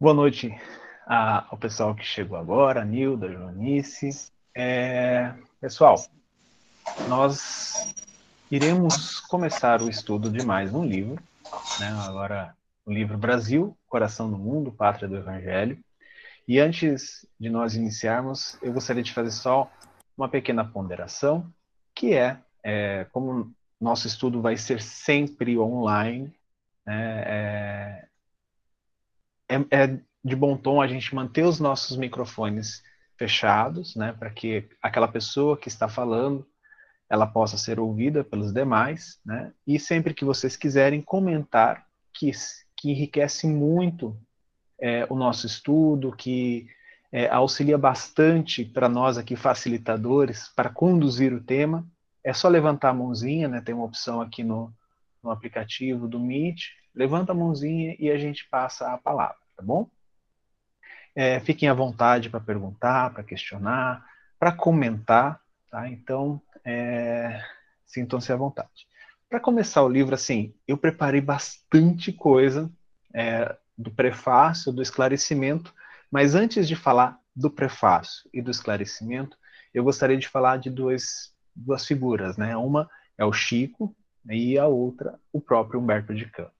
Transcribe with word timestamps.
Boa 0.00 0.14
noite 0.14 0.56
ao 1.08 1.58
pessoal 1.58 1.92
que 1.92 2.04
chegou 2.04 2.38
agora, 2.38 2.84
Nilda, 2.84 3.32
Joanice. 3.32 4.30
É, 4.54 5.34
pessoal, 5.60 5.96
nós 7.08 7.92
iremos 8.48 9.18
começar 9.18 9.82
o 9.82 9.90
estudo 9.90 10.30
de 10.30 10.46
mais 10.46 10.72
um 10.72 10.84
livro, 10.84 11.20
né? 11.80 11.88
agora 12.06 12.54
o 12.86 12.92
livro 12.92 13.18
Brasil, 13.18 13.76
Coração 13.88 14.30
do 14.30 14.38
Mundo, 14.38 14.70
Pátria 14.70 15.08
do 15.08 15.16
Evangelho. 15.16 15.76
E 16.46 16.60
antes 16.60 17.26
de 17.38 17.50
nós 17.50 17.74
iniciarmos, 17.74 18.56
eu 18.62 18.72
gostaria 18.72 19.02
de 19.02 19.12
fazer 19.12 19.32
só 19.32 19.68
uma 20.16 20.28
pequena 20.28 20.64
ponderação, 20.64 21.52
que 21.92 22.14
é, 22.14 22.38
é 22.62 23.04
como 23.10 23.52
nosso 23.80 24.06
estudo 24.06 24.40
vai 24.40 24.56
ser 24.56 24.80
sempre 24.80 25.58
online, 25.58 26.32
né, 26.86 27.22
é, 27.26 28.07
é, 29.48 29.56
é 29.70 30.00
de 30.24 30.36
bom 30.36 30.56
tom 30.56 30.80
a 30.80 30.86
gente 30.86 31.14
manter 31.14 31.44
os 31.44 31.58
nossos 31.58 31.96
microfones 31.96 32.82
fechados, 33.16 33.96
né, 33.96 34.12
para 34.12 34.30
que 34.30 34.68
aquela 34.82 35.08
pessoa 35.08 35.56
que 35.56 35.68
está 35.68 35.88
falando 35.88 36.46
ela 37.08 37.26
possa 37.26 37.56
ser 37.56 37.80
ouvida 37.80 38.22
pelos 38.22 38.52
demais, 38.52 39.18
né? 39.24 39.52
E 39.66 39.78
sempre 39.80 40.12
que 40.12 40.24
vocês 40.24 40.56
quiserem 40.56 41.00
comentar, 41.00 41.86
que, 42.12 42.30
que 42.76 42.90
enriquece 42.90 43.46
muito 43.46 44.14
é, 44.78 45.06
o 45.08 45.16
nosso 45.16 45.46
estudo, 45.46 46.14
que 46.14 46.66
é, 47.10 47.26
auxilia 47.28 47.78
bastante 47.78 48.64
para 48.64 48.88
nós 48.88 49.16
aqui 49.16 49.36
facilitadores 49.36 50.48
para 50.54 50.68
conduzir 50.68 51.32
o 51.32 51.42
tema, 51.42 51.86
é 52.22 52.32
só 52.32 52.48
levantar 52.48 52.90
a 52.90 52.94
mãozinha, 52.94 53.48
né? 53.48 53.62
Tem 53.62 53.74
uma 53.74 53.86
opção 53.86 54.20
aqui 54.20 54.44
no, 54.44 54.70
no 55.22 55.30
aplicativo 55.30 56.06
do 56.06 56.20
Meet, 56.20 56.72
levanta 56.98 57.30
a 57.30 57.34
mãozinha 57.34 57.94
e 58.00 58.10
a 58.10 58.18
gente 58.18 58.48
passa 58.50 58.92
a 58.92 58.98
palavra, 58.98 59.38
tá 59.56 59.62
bom? 59.62 59.88
É, 61.14 61.38
fiquem 61.38 61.68
à 61.68 61.74
vontade 61.74 62.28
para 62.28 62.40
perguntar, 62.40 63.14
para 63.14 63.22
questionar, 63.22 64.04
para 64.36 64.50
comentar, 64.50 65.40
tá? 65.70 65.88
Então, 65.88 66.42
é, 66.64 67.40
sintam-se 67.86 68.32
à 68.32 68.36
vontade. 68.36 68.88
Para 69.30 69.38
começar 69.38 69.82
o 69.84 69.88
livro, 69.88 70.14
assim, 70.14 70.52
eu 70.66 70.76
preparei 70.76 71.20
bastante 71.20 72.12
coisa 72.12 72.68
é, 73.14 73.56
do 73.76 73.92
prefácio, 73.92 74.72
do 74.72 74.82
esclarecimento, 74.82 75.72
mas 76.10 76.34
antes 76.34 76.66
de 76.66 76.74
falar 76.74 77.16
do 77.34 77.48
prefácio 77.48 78.28
e 78.34 78.42
do 78.42 78.50
esclarecimento, 78.50 79.38
eu 79.72 79.84
gostaria 79.84 80.16
de 80.16 80.26
falar 80.26 80.56
de 80.56 80.68
duas, 80.68 81.32
duas 81.54 81.86
figuras, 81.86 82.36
né? 82.36 82.56
Uma 82.56 82.90
é 83.16 83.24
o 83.24 83.32
Chico 83.32 83.94
e 84.28 84.58
a 84.58 84.66
outra 84.66 85.20
o 85.32 85.40
próprio 85.40 85.78
Humberto 85.78 86.12
de 86.12 86.26
Campos. 86.26 86.57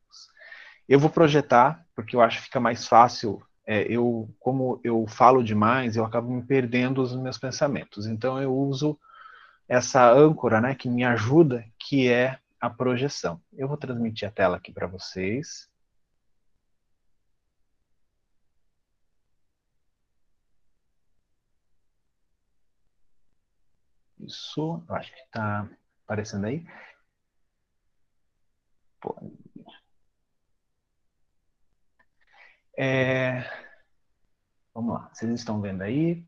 Eu 0.89 0.99
vou 0.99 1.11
projetar, 1.11 1.87
porque 1.95 2.17
eu 2.17 2.21
acho 2.21 2.39
que 2.39 2.45
fica 2.45 2.61
mais 2.61 2.87
fácil 2.87 3.43
é, 3.67 3.83
eu, 3.83 4.35
como 4.41 4.81
eu 4.83 5.07
falo 5.07 5.45
demais, 5.45 5.95
eu 5.95 6.05
acabo 6.05 6.31
me 6.31 6.43
perdendo 6.43 7.03
os 7.03 7.15
meus 7.15 7.37
pensamentos. 7.37 8.07
Então 8.07 8.41
eu 8.41 8.55
uso 8.55 8.99
essa 9.69 10.11
âncora, 10.11 10.61
né, 10.61 10.75
que 10.75 10.89
me 10.89 11.05
ajuda, 11.05 11.65
que 11.79 12.09
é 12.11 12.39
a 12.61 12.71
projeção. 12.71 13.41
Eu 13.53 13.69
vou 13.69 13.77
transmitir 13.77 14.27
a 14.29 14.31
tela 14.33 14.57
aqui 14.57 14.73
para 14.73 14.87
vocês. 14.87 15.69
Isso, 24.21 24.83
acho 24.89 25.13
que 25.13 25.21
está 25.21 25.69
aparecendo 26.05 26.47
aí. 26.47 26.65
É... 32.81 33.43
Vamos 34.73 34.95
lá, 34.95 35.11
vocês 35.13 35.33
estão 35.33 35.61
vendo 35.61 35.83
aí? 35.83 36.25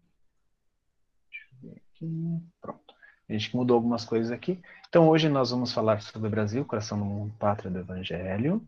Deixa 1.31 1.47
eu 1.53 1.71
ver 1.71 1.77
aqui. 1.77 2.43
Pronto. 2.61 2.95
A 3.29 3.33
gente 3.33 3.55
mudou 3.55 3.77
algumas 3.77 4.05
coisas 4.05 4.33
aqui. 4.33 4.61
Então, 4.89 5.09
hoje 5.09 5.29
nós 5.29 5.53
vamos 5.53 5.73
falar 5.73 6.01
sobre 6.03 6.27
o 6.27 6.31
Brasil, 6.31 6.65
coração 6.65 6.99
do 6.99 7.05
mundo, 7.05 7.33
pátria 7.39 7.71
do 7.71 7.79
Evangelho. 7.79 8.67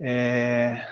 É... 0.00 0.84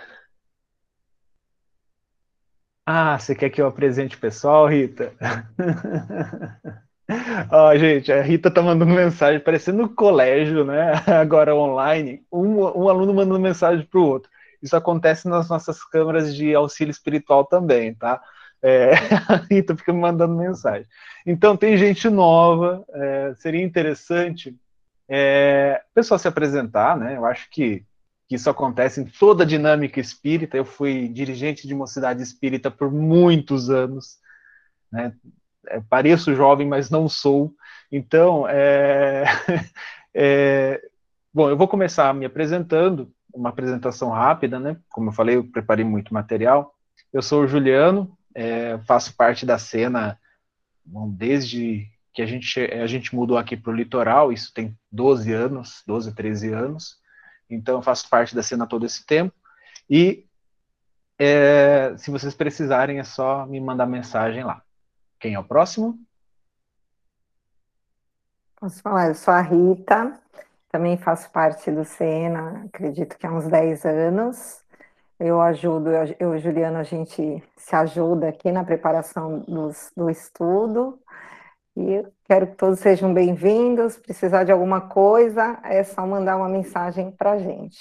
Ah, 2.86 3.18
você 3.18 3.34
quer 3.34 3.50
que 3.50 3.60
eu 3.60 3.66
apresente 3.66 4.14
o 4.16 4.20
pessoal, 4.20 4.68
Rita? 4.68 5.12
Ó, 7.50 7.70
oh, 7.70 7.76
gente, 7.76 8.12
a 8.12 8.22
Rita 8.22 8.48
tá 8.48 8.62
mandando 8.62 8.94
mensagem, 8.94 9.40
parecendo 9.40 9.78
no 9.78 9.88
colégio, 9.88 10.64
né? 10.64 10.92
Agora 11.20 11.54
online, 11.56 12.24
um, 12.30 12.60
um 12.60 12.88
aluno 12.88 13.12
mandando 13.12 13.40
mensagem 13.40 13.84
para 13.84 13.98
o 13.98 14.04
outro. 14.04 14.30
Isso 14.62 14.76
acontece 14.76 15.28
nas 15.28 15.48
nossas 15.48 15.82
câmeras 15.84 16.34
de 16.34 16.54
auxílio 16.54 16.90
espiritual 16.90 17.44
também, 17.44 17.94
tá? 17.94 18.20
É, 18.62 18.94
a 19.28 19.36
Rita 19.50 19.76
fica 19.76 19.92
me 19.92 20.00
mandando 20.00 20.34
mensagem. 20.34 20.86
Então, 21.24 21.56
tem 21.56 21.76
gente 21.76 22.08
nova, 22.08 22.84
é, 22.92 23.34
seria 23.36 23.62
interessante 23.62 24.56
é, 25.08 25.82
pessoal 25.94 26.18
se 26.18 26.28
apresentar, 26.28 26.96
né? 26.96 27.16
Eu 27.16 27.24
acho 27.24 27.48
que, 27.50 27.84
que 28.28 28.34
isso 28.34 28.50
acontece 28.50 29.00
em 29.00 29.04
toda 29.04 29.44
a 29.44 29.46
dinâmica 29.46 30.00
espírita. 30.00 30.56
Eu 30.56 30.64
fui 30.64 31.08
dirigente 31.08 31.66
de 31.66 31.74
mocidade 31.74 32.22
espírita 32.22 32.70
por 32.70 32.90
muitos 32.90 33.70
anos, 33.70 34.18
né? 34.90 35.12
É, 35.68 35.80
pareço 35.80 36.34
jovem, 36.34 36.66
mas 36.66 36.90
não 36.90 37.08
sou. 37.08 37.52
Então, 37.90 38.48
é, 38.48 39.24
é, 40.14 40.80
bom, 41.32 41.50
eu 41.50 41.56
vou 41.56 41.68
começar 41.68 42.12
me 42.14 42.24
apresentando, 42.24 43.12
uma 43.36 43.50
apresentação 43.50 44.10
rápida, 44.10 44.58
né? 44.58 44.76
Como 44.88 45.10
eu 45.10 45.12
falei, 45.12 45.36
eu 45.36 45.44
preparei 45.44 45.84
muito 45.84 46.12
material. 46.12 46.74
Eu 47.12 47.22
sou 47.22 47.42
o 47.42 47.46
Juliano, 47.46 48.16
é, 48.34 48.78
faço 48.78 49.14
parte 49.14 49.44
da 49.46 49.58
cena 49.58 50.18
bom, 50.86 51.10
desde 51.10 51.90
que 52.14 52.22
a 52.22 52.26
gente, 52.26 52.60
a 52.60 52.86
gente 52.86 53.14
mudou 53.14 53.36
aqui 53.36 53.56
para 53.56 53.70
o 53.70 53.74
litoral, 53.74 54.32
isso 54.32 54.52
tem 54.54 54.76
12 54.90 55.32
anos, 55.32 55.82
12, 55.86 56.14
13 56.14 56.52
anos, 56.52 56.98
então 57.50 57.76
eu 57.76 57.82
faço 57.82 58.08
parte 58.08 58.34
da 58.34 58.42
cena 58.42 58.66
todo 58.66 58.86
esse 58.86 59.04
tempo, 59.04 59.34
e 59.88 60.24
é, 61.18 61.94
se 61.98 62.10
vocês 62.10 62.34
precisarem 62.34 62.98
é 62.98 63.04
só 63.04 63.44
me 63.46 63.60
mandar 63.60 63.86
mensagem 63.86 64.44
lá. 64.44 64.62
Quem 65.18 65.34
é 65.34 65.38
o 65.38 65.44
próximo? 65.44 65.98
Posso 68.58 68.80
falar, 68.80 69.08
eu 69.08 69.14
sou 69.14 69.34
a 69.34 69.40
Rita, 69.40 70.20
também 70.70 70.96
faço 70.96 71.30
parte 71.30 71.70
do 71.70 71.84
Sena, 71.84 72.64
acredito 72.66 73.16
que 73.16 73.26
há 73.26 73.32
uns 73.32 73.48
10 73.48 73.84
anos, 73.84 74.64
eu 75.18 75.40
ajudo, 75.40 75.90
eu, 76.20 76.36
e 76.36 76.38
Juliana, 76.38 76.80
a 76.80 76.84
gente 76.84 77.42
se 77.56 77.74
ajuda 77.74 78.28
aqui 78.28 78.52
na 78.52 78.62
preparação 78.62 79.38
dos, 79.40 79.90
do 79.96 80.10
estudo. 80.10 80.98
E 81.74 82.04
quero 82.26 82.48
que 82.48 82.54
todos 82.54 82.80
sejam 82.80 83.14
bem-vindos. 83.14 83.96
Precisar 83.96 84.44
de 84.44 84.52
alguma 84.52 84.82
coisa, 84.82 85.58
é 85.64 85.82
só 85.82 86.06
mandar 86.06 86.36
uma 86.36 86.50
mensagem 86.50 87.10
para 87.10 87.32
a 87.32 87.38
gente. 87.38 87.78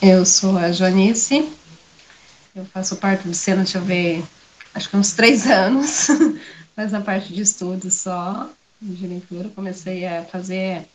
Eu 0.00 0.24
sou 0.24 0.56
a 0.56 0.72
Joanice, 0.72 1.52
eu 2.54 2.64
faço 2.66 2.96
parte 2.96 3.26
do 3.26 3.34
Sena, 3.34 3.64
deixa 3.64 3.78
eu 3.78 3.82
ver, 3.82 4.24
acho 4.74 4.88
que 4.88 4.96
uns 4.96 5.14
três 5.14 5.46
anos, 5.46 6.08
mas 6.76 6.92
a 6.94 7.00
parte 7.00 7.32
de 7.32 7.42
estudo 7.42 7.90
só, 7.90 8.50
de 8.80 9.06
leitura, 9.06 9.48
comecei 9.50 10.06
a 10.06 10.24
fazer 10.24 10.86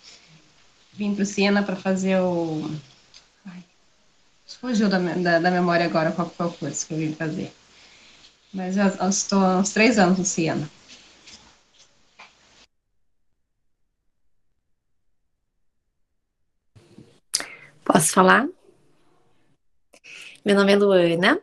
vim 0.93 1.15
para 1.15 1.23
o 1.23 1.25
Siena 1.25 1.63
para 1.63 1.75
fazer 1.75 2.19
o. 2.19 2.69
Ai, 3.45 3.63
fugiu 4.59 4.89
da, 4.89 4.99
da, 4.99 5.39
da, 5.39 5.51
memória 5.51 5.85
agora 5.85 6.11
qual 6.11 6.29
foi 6.29 6.47
o 6.47 6.51
curso 6.51 6.87
que 6.87 6.93
eu 6.93 6.97
vim 6.97 7.13
fazer. 7.13 7.51
Mas 8.53 8.75
estou 8.77 9.39
há 9.39 9.57
uns 9.57 9.71
três 9.71 9.97
anos 9.97 10.19
no 10.19 10.25
Siena. 10.25 10.69
Posso 17.83 18.13
falar? 18.13 18.47
Meu 20.45 20.55
nome 20.55 20.73
é 20.73 20.75
Luana, 20.75 21.39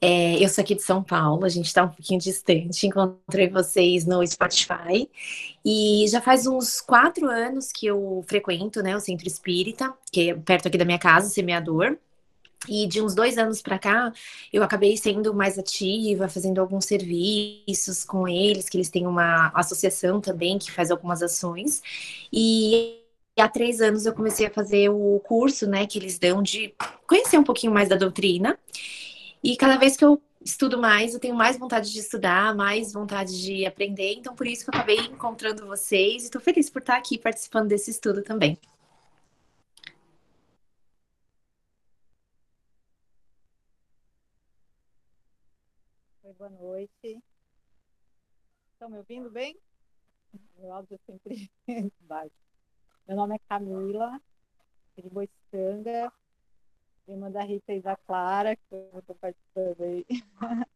é, 0.00 0.42
eu 0.42 0.48
sou 0.48 0.62
aqui 0.62 0.74
de 0.74 0.82
São 0.82 1.02
Paulo, 1.02 1.44
a 1.44 1.48
gente 1.48 1.66
está 1.66 1.84
um 1.84 1.88
pouquinho 1.88 2.20
distante. 2.20 2.86
Encontrei 2.86 3.48
vocês 3.48 4.04
no 4.06 4.26
Spotify 4.26 5.08
e 5.64 6.06
já 6.08 6.20
faz 6.20 6.46
uns 6.46 6.80
quatro 6.80 7.28
anos 7.28 7.72
que 7.72 7.86
eu 7.86 8.24
frequento 8.26 8.82
né, 8.82 8.96
o 8.96 9.00
Centro 9.00 9.26
Espírita, 9.26 9.92
que 10.12 10.30
é 10.30 10.34
perto 10.34 10.68
aqui 10.68 10.78
da 10.78 10.84
minha 10.84 10.98
casa, 10.98 11.28
Semeador. 11.28 11.98
E 12.68 12.86
de 12.86 13.00
uns 13.00 13.14
dois 13.14 13.38
anos 13.38 13.62
para 13.62 13.78
cá, 13.78 14.12
eu 14.52 14.62
acabei 14.62 14.96
sendo 14.96 15.32
mais 15.32 15.58
ativa, 15.58 16.28
fazendo 16.28 16.60
alguns 16.60 16.84
serviços 16.86 18.04
com 18.04 18.26
eles, 18.26 18.68
que 18.68 18.76
eles 18.76 18.88
têm 18.88 19.06
uma 19.06 19.52
associação 19.54 20.20
também 20.20 20.58
que 20.58 20.72
faz 20.72 20.90
algumas 20.90 21.22
ações. 21.22 21.82
E 22.32 23.02
há 23.38 23.48
três 23.48 23.80
anos 23.80 24.06
eu 24.06 24.14
comecei 24.14 24.46
a 24.46 24.50
fazer 24.50 24.88
o 24.88 25.20
curso, 25.24 25.66
né, 25.66 25.86
que 25.86 25.98
eles 25.98 26.18
dão 26.18 26.42
de 26.42 26.74
conhecer 27.06 27.38
um 27.38 27.44
pouquinho 27.44 27.72
mais 27.72 27.88
da 27.88 27.96
doutrina. 27.96 28.58
E 29.46 29.56
cada 29.56 29.76
vez 29.76 29.96
que 29.96 30.04
eu 30.04 30.20
estudo 30.40 30.76
mais, 30.76 31.14
eu 31.14 31.20
tenho 31.20 31.36
mais 31.36 31.56
vontade 31.56 31.92
de 31.92 32.00
estudar, 32.00 32.52
mais 32.56 32.92
vontade 32.92 33.40
de 33.40 33.64
aprender. 33.64 34.14
Então, 34.14 34.34
por 34.34 34.44
isso 34.44 34.64
que 34.64 34.70
eu 34.70 34.74
acabei 34.74 34.98
encontrando 34.98 35.64
vocês 35.64 36.22
e 36.22 36.24
estou 36.24 36.40
feliz 36.40 36.68
por 36.68 36.80
estar 36.80 36.96
aqui 36.96 37.16
participando 37.16 37.68
desse 37.68 37.92
estudo 37.92 38.24
também. 38.24 38.58
Oi, 46.24 46.32
boa 46.32 46.50
noite. 46.50 47.22
Estão 48.72 48.90
me 48.90 48.98
ouvindo 48.98 49.30
bem? 49.30 49.56
Meu 50.58 50.72
áudio 50.72 50.98
sempre 51.06 51.48
baixo. 52.00 52.34
Meu 53.06 53.16
nome 53.16 53.36
é 53.36 53.38
Camila, 53.48 54.20
de 54.96 55.08
Boistanga, 55.08 56.12
irmã 57.12 57.30
da 57.30 57.42
Rita 57.42 57.72
e 57.72 57.80
da 57.80 57.96
Clara, 57.96 58.56
que 58.56 58.62
eu 58.74 58.98
estou 58.98 59.16
participando 59.16 59.82
aí. 59.82 60.06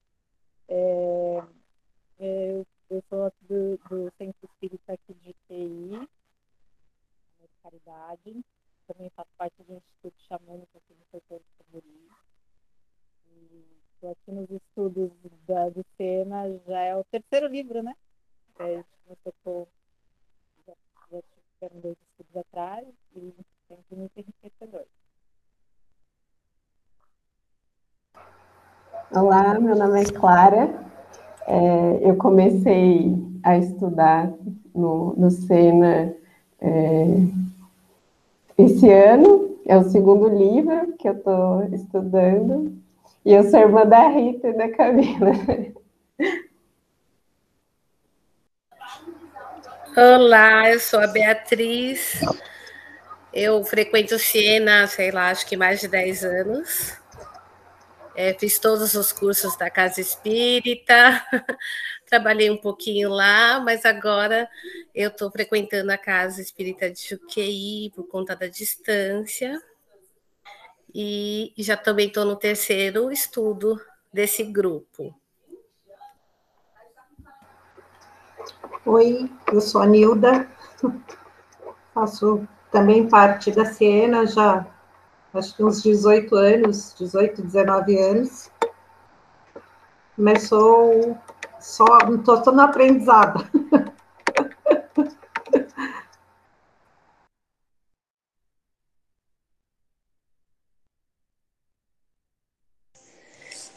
É, 0.72 1.42
é, 2.20 2.52
eu, 2.52 2.66
eu 2.88 3.02
sou 3.08 3.32
do, 3.40 3.76
do 3.88 4.12
Centro 4.16 4.48
Espírita 4.48 4.92
aqui 4.92 5.14
de 5.14 5.32
TI, 5.48 6.08
de 7.40 7.48
Caridade. 7.60 8.44
Também 8.86 9.10
faço 9.10 9.30
parte 9.36 9.60
do 9.64 9.74
Instituto 9.74 10.14
Xamânico 10.28 10.78
aqui 10.78 10.94
no 10.94 11.04
setor 11.10 11.40
de 11.40 11.44
Camboriú. 11.58 12.08
Estou 13.94 14.12
aqui 14.12 14.30
nos 14.30 14.48
estudos 14.48 15.10
da, 15.44 15.70
do 15.70 15.84
SENA, 15.96 16.56
já 16.68 16.80
é 16.82 16.94
o 16.94 17.02
terceiro 17.02 17.48
livro, 17.48 17.82
né? 17.82 17.96
É, 18.60 18.64
a 18.64 18.84
gente 19.08 19.68
já, 20.66 20.74
já 21.10 21.22
tiveram 21.54 21.80
dois 21.80 21.96
estudos 22.10 22.36
atrás 22.36 22.86
e 23.16 23.34
sempre 23.66 23.96
muito 23.96 24.16
enriquecedor. 24.16 24.86
Olá, 29.12 29.58
meu 29.58 29.74
nome 29.74 30.02
é 30.02 30.04
Clara. 30.04 30.72
É, 31.44 32.08
eu 32.08 32.14
comecei 32.14 33.12
a 33.42 33.58
estudar 33.58 34.32
no, 34.72 35.16
no 35.16 35.32
Sena 35.32 36.14
é, 36.60 37.06
esse 38.56 38.88
ano, 38.88 39.58
é 39.66 39.76
o 39.76 39.82
segundo 39.90 40.28
livro 40.28 40.92
que 40.96 41.08
eu 41.08 41.14
estou 41.14 41.64
estudando, 41.72 42.72
e 43.24 43.34
eu 43.34 43.42
sou 43.50 43.58
irmã 43.58 43.84
da 43.84 44.06
Rita 44.06 44.46
e 44.46 44.52
da 44.52 44.68
Camila. 44.70 45.32
Olá, 49.96 50.70
eu 50.70 50.78
sou 50.78 51.00
a 51.00 51.08
Beatriz. 51.08 52.20
Eu 53.34 53.64
frequento 53.64 54.14
o 54.14 54.20
Siena, 54.20 54.86
sei 54.86 55.10
lá, 55.10 55.30
acho 55.30 55.44
que 55.48 55.56
mais 55.56 55.80
de 55.80 55.88
10 55.88 56.24
anos. 56.24 56.99
É, 58.14 58.34
fiz 58.34 58.58
todos 58.58 58.94
os 58.94 59.12
cursos 59.12 59.56
da 59.56 59.70
Casa 59.70 60.00
Espírita, 60.00 61.24
trabalhei 62.08 62.50
um 62.50 62.56
pouquinho 62.56 63.08
lá, 63.08 63.60
mas 63.60 63.84
agora 63.84 64.48
eu 64.94 65.10
estou 65.10 65.30
frequentando 65.30 65.92
a 65.92 65.98
Casa 65.98 66.42
Espírita 66.42 66.90
de 66.90 67.08
Juqueí 67.08 67.90
por 67.94 68.08
conta 68.08 68.34
da 68.34 68.46
distância. 68.46 69.62
E 70.92 71.54
já 71.56 71.76
também 71.76 72.08
estou 72.08 72.24
no 72.24 72.34
terceiro 72.34 73.12
estudo 73.12 73.80
desse 74.12 74.42
grupo. 74.42 75.14
Oi, 78.84 79.30
eu 79.52 79.60
sou 79.60 79.82
a 79.82 79.86
Nilda, 79.86 80.50
faço 81.94 82.46
também 82.72 83.08
parte 83.08 83.52
da 83.52 83.64
Siena 83.64 84.26
já 84.26 84.66
acho 85.34 85.56
que 85.56 85.62
uns 85.62 85.82
18 85.82 86.34
anos, 86.34 86.94
18, 86.98 87.42
19 87.42 87.98
anos. 87.98 88.50
Sou 90.40 91.16
só, 91.60 91.84
estou 92.08 92.52
no 92.52 92.62
aprendizado. 92.62 93.44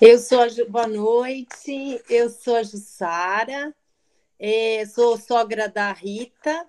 Eu 0.01 0.19
sou 0.19 0.41
a 0.41 0.49
Ju, 0.49 0.69
boa 0.69 0.85
noite, 0.85 2.03
eu 2.09 2.29
sou 2.29 2.57
a 2.57 2.63
Jussara, 2.63 3.73
é, 4.37 4.85
sou 4.85 5.17
sogra 5.17 5.69
da 5.69 5.93
Rita, 5.93 6.67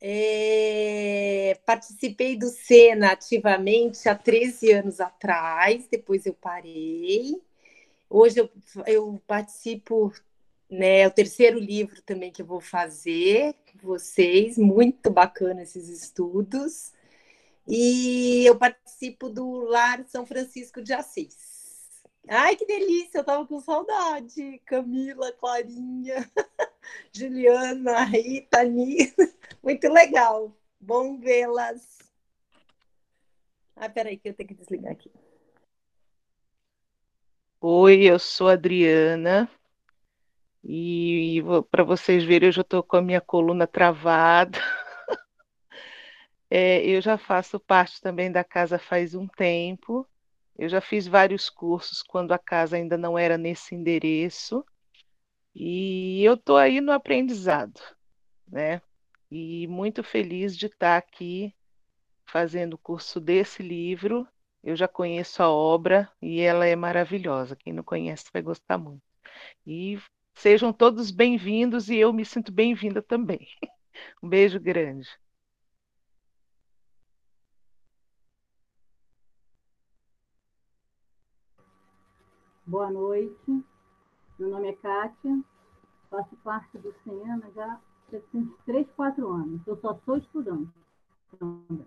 é, 0.00 1.58
participei 1.66 2.36
do 2.36 2.48
Sena 2.48 3.12
ativamente 3.12 4.08
há 4.08 4.14
13 4.14 4.72
anos 4.72 5.00
atrás, 5.00 5.86
depois 5.90 6.24
eu 6.24 6.34
parei. 6.34 7.40
Hoje 8.08 8.40
eu, 8.40 8.50
eu 8.86 9.22
participo, 9.26 10.12
né, 10.70 11.00
é 11.00 11.06
o 11.06 11.10
terceiro 11.10 11.58
livro 11.58 12.00
também 12.02 12.32
que 12.32 12.42
eu 12.42 12.46
vou 12.46 12.60
fazer 12.60 13.54
com 13.72 13.78
vocês, 13.86 14.56
muito 14.56 15.10
bacana 15.10 15.62
esses 15.62 15.88
estudos. 15.88 16.92
E 17.68 18.44
eu 18.46 18.56
participo 18.56 19.28
do 19.28 19.60
Lar 19.60 20.04
São 20.08 20.26
Francisco 20.26 20.82
de 20.82 20.92
Assis. 20.92 21.49
Ai, 22.28 22.54
que 22.56 22.64
delícia, 22.66 23.18
eu 23.18 23.24
tava 23.24 23.46
com 23.46 23.60
saudade. 23.60 24.58
Camila, 24.64 25.32
Clarinha, 25.32 26.30
Juliana, 27.12 28.04
Rita, 28.04 28.64
Nina. 28.64 29.12
Muito 29.62 29.88
legal. 29.88 30.54
Bom 30.80 31.18
vê-las. 31.18 31.98
Ah, 33.76 33.88
peraí, 33.88 34.16
que 34.16 34.28
eu 34.28 34.34
tenho 34.34 34.48
que 34.48 34.54
desligar 34.54 34.92
aqui. 34.92 35.10
Oi, 37.60 38.04
eu 38.04 38.18
sou 38.18 38.48
a 38.48 38.52
Adriana. 38.52 39.50
E 40.62 41.42
para 41.70 41.84
vocês 41.84 42.24
verem, 42.24 42.48
eu 42.48 42.52
já 42.52 42.62
estou 42.62 42.82
com 42.82 42.96
a 42.96 43.02
minha 43.02 43.20
coluna 43.20 43.66
travada. 43.66 44.58
É, 46.52 46.84
eu 46.84 47.00
já 47.00 47.16
faço 47.16 47.60
parte 47.60 48.00
também 48.00 48.32
da 48.32 48.42
casa 48.42 48.76
faz 48.76 49.14
um 49.14 49.24
tempo. 49.28 50.04
Eu 50.60 50.68
já 50.68 50.82
fiz 50.82 51.06
vários 51.06 51.48
cursos 51.48 52.02
quando 52.02 52.32
a 52.32 52.38
casa 52.38 52.76
ainda 52.76 52.98
não 52.98 53.18
era 53.18 53.38
nesse 53.38 53.74
endereço. 53.74 54.62
E 55.54 56.22
eu 56.22 56.34
estou 56.34 56.58
aí 56.58 56.82
no 56.82 56.92
aprendizado, 56.92 57.80
né? 58.46 58.82
E 59.30 59.66
muito 59.68 60.04
feliz 60.04 60.54
de 60.54 60.66
estar 60.66 60.98
aqui 60.98 61.54
fazendo 62.26 62.74
o 62.74 62.78
curso 62.78 63.18
desse 63.18 63.62
livro. 63.62 64.28
Eu 64.62 64.76
já 64.76 64.86
conheço 64.86 65.42
a 65.42 65.48
obra 65.50 66.12
e 66.20 66.40
ela 66.40 66.66
é 66.66 66.76
maravilhosa. 66.76 67.56
Quem 67.56 67.72
não 67.72 67.82
conhece 67.82 68.26
vai 68.30 68.42
gostar 68.42 68.76
muito. 68.76 69.02
E 69.66 69.98
sejam 70.34 70.74
todos 70.74 71.10
bem-vindos 71.10 71.88
e 71.88 71.96
eu 71.96 72.12
me 72.12 72.26
sinto 72.26 72.52
bem-vinda 72.52 73.00
também. 73.00 73.48
Um 74.22 74.28
beijo 74.28 74.60
grande. 74.60 75.08
Boa 82.70 82.88
noite, 82.88 83.64
meu 84.38 84.48
nome 84.48 84.68
é 84.68 84.72
Kátia, 84.74 85.42
faço 86.08 86.36
parte 86.36 86.78
do 86.78 86.94
SENA 87.02 87.50
já 87.52 87.66
há 87.66 87.80
3, 88.64 88.88
4 88.92 89.28
anos. 89.28 89.60
Eu 89.66 89.76
só 89.80 89.98
sou 90.04 90.16
estudante 90.16 90.70
também. 91.36 91.84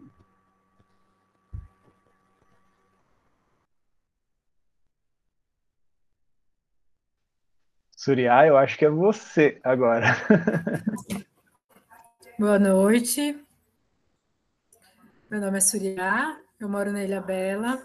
Suriá, 7.96 8.46
eu 8.46 8.58
acho 8.58 8.78
que 8.78 8.84
é 8.84 8.90
você 8.90 9.62
agora. 9.64 10.08
Boa 12.38 12.60
noite. 12.60 13.42
Meu 15.32 15.40
nome 15.40 15.60
é 15.60 15.62
Suriá, 15.62 16.42
eu 16.60 16.68
moro 16.68 16.92
na 16.92 17.06
Ilha 17.06 17.22
Bela, 17.22 17.82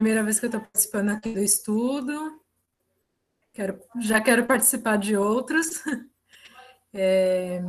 Primeira 0.00 0.22
vez 0.22 0.40
que 0.40 0.46
eu 0.46 0.48
estou 0.48 0.62
participando 0.62 1.10
aqui 1.10 1.30
do 1.30 1.40
estudo. 1.40 2.40
Quero, 3.52 3.78
já 4.00 4.18
quero 4.18 4.46
participar 4.46 4.96
de 4.96 5.14
outros. 5.14 5.68
É, 6.92 7.62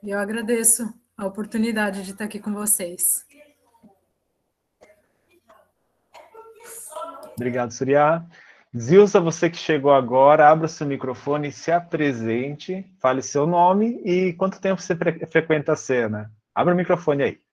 eu 0.00 0.16
agradeço 0.16 0.88
a 1.16 1.26
oportunidade 1.26 2.04
de 2.04 2.12
estar 2.12 2.26
aqui 2.26 2.38
com 2.38 2.52
vocês. 2.52 3.26
Obrigado, 7.34 7.72
Surya. 7.72 8.24
Zilza, 8.78 9.18
você 9.18 9.50
que 9.50 9.56
chegou 9.56 9.92
agora, 9.92 10.48
abra 10.48 10.68
seu 10.68 10.86
microfone, 10.86 11.50
se 11.50 11.72
apresente, 11.72 12.86
fale 13.00 13.22
seu 13.22 13.44
nome 13.44 14.00
e 14.04 14.34
quanto 14.34 14.60
tempo 14.60 14.80
você 14.80 14.94
frequenta 15.26 15.72
a 15.72 15.76
cena. 15.76 16.30
Abra 16.54 16.74
o 16.74 16.76
microfone 16.76 17.24
aí. 17.24 17.43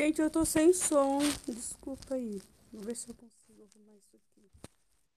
Gente, 0.00 0.18
eu 0.18 0.30
tô 0.30 0.46
sem 0.46 0.72
som. 0.72 1.18
Desculpa 1.46 2.14
aí. 2.14 2.40
Vou 2.72 2.82
ver 2.82 2.96
se 2.96 3.10
eu 3.10 3.14
consigo 3.14 3.62
arrumar 3.70 3.94
isso 3.98 4.16
aqui. 4.16 4.48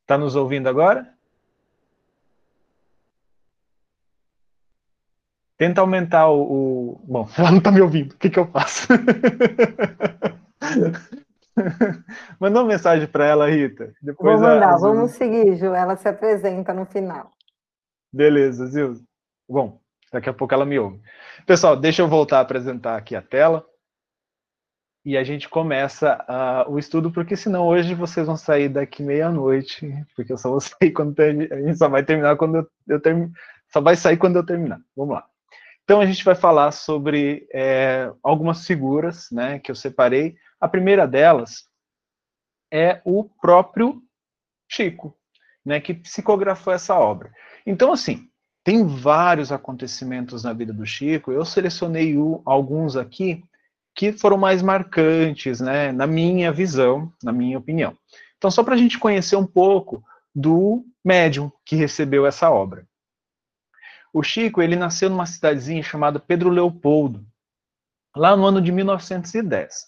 Tá 0.06 0.18
nos 0.18 0.36
ouvindo 0.36 0.68
agora? 0.68 1.08
Tenta 5.58 5.80
aumentar 5.80 6.28
o. 6.28 6.42
o... 6.42 7.00
Bom, 7.06 7.30
ela 7.40 7.52
não 7.52 7.62
tá 7.62 7.72
me 7.72 7.80
ouvindo. 7.80 8.12
O 8.12 8.18
que, 8.18 8.30
que 8.30 8.38
eu 8.38 8.46
faço? 8.48 8.90
Manda 12.38 12.60
uma 12.60 12.68
mensagem 12.68 13.08
para 13.08 13.26
ela, 13.26 13.50
Rita. 13.50 13.94
Depois 14.02 14.38
Vou 14.38 14.50
mandar, 14.50 14.74
a... 14.74 14.78
vamos 14.78 15.12
seguir, 15.12 15.56
Ju. 15.56 15.68
Ela 15.68 15.96
se 15.96 16.10
apresenta 16.10 16.74
no 16.74 16.86
final. 16.86 17.32
Beleza, 18.12 18.68
Zilza. 18.68 19.02
Bom, 19.48 19.82
Daqui 20.14 20.30
a 20.30 20.34
pouco 20.34 20.54
ela 20.54 20.64
me 20.64 20.78
ouve. 20.78 21.02
Pessoal, 21.44 21.76
deixa 21.76 22.04
eu 22.04 22.08
voltar 22.08 22.38
a 22.38 22.42
apresentar 22.42 22.96
aqui 22.96 23.16
a 23.16 23.22
tela. 23.22 23.66
E 25.06 25.18
a 25.18 25.24
gente 25.24 25.50
começa 25.50 26.18
uh, 26.30 26.72
o 26.72 26.80
estudo, 26.80 27.12
porque 27.12 27.36
senão 27.36 27.68
hoje 27.68 27.94
vocês 27.94 28.26
vão 28.26 28.38
sair 28.38 28.70
daqui 28.70 29.04
meia-noite, 29.04 29.92
porque 30.16 30.32
eu 30.32 30.38
só 30.38 30.50
vou 30.50 30.62
sair 30.62 30.92
quando 30.92 31.20
a 31.20 31.32
gente 31.32 31.78
só 31.78 31.90
vai 31.90 32.04
terminar 32.04 32.38
quando 32.38 32.58
eu, 32.58 32.70
eu 32.88 33.32
só 33.72 33.82
vai 33.82 33.98
sair 33.98 34.18
quando 34.18 34.38
eu 34.38 34.46
terminar. 34.46 34.80
Vamos 34.96 35.16
lá. 35.16 35.26
Então 35.84 36.00
a 36.00 36.06
gente 36.06 36.24
vai 36.24 36.36
falar 36.36 36.72
sobre 36.72 37.46
é, 37.54 38.10
algumas 38.24 38.66
figuras, 38.66 39.28
né, 39.30 39.60
que 39.60 39.70
eu 39.70 39.76
separei. 39.76 40.36
A 40.60 40.70
primeira 40.70 41.06
delas 41.06 41.68
é 42.72 43.02
o 43.04 43.26
próprio 43.26 44.02
Chico, 44.72 45.14
né, 45.66 45.82
que 45.82 45.94
psicografou 45.94 46.72
essa 46.72 46.96
obra. 46.96 47.30
Então 47.66 47.92
assim, 47.92 48.30
tem 48.64 48.88
vários 48.88 49.52
acontecimentos 49.52 50.46
na 50.46 50.54
vida 50.54 50.72
do 50.72 50.86
Chico. 50.86 51.34
Eu 51.34 51.44
selecionei 51.44 52.16
alguns 52.46 52.96
aqui 52.96 53.44
que 53.96 54.12
foram 54.12 54.38
mais 54.38 54.62
marcantes, 54.62 55.60
né, 55.60 55.92
na 55.92 56.08
minha 56.08 56.52
visão, 56.52 57.12
na 57.24 57.32
minha 57.32 57.58
opinião. 57.58 57.96
Então, 58.38 58.50
só 58.50 58.64
para 58.64 58.74
a 58.74 58.78
gente 58.78 58.98
conhecer 58.98 59.36
um 59.36 59.46
pouco 59.46 60.04
do 60.34 60.86
médium 61.04 61.52
que 61.66 61.76
recebeu 61.76 62.26
essa 62.26 62.50
obra. 62.50 62.88
O 64.12 64.22
Chico, 64.24 64.62
ele 64.62 64.76
nasceu 64.76 65.10
numa 65.10 65.26
cidadezinha 65.26 65.82
chamada 65.82 66.20
Pedro 66.20 66.50
Leopoldo, 66.50 67.26
lá 68.16 68.36
no 68.36 68.46
ano 68.46 68.62
de 68.62 68.72
1910. 68.72 69.88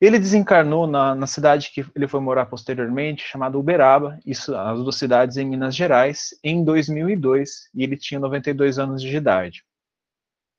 Ele 0.00 0.18
desencarnou 0.18 0.86
na, 0.86 1.14
na 1.14 1.26
cidade 1.26 1.70
que 1.72 1.84
ele 1.94 2.06
foi 2.06 2.20
morar 2.20 2.46
posteriormente, 2.46 3.26
chamada 3.26 3.58
Uberaba, 3.58 4.18
isso, 4.24 4.54
as 4.54 4.78
duas 4.78 4.96
cidades 4.96 5.36
em 5.36 5.46
Minas 5.46 5.74
Gerais, 5.74 6.30
em 6.44 6.62
2002, 6.62 7.68
e 7.74 7.82
ele 7.82 7.96
tinha 7.96 8.20
92 8.20 8.78
anos 8.78 9.02
de 9.02 9.16
idade. 9.16 9.64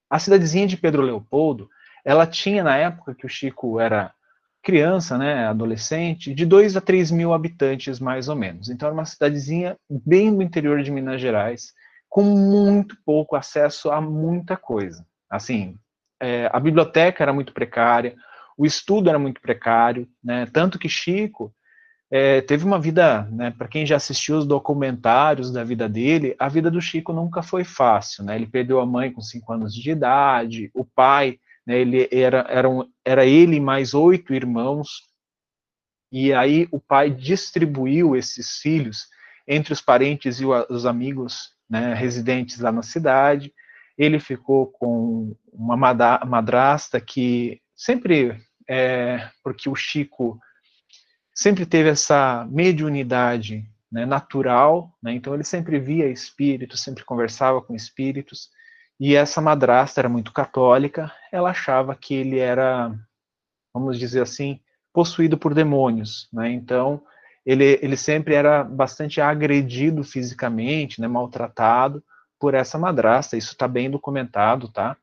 A 0.09 0.19
cidadezinha 0.19 0.67
de 0.67 0.75
Pedro 0.75 1.03
Leopoldo, 1.03 1.69
ela 2.05 2.25
tinha, 2.25 2.63
na 2.63 2.77
época 2.77 3.15
que 3.15 3.25
o 3.25 3.29
Chico 3.29 3.79
era 3.79 4.13
criança, 4.61 5.17
né, 5.17 5.47
adolescente, 5.47 6.33
de 6.33 6.45
2 6.45 6.75
a 6.75 6.81
3 6.81 7.11
mil 7.11 7.33
habitantes, 7.33 7.99
mais 7.99 8.27
ou 8.27 8.35
menos. 8.35 8.69
Então, 8.69 8.87
era 8.87 8.93
uma 8.93 9.05
cidadezinha 9.05 9.77
bem 9.89 10.31
no 10.31 10.41
interior 10.41 10.81
de 10.83 10.91
Minas 10.91 11.21
Gerais, 11.21 11.73
com 12.09 12.23
muito 12.23 12.95
pouco 13.05 13.35
acesso 13.35 13.89
a 13.89 14.01
muita 14.01 14.57
coisa. 14.57 15.05
Assim, 15.29 15.77
é, 16.19 16.49
a 16.51 16.59
biblioteca 16.59 17.23
era 17.23 17.31
muito 17.31 17.53
precária, 17.53 18.15
o 18.57 18.65
estudo 18.65 19.09
era 19.09 19.19
muito 19.19 19.39
precário, 19.39 20.07
né, 20.21 20.45
tanto 20.51 20.77
que 20.77 20.89
Chico 20.89 21.53
é, 22.11 22.41
teve 22.41 22.65
uma 22.65 22.79
vida, 22.79 23.23
né, 23.31 23.51
para 23.51 23.67
quem 23.67 23.85
já 23.85 23.95
assistiu 23.95 24.37
os 24.37 24.45
documentários 24.45 25.51
da 25.51 25.63
vida 25.63 25.87
dele, 25.87 26.35
a 26.37 26.49
vida 26.49 26.69
do 26.69 26.81
Chico 26.81 27.13
nunca 27.13 27.41
foi 27.41 27.63
fácil, 27.63 28.25
né, 28.25 28.35
ele 28.35 28.47
perdeu 28.47 28.81
a 28.81 28.85
mãe 28.85 29.11
com 29.11 29.21
5 29.21 29.53
anos 29.53 29.73
de 29.73 29.91
idade, 29.91 30.71
o 30.73 30.83
pai 30.83 31.39
né, 31.69 31.77
ele 31.77 32.09
era, 32.11 32.47
era, 32.49 32.67
um, 32.67 32.91
era 33.05 33.27
ele 33.27 33.59
mais 33.59 33.93
oito 33.93 34.33
irmãos, 34.33 35.03
e 36.11 36.33
aí 36.33 36.67
o 36.71 36.79
pai 36.79 37.11
distribuiu 37.11 38.15
esses 38.15 38.57
filhos 38.57 39.07
entre 39.47 39.71
os 39.71 39.79
parentes 39.79 40.39
e 40.41 40.45
os 40.47 40.87
amigos 40.87 41.51
né, 41.69 41.93
residentes 41.93 42.57
lá 42.59 42.71
na 42.71 42.81
cidade. 42.81 43.53
Ele 43.95 44.19
ficou 44.19 44.65
com 44.65 45.35
uma 45.53 45.77
madrasta 45.77 46.99
que 46.99 47.61
sempre, 47.75 48.35
é, 48.67 49.29
porque 49.43 49.69
o 49.69 49.75
Chico 49.75 50.39
sempre 51.35 51.67
teve 51.67 51.89
essa 51.89 52.47
mediunidade 52.49 53.63
né, 53.91 54.07
natural, 54.07 54.91
né, 55.03 55.13
então 55.13 55.35
ele 55.35 55.43
sempre 55.43 55.79
via 55.79 56.09
espíritos, 56.09 56.81
sempre 56.81 57.05
conversava 57.05 57.61
com 57.61 57.75
espíritos, 57.75 58.49
e 58.99 59.15
essa 59.15 59.39
madrasta 59.39 60.01
era 60.01 60.09
muito 60.09 60.33
católica, 60.33 61.11
ela 61.31 61.51
achava 61.51 61.95
que 61.95 62.13
ele 62.13 62.37
era, 62.37 62.93
vamos 63.73 63.97
dizer 63.97 64.21
assim, 64.21 64.59
possuído 64.91 65.37
por 65.37 65.53
demônios, 65.53 66.27
né? 66.33 66.51
Então, 66.51 67.01
ele, 67.45 67.79
ele 67.81 67.95
sempre 67.95 68.35
era 68.35 68.63
bastante 68.63 69.21
agredido 69.21 70.03
fisicamente, 70.03 70.99
né, 70.99 71.07
maltratado 71.07 72.03
por 72.39 72.53
essa 72.53 72.77
madrasta, 72.77 73.37
isso 73.37 73.53
está 73.53 73.67
bem 73.67 73.89
documentado, 73.89 74.67
tá? 74.67 74.97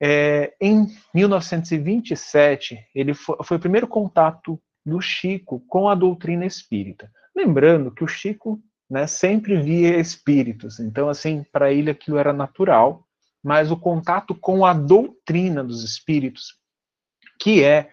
É, 0.00 0.54
em 0.60 0.86
1927, 1.14 2.78
ele 2.94 3.14
foi, 3.14 3.36
foi 3.42 3.56
o 3.56 3.60
primeiro 3.60 3.86
contato 3.86 4.60
do 4.84 5.00
Chico 5.00 5.60
com 5.68 5.88
a 5.88 5.94
doutrina 5.94 6.46
espírita. 6.46 7.10
Lembrando 7.34 7.90
que 7.90 8.04
o 8.04 8.08
Chico 8.08 8.60
né, 8.88 9.06
sempre 9.06 9.60
via 9.60 9.98
espíritos. 9.98 10.78
Então, 10.78 11.08
assim, 11.08 11.44
para 11.52 11.72
ele 11.72 11.90
aquilo 11.90 12.18
era 12.18 12.32
natural, 12.32 13.04
mas 13.42 13.70
o 13.70 13.76
contato 13.76 14.34
com 14.34 14.64
a 14.64 14.72
doutrina 14.72 15.62
dos 15.62 15.82
espíritos, 15.82 16.54
que 17.40 17.62
é, 17.62 17.90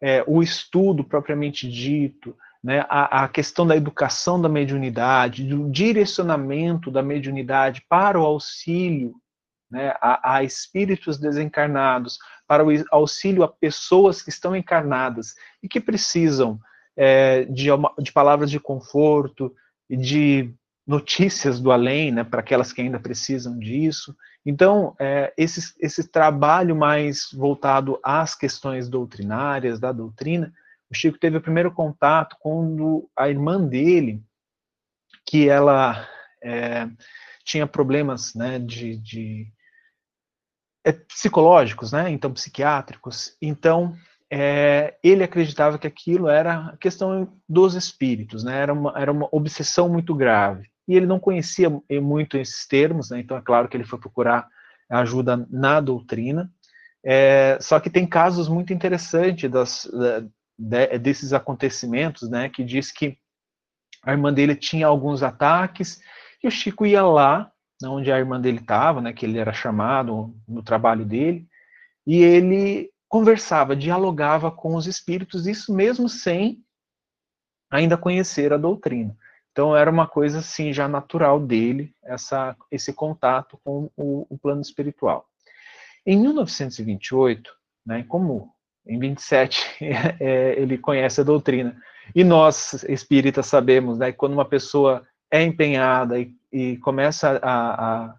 é 0.00 0.24
o 0.26 0.42
estudo 0.42 1.04
propriamente 1.04 1.68
dito, 1.68 2.36
né, 2.62 2.84
a, 2.88 3.24
a, 3.24 3.28
questão 3.28 3.66
da 3.66 3.76
educação 3.76 4.40
da 4.40 4.48
mediunidade, 4.48 5.44
do 5.44 5.68
direcionamento 5.70 6.90
da 6.90 7.02
mediunidade 7.02 7.84
para 7.88 8.20
o 8.20 8.24
auxílio 8.24 9.14
né, 9.72 9.94
a, 10.02 10.36
a, 10.36 10.44
espíritos 10.44 11.18
desencarnados, 11.18 12.18
para 12.46 12.62
o 12.62 12.68
auxílio 12.90 13.42
a 13.42 13.48
pessoas 13.48 14.20
que 14.20 14.28
estão 14.28 14.54
encarnadas 14.54 15.34
e 15.62 15.68
que 15.68 15.80
precisam 15.80 16.60
é, 16.94 17.44
de, 17.46 17.68
de 17.98 18.12
palavras 18.12 18.50
de 18.50 18.60
conforto, 18.60 19.52
de 19.96 20.54
notícias 20.86 21.60
do 21.60 21.70
além, 21.70 22.10
né, 22.10 22.24
para 22.24 22.40
aquelas 22.40 22.72
que 22.72 22.80
ainda 22.80 22.98
precisam 22.98 23.58
disso. 23.58 24.16
Então, 24.44 24.96
é, 24.98 25.32
esse, 25.36 25.74
esse 25.80 26.08
trabalho 26.08 26.74
mais 26.74 27.28
voltado 27.32 27.98
às 28.02 28.34
questões 28.34 28.88
doutrinárias, 28.88 29.78
da 29.78 29.92
doutrina, 29.92 30.52
o 30.90 30.94
Chico 30.94 31.18
teve 31.18 31.36
o 31.36 31.42
primeiro 31.42 31.72
contato 31.72 32.36
quando 32.40 33.08
a 33.16 33.28
irmã 33.28 33.64
dele, 33.64 34.22
que 35.24 35.48
ela 35.48 36.06
é, 36.42 36.88
tinha 37.44 37.66
problemas 37.66 38.34
né, 38.34 38.58
de, 38.58 38.96
de 38.96 39.52
é, 40.84 40.92
psicológicos, 40.92 41.92
né, 41.92 42.10
então 42.10 42.32
psiquiátricos, 42.32 43.36
então 43.40 43.96
é, 44.34 44.96
ele 45.04 45.22
acreditava 45.22 45.78
que 45.78 45.86
aquilo 45.86 46.26
era 46.26 46.74
questão 46.80 47.30
dos 47.46 47.74
espíritos, 47.74 48.42
né? 48.42 48.62
Era 48.62 48.72
uma, 48.72 48.94
era 48.96 49.12
uma 49.12 49.28
obsessão 49.30 49.90
muito 49.90 50.14
grave. 50.14 50.70
E 50.88 50.94
ele 50.96 51.04
não 51.04 51.20
conhecia 51.20 51.68
muito 52.00 52.38
esses 52.38 52.66
termos, 52.66 53.10
né? 53.10 53.20
Então 53.20 53.36
é 53.36 53.42
claro 53.42 53.68
que 53.68 53.76
ele 53.76 53.84
foi 53.84 53.98
procurar 53.98 54.48
ajuda 54.88 55.46
na 55.50 55.80
doutrina. 55.80 56.50
É, 57.04 57.58
só 57.60 57.78
que 57.78 57.90
tem 57.90 58.06
casos 58.06 58.48
muito 58.48 58.72
interessantes 58.72 59.50
das, 59.50 59.86
de, 60.58 60.98
desses 60.98 61.34
acontecimentos, 61.34 62.26
né? 62.30 62.48
Que 62.48 62.64
diz 62.64 62.90
que 62.90 63.18
a 64.02 64.12
irmã 64.12 64.32
dele 64.32 64.56
tinha 64.56 64.86
alguns 64.86 65.22
ataques 65.22 66.00
e 66.42 66.48
o 66.48 66.50
Chico 66.50 66.86
ia 66.86 67.02
lá, 67.02 67.52
onde 67.84 68.10
a 68.10 68.18
irmã 68.18 68.40
dele 68.40 68.60
estava, 68.60 69.02
né? 69.02 69.12
Que 69.12 69.26
ele 69.26 69.38
era 69.38 69.52
chamado 69.52 70.34
no 70.48 70.62
trabalho 70.62 71.04
dele, 71.04 71.46
e 72.06 72.22
ele 72.22 72.91
conversava, 73.12 73.76
dialogava 73.76 74.50
com 74.50 74.74
os 74.74 74.86
espíritos, 74.86 75.46
isso 75.46 75.70
mesmo 75.70 76.08
sem 76.08 76.64
ainda 77.70 77.94
conhecer 77.94 78.54
a 78.54 78.56
doutrina. 78.56 79.14
Então 79.50 79.76
era 79.76 79.90
uma 79.90 80.06
coisa 80.06 80.38
assim 80.38 80.72
já 80.72 80.88
natural 80.88 81.38
dele, 81.38 81.94
essa, 82.02 82.56
esse 82.70 82.90
contato 82.90 83.60
com 83.62 83.90
o, 83.94 84.26
o 84.30 84.38
plano 84.38 84.62
espiritual. 84.62 85.28
Em 86.06 86.18
1928, 86.18 87.52
né, 87.84 88.02
como 88.08 88.50
em 88.86 88.98
27 88.98 89.62
é, 90.18 90.54
ele 90.58 90.78
conhece 90.78 91.20
a 91.20 91.24
doutrina, 91.24 91.76
e 92.14 92.24
nós 92.24 92.82
espíritas 92.84 93.44
sabemos 93.44 93.98
né, 93.98 94.10
que 94.10 94.16
quando 94.16 94.32
uma 94.32 94.46
pessoa 94.46 95.06
é 95.30 95.42
empenhada 95.42 96.18
e, 96.18 96.34
e 96.50 96.78
começa 96.78 97.38
a, 97.42 98.14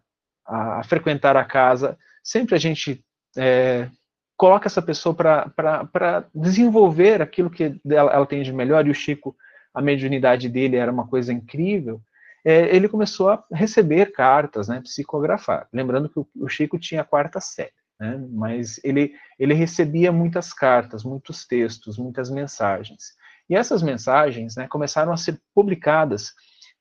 a, 0.46 0.80
a, 0.80 0.84
frequentar 0.84 1.36
a 1.36 1.44
casa, 1.44 1.98
sempre 2.24 2.54
a 2.54 2.60
gente 2.60 3.04
é, 3.36 3.90
coloca 4.38 4.68
essa 4.68 4.82
pessoa 4.82 5.16
para 5.16 6.26
desenvolver 6.34 7.22
aquilo 7.22 7.50
que 7.50 7.80
ela, 7.90 8.12
ela, 8.12 8.26
tem 8.26 8.44
de 8.44 8.52
melhor, 8.52 8.86
e 8.86 8.92
o 8.92 8.96
Chico, 8.96 9.36
a 9.74 9.82
mediunidade 9.82 10.50
dele 10.50 10.76
era 10.76 10.92
uma 10.92 11.08
coisa 11.08 11.32
incrível, 11.32 12.02
é, 12.46 12.76
ele 12.76 12.90
começou 12.90 13.30
a 13.30 13.44
receber 13.52 14.12
cartas, 14.12 14.68
né, 14.68 14.82
psicografar. 14.82 15.68
Lembrando 15.72 16.10
que 16.10 16.20
o, 16.20 16.28
o 16.36 16.50
Chico 16.50 16.78
tinha 16.78 17.02
a 17.02 17.06
quarta 17.06 17.40
série, 17.40 17.72
né, 18.00 18.22
mas 18.32 18.80
ele, 18.84 19.14
ele 19.40 19.54
recebia 19.54 20.12
muitas 20.12 20.52
cartas, 20.52 21.04
muitos 21.04 21.46
textos, 21.46 21.98
muitas 21.98 22.30
mensagens. 22.30 23.14
E 23.50 23.56
essas 23.56 23.82
mensagens 23.82 24.56
né, 24.56 24.68
começaram 24.68 25.14
a 25.14 25.18
ser 25.18 25.40
publicadas 25.56 26.34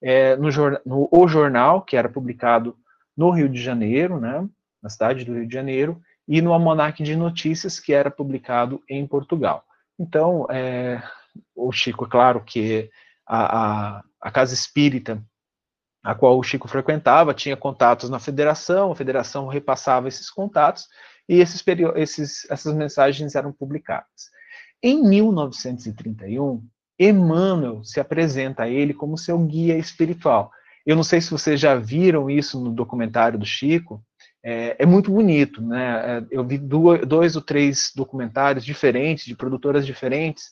é, 0.02 0.36
no, 0.36 0.48
no 0.84 1.08
O 1.12 1.28
Jornal, 1.28 1.82
que 1.82 1.96
era 1.96 2.08
publicado 2.08 2.76
no 3.16 3.30
Rio 3.30 3.48
de 3.48 3.62
Janeiro, 3.62 4.18
né, 4.18 4.46
na 4.82 4.88
cidade 4.88 5.24
do 5.24 5.34
Rio 5.34 5.46
de 5.46 5.54
Janeiro, 5.54 6.00
e 6.32 6.40
no 6.40 6.54
Almanac 6.54 7.02
de 7.02 7.14
Notícias, 7.14 7.78
que 7.78 7.92
era 7.92 8.10
publicado 8.10 8.82
em 8.88 9.06
Portugal. 9.06 9.62
Então, 9.98 10.46
é, 10.48 11.02
o 11.54 11.70
Chico, 11.70 12.06
é 12.06 12.08
claro 12.08 12.42
que 12.42 12.90
a, 13.26 13.98
a, 13.98 14.04
a 14.18 14.30
Casa 14.30 14.54
Espírita 14.54 15.22
a 16.02 16.14
qual 16.14 16.38
o 16.38 16.42
Chico 16.42 16.66
frequentava, 16.66 17.34
tinha 17.34 17.54
contatos 17.54 18.08
na 18.08 18.18
federação, 18.18 18.90
a 18.90 18.96
federação 18.96 19.46
repassava 19.46 20.08
esses 20.08 20.30
contatos 20.30 20.88
e 21.28 21.38
esses, 21.38 21.62
esses, 21.96 22.50
essas 22.50 22.74
mensagens 22.74 23.34
eram 23.34 23.52
publicadas. 23.52 24.30
Em 24.82 25.06
1931, 25.06 26.66
Emmanuel 26.98 27.84
se 27.84 28.00
apresenta 28.00 28.62
a 28.62 28.68
ele 28.68 28.94
como 28.94 29.18
seu 29.18 29.38
guia 29.38 29.76
espiritual. 29.76 30.50
Eu 30.86 30.96
não 30.96 31.04
sei 31.04 31.20
se 31.20 31.30
vocês 31.30 31.60
já 31.60 31.74
viram 31.74 32.30
isso 32.30 32.58
no 32.58 32.72
documentário 32.72 33.38
do 33.38 33.44
Chico, 33.44 34.02
é, 34.42 34.76
é 34.78 34.86
muito 34.86 35.10
bonito, 35.10 35.62
né? 35.62 36.18
É, 36.18 36.24
eu 36.30 36.44
vi 36.44 36.58
dois 36.58 37.36
ou 37.36 37.42
três 37.42 37.92
documentários 37.94 38.64
diferentes, 38.64 39.24
de 39.24 39.36
produtoras 39.36 39.86
diferentes, 39.86 40.50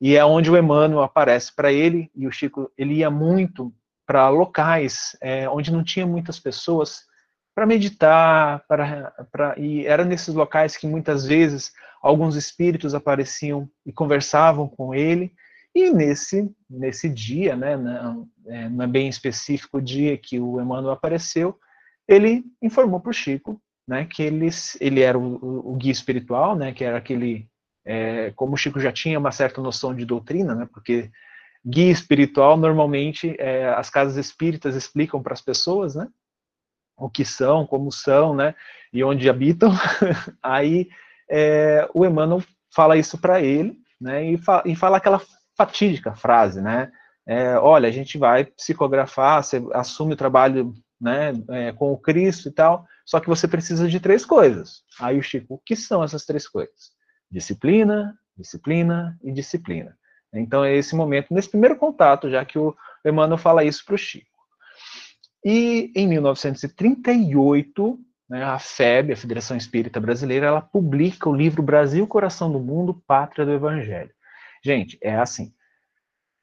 e 0.00 0.16
é 0.16 0.24
onde 0.24 0.50
o 0.50 0.56
Emmanuel 0.56 1.02
aparece 1.02 1.54
para 1.54 1.72
ele, 1.72 2.10
e 2.14 2.26
o 2.26 2.32
Chico, 2.32 2.70
ele 2.76 2.94
ia 2.94 3.10
muito 3.10 3.72
para 4.06 4.28
locais 4.28 5.16
é, 5.20 5.48
onde 5.48 5.72
não 5.72 5.84
tinha 5.84 6.06
muitas 6.06 6.38
pessoas 6.38 7.04
para 7.54 7.66
meditar, 7.66 8.64
para, 8.66 9.12
para, 9.30 9.58
e 9.58 9.86
era 9.86 10.04
nesses 10.04 10.34
locais 10.34 10.76
que 10.76 10.86
muitas 10.86 11.26
vezes 11.26 11.72
alguns 12.02 12.34
espíritos 12.34 12.94
apareciam 12.94 13.68
e 13.84 13.92
conversavam 13.92 14.68
com 14.68 14.94
ele, 14.94 15.32
e 15.74 15.90
nesse, 15.90 16.50
nesse 16.68 17.08
dia, 17.08 17.54
né, 17.54 17.76
não, 17.76 18.28
é, 18.46 18.86
bem 18.86 19.08
específico 19.08 19.80
dia 19.80 20.16
que 20.16 20.40
o 20.40 20.60
Emmanuel 20.60 20.92
apareceu, 20.92 21.58
ele 22.10 22.44
informou 22.60 22.98
para 22.98 23.10
o 23.10 23.14
Chico 23.14 23.62
né, 23.86 24.04
que 24.04 24.22
ele, 24.22 24.48
ele 24.80 25.00
era 25.00 25.16
o, 25.16 25.72
o, 25.72 25.76
guia 25.76 25.92
espiritual, 25.92 26.56
né, 26.56 26.72
que 26.72 26.84
era 26.84 26.98
aquele, 26.98 27.48
é, 27.84 28.32
como 28.32 28.54
o 28.54 28.56
Chico 28.56 28.80
já 28.80 28.92
tinha 28.92 29.18
uma 29.18 29.30
certa 29.30 29.62
noção 29.62 29.94
de 29.94 30.04
doutrina, 30.04 30.54
né, 30.54 30.68
porque 30.72 31.10
guia 31.64 31.90
espiritual, 31.90 32.56
normalmente, 32.56 33.34
é, 33.38 33.68
as 33.68 33.88
casas 33.88 34.16
espíritas 34.16 34.74
explicam 34.74 35.22
para 35.22 35.34
as 35.34 35.40
pessoas, 35.40 35.94
né, 35.94 36.08
o 36.96 37.08
que 37.08 37.24
são, 37.24 37.64
como 37.64 37.92
são, 37.92 38.34
né, 38.34 38.54
e 38.92 39.04
onde 39.04 39.28
habitam, 39.28 39.70
aí 40.42 40.88
é, 41.28 41.88
o 41.94 42.04
Emmanuel 42.04 42.42
fala 42.74 42.96
isso 42.96 43.18
para 43.18 43.40
ele, 43.40 43.76
né, 44.00 44.24
e, 44.24 44.36
fa 44.36 44.62
e 44.66 44.74
fala 44.74 44.96
aquela 44.96 45.20
fatídica 45.56 46.14
frase, 46.14 46.60
né, 46.60 46.90
é, 47.26 47.56
olha, 47.58 47.88
a 47.88 47.92
gente 47.92 48.18
vai 48.18 48.44
psicografar, 48.44 49.42
você 49.42 49.62
assume 49.72 50.14
o 50.14 50.16
trabalho 50.16 50.74
né, 51.00 51.32
é, 51.48 51.72
com 51.72 51.92
o 51.92 51.98
Cristo 51.98 52.48
e 52.48 52.52
tal, 52.52 52.86
só 53.06 53.18
que 53.18 53.28
você 53.28 53.48
precisa 53.48 53.88
de 53.88 53.98
três 53.98 54.24
coisas. 54.24 54.82
Aí 55.00 55.18
o 55.18 55.22
Chico, 55.22 55.54
o 55.54 55.58
que 55.58 55.74
são 55.74 56.04
essas 56.04 56.24
três 56.24 56.46
coisas? 56.46 56.90
Disciplina, 57.30 58.16
disciplina 58.36 59.18
e 59.22 59.32
disciplina. 59.32 59.96
Então 60.32 60.64
é 60.64 60.74
esse 60.74 60.94
momento, 60.94 61.32
nesse 61.32 61.48
primeiro 61.48 61.76
contato, 61.76 62.30
já 62.30 62.44
que 62.44 62.58
o 62.58 62.74
Emmanuel 63.04 63.38
fala 63.38 63.64
isso 63.64 63.84
para 63.84 63.94
o 63.94 63.98
Chico. 63.98 64.26
E 65.44 65.90
em 65.96 66.06
1938, 66.06 67.98
né, 68.28 68.44
a 68.44 68.58
FEB, 68.58 69.12
a 69.12 69.16
Federação 69.16 69.56
Espírita 69.56 69.98
Brasileira, 69.98 70.46
ela 70.46 70.60
publica 70.60 71.28
o 71.28 71.34
livro 71.34 71.62
Brasil, 71.62 72.06
Coração 72.06 72.52
do 72.52 72.60
Mundo, 72.60 73.02
Pátria 73.06 73.44
do 73.44 73.52
Evangelho. 73.52 74.12
Gente, 74.62 74.98
é 75.02 75.16
assim. 75.16 75.52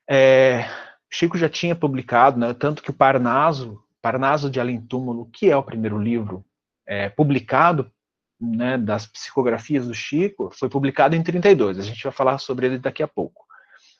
É, 0.10 0.66
Chico 1.10 1.38
já 1.38 1.48
tinha 1.48 1.76
publicado, 1.76 2.40
né, 2.40 2.54
tanto 2.54 2.82
que 2.82 2.90
o 2.90 2.94
Parnaso, 2.94 3.82
Parnaso 4.08 4.50
de 4.50 4.58
Além 4.58 4.80
Túmulo, 4.80 5.30
que 5.34 5.50
é 5.50 5.58
o 5.58 5.62
primeiro 5.62 6.00
livro 6.00 6.46
é, 6.88 7.10
publicado 7.10 7.92
né, 8.40 8.78
das 8.78 9.06
psicografias 9.06 9.86
do 9.86 9.94
Chico, 9.94 10.50
foi 10.50 10.70
publicado 10.70 11.14
em 11.14 11.22
32. 11.22 11.78
A 11.78 11.82
gente 11.82 12.02
vai 12.02 12.14
falar 12.14 12.38
sobre 12.38 12.68
ele 12.68 12.78
daqui 12.78 13.04
a 13.04 13.08
pouco. 13.08 13.46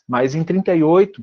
Mas 0.08 0.34
em 0.34 0.46
38, 0.46 1.22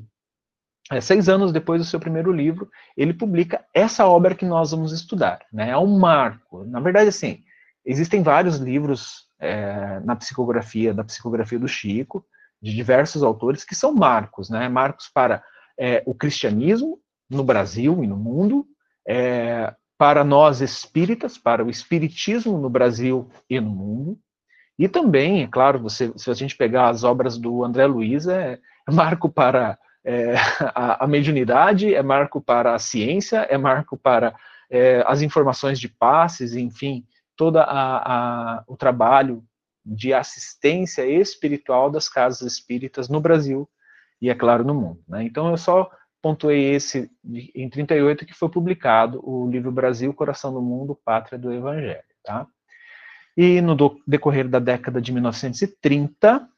é, 0.93 1.01
seis 1.01 1.31
anos 1.31 1.51
depois 1.51 1.81
do 1.81 1.87
seu 1.87 1.99
primeiro 1.99 2.31
livro, 2.31 2.69
ele 2.95 3.15
publica 3.15 3.65
essa 3.73 4.07
obra 4.07 4.35
que 4.35 4.45
nós 4.45 4.73
vamos 4.73 4.93
estudar. 4.93 5.41
Né? 5.51 5.71
É 5.71 5.79
um 5.79 5.99
marco. 5.99 6.63
Na 6.67 6.79
verdade, 6.79 7.09
assim, 7.09 7.43
existem 7.87 8.23
vários 8.23 8.59
livros 8.59 9.31
é, 9.41 9.99
na 10.01 10.15
psicografia, 10.15 10.93
da 10.93 11.03
psicografia 11.05 11.59
do 11.59 11.67
Chico, 11.67 12.23
de 12.61 12.75
diversos 12.75 13.23
autores, 13.23 13.65
que 13.65 13.75
são 13.75 13.95
marcos, 13.95 14.51
né? 14.51 14.69
marcos 14.69 15.09
para 15.09 15.43
é, 15.81 16.03
o 16.05 16.15
cristianismo 16.15 17.01
no 17.31 17.43
Brasil 17.43 18.05
e 18.05 18.07
no 18.07 18.17
mundo, 18.17 18.67
é, 19.07 19.75
para 19.99 20.25
nós 20.25 20.61
espíritas, 20.61 21.39
para 21.39 21.65
o 21.65 21.71
espiritismo 21.71 22.59
no 22.59 22.69
Brasil 22.69 23.29
e 23.49 23.61
no 23.61 23.71
mundo, 23.71 24.19
e 24.79 24.89
também, 24.89 25.45
é 25.45 25.47
claro, 25.47 25.79
você, 25.79 26.13
se 26.17 26.31
a 26.31 26.35
gente 26.35 26.57
pegar 26.57 26.89
as 26.89 27.05
obras 27.05 27.39
do 27.39 27.65
André 27.65 27.87
Luiz, 27.87 28.27
é, 28.27 28.59
marco 28.91 29.29
para 29.29 29.79
é, 30.05 30.35
a, 30.75 31.05
a, 31.05 31.07
mediunidade, 31.07 31.95
é 31.95 32.03
marco 32.03 32.41
para 32.41 32.75
a 32.75 32.79
ciência, 32.79 33.47
é 33.49 33.57
marco 33.57 33.97
para 33.97 34.35
é, 34.69 35.05
as 35.07 35.23
informações 35.23 35.79
de 35.79 35.89
passes, 35.89 36.55
enfim, 36.55 37.07
todo 37.37 37.59
o 38.67 38.77
trabalho 38.77 39.45
de 39.85 40.13
assistência 40.13 41.07
espiritual 41.07 41.91
das 41.91 42.09
casas 42.09 42.53
espíritas 42.53 43.09
no 43.09 43.21
Brasil 43.21 43.69
e, 44.21 44.31
é 44.31 44.35
claro, 44.35 44.65
no 44.65 44.75
mundo. 44.75 45.01
Né? 45.07 45.25
Então, 45.25 45.51
eu 45.51 45.57
só 45.57 45.91
pontuei 46.25 46.75
esse 46.75 47.11
em 47.55 47.69
38 47.69 48.25
que 48.25 48.33
foi 48.33 48.49
publicado 48.49 49.21
o 49.23 49.47
livro 49.47 49.71
Brasil, 49.71 50.15
Coração 50.15 50.55
do 50.55 50.63
Mundo, 50.63 50.99
Pátria 51.05 51.39
do 51.39 51.53
Evangelho. 51.53 52.03
Tá? 52.25 52.47
E 53.37 53.61
no 53.61 53.77
decorrer 54.07 54.49
da 54.49 54.59
década 54.59 55.03
de 55.03 55.13
1930, 55.13 56.49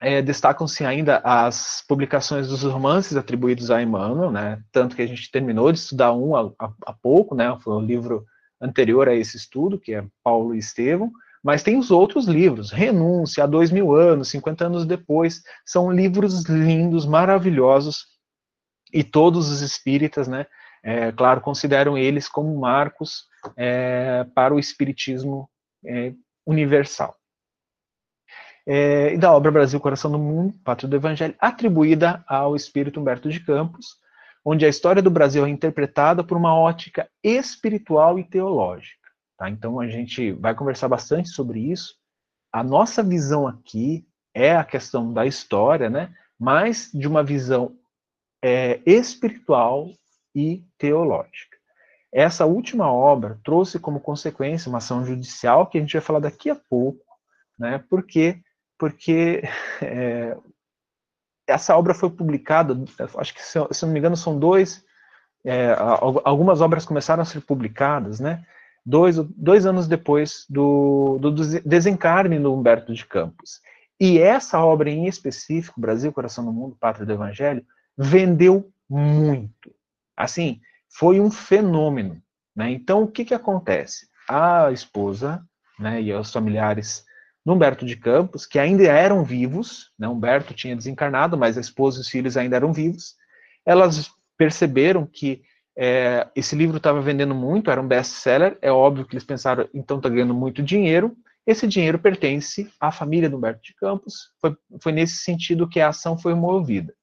é, 0.00 0.22
destacam-se 0.22 0.82
ainda 0.82 1.18
as 1.18 1.84
publicações 1.86 2.48
dos 2.48 2.62
romances 2.62 3.18
atribuídos 3.18 3.70
a 3.70 3.82
Emmanuel, 3.82 4.30
né, 4.32 4.62
tanto 4.72 4.96
que 4.96 5.02
a 5.02 5.06
gente 5.06 5.30
terminou 5.30 5.70
de 5.70 5.78
estudar 5.78 6.14
um 6.14 6.34
há 6.34 6.92
pouco, 7.02 7.34
né, 7.34 7.54
foi 7.60 7.74
o 7.74 7.80
livro 7.80 8.24
anterior 8.58 9.10
a 9.10 9.14
esse 9.14 9.36
estudo, 9.36 9.78
que 9.78 9.92
é 9.92 10.06
Paulo 10.24 10.54
e 10.54 10.58
Estevão, 10.58 11.12
mas 11.44 11.62
tem 11.62 11.76
os 11.76 11.90
outros 11.90 12.24
livros, 12.24 12.70
Renúncia, 12.70 13.44
há 13.44 13.46
dois 13.46 13.70
mil 13.70 13.94
anos, 13.94 14.28
50 14.28 14.64
anos 14.64 14.86
depois, 14.86 15.42
são 15.66 15.92
livros 15.92 16.46
lindos, 16.48 17.04
maravilhosos, 17.04 18.06
e 18.92 19.04
todos 19.04 19.50
os 19.50 19.60
espíritas, 19.60 20.28
né, 20.28 20.46
é, 20.82 21.12
claro, 21.12 21.40
consideram 21.40 21.96
eles 21.96 22.28
como 22.28 22.58
marcos 22.58 23.26
é, 23.56 24.24
para 24.34 24.54
o 24.54 24.58
espiritismo 24.58 25.48
é, 25.84 26.12
universal 26.46 27.16
é, 28.66 29.14
e 29.14 29.18
da 29.18 29.32
obra 29.32 29.50
Brasil, 29.50 29.80
Coração 29.80 30.10
do 30.10 30.18
Mundo, 30.18 30.54
Pátria 30.64 30.88
do 30.88 30.96
Evangelho, 30.96 31.34
atribuída 31.38 32.24
ao 32.26 32.54
espírito 32.54 33.00
Humberto 33.00 33.28
de 33.28 33.40
Campos, 33.40 33.96
onde 34.44 34.64
a 34.64 34.68
história 34.68 35.02
do 35.02 35.10
Brasil 35.10 35.44
é 35.44 35.48
interpretada 35.48 36.22
por 36.22 36.36
uma 36.36 36.54
ótica 36.54 37.08
espiritual 37.22 38.18
e 38.18 38.24
teológica. 38.24 38.96
Tá? 39.36 39.50
Então 39.50 39.80
a 39.80 39.88
gente 39.88 40.32
vai 40.32 40.54
conversar 40.54 40.88
bastante 40.88 41.30
sobre 41.30 41.60
isso. 41.60 41.94
A 42.52 42.62
nossa 42.62 43.02
visão 43.02 43.46
aqui 43.46 44.06
é 44.32 44.54
a 44.54 44.64
questão 44.64 45.12
da 45.12 45.26
história, 45.26 45.90
né? 45.90 46.12
mas 46.38 46.90
de 46.94 47.08
uma 47.08 47.22
visão 47.22 47.76
é, 48.42 48.80
espiritual 48.86 49.88
e 50.34 50.64
teológica. 50.78 51.56
Essa 52.12 52.44
última 52.44 52.92
obra 52.92 53.38
trouxe 53.44 53.78
como 53.78 54.00
consequência 54.00 54.68
uma 54.68 54.78
ação 54.78 55.04
judicial 55.04 55.66
que 55.66 55.78
a 55.78 55.80
gente 55.80 55.92
vai 55.92 56.02
falar 56.02 56.20
daqui 56.20 56.50
a 56.50 56.56
pouco, 56.56 57.04
né? 57.58 57.84
porque 57.88 58.40
porque 58.80 59.42
é, 59.82 60.36
essa 61.46 61.76
obra 61.76 61.92
foi 61.92 62.08
publicada, 62.10 62.76
acho 63.18 63.34
que, 63.34 63.42
se 63.42 63.58
eu 63.58 63.68
não 63.82 63.88
me 63.88 63.98
engano, 63.98 64.16
são 64.16 64.38
dois, 64.38 64.84
é, 65.44 65.74
algumas 66.24 66.60
obras 66.60 66.86
começaram 66.86 67.22
a 67.22 67.26
ser 67.26 67.40
publicadas, 67.40 68.20
né, 68.20 68.44
dois, 68.86 69.16
dois 69.16 69.66
anos 69.66 69.86
depois 69.86 70.46
do, 70.48 71.18
do, 71.20 71.32
desencarne 71.60 72.38
do 72.38 72.54
Humberto 72.54 72.94
de 72.94 73.04
Campos. 73.04 73.60
E 73.98 74.18
essa 74.18 74.64
obra 74.64 74.88
em 74.88 75.06
específico, 75.06 75.80
Brasil, 75.80 76.12
Coração 76.12 76.44
do 76.44 76.52
Mundo, 76.52 76.76
Pátria 76.80 77.04
do 77.04 77.12
Evangelho, 77.12 77.64
vendeu 77.96 78.70
muito. 78.88 79.74
Assim, 80.16 80.60
foi 80.88 81.20
um 81.20 81.30
fenômeno. 81.30 82.22
Né? 82.54 82.72
Então, 82.72 83.02
o 83.02 83.08
que, 83.08 83.24
que 83.24 83.34
acontece? 83.34 84.06
A 84.28 84.70
esposa 84.72 85.42
né, 85.78 86.02
e 86.02 86.12
os 86.12 86.32
familiares 86.32 87.04
Humberto 87.46 87.84
de 87.84 87.96
Campos, 87.96 88.46
que 88.46 88.58
ainda 88.58 88.84
eram 88.84 89.24
vivos, 89.24 89.90
né, 89.98 90.06
Humberto 90.06 90.54
tinha 90.54 90.76
desencarnado, 90.76 91.36
mas 91.36 91.56
a 91.56 91.60
esposa 91.60 91.98
e 91.98 92.00
os 92.02 92.08
filhos 92.08 92.36
ainda 92.36 92.56
eram 92.56 92.72
vivos, 92.72 93.14
elas 93.66 94.10
perceberam 94.36 95.06
que 95.06 95.42
é, 95.76 96.28
esse 96.36 96.54
livro 96.54 96.76
estava 96.76 97.00
vendendo 97.00 97.34
muito, 97.34 97.70
era 97.70 97.80
um 97.80 97.88
best-seller, 97.88 98.58
é 98.60 98.70
óbvio 98.70 99.06
que 99.06 99.14
eles 99.14 99.24
pensaram, 99.24 99.68
então 99.72 99.96
está 99.96 100.08
ganhando 100.08 100.34
muito 100.34 100.62
dinheiro, 100.62 101.16
esse 101.46 101.66
dinheiro 101.66 101.98
pertence 101.98 102.70
à 102.78 102.92
família 102.92 103.28
do 103.28 103.36
Humberto 103.36 103.62
de 103.62 103.74
Campos, 103.74 104.30
foi, 104.40 104.56
foi 104.80 104.92
nesse 104.92 105.16
sentido 105.16 105.68
que 105.68 105.80
a 105.80 105.88
ação 105.88 106.18
foi 106.18 106.34
movida. 106.34 106.94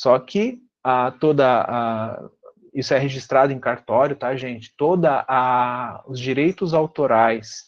Só 0.00 0.18
que 0.18 0.62
a, 0.82 1.10
toda 1.10 1.60
a, 1.60 2.30
isso 2.72 2.94
é 2.94 2.98
registrado 2.98 3.52
em 3.52 3.60
cartório, 3.60 4.16
tá, 4.16 4.34
gente? 4.34 4.72
Toda 4.74 5.26
a, 5.28 6.02
os 6.06 6.18
direitos 6.18 6.72
autorais 6.72 7.64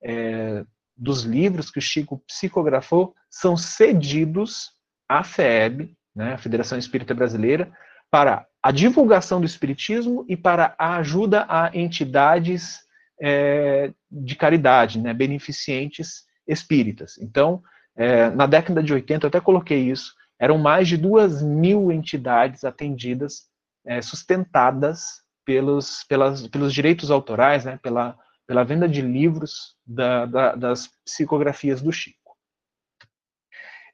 é, 0.00 0.64
dos 0.96 1.24
livros 1.24 1.72
que 1.72 1.80
o 1.80 1.82
Chico 1.82 2.22
psicografou 2.24 3.16
são 3.28 3.56
cedidos 3.56 4.70
à 5.08 5.24
FEB, 5.24 5.96
né, 6.14 6.34
a 6.34 6.38
Federação 6.38 6.78
Espírita 6.78 7.14
Brasileira, 7.14 7.72
para 8.12 8.46
a 8.62 8.70
divulgação 8.70 9.40
do 9.40 9.46
espiritismo 9.46 10.24
e 10.28 10.36
para 10.36 10.76
a 10.78 10.98
ajuda 10.98 11.44
a 11.48 11.76
entidades 11.76 12.78
é, 13.20 13.92
de 14.08 14.36
caridade, 14.36 15.00
né, 15.00 15.12
beneficentes 15.12 16.22
espíritas. 16.46 17.18
Então, 17.18 17.60
é, 17.96 18.30
na 18.30 18.46
década 18.46 18.80
de 18.84 18.92
80, 18.92 19.26
eu 19.26 19.28
até 19.28 19.40
coloquei 19.40 19.90
isso, 19.90 20.12
eram 20.42 20.58
mais 20.58 20.88
de 20.88 20.96
duas 20.96 21.40
mil 21.40 21.92
entidades 21.92 22.64
atendidas, 22.64 23.44
é, 23.86 24.02
sustentadas 24.02 25.22
pelos, 25.44 26.02
pelas, 26.08 26.48
pelos 26.48 26.74
direitos 26.74 27.12
autorais, 27.12 27.64
né, 27.64 27.78
pela, 27.80 28.18
pela 28.44 28.64
venda 28.64 28.88
de 28.88 29.00
livros 29.00 29.76
da, 29.86 30.26
da, 30.26 30.56
das 30.56 30.90
psicografias 31.04 31.80
do 31.80 31.92
Chico. 31.92 32.36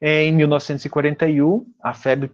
Em 0.01 0.33
1941, 0.33 1.67
a 1.83 1.93
FEB 1.93 2.31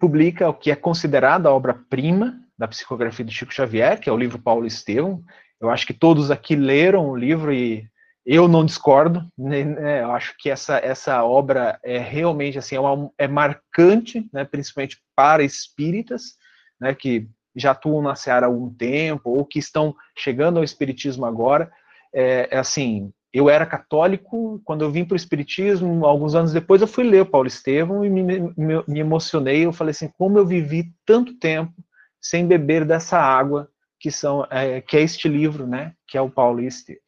publica 0.00 0.48
o 0.48 0.54
que 0.54 0.72
é 0.72 0.76
considerada 0.76 1.48
a 1.48 1.52
obra-prima 1.52 2.40
da 2.58 2.66
psicografia 2.66 3.24
de 3.24 3.32
Chico 3.32 3.54
Xavier, 3.54 4.00
que 4.00 4.08
é 4.08 4.12
o 4.12 4.18
livro 4.18 4.42
Paulo 4.42 4.66
Estevão. 4.66 5.22
Eu 5.60 5.70
acho 5.70 5.86
que 5.86 5.94
todos 5.94 6.32
aqui 6.32 6.56
leram 6.56 7.08
o 7.08 7.16
livro 7.16 7.52
e 7.52 7.88
eu 8.24 8.48
não 8.48 8.64
discordo. 8.64 9.26
Né? 9.36 10.02
Eu 10.02 10.12
acho 10.12 10.34
que 10.38 10.50
essa, 10.50 10.78
essa 10.78 11.24
obra 11.24 11.78
é 11.82 11.98
realmente 11.98 12.58
assim 12.58 12.76
é, 12.76 12.80
uma, 12.80 13.10
é 13.18 13.28
marcante, 13.28 14.28
né? 14.32 14.44
principalmente 14.44 14.98
para 15.14 15.42
espíritas, 15.42 16.36
né? 16.80 16.94
que 16.94 17.28
já 17.54 17.72
atuam 17.72 18.02
na 18.02 18.14
Seara 18.14 18.46
há 18.46 18.48
algum 18.48 18.72
tempo 18.72 19.30
ou 19.30 19.44
que 19.44 19.58
estão 19.58 19.94
chegando 20.16 20.58
ao 20.58 20.64
espiritismo 20.64 21.26
agora. 21.26 21.70
É, 22.14 22.48
é 22.50 22.58
assim, 22.58 23.12
eu 23.32 23.48
era 23.48 23.64
católico, 23.64 24.60
quando 24.64 24.84
eu 24.84 24.90
vim 24.90 25.04
para 25.04 25.14
o 25.14 25.16
Espiritismo, 25.16 26.04
alguns 26.04 26.34
anos 26.34 26.52
depois, 26.52 26.82
eu 26.82 26.86
fui 26.86 27.02
ler 27.02 27.22
o 27.22 27.26
Paulo 27.26 27.48
Estevam 27.48 28.04
e 28.04 28.10
me, 28.10 28.22
me, 28.22 28.54
me, 28.86 29.00
emocionei. 29.00 29.64
Eu 29.64 29.72
falei 29.72 29.92
assim: 29.92 30.10
como 30.18 30.38
eu 30.38 30.46
vivi 30.46 30.92
tanto 31.06 31.38
tempo 31.38 31.72
sem 32.20 32.46
beber 32.46 32.84
dessa 32.84 33.18
água 33.18 33.68
que, 33.98 34.10
são, 34.10 34.46
é, 34.50 34.82
que 34.82 34.98
é 34.98 35.00
este 35.00 35.28
livro, 35.28 35.66
né? 35.66 35.94
Que 36.06 36.18
é 36.18 36.20
o 36.20 36.30
Paulo 36.30 36.60
Estevam. 36.60 37.01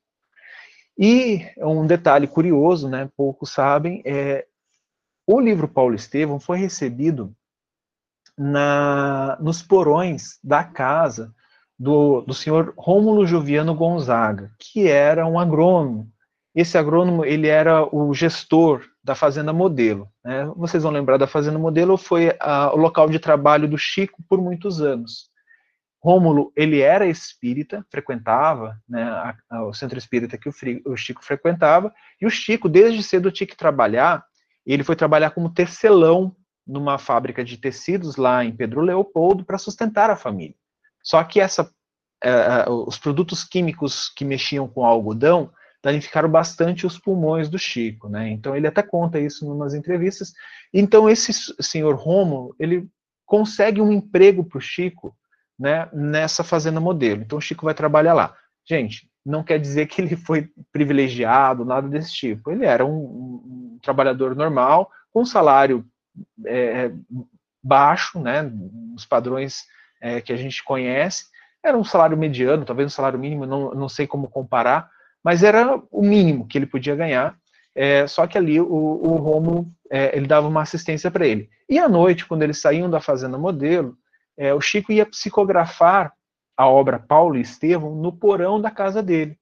E 0.98 1.46
um 1.58 1.86
detalhe 1.86 2.26
curioso, 2.26 2.88
né? 2.88 3.08
Poucos 3.16 3.50
sabem, 3.50 4.02
é 4.04 4.46
o 5.26 5.40
livro 5.40 5.66
Paulo 5.66 5.94
Estevam 5.94 6.38
foi 6.38 6.58
recebido 6.58 7.34
na, 8.36 9.38
nos 9.40 9.62
porões 9.62 10.38
da 10.42 10.62
casa 10.62 11.34
do, 11.78 12.20
do 12.20 12.34
senhor 12.34 12.74
Rômulo 12.76 13.26
Joviano 13.26 13.74
Gonzaga, 13.74 14.52
que 14.58 14.86
era 14.86 15.26
um 15.26 15.38
agrônomo 15.38 16.12
esse 16.54 16.78
agrônomo, 16.78 17.24
ele 17.24 17.48
era 17.48 17.84
o 17.84 18.14
gestor 18.14 18.84
da 19.02 19.14
Fazenda 19.14 19.52
Modelo. 19.52 20.08
Né? 20.24 20.46
Vocês 20.56 20.84
vão 20.84 20.92
lembrar 20.92 21.16
da 21.16 21.26
Fazenda 21.26 21.58
Modelo, 21.58 21.96
foi 21.96 22.36
a, 22.38 22.72
o 22.72 22.76
local 22.76 23.08
de 23.08 23.18
trabalho 23.18 23.68
do 23.68 23.76
Chico 23.76 24.22
por 24.28 24.40
muitos 24.40 24.80
anos. 24.80 25.30
Rômulo, 26.04 26.52
ele 26.54 26.80
era 26.80 27.06
espírita, 27.06 27.82
frequentava 27.90 28.78
né, 28.86 29.02
a, 29.02 29.34
a, 29.48 29.64
o 29.64 29.72
centro 29.72 29.96
espírita 29.96 30.36
que 30.36 30.50
o, 30.50 30.52
o, 30.84 30.94
Chico 30.98 31.24
frequentava, 31.24 31.94
e 32.20 32.26
o 32.26 32.30
Chico, 32.30 32.68
desde 32.68 33.02
cedo, 33.02 33.32
tinha 33.32 33.46
que 33.46 33.56
trabalhar, 33.56 34.22
ele 34.66 34.84
foi 34.84 34.94
trabalhar 34.94 35.30
como 35.30 35.48
tecelão 35.48 36.36
numa 36.66 36.98
fábrica 36.98 37.42
de 37.42 37.56
tecidos 37.56 38.16
lá 38.16 38.44
em 38.44 38.54
Pedro 38.54 38.82
Leopoldo 38.82 39.46
para 39.46 39.56
sustentar 39.56 40.10
a 40.10 40.16
família. 40.16 40.54
Só 41.02 41.24
que 41.24 41.40
essa, 41.40 41.62
uh, 41.64 42.70
os 42.86 42.98
produtos 42.98 43.42
químicos 43.42 44.10
que 44.10 44.26
mexiam 44.26 44.68
com 44.68 44.84
algodão 44.84 45.50
danificaram 45.82 46.28
bastante 46.28 46.86
os 46.86 46.98
pulmões 46.98 47.48
do 47.48 47.58
Chico, 47.58 48.10
né? 48.10 48.28
Então 48.28 48.54
ele 48.54 48.66
até 48.66 48.82
conta 48.82 49.18
isso 49.18 49.46
em 49.46 49.50
umas 49.50 49.72
entrevistas. 49.72 50.34
Então 50.72 51.08
esse 51.08 51.32
senhor 51.62 51.94
Romo, 51.94 52.54
ele 52.58 52.86
consegue 53.24 53.80
um 53.80 53.90
emprego 53.90 54.44
para 54.44 54.58
o 54.58 54.60
Chico, 54.60 55.16
né? 55.58 55.88
Nessa 55.92 56.42
fazenda 56.42 56.80
modelo. 56.80 57.22
Então 57.22 57.38
o 57.38 57.40
Chico 57.40 57.64
vai 57.64 57.74
trabalhar 57.74 58.14
lá. 58.14 58.34
Gente, 58.68 59.08
não 59.24 59.42
quer 59.42 59.58
dizer 59.58 59.86
que 59.86 60.00
ele 60.02 60.16
foi 60.16 60.50
privilegiado, 60.72 61.64
nada 61.64 61.88
desse 61.88 62.12
tipo. 62.12 62.50
Ele 62.50 62.64
era 62.64 62.84
um, 62.84 62.92
um, 62.92 63.78
trabalhador 63.82 64.34
normal, 64.34 64.90
com 65.12 65.22
um 65.22 65.26
salário 65.26 65.84
é, 66.46 66.90
baixo, 67.62 68.20
né? 68.20 68.50
Os 68.94 69.06
padrões 69.06 69.62
é, 70.00 70.20
que 70.20 70.32
a 70.32 70.36
gente 70.36 70.62
conhece. 70.62 71.24
Era 71.62 71.78
um 71.78 71.84
salário 71.84 72.16
mediano, 72.16 72.64
talvez 72.64 72.86
um 72.86 72.94
salário 72.94 73.18
mínimo, 73.18 73.46
não, 73.46 73.70
não 73.70 73.88
sei 73.88 74.06
como 74.06 74.28
comparar, 74.28 74.90
mas 75.22 75.42
era 75.42 75.80
o 75.90 76.02
mínimo 76.02 76.46
que 76.46 76.58
ele 76.58 76.66
podia 76.66 76.94
ganhar. 76.94 77.34
É, 77.74 78.06
só 78.06 78.26
que 78.26 78.36
ali 78.38 78.60
o, 78.60 78.66
o 78.66 79.74
é, 79.90 80.16
ele 80.16 80.26
dava 80.26 80.46
uma 80.46 80.62
assistência 80.62 81.10
para 81.10 81.26
ele. 81.26 81.48
E 81.68 81.78
à 81.78 81.88
noite, 81.88 82.26
quando 82.26 82.42
eles 82.42 82.60
saíam 82.60 82.90
da 82.90 83.00
Fazenda 83.00 83.38
Modelo, 83.38 83.96
é, 84.36 84.52
o 84.54 84.60
Chico 84.60 84.92
ia 84.92 85.06
psicografar 85.06 86.12
a 86.56 86.68
obra 86.68 86.98
Paulo 86.98 87.36
e 87.36 87.40
Estevão 87.40 87.94
no 87.94 88.12
porão 88.12 88.60
da 88.60 88.70
casa 88.70 89.02
dele. 89.02 89.38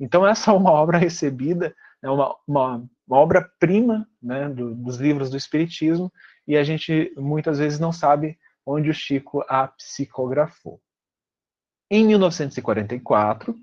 Então 0.00 0.26
essa 0.26 0.50
é 0.50 0.54
uma 0.54 0.70
obra 0.70 0.98
recebida, 0.98 1.74
é 2.02 2.10
uma, 2.10 2.34
uma, 2.46 2.84
uma 3.06 3.18
obra-prima 3.18 4.08
né, 4.22 4.48
do, 4.48 4.74
dos 4.74 4.96
livros 4.96 5.30
do 5.30 5.36
Espiritismo, 5.36 6.12
e 6.46 6.56
a 6.56 6.64
gente 6.64 7.12
muitas 7.16 7.58
vezes 7.58 7.78
não 7.78 7.92
sabe 7.92 8.38
onde 8.64 8.90
o 8.90 8.94
Chico 8.94 9.44
a 9.48 9.68
psicografou. 9.68 10.80
Em 11.90 12.06
1944, 12.06 13.54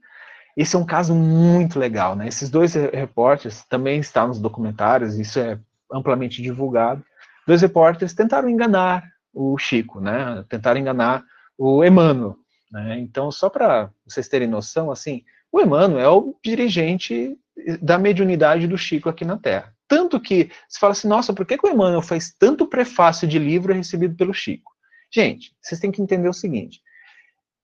esse 0.57 0.75
é 0.75 0.79
um 0.79 0.85
caso 0.85 1.13
muito 1.13 1.77
legal, 1.77 2.15
né? 2.15 2.27
Esses 2.27 2.49
dois 2.49 2.73
repórteres 2.73 3.63
também 3.65 3.99
estão 3.99 4.29
nos 4.29 4.39
documentários, 4.39 5.19
isso 5.19 5.37
é 5.37 5.59
amplamente 5.91 6.41
divulgado. 6.41 7.03
Dois 7.45 7.61
repórteres 7.61 8.13
tentaram 8.13 8.49
enganar 8.49 9.03
o 9.35 9.57
Chico, 9.57 9.99
né? 9.99 10.43
Tentaram 10.49 10.79
enganar 10.79 11.23
o 11.57 11.83
Emmanuel, 11.83 12.37
né? 12.71 12.97
Então, 12.99 13.29
só 13.31 13.49
para 13.49 13.91
vocês 14.07 14.27
terem 14.27 14.47
noção, 14.47 14.89
assim, 14.89 15.23
o 15.51 15.61
Emmanuel 15.61 15.99
é 15.99 16.09
o 16.09 16.35
dirigente 16.43 17.37
da 17.81 17.97
mediunidade 17.97 18.67
do 18.67 18.77
Chico 18.77 19.09
aqui 19.09 19.25
na 19.25 19.37
Terra. 19.37 19.73
Tanto 19.87 20.19
que 20.19 20.49
se 20.67 20.79
fala 20.79 20.93
assim, 20.93 21.07
nossa, 21.07 21.33
por 21.33 21.45
que, 21.45 21.57
que 21.57 21.67
o 21.67 21.69
Emmanuel 21.69 22.01
faz 22.01 22.33
tanto 22.39 22.67
prefácio 22.67 23.27
de 23.27 23.37
livro 23.37 23.73
recebido 23.73 24.15
pelo 24.15 24.33
Chico? 24.33 24.71
Gente, 25.13 25.55
vocês 25.61 25.79
têm 25.79 25.91
que 25.91 26.01
entender 26.01 26.27
o 26.27 26.33
seguinte: 26.33 26.81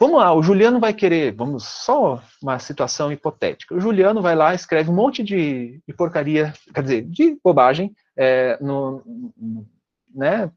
Vamos 0.01 0.19
lá, 0.19 0.33
o 0.33 0.41
Juliano 0.41 0.79
vai 0.79 0.95
querer, 0.95 1.31
vamos 1.31 1.63
só 1.63 2.23
uma 2.41 2.57
situação 2.57 3.11
hipotética. 3.11 3.75
O 3.75 3.79
Juliano 3.79 4.19
vai 4.19 4.35
lá, 4.35 4.51
escreve 4.51 4.89
um 4.89 4.95
monte 4.95 5.21
de, 5.21 5.79
de 5.87 5.93
porcaria, 5.93 6.53
quer 6.73 6.81
dizer, 6.81 7.01
de 7.03 7.37
bobagem, 7.43 7.95
é, 8.17 8.57
no, 8.59 9.03
no, 9.37 9.67
né, 10.11 10.51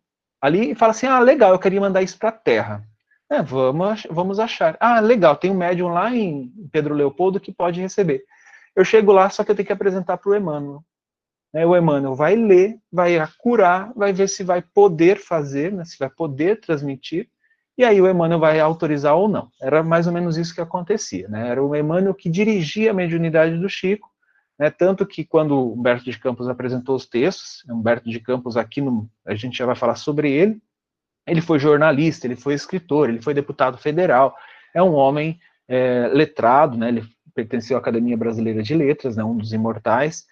ali 0.45 0.73
e 0.73 0.75
fala 0.75 0.91
assim: 0.91 1.07
ah, 1.07 1.19
legal, 1.19 1.53
eu 1.53 1.59
queria 1.59 1.81
mandar 1.81 2.03
isso 2.03 2.19
para 2.19 2.29
a 2.29 2.33
Terra. 2.33 2.85
É, 3.31 3.43
vamos, 3.43 4.07
vamos 4.11 4.39
achar. 4.39 4.77
Ah, 4.79 5.01
legal, 5.01 5.37
tem 5.37 5.51
um 5.51 5.57
médium 5.57 5.89
lá 5.89 6.15
em 6.15 6.53
Pedro 6.71 6.95
Leopoldo 6.95 7.41
que 7.41 7.53
pode 7.53 7.81
receber. 7.81 8.23
Eu 8.77 8.85
chego 8.85 9.13
lá, 9.13 9.31
só 9.31 9.43
que 9.43 9.51
eu 9.51 9.55
tenho 9.55 9.67
que 9.67 9.73
apresentar 9.73 10.19
para 10.19 10.31
o 10.31 10.37
Emmanuel. 10.37 10.85
Né, 11.53 11.65
o 11.65 11.77
Emmanuel 11.77 12.15
vai 12.15 12.37
ler, 12.37 12.77
vai 12.93 13.17
curar, 13.39 13.93
vai 13.95 14.13
ver 14.13 14.29
se 14.29 14.43
vai 14.43 14.61
poder 14.61 15.19
fazer, 15.19 15.73
né, 15.73 15.85
se 15.85 15.97
vai 15.99 16.11
poder 16.11 16.61
transmitir 16.61 17.29
e 17.77 17.85
aí 17.85 18.01
o 18.01 18.09
Emmanuel 18.09 18.39
vai 18.39 18.61
autorizar 18.61 19.17
ou 19.17 19.29
não. 19.29 19.51
Era 19.61 19.83
mais 19.83 20.07
ou 20.07 20.13
menos 20.13 20.37
isso 20.37 20.55
que 20.55 20.61
acontecia. 20.61 21.29
Né? 21.29 21.49
Era 21.49 21.63
o 21.63 21.75
Emmanuel 21.75 22.15
que 22.15 22.31
dirigia 22.31 22.93
a 22.93 22.95
mediunidade 22.95 23.57
do 23.59 23.69
Chico, 23.69 24.11
né? 24.59 24.71
tanto 24.71 25.07
que 25.07 25.25
quando 25.25 25.73
Humberto 25.73 26.05
de 26.05 26.19
Campos 26.19 26.49
apresentou 26.49 26.95
os 26.95 27.07
textos, 27.07 27.65
Humberto 27.69 28.09
de 28.09 28.21
Campos 28.21 28.57
aqui, 28.57 28.81
no, 28.81 29.09
a 29.25 29.35
gente 29.35 29.57
já 29.57 29.67
vai 29.67 29.75
falar 29.75 29.97
sobre 29.97 30.31
ele, 30.31 30.61
ele 31.27 31.41
foi 31.41 31.59
jornalista, 31.59 32.27
ele 32.27 32.37
foi 32.37 32.55
escritor, 32.55 33.09
ele 33.09 33.23
foi 33.23 33.35
deputado 33.35 33.79
federal, 33.79 34.37
é 34.75 34.83
um 34.83 34.93
homem 34.93 35.41
é, 35.69 36.09
letrado, 36.13 36.77
né? 36.77 36.89
ele 36.89 37.05
pertenceu 37.35 37.77
à 37.77 37.81
Academia 37.81 38.17
Brasileira 38.17 38.63
de 38.63 38.75
Letras, 38.75 39.17
né? 39.17 39.25
um 39.25 39.37
dos 39.37 39.53
imortais, 39.53 40.27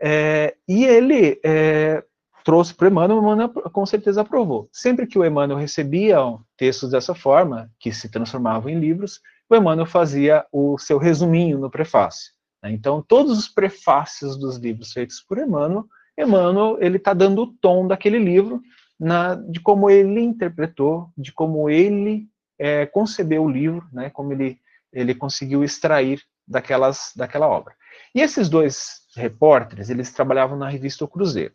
é, 0.00 0.54
e 0.68 0.84
ele 0.84 1.40
é, 1.44 2.02
trouxe 2.44 2.72
para 2.74 2.86
o 2.86 2.90
Emmanuel, 2.90 3.18
Emmanuel 3.18 3.48
com 3.48 3.84
certeza 3.84 4.20
aprovou. 4.20 4.68
Sempre 4.72 5.06
que 5.06 5.18
o 5.18 5.24
Emmanuel 5.24 5.58
recebia 5.58 6.18
textos 6.56 6.90
dessa 6.90 7.14
forma, 7.14 7.70
que 7.78 7.92
se 7.92 8.08
transformavam 8.08 8.70
em 8.70 8.78
livros, 8.78 9.20
o 9.50 9.56
Emmanuel 9.56 9.86
fazia 9.86 10.44
o 10.52 10.78
seu 10.78 10.98
resuminho 10.98 11.58
no 11.58 11.70
prefácio. 11.70 12.35
Né? 12.62 12.72
Então, 12.72 13.02
todos 13.02 13.38
os 13.38 13.48
prefácios 13.48 14.38
dos 14.38 14.56
livros 14.56 14.92
feitos 14.92 15.20
por 15.20 15.38
Emmanuel, 15.38 15.86
Emmanuel 16.18 16.78
ele 16.80 16.96
está 16.96 17.12
dando 17.12 17.42
o 17.42 17.52
tom 17.52 17.86
daquele 17.86 18.18
livro, 18.18 18.62
na, 18.98 19.34
de 19.34 19.60
como 19.60 19.90
ele 19.90 20.20
interpretou, 20.20 21.10
de 21.16 21.32
como 21.32 21.68
ele 21.68 22.28
é, 22.58 22.86
concebeu 22.86 23.44
o 23.44 23.50
livro, 23.50 23.86
né, 23.92 24.08
como 24.10 24.32
ele, 24.32 24.58
ele 24.92 25.14
conseguiu 25.14 25.62
extrair 25.62 26.22
daquelas, 26.48 27.12
daquela 27.14 27.46
obra. 27.46 27.74
E 28.14 28.20
esses 28.20 28.48
dois 28.48 29.02
repórteres, 29.14 29.90
eles 29.90 30.10
trabalhavam 30.12 30.56
na 30.56 30.68
revista 30.68 31.04
O 31.04 31.08
Cruzeiro. 31.08 31.54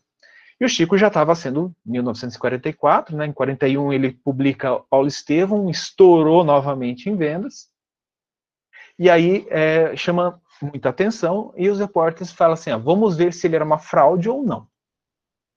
E 0.60 0.66
o 0.66 0.70
Chico 0.70 0.96
já 0.96 1.08
estava 1.08 1.34
sendo, 1.34 1.76
em 1.88 1.94
1944, 1.94 3.18
né, 3.18 3.26
em 3.26 3.34
41 3.34 3.92
ele 3.92 4.12
publica 4.12 4.80
Paulo 4.90 5.08
Estevam, 5.08 5.72
estourou 5.72 6.44
novamente 6.44 7.10
em 7.10 7.16
vendas, 7.16 7.72
e 9.00 9.10
aí 9.10 9.48
é, 9.50 9.96
chama 9.96 10.40
muita 10.66 10.90
atenção, 10.90 11.54
e 11.56 11.70
os 11.70 11.80
repórteres 11.80 12.32
falam 12.32 12.54
assim, 12.54 12.72
ah, 12.72 12.78
vamos 12.78 13.18
ver 13.18 13.34
se 13.34 13.48
ele 13.48 13.56
era 13.56 13.66
uma 13.66 13.78
fraude 13.78 14.30
ou 14.30 14.44
não. 14.44 14.68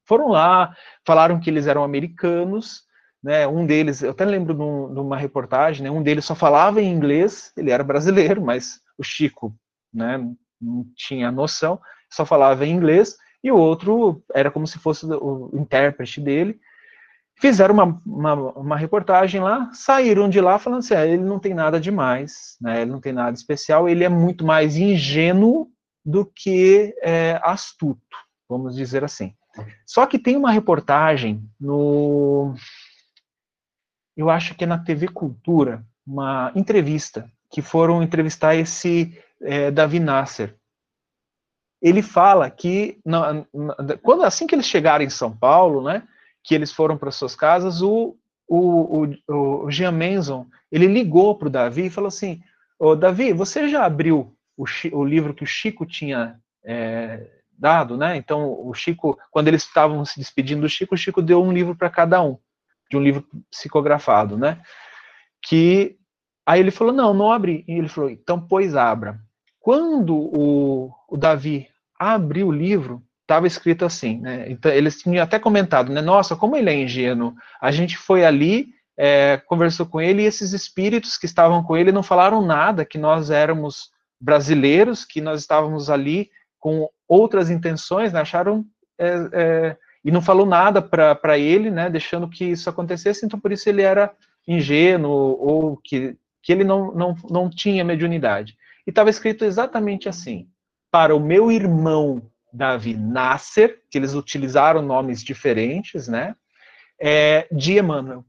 Foram 0.06 0.28
lá, 0.28 0.74
falaram 1.06 1.40
que 1.40 1.48
eles 1.48 1.66
eram 1.66 1.82
americanos, 1.82 2.82
né, 3.22 3.46
um 3.46 3.64
deles, 3.64 4.02
eu 4.02 4.10
até 4.10 4.24
lembro 4.24 4.54
de, 4.54 4.60
um, 4.60 4.92
de 4.92 5.00
uma 5.00 5.16
reportagem, 5.16 5.82
né, 5.82 5.90
um 5.90 6.02
deles 6.02 6.24
só 6.24 6.34
falava 6.34 6.82
em 6.82 6.92
inglês, 6.92 7.52
ele 7.56 7.70
era 7.70 7.82
brasileiro, 7.82 8.42
mas 8.42 8.80
o 8.98 9.02
Chico, 9.02 9.54
né, 9.92 10.18
não 10.60 10.86
tinha 10.94 11.32
noção, 11.32 11.80
só 12.10 12.26
falava 12.26 12.66
em 12.66 12.72
inglês, 12.72 13.16
e 13.42 13.50
o 13.50 13.56
outro 13.56 14.22
era 14.34 14.50
como 14.50 14.66
se 14.66 14.78
fosse 14.78 15.04
o 15.06 15.50
intérprete 15.52 16.18
dele. 16.18 16.58
Fizeram 17.36 17.74
uma, 17.74 18.00
uma, 18.06 18.34
uma 18.34 18.76
reportagem 18.76 19.40
lá, 19.40 19.70
saíram 19.72 20.28
de 20.28 20.40
lá 20.40 20.58
falando 20.58 20.78
assim, 20.78 20.94
ah, 20.94 21.06
ele 21.06 21.22
não 21.22 21.38
tem 21.38 21.52
nada 21.52 21.80
demais, 21.80 22.56
né, 22.60 22.82
ele 22.82 22.90
não 22.90 23.00
tem 23.00 23.12
nada 23.12 23.36
especial, 23.36 23.88
ele 23.88 24.04
é 24.04 24.08
muito 24.08 24.44
mais 24.44 24.76
ingênuo 24.76 25.68
do 26.04 26.24
que 26.24 26.94
é, 27.02 27.40
astuto, 27.42 28.16
vamos 28.48 28.74
dizer 28.74 29.02
assim. 29.02 29.34
Só 29.86 30.06
que 30.06 30.18
tem 30.18 30.36
uma 30.36 30.50
reportagem 30.50 31.42
no. 31.60 32.54
Eu 34.16 34.30
acho 34.30 34.54
que 34.54 34.64
é 34.64 34.66
na 34.66 34.78
TV 34.78 35.08
Cultura, 35.08 35.84
uma 36.06 36.52
entrevista, 36.54 37.30
que 37.50 37.62
foram 37.62 38.02
entrevistar 38.02 38.54
esse 38.54 39.18
é, 39.40 39.70
Davi 39.70 40.00
Nasser. 40.00 40.56
Ele 41.80 42.02
fala 42.02 42.50
que, 42.50 42.98
na, 43.04 43.44
na, 43.52 43.96
quando, 44.02 44.24
assim 44.24 44.46
que 44.46 44.54
eles 44.54 44.66
chegaram 44.66 45.04
em 45.04 45.10
São 45.10 45.36
Paulo, 45.36 45.82
né, 45.82 46.06
que 46.44 46.54
eles 46.54 46.70
foram 46.70 46.96
para 46.96 47.10
suas 47.10 47.34
casas, 47.34 47.82
o, 47.82 48.16
o, 48.46 49.06
o, 49.26 49.64
o 49.64 49.70
Jean 49.70 49.92
Menzon, 49.92 50.46
ele 50.70 50.86
ligou 50.86 51.34
para 51.36 51.48
o 51.48 51.50
Davi 51.50 51.86
e 51.86 51.90
falou 51.90 52.08
assim, 52.08 52.42
Davi, 52.98 53.32
você 53.32 53.66
já 53.68 53.84
abriu 53.84 54.36
o, 54.56 54.64
o 54.92 55.04
livro 55.04 55.32
que 55.32 55.42
o 55.42 55.46
Chico 55.46 55.86
tinha 55.86 56.38
é, 56.62 57.26
dado, 57.58 57.96
né? 57.96 58.16
Então, 58.16 58.52
o 58.66 58.74
Chico, 58.74 59.18
quando 59.30 59.48
eles 59.48 59.62
estavam 59.62 60.04
se 60.04 60.18
despedindo 60.18 60.62
do 60.62 60.68
Chico, 60.68 60.94
o 60.94 60.98
Chico 60.98 61.22
deu 61.22 61.42
um 61.42 61.52
livro 61.52 61.74
para 61.74 61.88
cada 61.88 62.22
um, 62.22 62.36
de 62.90 62.96
um 62.96 63.02
livro 63.02 63.26
psicografado, 63.50 64.36
né? 64.36 64.60
Que 65.42 65.96
aí 66.44 66.60
ele 66.60 66.70
falou: 66.70 66.92
"Não, 66.92 67.14
não 67.14 67.32
abri". 67.32 67.64
E 67.66 67.72
ele 67.72 67.88
falou: 67.88 68.10
"Então, 68.10 68.40
pois 68.40 68.76
abra". 68.76 69.18
Quando 69.60 70.14
o, 70.14 70.92
o 71.08 71.16
Davi 71.16 71.68
abriu 71.98 72.48
o 72.48 72.52
livro, 72.52 73.02
estava 73.24 73.46
escrito 73.46 73.84
assim, 73.84 74.20
né? 74.20 74.44
Então, 74.48 74.70
eles 74.70 75.00
tinham 75.00 75.22
até 75.22 75.38
comentado, 75.38 75.92
né? 75.92 76.00
Nossa, 76.00 76.36
como 76.36 76.56
ele 76.56 76.70
é 76.70 76.74
ingênuo. 76.74 77.34
A 77.60 77.70
gente 77.70 77.96
foi 77.96 78.24
ali, 78.24 78.68
é, 78.96 79.38
conversou 79.46 79.86
com 79.86 80.00
ele 80.00 80.22
e 80.22 80.26
esses 80.26 80.52
espíritos 80.52 81.16
que 81.16 81.26
estavam 81.26 81.62
com 81.62 81.76
ele 81.76 81.90
não 81.90 82.02
falaram 82.02 82.44
nada 82.44 82.84
que 82.84 82.98
nós 82.98 83.30
éramos 83.30 83.90
brasileiros, 84.20 85.04
que 85.04 85.20
nós 85.20 85.40
estávamos 85.40 85.90
ali 85.90 86.30
com 86.60 86.88
outras 87.08 87.50
intenções, 87.50 88.12
né, 88.12 88.20
acharam 88.20 88.64
é, 88.98 89.28
é, 89.32 89.76
e 90.04 90.10
não 90.10 90.22
falou 90.22 90.46
nada 90.46 90.80
para 90.80 91.38
ele, 91.38 91.70
né, 91.70 91.90
deixando 91.90 92.28
que 92.28 92.44
isso 92.44 92.70
acontecesse, 92.70 93.26
então 93.26 93.38
por 93.40 93.52
isso 93.52 93.68
ele 93.68 93.82
era 93.82 94.12
ingênuo 94.46 95.36
ou 95.40 95.76
que, 95.76 96.16
que 96.42 96.52
ele 96.52 96.64
não, 96.64 96.92
não, 96.94 97.16
não 97.28 97.50
tinha 97.50 97.84
mediunidade. 97.84 98.56
E 98.86 98.90
estava 98.90 99.10
escrito 99.10 99.44
exatamente 99.44 100.08
assim: 100.08 100.46
para 100.90 101.14
o 101.14 101.20
meu 101.20 101.50
irmão 101.50 102.22
Davi 102.54 102.94
Nasser, 102.94 103.82
que 103.90 103.98
eles 103.98 104.14
utilizaram 104.14 104.80
nomes 104.80 105.22
diferentes, 105.22 106.06
né, 106.06 106.34
é, 107.00 107.48
de 107.50 107.78
Emmanuel. 107.78 108.24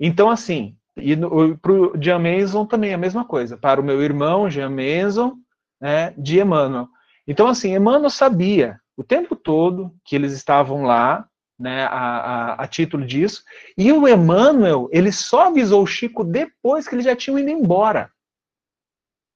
Então, 0.00 0.30
assim, 0.30 0.76
e 0.96 1.16
para 1.60 1.72
o 1.72 1.92
Jean 2.00 2.18
Mason 2.18 2.66
também 2.66 2.92
a 2.92 2.98
mesma 2.98 3.24
coisa, 3.24 3.56
para 3.56 3.80
o 3.80 3.84
meu 3.84 4.02
irmão 4.02 4.50
Jean 4.50 4.70
Mason, 4.70 5.36
né, 5.80 6.14
de 6.16 6.40
Emmanuel. 6.40 6.88
Então, 7.26 7.46
assim, 7.46 7.74
Emmanuel 7.74 8.10
sabia 8.10 8.80
o 8.96 9.04
tempo 9.04 9.36
todo 9.36 9.94
que 10.04 10.16
eles 10.16 10.32
estavam 10.32 10.82
lá, 10.82 11.26
né, 11.58 11.84
a, 11.84 11.88
a, 11.88 12.54
a, 12.54 12.66
título 12.66 13.06
disso, 13.06 13.44
e 13.76 13.92
o 13.92 14.08
Emmanuel, 14.08 14.88
ele 14.90 15.12
só 15.12 15.48
avisou 15.48 15.82
o 15.82 15.86
Chico 15.86 16.24
depois 16.24 16.88
que 16.88 16.94
eles 16.94 17.04
já 17.04 17.14
tinham 17.14 17.38
ido 17.38 17.50
embora. 17.50 18.10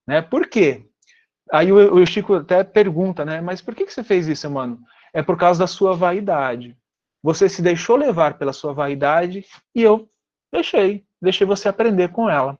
Né? 0.06 0.22
Por 0.22 0.48
quê? 0.48 0.86
Aí 1.52 1.72
o, 1.72 1.94
o 1.94 2.06
Chico 2.06 2.34
até 2.34 2.64
pergunta, 2.64 3.24
né, 3.24 3.40
mas 3.40 3.62
por 3.62 3.74
que, 3.74 3.86
que 3.86 3.92
você 3.92 4.02
fez 4.02 4.26
isso, 4.26 4.46
Emmanuel? 4.46 4.78
É 5.12 5.22
por 5.22 5.36
causa 5.36 5.60
da 5.60 5.66
sua 5.66 5.94
vaidade. 5.94 6.76
Você 7.22 7.48
se 7.48 7.62
deixou 7.62 7.96
levar 7.96 8.38
pela 8.38 8.52
sua 8.52 8.72
vaidade 8.72 9.44
e 9.74 9.82
eu 9.82 10.08
deixei, 10.52 11.04
deixei 11.20 11.46
você 11.46 11.68
aprender 11.68 12.08
com 12.08 12.28
ela. 12.28 12.58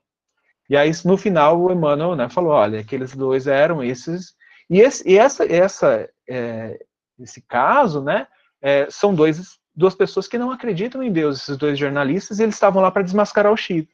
E 0.69 0.75
aí, 0.75 0.91
no 1.05 1.17
final, 1.17 1.61
o 1.61 1.71
Emmanuel 1.71 2.15
né, 2.15 2.29
falou, 2.29 2.51
olha, 2.51 2.79
aqueles 2.79 3.15
dois 3.15 3.47
eram 3.47 3.83
esses 3.83 4.35
e, 4.69 4.81
esse, 4.81 5.07
e 5.07 5.17
essa, 5.17 5.45
essa, 5.45 6.09
é, 6.29 6.85
esse 7.19 7.41
caso, 7.41 8.01
né, 8.01 8.27
é, 8.61 8.87
são 8.89 9.15
dois, 9.15 9.57
duas 9.73 9.95
pessoas 9.95 10.27
que 10.27 10.37
não 10.37 10.51
acreditam 10.51 11.01
em 11.01 11.11
Deus, 11.11 11.41
esses 11.41 11.57
dois 11.57 11.79
jornalistas, 11.79 12.39
e 12.39 12.43
eles 12.43 12.55
estavam 12.55 12.81
lá 12.81 12.91
para 12.91 13.03
desmascarar 13.03 13.51
o 13.51 13.57
Chico. 13.57 13.91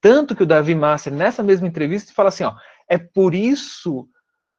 Tanto 0.00 0.34
que 0.34 0.42
o 0.42 0.46
Davi 0.46 0.74
Masser, 0.74 1.12
nessa 1.12 1.42
mesma 1.42 1.66
entrevista, 1.66 2.12
fala 2.12 2.28
assim, 2.28 2.44
ó, 2.44 2.54
é 2.88 2.98
por 2.98 3.34
isso 3.34 4.08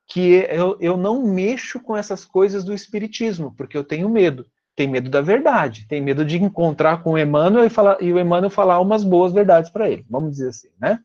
que 0.07 0.45
eu, 0.49 0.77
eu 0.79 0.95
não 0.95 1.27
mexo 1.27 1.79
com 1.79 1.95
essas 1.95 2.23
coisas 2.23 2.63
do 2.63 2.73
espiritismo, 2.73 3.53
porque 3.55 3.77
eu 3.77 3.83
tenho 3.83 4.09
medo. 4.09 4.45
Tem 4.75 4.87
medo 4.87 5.09
da 5.09 5.21
verdade, 5.21 5.87
tem 5.87 6.01
medo 6.01 6.23
de 6.23 6.37
encontrar 6.37 7.01
com 7.01 7.13
o 7.13 7.17
Emmanuel 7.17 7.65
e, 7.65 7.69
falar, 7.69 7.97
e 7.99 8.13
o 8.13 8.19
Emmanuel 8.19 8.51
falar 8.51 8.79
umas 8.79 9.03
boas 9.03 9.33
verdades 9.33 9.71
para 9.71 9.89
ele, 9.89 10.05
vamos 10.07 10.31
dizer 10.31 10.49
assim, 10.49 10.69
né? 10.79 10.99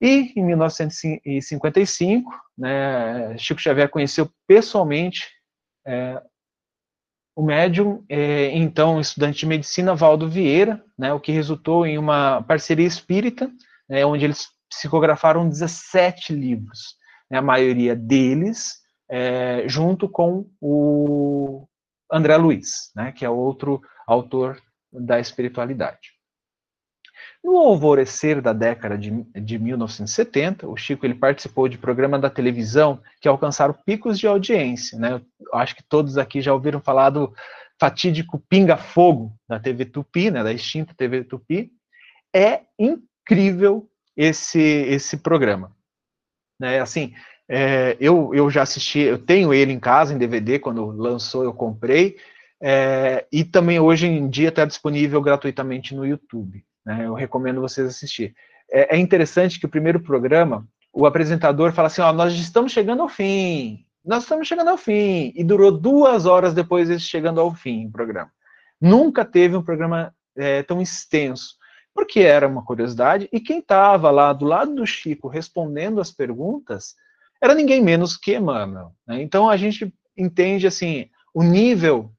E 0.00 0.32
em 0.36 0.44
1955, 0.44 2.30
né, 2.56 3.36
Chico 3.38 3.60
Xavier 3.60 3.88
conheceu 3.88 4.30
pessoalmente 4.46 5.28
é, 5.86 6.22
o 7.34 7.42
médium, 7.42 8.04
é, 8.08 8.50
então 8.56 9.00
estudante 9.00 9.40
de 9.40 9.46
medicina 9.46 9.94
Valdo 9.94 10.28
Vieira, 10.28 10.84
né, 10.96 11.12
o 11.12 11.18
que 11.18 11.32
resultou 11.32 11.84
em 11.84 11.98
uma 11.98 12.42
parceria 12.42 12.86
espírita, 12.86 13.50
né, 13.88 14.06
onde 14.06 14.24
eles 14.24 14.48
psicografaram 14.76 15.48
17 15.48 16.32
livros, 16.32 16.96
né, 17.30 17.38
a 17.38 17.42
maioria 17.42 17.94
deles 17.94 18.82
é, 19.08 19.64
junto 19.68 20.08
com 20.08 20.48
o 20.60 21.66
André 22.10 22.36
Luiz, 22.36 22.90
né, 22.94 23.12
que 23.12 23.24
é 23.24 23.30
outro 23.30 23.80
autor 24.06 24.60
da 24.92 25.18
espiritualidade. 25.18 26.14
No 27.42 27.58
alvorecer 27.58 28.40
da 28.40 28.52
década 28.52 28.96
de, 28.96 29.10
de 29.34 29.58
1970, 29.58 30.66
o 30.66 30.76
Chico 30.76 31.04
ele 31.04 31.14
participou 31.14 31.68
de 31.68 31.76
programa 31.76 32.18
da 32.18 32.30
televisão 32.30 33.00
que 33.20 33.28
alcançaram 33.28 33.74
picos 33.84 34.18
de 34.18 34.26
audiência. 34.26 34.98
Né? 34.98 35.20
Eu 35.40 35.58
acho 35.58 35.76
que 35.76 35.82
todos 35.82 36.16
aqui 36.16 36.40
já 36.40 36.54
ouviram 36.54 36.80
falar 36.80 37.10
do 37.10 37.34
fatídico 37.78 38.42
Pinga 38.48 38.76
Fogo 38.76 39.32
da 39.48 39.60
TV 39.60 39.84
Tupi, 39.84 40.30
né, 40.30 40.42
da 40.42 40.52
extinta 40.52 40.94
TV 40.96 41.24
Tupi. 41.24 41.70
É 42.34 42.62
incrível 42.78 43.88
esse 44.16 44.60
esse 44.60 45.16
programa. 45.16 45.72
Né? 46.58 46.80
Assim, 46.80 47.14
é, 47.48 47.96
eu, 48.00 48.34
eu 48.34 48.50
já 48.50 48.62
assisti, 48.62 49.00
eu 49.00 49.18
tenho 49.18 49.52
ele 49.52 49.72
em 49.72 49.80
casa 49.80 50.14
em 50.14 50.18
DVD, 50.18 50.58
quando 50.58 50.86
lançou 50.86 51.44
eu 51.44 51.52
comprei, 51.52 52.16
é, 52.60 53.26
e 53.30 53.44
também 53.44 53.78
hoje 53.78 54.06
em 54.06 54.28
dia 54.28 54.48
está 54.48 54.64
disponível 54.64 55.20
gratuitamente 55.20 55.94
no 55.94 56.06
YouTube. 56.06 56.64
Né? 56.84 57.06
Eu 57.06 57.14
recomendo 57.14 57.60
vocês 57.60 57.86
assistir. 57.86 58.34
É, 58.70 58.96
é, 58.96 58.98
interessante 58.98 59.58
que 59.60 59.66
o 59.66 59.70
primeiro 59.70 60.00
programa, 60.00 60.66
o 60.92 61.06
apresentador 61.06 61.72
fala 61.72 61.88
assim: 61.88 62.00
ó, 62.00 62.12
nós 62.12 62.32
estamos 62.34 62.72
chegando 62.72 63.02
ao 63.02 63.08
fim, 63.08 63.84
nós 64.04 64.22
estamos 64.22 64.48
chegando 64.48 64.70
ao 64.70 64.78
fim, 64.78 65.32
e 65.34 65.44
durou 65.44 65.70
duas 65.70 66.24
horas 66.26 66.54
depois 66.54 66.88
de 66.88 66.98
chegando 66.98 67.40
ao 67.40 67.54
fim 67.54 67.86
o 67.86 67.92
programa. 67.92 68.30
Nunca 68.80 69.24
teve 69.24 69.56
um 69.56 69.62
programa 69.62 70.14
é, 70.36 70.62
tão 70.62 70.80
extenso, 70.80 71.56
porque 71.94 72.20
era 72.20 72.48
uma 72.48 72.64
curiosidade, 72.64 73.28
e 73.32 73.40
quem 73.40 73.60
estava 73.60 74.10
lá 74.10 74.32
do 74.32 74.44
lado 74.44 74.74
do 74.74 74.86
Chico 74.86 75.28
respondendo 75.28 76.00
as 76.00 76.10
perguntas 76.10 76.94
era 77.40 77.54
ninguém 77.54 77.82
menos 77.82 78.16
que 78.16 78.34
Emmanuel. 78.34 78.92
Né? 79.06 79.22
Então 79.22 79.48
a 79.48 79.56
gente 79.56 79.94
entende 80.16 80.66
assim 80.66 81.08
o 81.32 81.42
nível 81.42 82.10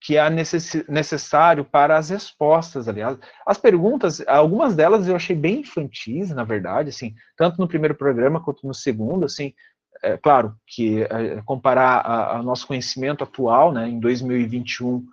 que 0.00 0.16
é 0.16 0.30
necess, 0.30 0.84
necessário 0.88 1.64
para 1.64 1.96
as 1.96 2.10
respostas, 2.10 2.88
aliás. 2.88 3.18
As 3.44 3.58
perguntas, 3.58 4.22
algumas 4.26 4.76
delas 4.76 5.08
eu 5.08 5.16
achei 5.16 5.34
bem 5.34 5.60
infantis, 5.60 6.30
na 6.30 6.44
verdade, 6.44 6.90
assim, 6.90 7.14
tanto 7.36 7.58
no 7.58 7.66
primeiro 7.66 7.96
programa 7.96 8.40
quanto 8.40 8.66
no 8.66 8.72
segundo, 8.72 9.24
assim, 9.24 9.52
é 10.02 10.16
claro 10.16 10.54
que 10.66 11.02
é, 11.02 11.42
comparar 11.44 12.38
o 12.40 12.42
nosso 12.44 12.66
conhecimento 12.66 13.24
atual, 13.24 13.72
né, 13.72 13.88
em 13.88 13.98
2021, 13.98 15.04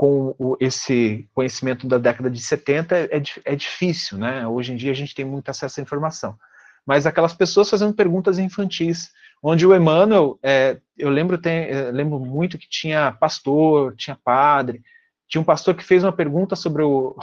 com 0.00 0.34
o, 0.38 0.56
esse 0.58 1.28
conhecimento 1.34 1.86
da 1.86 1.98
década 1.98 2.30
de 2.30 2.40
70 2.40 2.96
é, 2.96 3.22
é 3.44 3.54
difícil, 3.54 4.16
né? 4.16 4.46
Hoje 4.46 4.72
em 4.72 4.76
dia 4.76 4.92
a 4.92 4.94
gente 4.94 5.14
tem 5.14 5.26
muito 5.26 5.50
acesso 5.50 5.78
à 5.78 5.82
informação. 5.82 6.38
Mas 6.86 7.04
aquelas 7.04 7.34
pessoas 7.34 7.68
fazendo 7.68 7.92
perguntas 7.92 8.38
infantis, 8.38 9.10
onde 9.42 9.66
o 9.66 9.76
Emmanuel, 9.76 10.38
é, 10.42 10.78
eu 10.96 11.10
lembro, 11.10 11.36
tem, 11.36 11.64
eu 11.66 11.92
lembro 11.92 12.18
muito 12.18 12.56
que 12.56 12.66
tinha 12.66 13.12
pastor, 13.12 13.94
tinha 13.94 14.18
padre, 14.24 14.80
tinha 15.28 15.42
um 15.42 15.44
pastor 15.44 15.74
que 15.74 15.84
fez 15.84 16.02
uma 16.02 16.14
pergunta 16.14 16.56
sobre 16.56 16.82
o, 16.82 17.14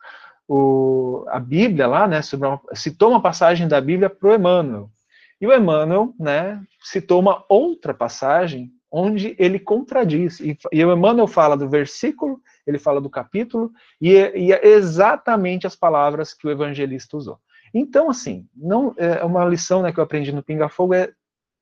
o, 0.48 1.26
a 1.28 1.38
Bíblia 1.38 1.86
lá, 1.86 2.08
né, 2.08 2.22
sobre 2.22 2.48
uma, 2.48 2.58
citou 2.72 3.10
uma 3.10 3.20
passagem 3.20 3.68
da 3.68 3.78
Bíblia 3.78 4.08
para 4.08 4.30
o 4.30 4.34
Emmanuel, 4.34 4.90
e 5.38 5.46
o 5.46 5.52
Emmanuel, 5.52 6.14
né, 6.18 6.62
citou 6.82 7.20
uma 7.20 7.44
outra 7.46 7.92
passagem 7.92 8.72
onde 8.92 9.34
ele 9.38 9.58
contradiz. 9.58 10.38
E, 10.38 10.56
e 10.70 10.84
o 10.84 10.92
Emmanuel 10.92 11.26
fala 11.26 11.56
do 11.56 11.68
versículo, 11.68 12.38
ele 12.66 12.78
fala 12.78 13.00
do 13.00 13.08
capítulo, 13.08 13.72
e 13.98 14.14
é, 14.14 14.38
e 14.38 14.52
é 14.52 14.66
exatamente 14.68 15.66
as 15.66 15.74
palavras 15.74 16.34
que 16.34 16.46
o 16.46 16.50
evangelista 16.50 17.16
usou. 17.16 17.38
Então, 17.72 18.10
assim, 18.10 18.46
não 18.54 18.94
é 18.98 19.24
uma 19.24 19.46
lição 19.46 19.80
né, 19.80 19.90
que 19.90 19.98
eu 19.98 20.04
aprendi 20.04 20.30
no 20.30 20.42
Pinga 20.42 20.68
Fogo 20.68 20.92
é, 20.92 21.10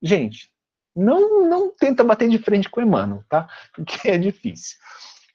gente, 0.01 0.51
não, 0.93 1.47
não 1.47 1.73
tenta 1.73 2.03
bater 2.03 2.27
de 2.27 2.37
frente 2.37 2.69
com 2.69 2.81
Emmanuel, 2.81 3.23
tá? 3.29 3.47
Porque 3.73 4.09
é 4.09 4.17
difícil. 4.17 4.77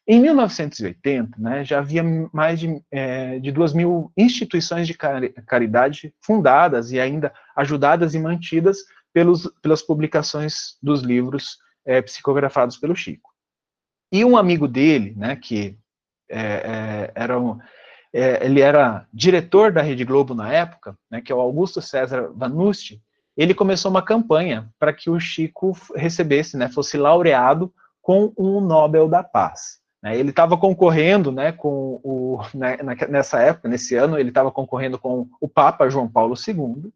Em 0.07 0.21
1980, 0.21 1.41
né, 1.41 1.65
já 1.65 1.79
havia 1.79 2.05
mais 2.31 2.61
de, 2.61 2.81
é, 2.91 3.39
de 3.39 3.51
duas 3.51 3.73
mil 3.73 4.13
instituições 4.17 4.87
de 4.87 4.95
caridade 4.95 6.15
fundadas 6.21 6.93
e 6.93 7.01
ainda 7.01 7.33
ajudadas 7.57 8.15
e 8.15 8.19
mantidas 8.19 8.79
pelos, 9.13 9.51
pelas 9.63 9.83
publicações 9.83 10.77
dos 10.83 11.01
livros 11.01 11.57
é, 11.87 12.03
psicografados 12.03 12.77
pelo 12.77 12.96
Chico. 12.96 13.31
E 14.12 14.25
um 14.25 14.37
amigo 14.37 14.66
dele, 14.66 15.14
né, 15.16 15.37
que 15.37 15.79
é, 16.29 16.40
é 16.40 17.12
era 17.14 17.38
um, 17.38 17.59
é, 18.12 18.44
ele 18.44 18.61
era 18.61 19.07
diretor 19.12 19.72
da 19.72 19.83
Rede 19.83 20.05
Globo 20.05 20.35
na 20.35 20.53
época, 20.53 20.96
né, 21.11 21.20
que 21.20 21.31
é 21.31 21.35
o 21.35 21.40
Augusto 21.40 21.81
César 21.81 22.31
Vanucci, 22.35 23.01
ele 23.37 23.55
começou 23.55 23.90
uma 23.90 24.03
campanha 24.03 24.68
para 24.79 24.92
que 24.92 25.11
o 25.11 25.20
Chico 25.20 25.77
recebesse, 25.94 26.57
né, 26.57 26.68
fosse 26.68 26.96
laureado 26.96 27.72
com 28.01 28.33
um 28.37 28.61
Nobel 28.61 29.09
da 29.09 29.22
Paz. 29.22 29.79
Né. 30.03 30.16
Ele 30.16 30.31
estava 30.31 30.57
concorrendo, 30.57 31.31
né, 31.31 31.53
com 31.53 32.01
o 32.03 32.40
né, 32.55 32.79
nessa 33.09 33.40
época, 33.40 33.68
nesse 33.68 33.94
ano, 33.94 34.18
ele 34.18 34.31
estava 34.31 34.51
concorrendo 34.51 34.99
com 34.99 35.29
o 35.40 35.49
Papa 35.49 35.88
João 35.90 36.09
Paulo 36.09 36.35
II 36.35 36.90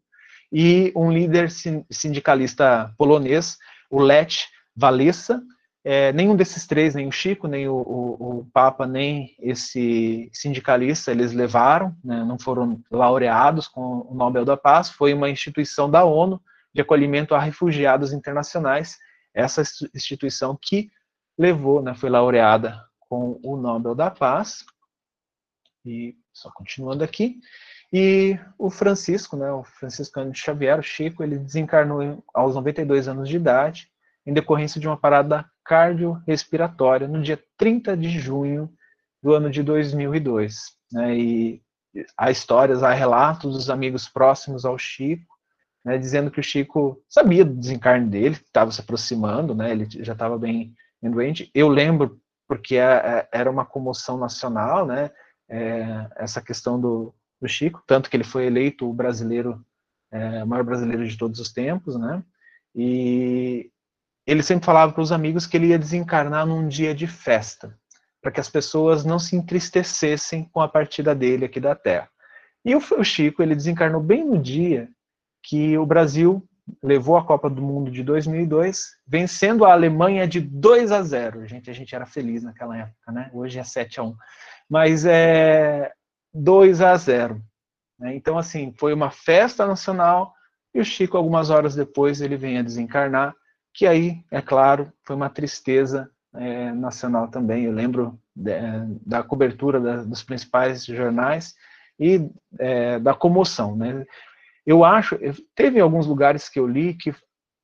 e 0.51 0.91
um 0.95 1.11
líder 1.11 1.49
sindicalista 1.89 2.91
polonês, 2.97 3.57
o 3.89 4.01
Lech 4.01 4.47
Walesa, 4.79 5.41
é, 5.83 6.13
nenhum 6.13 6.35
desses 6.35 6.67
três, 6.67 6.93
nem 6.93 7.07
o 7.07 7.11
Chico, 7.11 7.47
nem 7.47 7.67
o, 7.67 7.73
o, 7.73 8.39
o, 8.39 8.47
Papa, 8.53 8.85
nem 8.85 9.35
esse 9.39 10.29
sindicalista, 10.31 11.11
eles 11.11 11.33
levaram, 11.33 11.95
né, 12.03 12.23
não 12.23 12.37
foram 12.37 12.79
laureados 12.91 13.67
com 13.67 14.05
o 14.07 14.13
Nobel 14.13 14.45
da 14.45 14.55
Paz, 14.55 14.89
foi 14.89 15.11
uma 15.13 15.29
instituição 15.29 15.89
da 15.89 16.05
ONU 16.05 16.39
de 16.73 16.81
acolhimento 16.81 17.33
a 17.33 17.39
refugiados 17.39 18.13
internacionais, 18.13 18.97
essa 19.33 19.63
instituição 19.95 20.57
que 20.61 20.91
levou, 21.35 21.81
né, 21.81 21.95
foi 21.95 22.09
laureada 22.11 22.79
com 22.99 23.39
o 23.43 23.57
Nobel 23.57 23.95
da 23.95 24.11
Paz, 24.11 24.63
e 25.83 26.15
só 26.31 26.51
continuando 26.51 27.03
aqui, 27.03 27.39
e 27.91 28.39
o 28.57 28.69
Francisco, 28.69 29.35
né, 29.35 29.51
o 29.51 29.63
Francisco 29.63 30.23
de 30.29 30.37
Xavier, 30.37 30.79
o 30.79 30.83
Chico, 30.83 31.23
ele 31.23 31.39
desencarnou 31.39 32.23
aos 32.33 32.53
92 32.53 33.07
anos 33.07 33.27
de 33.27 33.35
idade, 33.35 33.91
em 34.25 34.33
decorrência 34.33 34.79
de 34.79 34.87
uma 34.87 34.97
parada 34.97 35.45
cardiorrespiratória 35.65 37.07
no 37.07 37.21
dia 37.21 37.41
30 37.57 37.95
de 37.95 38.09
junho 38.09 38.71
do 39.21 39.33
ano 39.33 39.49
de 39.49 39.63
2002. 39.63 40.75
Né, 40.91 41.17
e 41.17 41.61
há 42.17 42.31
histórias, 42.31 42.83
há 42.83 42.91
relatos 42.91 43.53
dos 43.53 43.69
amigos 43.69 44.07
próximos 44.07 44.65
ao 44.65 44.77
Chico, 44.77 45.31
né, 45.83 45.97
dizendo 45.97 46.29
que 46.29 46.39
o 46.39 46.43
Chico 46.43 47.01
sabia 47.09 47.43
do 47.43 47.53
desencarne 47.53 48.07
dele, 48.07 48.35
estava 48.35 48.71
se 48.71 48.81
aproximando, 48.81 49.55
né, 49.55 49.71
ele 49.71 49.87
já 49.89 50.13
estava 50.13 50.37
bem, 50.37 50.73
bem, 51.01 51.11
doente. 51.11 51.49
Eu 51.53 51.67
lembro, 51.67 52.19
porque 52.47 52.75
é, 52.75 52.83
é, 52.83 53.29
era 53.31 53.49
uma 53.49 53.65
comoção 53.65 54.17
nacional, 54.17 54.85
né, 54.85 55.11
é, 55.49 56.07
essa 56.15 56.41
questão 56.41 56.79
do, 56.79 57.13
do, 57.41 57.47
Chico, 57.47 57.83
tanto 57.87 58.09
que 58.09 58.15
ele 58.15 58.23
foi 58.23 58.45
eleito 58.45 58.89
o 58.89 58.93
brasileiro, 58.93 59.65
é, 60.11 60.43
maior 60.45 60.63
brasileiro 60.63 61.07
de 61.07 61.17
todos 61.17 61.39
os 61.39 61.51
tempos, 61.51 61.95
né, 61.97 62.23
e 62.75 63.70
ele 64.25 64.43
sempre 64.43 64.65
falava 64.65 64.91
para 64.91 65.01
os 65.01 65.11
amigos 65.11 65.45
que 65.45 65.57
ele 65.57 65.67
ia 65.67 65.79
desencarnar 65.79 66.45
num 66.45 66.67
dia 66.67 66.93
de 66.93 67.07
festa, 67.07 67.77
para 68.21 68.31
que 68.31 68.39
as 68.39 68.49
pessoas 68.49 69.03
não 69.03 69.17
se 69.17 69.35
entristecessem 69.35 70.49
com 70.51 70.61
a 70.61 70.67
partida 70.67 71.15
dele 71.15 71.45
aqui 71.45 71.59
da 71.59 71.75
Terra. 71.75 72.09
E 72.63 72.75
o 72.75 73.03
Chico, 73.03 73.41
ele 73.41 73.55
desencarnou 73.55 74.01
bem 74.01 74.23
no 74.23 74.37
dia 74.37 74.87
que 75.43 75.75
o 75.77 75.85
Brasil 75.85 76.47
levou 76.81 77.17
a 77.17 77.25
Copa 77.25 77.49
do 77.49 77.61
Mundo 77.61 77.89
de 77.89 78.03
2002, 78.03 78.91
vencendo 79.07 79.65
a 79.65 79.73
Alemanha 79.73 80.27
de 80.27 80.39
2 80.39 80.91
a 80.91 81.01
0. 81.01 81.47
Gente, 81.47 81.69
a 81.69 81.73
gente 81.73 81.95
era 81.95 82.05
feliz 82.05 82.43
naquela 82.43 82.77
época, 82.77 83.11
né? 83.11 83.29
Hoje 83.33 83.57
é 83.59 83.63
7 83.63 83.99
a 83.99 84.03
1. 84.03 84.15
Mas 84.69 85.05
é 85.05 85.91
2 86.33 86.81
a 86.81 86.95
0. 86.95 87.41
Né? 87.99 88.15
Então, 88.15 88.37
assim, 88.37 88.73
foi 88.77 88.93
uma 88.93 89.09
festa 89.09 89.65
nacional 89.65 90.33
e 90.73 90.79
o 90.79 90.85
Chico, 90.85 91.17
algumas 91.17 91.49
horas 91.49 91.75
depois, 91.75 92.21
ele 92.21 92.37
vem 92.37 92.57
a 92.57 92.61
desencarnar 92.61 93.35
que 93.73 93.87
aí, 93.87 94.23
é 94.29 94.41
claro, 94.41 94.91
foi 95.03 95.15
uma 95.15 95.29
tristeza 95.29 96.09
é, 96.33 96.71
nacional 96.71 97.27
também. 97.27 97.65
Eu 97.65 97.71
lembro 97.71 98.19
de, 98.35 98.53
da 99.05 99.23
cobertura 99.23 99.79
da, 99.79 100.03
dos 100.03 100.23
principais 100.23 100.85
jornais 100.85 101.55
e 101.99 102.29
é, 102.59 102.99
da 102.99 103.13
comoção. 103.13 103.75
Né? 103.75 104.05
Eu 104.65 104.83
acho, 104.83 105.17
teve 105.55 105.79
alguns 105.79 106.07
lugares 106.07 106.49
que 106.49 106.59
eu 106.59 106.67
li 106.67 106.93
que 106.93 107.13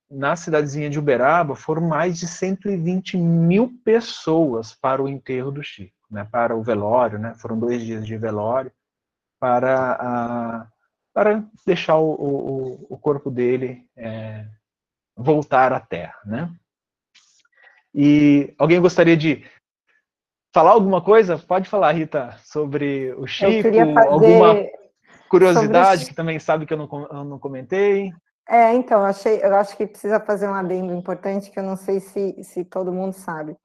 na 0.10 0.36
cidadezinha 0.36 0.90
de 0.90 1.00
Uberaba 1.00 1.56
foram 1.56 1.82
mais 1.82 2.18
de 2.18 2.28
120 2.28 3.18
mil 3.18 3.74
pessoas 3.84 4.74
para 4.74 5.04
o 5.04 5.10
enterro 5.10 5.52
do 5.52 5.62
Chico, 5.62 5.94
né, 6.10 6.26
para 6.32 6.56
o 6.56 6.64
velório, 6.64 7.20
né, 7.20 7.36
foram 7.36 7.60
dois 7.60 7.82
dias 7.84 8.08
de 8.08 8.18
velório, 8.18 8.72
para, 9.38 9.92
a, 10.00 10.68
para 11.14 11.44
deixar 11.66 11.98
o, 11.98 12.14
o, 12.14 12.88
o 12.90 12.98
corpo 12.98 13.30
dele 13.30 13.86
é, 13.98 14.46
voltar 15.18 15.74
à 15.74 15.80
Terra, 15.80 16.20
né? 16.26 16.50
E 17.94 18.54
alguém 18.58 18.80
gostaria 18.80 19.18
de 19.18 19.44
falar 20.54 20.72
alguma 20.72 21.02
coisa? 21.02 21.38
Pode 21.38 21.68
falar, 21.68 21.94
Rita, 21.94 22.38
sobre 22.44 23.12
o 23.14 23.26
Chico, 23.26 23.68
alguma 24.08 24.56
curiosidade 25.28 26.06
que 26.06 26.14
também 26.14 26.38
sabe 26.40 26.66
que 26.66 26.74
eu 26.74 26.78
não, 26.78 27.08
eu 27.12 27.24
não 27.24 27.40
comentei. 27.40 28.14
É, 28.48 28.74
então, 28.74 29.00
eu, 29.00 29.06
achei, 29.06 29.42
eu 29.44 29.54
acho 29.56 29.76
que 29.76 29.88
precisa 29.88 30.20
fazer 30.20 30.48
um 30.48 30.54
adendo 30.54 30.94
importante 30.94 31.52
que 31.52 31.60
eu 31.60 31.64
não 31.64 31.76
sei 31.76 32.00
se, 32.00 32.42
se 32.44 32.64
todo 32.64 32.94
mundo 32.94 33.14
sabe, 33.14 33.58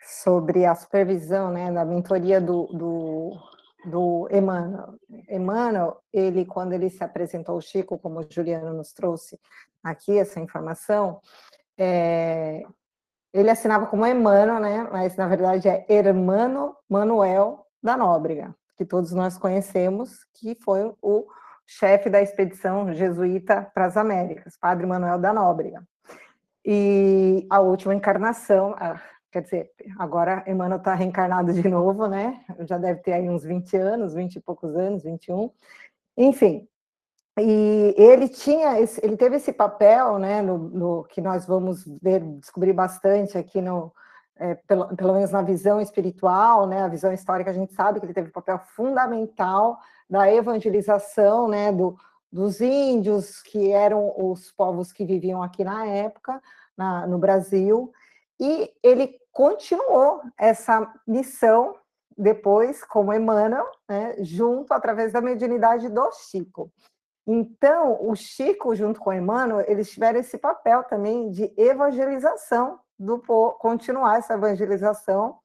sobre 0.00 0.64
a 0.64 0.74
supervisão, 0.74 1.50
né, 1.50 1.70
da 1.70 1.84
mentoria 1.84 2.40
do, 2.40 2.66
do, 2.66 3.36
do 3.84 4.28
Emmanuel. 4.32 4.94
Emmanuel, 5.28 6.00
ele, 6.12 6.44
quando 6.44 6.72
ele 6.72 6.90
se 6.90 7.04
apresentou 7.04 7.54
ao 7.54 7.60
Chico, 7.60 7.98
como 7.98 8.20
o 8.20 8.26
Juliano 8.28 8.72
nos 8.72 8.92
trouxe 8.92 9.38
aqui 9.90 10.18
essa 10.18 10.40
informação, 10.40 11.20
é, 11.78 12.62
ele 13.32 13.50
assinava 13.50 13.86
como 13.86 14.06
Emmanuel, 14.06 14.60
né, 14.60 14.88
mas 14.90 15.16
na 15.16 15.26
verdade 15.28 15.68
é 15.68 15.84
Hermano 15.88 16.74
Manuel 16.88 17.66
da 17.82 17.96
Nóbrega, 17.96 18.54
que 18.76 18.84
todos 18.84 19.12
nós 19.12 19.36
conhecemos, 19.38 20.24
que 20.34 20.54
foi 20.64 20.92
o 21.02 21.26
chefe 21.66 22.08
da 22.08 22.20
expedição 22.20 22.92
jesuíta 22.92 23.70
para 23.74 23.86
as 23.86 23.96
Américas, 23.96 24.56
Padre 24.56 24.86
Manuel 24.86 25.18
da 25.18 25.32
Nóbrega. 25.32 25.82
E 26.64 27.46
a 27.48 27.60
última 27.60 27.94
encarnação, 27.94 28.74
Quer 29.36 29.42
dizer, 29.42 29.70
agora 29.98 30.42
Emmanuel 30.46 30.78
está 30.78 30.94
reencarnado 30.94 31.52
de 31.52 31.68
novo, 31.68 32.06
né? 32.06 32.42
Já 32.60 32.78
deve 32.78 33.02
ter 33.02 33.12
aí 33.12 33.28
uns 33.28 33.44
20 33.44 33.76
anos, 33.76 34.14
20 34.14 34.36
e 34.36 34.40
poucos 34.40 34.74
anos, 34.74 35.02
21. 35.02 35.50
Enfim, 36.16 36.66
e 37.38 37.94
ele 37.98 38.28
tinha, 38.28 38.80
esse, 38.80 39.04
ele 39.04 39.16
teve 39.16 39.36
esse 39.36 39.52
papel, 39.52 40.18
né, 40.18 40.40
no, 40.40 40.56
no, 40.56 41.04
que 41.04 41.20
nós 41.20 41.44
vamos 41.44 41.84
ver, 42.02 42.20
descobrir 42.38 42.72
bastante 42.72 43.36
aqui 43.36 43.60
no, 43.60 43.92
é, 44.36 44.54
pelo, 44.54 44.96
pelo, 44.96 45.12
menos 45.12 45.30
na 45.30 45.42
visão 45.42 45.78
espiritual, 45.80 46.66
né, 46.66 46.82
a 46.82 46.88
visão 46.88 47.12
histórica, 47.12 47.50
a 47.50 47.54
gente 47.54 47.74
sabe 47.74 48.00
que 48.00 48.06
ele 48.06 48.14
teve 48.14 48.28
um 48.28 48.32
papel 48.32 48.58
fundamental 48.74 49.78
da 50.08 50.32
evangelização, 50.32 51.46
né, 51.46 51.70
do, 51.70 51.94
dos 52.32 52.62
índios, 52.62 53.42
que 53.42 53.70
eram 53.70 54.14
os 54.16 54.50
povos 54.52 54.90
que 54.90 55.04
viviam 55.04 55.42
aqui 55.42 55.62
na 55.62 55.86
época, 55.86 56.40
na, 56.74 57.06
no 57.06 57.18
Brasil, 57.18 57.92
e 58.40 58.70
ele 58.82 59.14
continuou 59.30 60.22
essa 60.38 60.90
missão 61.06 61.74
depois, 62.16 62.82
como 62.82 63.12
Emmanuel, 63.12 63.66
né, 63.86 64.14
junto 64.20 64.72
através 64.72 65.12
da 65.12 65.20
mediunidade 65.20 65.90
do 65.90 66.10
Chico. 66.12 66.70
Então, 67.26 67.98
o 68.08 68.14
Chico, 68.14 68.74
junto 68.74 69.00
com 69.00 69.12
Emmanuel, 69.12 69.64
eles 69.66 69.90
tiveram 69.90 70.20
esse 70.20 70.38
papel 70.38 70.84
também 70.84 71.30
de 71.30 71.52
evangelização 71.56 72.78
do 72.98 73.18
continuar 73.58 74.18
essa 74.18 74.34
evangelização 74.34 75.36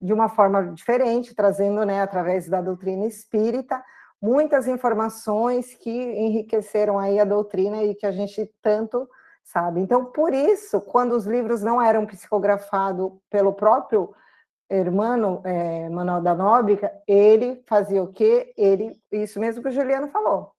de 0.00 0.12
uma 0.12 0.28
forma 0.28 0.72
diferente, 0.72 1.34
trazendo, 1.34 1.84
né, 1.84 2.02
através 2.02 2.48
da 2.48 2.60
doutrina 2.60 3.06
espírita, 3.06 3.82
muitas 4.20 4.66
informações 4.68 5.74
que 5.74 5.90
enriqueceram 5.90 6.98
aí 6.98 7.18
a 7.18 7.24
doutrina 7.24 7.82
e 7.82 7.94
que 7.94 8.06
a 8.06 8.12
gente 8.12 8.50
tanto 8.62 9.08
sabe? 9.50 9.80
Então, 9.80 10.04
por 10.04 10.32
isso, 10.32 10.80
quando 10.80 11.12
os 11.12 11.26
livros 11.26 11.62
não 11.62 11.82
eram 11.82 12.06
psicografados 12.06 13.12
pelo 13.28 13.52
próprio 13.52 14.14
irmão 14.70 15.42
é, 15.44 15.88
Manuel 15.88 16.22
da 16.22 16.34
Nóbrega, 16.34 16.92
ele 17.06 17.62
fazia 17.66 18.02
o 18.02 18.12
quê? 18.12 18.52
Ele, 18.56 18.96
isso 19.10 19.40
mesmo 19.40 19.62
que 19.62 19.68
o 19.68 19.72
Juliano 19.72 20.08
falou, 20.08 20.52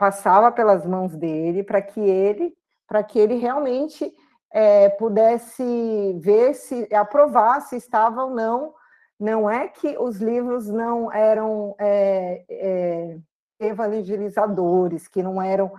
passava 0.00 0.50
pelas 0.50 0.86
mãos 0.86 1.14
dele 1.14 1.62
para 1.62 1.82
que 1.82 2.00
ele, 2.00 2.56
para 2.88 3.02
que 3.04 3.18
ele 3.18 3.34
realmente 3.34 4.10
é, 4.50 4.88
pudesse 4.88 6.18
ver 6.18 6.54
se 6.54 6.88
aprovar 6.94 7.60
se 7.60 7.76
estava 7.76 8.24
ou 8.24 8.30
não. 8.30 8.72
Não 9.20 9.50
é 9.50 9.68
que 9.68 9.98
os 9.98 10.16
livros 10.16 10.68
não 10.68 11.12
eram 11.12 11.74
é, 11.78 12.42
é, 12.48 13.18
evangelizadores, 13.60 15.06
que 15.06 15.22
não 15.22 15.40
eram 15.40 15.70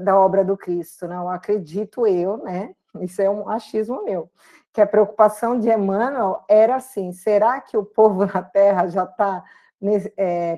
da 0.00 0.18
obra 0.18 0.44
do 0.44 0.56
Cristo, 0.56 1.06
não 1.06 1.28
acredito 1.28 2.06
eu, 2.06 2.38
né? 2.38 2.74
Isso 3.00 3.20
é 3.20 3.28
um 3.28 3.48
achismo 3.48 4.02
meu, 4.02 4.28
que 4.72 4.80
a 4.80 4.86
preocupação 4.86 5.58
de 5.58 5.68
Emmanuel 5.68 6.42
era 6.48 6.76
assim: 6.76 7.12
será 7.12 7.60
que 7.60 7.76
o 7.76 7.84
povo 7.84 8.24
na 8.32 8.42
Terra 8.42 8.88
já 8.88 9.04
está 9.04 9.44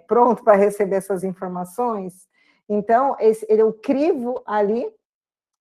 pronto 0.06 0.44
para 0.44 0.56
receber 0.56 0.96
essas 0.96 1.24
informações? 1.24 2.26
Então, 2.68 3.16
esse, 3.20 3.46
ele, 3.48 3.62
o 3.62 3.72
crivo 3.72 4.42
ali 4.46 4.90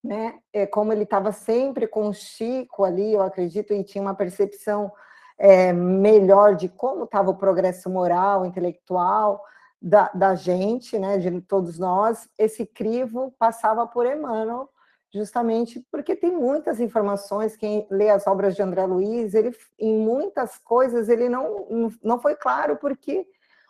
né? 0.06 0.38
É, 0.54 0.66
como 0.68 0.94
ele 0.94 1.04
estava 1.04 1.32
sempre 1.32 1.88
com 1.88 2.08
o 2.08 2.14
Chico 2.14 2.84
ali, 2.84 3.14
eu 3.14 3.24
acredito, 3.24 3.74
e 3.74 3.84
tinha 3.84 4.02
uma 4.02 4.14
percepção 4.14 4.92
é, 5.38 5.74
melhor 5.74 6.56
de 6.56 6.70
como 6.70 7.06
estava 7.06 7.32
o 7.32 7.38
progresso 7.38 7.90
moral, 7.90 8.46
intelectual 8.46 9.44
da, 9.82 10.10
da 10.14 10.36
gente, 10.36 10.98
né? 11.00 11.18
De 11.18 11.42
todos 11.42 11.80
nós, 11.80 12.30
esse 12.38 12.66
crivo 12.66 13.34
passava 13.40 13.86
por 13.88 14.06
Emmanuel, 14.06 14.70
justamente 15.12 15.84
porque 15.92 16.16
tem 16.16 16.32
muitas 16.32 16.80
informações. 16.80 17.58
Quem 17.58 17.88
lê 17.90 18.10
as 18.10 18.28
obras 18.28 18.56
de 18.56 18.62
André 18.62 18.86
Luiz, 18.86 19.34
ele, 19.34 19.56
em 19.80 19.98
muitas 19.98 20.58
coisas, 20.60 21.10
ele 21.10 21.28
não, 21.28 21.92
não 22.04 22.20
foi 22.20 22.36
claro 22.36 22.78
porque 22.78 23.26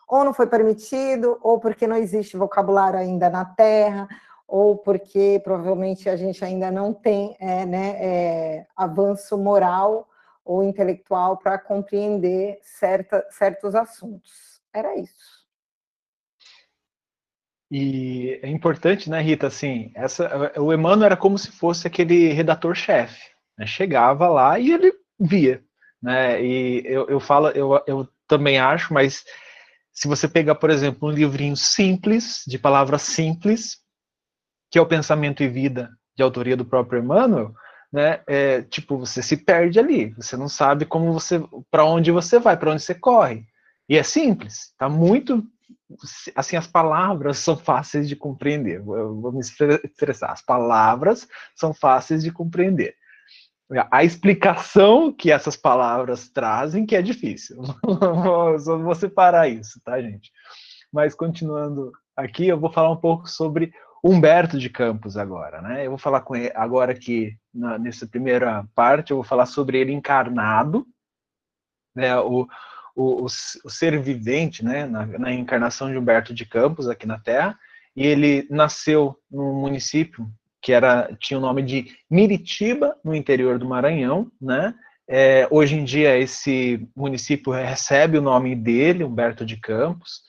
ou 0.07 0.23
não 0.23 0.33
foi 0.33 0.47
permitido, 0.47 1.37
ou 1.41 1.59
porque 1.59 1.87
não 1.87 1.97
existe 1.97 2.37
vocabulário 2.37 2.99
ainda 2.99 3.29
na 3.29 3.45
Terra, 3.45 4.07
ou 4.47 4.77
porque 4.77 5.41
provavelmente 5.43 6.09
a 6.09 6.15
gente 6.15 6.43
ainda 6.43 6.71
não 6.71 6.93
tem 6.93 7.35
é, 7.39 7.65
né, 7.65 7.89
é, 7.99 8.67
avanço 8.75 9.37
moral 9.37 10.07
ou 10.43 10.63
intelectual 10.63 11.37
para 11.37 11.57
compreender 11.57 12.59
certa, 12.61 13.25
certos 13.31 13.73
assuntos. 13.73 14.61
Era 14.71 14.95
isso. 14.95 15.43
E 17.71 18.39
é 18.43 18.47
importante, 18.47 19.09
né, 19.09 19.19
Rita, 19.21 19.47
assim, 19.47 19.91
essa, 19.95 20.53
o 20.59 20.71
Emmanuel 20.71 21.07
era 21.07 21.17
como 21.17 21.37
se 21.37 21.51
fosse 21.51 21.87
aquele 21.87 22.31
redator-chefe, 22.31 23.31
né? 23.57 23.65
chegava 23.65 24.27
lá 24.27 24.59
e 24.59 24.71
ele 24.71 24.93
via, 25.19 25.63
né, 26.01 26.41
e 26.43 26.83
eu, 26.85 27.07
eu 27.09 27.19
falo, 27.19 27.49
eu, 27.49 27.81
eu 27.87 28.07
também 28.27 28.59
acho, 28.59 28.93
mas 28.93 29.25
se 29.95 30.09
você 30.09 30.27
pegar, 30.27 30.55
por 30.55 30.69
exemplo, 30.69 31.07
um 31.07 31.11
livrinho 31.11 31.55
simples, 31.55 32.43
de 32.45 32.59
palavras 32.59 33.01
simples, 33.01 33.77
que 34.69 34.77
é 34.77 34.81
o 34.81 34.85
Pensamento 34.85 35.41
e 35.41 35.47
Vida, 35.47 35.89
de 36.17 36.21
autoria 36.21 36.57
do 36.57 36.65
próprio 36.65 37.01
Emmanuel, 37.01 37.53
né, 37.91 38.19
é, 38.27 38.61
tipo, 38.63 38.97
você 38.97 39.23
se 39.23 39.37
perde 39.37 39.79
ali, 39.79 40.09
você 40.15 40.35
não 40.35 40.49
sabe 40.49 40.85
como 40.85 41.13
você, 41.13 41.41
para 41.71 41.85
onde 41.85 42.11
você 42.11 42.37
vai, 42.39 42.57
para 42.57 42.71
onde 42.71 42.83
você 42.83 42.93
corre. 42.93 43.45
E 43.87 43.97
é 43.97 44.03
simples, 44.03 44.73
tá 44.77 44.89
muito, 44.89 45.41
assim, 46.35 46.57
as 46.57 46.67
palavras 46.67 47.37
são 47.37 47.55
fáceis 47.55 48.09
de 48.09 48.17
compreender, 48.17 48.79
eu 48.79 49.21
vou 49.21 49.31
me 49.31 49.39
expressar, 49.39 50.33
as 50.33 50.41
palavras 50.41 51.25
são 51.55 51.73
fáceis 51.73 52.21
de 52.21 52.31
compreender. 52.31 52.95
A 53.91 54.03
explicação 54.03 55.11
que 55.11 55.31
essas 55.31 55.57
palavras 55.57 56.29
trazem 56.29 56.85
que 56.85 56.95
é 56.95 57.01
difícil. 57.01 57.57
Só 58.59 58.77
vou 58.77 58.93
separar 58.93 59.49
isso, 59.49 59.81
tá, 59.83 59.99
gente? 59.99 60.31
Mas 60.91 61.15
continuando 61.15 61.91
aqui, 62.15 62.47
eu 62.47 62.59
vou 62.59 62.71
falar 62.71 62.91
um 62.91 62.97
pouco 62.97 63.27
sobre 63.27 63.73
Humberto 64.03 64.59
de 64.59 64.69
Campos 64.69 65.17
agora, 65.17 65.63
né? 65.63 65.83
Eu 65.83 65.89
vou 65.89 65.97
falar 65.97 66.21
com 66.21 66.35
ele 66.35 66.51
agora 66.53 66.93
na, 67.51 67.79
nessa 67.79 68.05
primeira 68.05 68.63
parte, 68.75 69.09
eu 69.09 69.17
vou 69.17 69.23
falar 69.23 69.47
sobre 69.47 69.79
ele 69.79 69.91
encarnado, 69.91 70.85
né? 71.95 72.15
O, 72.19 72.47
o, 72.95 73.23
o, 73.23 73.25
o 73.25 73.69
ser 73.69 73.99
vivente, 73.99 74.63
né? 74.63 74.85
Na, 74.85 75.07
na, 75.07 75.33
encarnação 75.33 75.89
de 75.89 75.97
Humberto 75.97 76.35
de 76.35 76.45
Campos 76.45 76.87
aqui 76.87 77.07
na 77.07 77.19
Terra, 77.19 77.57
e 77.95 78.05
ele 78.05 78.47
nasceu 78.47 79.19
num 79.31 79.59
município 79.59 80.29
que 80.65 80.73
era 80.73 81.15
tinha 81.19 81.37
o 81.37 81.41
nome 81.41 81.61
de 81.61 81.95
Miritiba, 82.09 82.97
no 83.05 83.13
interior 83.13 83.59
do 83.59 83.67
Maranhão, 83.67 84.31
né? 84.41 84.73
É, 85.07 85.47
hoje 85.51 85.75
em 85.75 85.83
dia 85.83 86.17
esse 86.17 86.89
município 86.95 87.53
recebe 87.53 88.17
o 88.17 88.21
nome 88.21 88.55
dele, 88.55 89.03
Humberto 89.03 89.45
de 89.45 89.57
Campos. 89.57 90.23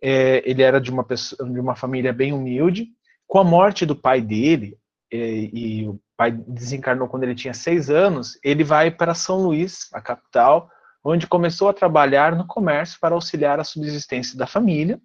É, 0.00 0.40
ele 0.48 0.62
era 0.62 0.80
de 0.80 0.88
uma, 0.88 1.02
pessoa, 1.02 1.50
de 1.50 1.58
uma 1.58 1.74
família 1.74 2.12
bem 2.12 2.32
humilde. 2.32 2.90
Com 3.26 3.40
a 3.40 3.44
morte 3.44 3.84
do 3.84 3.96
pai 3.96 4.20
dele, 4.20 4.78
é, 5.12 5.18
e 5.18 5.88
o 5.88 6.00
pai 6.16 6.30
desencarnou 6.30 7.08
quando 7.08 7.24
ele 7.24 7.34
tinha 7.34 7.52
seis 7.52 7.90
anos, 7.90 8.38
ele 8.44 8.62
vai 8.62 8.88
para 8.88 9.14
São 9.14 9.38
Luís, 9.38 9.88
a 9.92 10.00
capital, 10.00 10.70
onde 11.02 11.26
começou 11.26 11.68
a 11.68 11.74
trabalhar 11.74 12.36
no 12.36 12.46
comércio 12.46 13.00
para 13.00 13.16
auxiliar 13.16 13.58
a 13.58 13.64
subsistência 13.64 14.38
da 14.38 14.46
família. 14.46 15.00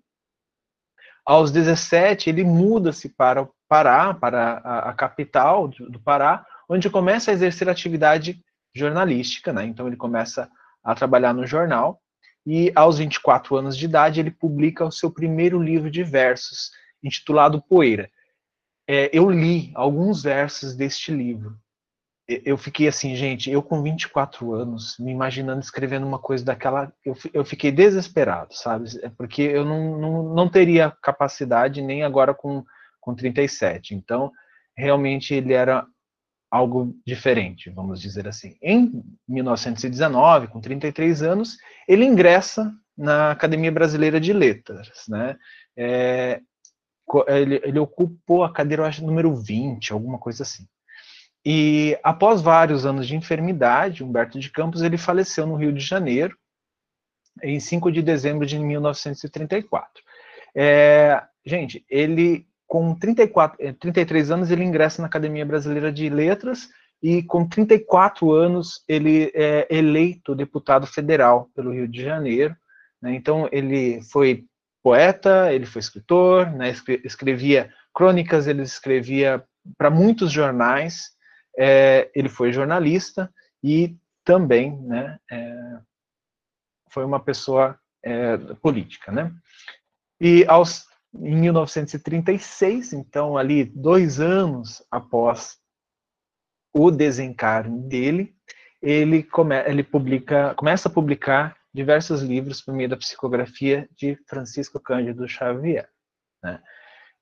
Aos 1.26 1.52
17, 1.52 2.30
ele 2.30 2.44
muda-se 2.44 3.10
para 3.10 3.44
o 3.44 3.50
Pará, 3.68 4.14
para 4.14 4.62
a, 4.64 4.90
a 4.90 4.94
capital 4.94 5.68
do, 5.68 5.90
do, 5.90 6.00
Pará, 6.00 6.46
onde 6.68 6.90
começa 6.90 7.32
a 7.32 7.34
exercer 7.34 7.70
atividade 7.70 8.42
jornalística, 8.76 9.54
né? 9.54 9.66
Então 9.66 9.88
ele 9.88 9.96
começa 9.96 10.50
a 10.84 10.96
trabalhar 10.96 11.34
no 11.34 11.46
jornal 11.46 12.02
e 12.46 12.72
aos 12.76 12.98
24 12.98 13.56
anos 13.56 13.78
de 13.78 13.86
idade 13.86 14.20
ele 14.20 14.32
publica 14.32 14.84
o 14.84 14.92
seu 14.92 15.12
primeiro 15.12 15.62
livro 15.62 15.92
de 15.92 16.04
versos, 16.04 16.72
intitulado 17.04 17.62
Poeira. 17.62 18.10
É, 18.88 19.10
eu 19.14 19.30
li 19.30 19.72
alguns 19.76 20.24
versos 20.24 20.76
deste 20.76 21.12
livro. 21.12 21.58
Eu 22.46 22.58
fiquei 22.58 22.88
assim, 22.88 23.16
gente, 23.16 23.50
eu 23.50 23.62
com 23.62 23.82
24 23.82 24.54
anos, 24.54 24.96
me 25.00 25.12
imaginando 25.12 25.62
escrevendo 25.62 26.06
uma 26.06 26.20
coisa 26.20 26.44
daquela, 26.46 26.92
eu, 27.04 27.16
eu 27.34 27.44
fiquei 27.44 27.72
desesperado, 27.72 28.54
sabe? 28.54 28.90
É 29.02 29.10
porque 29.10 29.42
eu 29.42 29.66
não, 29.66 29.98
não, 29.98 30.24
não 30.34 30.50
teria 30.50 30.92
capacidade 31.02 31.82
nem 31.82 32.04
agora 32.04 32.34
com, 32.34 32.64
com 33.00 33.16
37. 33.16 33.96
Então, 33.96 34.32
realmente 34.76 35.34
ele 35.34 35.54
era 35.54 35.86
algo 36.50 36.94
diferente, 37.08 37.70
vamos 37.70 38.02
dizer 38.02 38.28
assim. 38.28 38.58
Em 38.62 39.04
1919, 39.28 40.48
com 40.50 40.60
33 40.60 41.22
anos, 41.24 41.58
ele 41.88 42.04
ingressa 42.04 42.74
na 42.98 43.32
Academia 43.32 43.72
Brasileira 43.72 44.20
de 44.20 44.34
Letras, 44.34 45.06
né? 45.08 45.38
É, 45.78 46.42
ele, 47.28 47.62
ele, 47.64 47.80
ocupou 47.80 48.44
a 48.44 48.52
cadeira, 48.52 48.84
eu 48.84 48.88
acho, 48.88 49.06
número 49.06 49.34
20, 49.36 49.94
alguma 49.94 50.18
coisa 50.18 50.44
assim. 50.44 50.66
E 51.46 51.98
após 52.04 52.42
vários 52.42 52.86
anos 52.86 53.08
de 53.08 53.16
enfermidade, 53.16 54.04
Humberto 54.04 54.40
de 54.40 54.52
Campos 54.52 54.82
ele 54.82 54.98
faleceu 54.98 55.48
no 55.48 55.56
Rio 55.56 55.74
de 55.74 55.80
Janeiro, 55.80 56.38
em 57.42 57.60
5 57.60 57.92
de 57.92 58.02
dezembro 58.02 58.46
de 58.46 58.60
1934. 58.60 60.04
É, 60.56 61.24
gente, 61.46 61.84
ele 61.90 62.46
com 62.68 62.96
34, 62.96 63.58
33 63.80 64.30
é, 64.30 64.34
anos, 64.34 64.50
ele 64.50 64.64
ingressa 64.64 65.02
na 65.02 65.08
Academia 65.08 65.46
Brasileira 65.46 65.92
de 65.92 66.10
Letras 66.10 66.70
e 67.04 67.22
com 67.24 67.46
34 67.46 68.32
anos 68.32 68.84
ele 68.88 69.30
é 69.34 69.68
eleito 69.70 70.34
deputado 70.34 70.88
federal 70.88 71.50
pelo 71.54 71.74
Rio 71.74 71.88
de 71.88 72.02
Janeiro. 72.02 72.56
Né? 73.02 73.16
Então 73.16 73.50
ele 73.52 74.02
foi 74.04 74.46
poeta, 74.82 75.52
ele 75.52 75.66
foi 75.66 75.80
escritor, 75.80 76.50
né? 76.52 76.74
escrevia 77.04 77.70
crônicas, 77.94 78.48
ele 78.48 78.62
escrevia 78.62 79.44
para 79.78 79.90
muitos 79.90 80.32
jornais, 80.32 81.10
é, 81.64 82.10
ele 82.16 82.28
foi 82.28 82.52
jornalista 82.52 83.32
e 83.64 83.96
também 84.26 84.76
né, 84.82 85.20
é, 85.32 85.78
foi 86.90 87.06
uma 87.06 87.20
pessoa 87.20 87.80
é, 88.04 88.36
política. 88.56 89.12
Né? 89.12 89.32
E 90.20 90.44
aos 90.48 90.90
em 91.14 91.36
1936, 91.36 92.94
então 92.94 93.38
ali 93.38 93.64
dois 93.66 94.20
anos 94.20 94.84
após 94.90 95.60
o 96.74 96.90
desencarne 96.90 97.82
dele, 97.88 98.34
ele, 98.82 99.22
come, 99.22 99.56
ele 99.68 99.84
publica, 99.84 100.56
começa 100.56 100.88
a 100.88 100.92
publicar 100.92 101.56
diversos 101.72 102.24
livros 102.24 102.62
por 102.62 102.74
meio 102.74 102.90
da 102.90 102.98
psicografia 102.98 103.88
de 103.96 104.16
Francisco 104.28 104.80
Cândido 104.80 105.28
Xavier. 105.28 105.88
Né? 106.42 106.60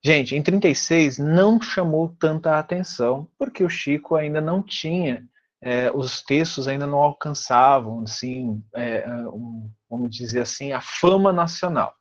Gente, 0.01 0.33
em 0.33 0.41
36 0.41 1.17
não 1.17 1.61
chamou 1.61 2.15
tanta 2.17 2.57
atenção, 2.57 3.27
porque 3.37 3.63
o 3.63 3.69
Chico 3.69 4.15
ainda 4.15 4.39
não 4.39 4.63
tinha, 4.63 5.27
é, 5.61 5.91
os 5.91 6.21
textos 6.21 6.69
ainda 6.69 6.87
não 6.87 6.99
alcançavam, 6.99 8.03
assim, 8.03 8.63
é, 8.73 9.05
um, 9.27 9.69
vamos 9.89 10.15
dizer 10.15 10.41
assim, 10.41 10.71
a 10.71 10.79
fama 10.79 11.33
nacional. 11.33 11.93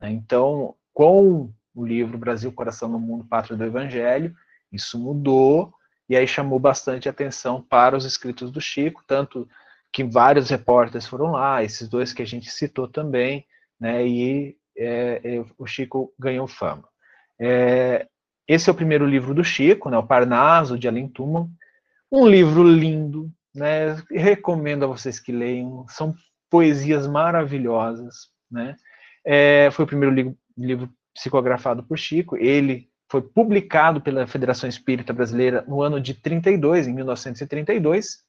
Né? 0.00 0.10
Então, 0.10 0.76
com 0.94 1.52
o 1.74 1.84
livro 1.84 2.16
Brasil, 2.16 2.52
Coração 2.52 2.88
no 2.88 3.00
Mundo, 3.00 3.26
Pátria 3.26 3.56
do 3.56 3.64
Evangelho, 3.64 4.32
isso 4.70 4.96
mudou, 4.96 5.72
e 6.08 6.16
aí 6.16 6.28
chamou 6.28 6.60
bastante 6.60 7.08
atenção 7.08 7.60
para 7.60 7.96
os 7.96 8.04
escritos 8.04 8.52
do 8.52 8.60
Chico, 8.60 9.02
tanto 9.06 9.48
que 9.92 10.04
vários 10.04 10.50
repórteres 10.50 11.06
foram 11.06 11.32
lá, 11.32 11.64
esses 11.64 11.88
dois 11.88 12.12
que 12.12 12.22
a 12.22 12.26
gente 12.26 12.48
citou 12.48 12.86
também, 12.86 13.44
né, 13.78 14.06
e 14.06 14.56
o 15.58 15.66
Chico 15.66 16.14
ganhou 16.16 16.46
fama. 16.46 16.88
É, 17.40 18.06
esse 18.46 18.68
é 18.68 18.72
o 18.72 18.76
primeiro 18.76 19.06
livro 19.06 19.32
do 19.32 19.42
Chico, 19.42 19.88
né, 19.88 19.96
o 19.96 20.06
Parnaso 20.06 20.78
de 20.78 20.86
Além 20.86 21.08
Túmulo. 21.08 21.48
Um 22.12 22.26
livro 22.26 22.62
lindo, 22.62 23.30
né? 23.54 23.96
Recomendo 24.10 24.84
a 24.84 24.88
vocês 24.88 25.20
que 25.20 25.30
leiam. 25.30 25.86
São 25.88 26.14
poesias 26.50 27.06
maravilhosas, 27.06 28.28
né? 28.50 28.76
É, 29.24 29.70
foi 29.70 29.84
o 29.84 29.88
primeiro 29.88 30.14
livro, 30.14 30.36
livro 30.58 30.90
psicografado 31.14 31.84
por 31.84 31.96
Chico. 31.96 32.36
Ele 32.36 32.90
foi 33.08 33.22
publicado 33.22 34.00
pela 34.00 34.26
Federação 34.26 34.68
Espírita 34.68 35.12
Brasileira 35.12 35.64
no 35.66 35.82
ano 35.82 36.00
de 36.00 36.14
32, 36.14 36.88
em 36.88 36.94
1932, 36.94 38.24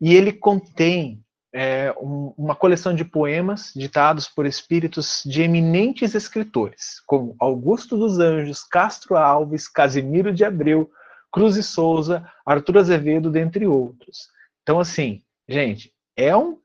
e 0.00 0.14
ele 0.14 0.32
contém 0.32 1.22
é, 1.52 1.94
um, 2.00 2.34
uma 2.36 2.54
coleção 2.54 2.94
de 2.94 3.04
poemas 3.04 3.72
ditados 3.74 4.28
por 4.28 4.46
espíritos 4.46 5.22
de 5.24 5.42
eminentes 5.42 6.14
escritores, 6.14 7.00
como 7.06 7.36
Augusto 7.38 7.96
dos 7.96 8.18
Anjos, 8.18 8.64
Castro 8.64 9.16
Alves, 9.16 9.68
Casimiro 9.68 10.32
de 10.32 10.44
Abreu, 10.44 10.90
Cruz 11.32 11.56
e 11.56 11.62
Souza, 11.62 12.28
Arthur 12.44 12.78
Azevedo, 12.78 13.30
dentre 13.30 13.66
outros. 13.66 14.28
Então, 14.62 14.80
assim, 14.80 15.22
gente, 15.48 15.92
é 16.16 16.36
um, 16.36 16.58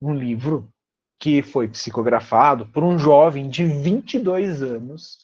um 0.00 0.14
livro 0.14 0.68
que 1.18 1.42
foi 1.42 1.68
psicografado 1.68 2.66
por 2.66 2.84
um 2.84 2.98
jovem 2.98 3.48
de 3.48 3.64
22 3.64 4.62
anos, 4.62 5.18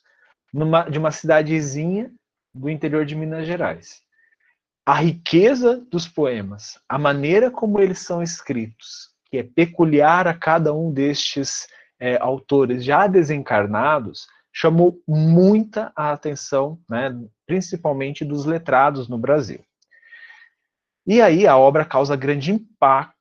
numa, 0.52 0.88
de 0.88 0.98
uma 0.98 1.10
cidadezinha 1.10 2.10
do 2.54 2.68
interior 2.68 3.04
de 3.04 3.14
Minas 3.14 3.46
Gerais 3.46 4.02
a 4.90 4.94
riqueza 4.94 5.76
dos 5.88 6.08
poemas, 6.08 6.76
a 6.88 6.98
maneira 6.98 7.48
como 7.48 7.78
eles 7.78 8.00
são 8.00 8.20
escritos, 8.20 9.10
que 9.26 9.38
é 9.38 9.44
peculiar 9.44 10.26
a 10.26 10.34
cada 10.34 10.74
um 10.74 10.92
destes 10.92 11.68
é, 12.00 12.16
autores 12.20 12.84
já 12.84 13.06
desencarnados, 13.06 14.26
chamou 14.52 15.00
muita 15.06 15.92
a 15.94 16.10
atenção, 16.10 16.76
né, 16.90 17.16
principalmente 17.46 18.24
dos 18.24 18.44
letrados 18.44 19.08
no 19.08 19.16
Brasil. 19.16 19.64
E 21.06 21.22
aí 21.22 21.46
a 21.46 21.56
obra 21.56 21.84
causa 21.84 22.16
grande 22.16 22.50
impacto 22.50 23.14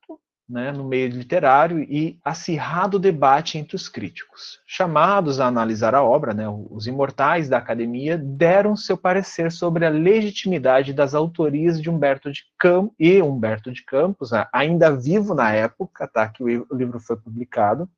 né, 0.50 0.72
no 0.72 0.82
meio 0.82 1.08
literário 1.08 1.78
e 1.78 2.18
acirrado 2.24 2.98
debate 2.98 3.56
entre 3.56 3.76
os 3.76 3.88
críticos. 3.88 4.60
Chamados 4.66 5.38
a 5.38 5.46
analisar 5.46 5.94
a 5.94 6.02
obra, 6.02 6.34
né, 6.34 6.46
os 6.48 6.88
imortais 6.88 7.48
da 7.48 7.58
academia 7.58 8.18
deram 8.18 8.76
seu 8.76 8.98
parecer 8.98 9.52
sobre 9.52 9.86
a 9.86 9.90
legitimidade 9.90 10.92
das 10.92 11.14
autorias 11.14 11.80
de 11.80 11.88
Humberto 11.88 12.32
de 12.32 12.42
Campos 12.58 12.94
e 12.98 13.22
Humberto 13.22 13.70
de 13.70 13.84
Campos, 13.84 14.30
ainda 14.52 14.90
vivo 14.90 15.34
na 15.34 15.52
época 15.52 16.08
tá, 16.08 16.28
que 16.28 16.42
o 16.42 16.66
livro 16.74 16.98
foi 16.98 17.16
publicado, 17.16 17.88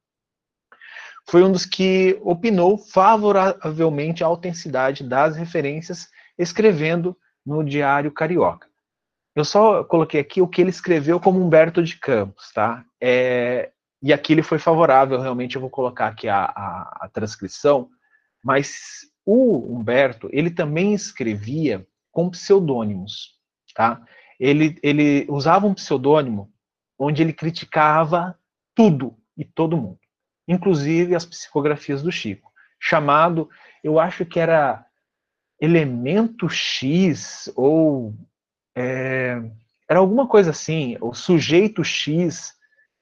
foi 1.28 1.42
um 1.42 1.53
dos 1.53 1.64
que 1.64 2.20
opinou 2.22 2.76
favoravelmente 2.76 4.22
a 4.22 4.26
autenticidade 4.26 5.05
das 5.05 5.36
referências, 5.36 6.09
escrevendo 6.36 7.16
no 7.46 7.64
Diário 7.64 8.11
Carioca. 8.11 8.72
Eu 9.35 9.45
só 9.45 9.83
coloquei 9.85 10.20
aqui 10.20 10.43
o 10.43 10.49
que 10.49 10.61
ele 10.61 10.70
escreveu 10.70 11.18
como 11.18 11.41
Humberto 11.41 11.83
de 11.83 11.97
Campos, 11.99 12.53
tá? 12.53 12.85
É, 13.01 13.72
e 14.03 14.12
aqui 14.12 14.33
ele 14.33 14.43
foi 14.43 14.59
favorável, 14.59 15.20
realmente 15.20 15.55
eu 15.57 15.61
vou 15.61 15.70
colocar 15.70 16.09
aqui 16.09 16.28
a, 16.28 16.45
a, 16.45 16.99
a 17.03 17.09
transcrição, 17.09 17.89
mas 18.45 19.07
o 19.24 19.74
Humberto, 19.74 20.28
ele 20.33 20.51
também 20.51 20.93
escrevia 20.93 21.87
com 22.11 22.28
pseudônimos, 22.28 23.39
tá? 23.74 24.03
Ele, 24.39 24.76
ele 24.83 25.24
usava 25.30 25.66
um 25.66 25.74
pseudônimo 25.74 26.53
onde 26.99 27.22
ele 27.22 27.33
criticava 27.33 28.39
tudo 28.74 29.16
e 29.37 29.45
todo 29.45 29.76
mundo, 29.76 30.01
inclusive 30.47 31.14
as 31.14 31.24
psicografias 31.24 32.03
do 32.03 32.12
Chico, 32.12 32.53
chamado, 32.78 33.49
eu 33.83 33.99
acho 33.99 34.26
que 34.26 34.39
era 34.39 34.85
Elemento 35.61 36.49
X 36.49 37.51
ou 37.55 38.12
é, 38.75 39.41
era 39.89 40.01
alguma 40.01 40.27
coisa 40.27 40.51
assim, 40.51 40.97
o 41.01 41.14
sujeito 41.14 41.85
X. 41.85 42.55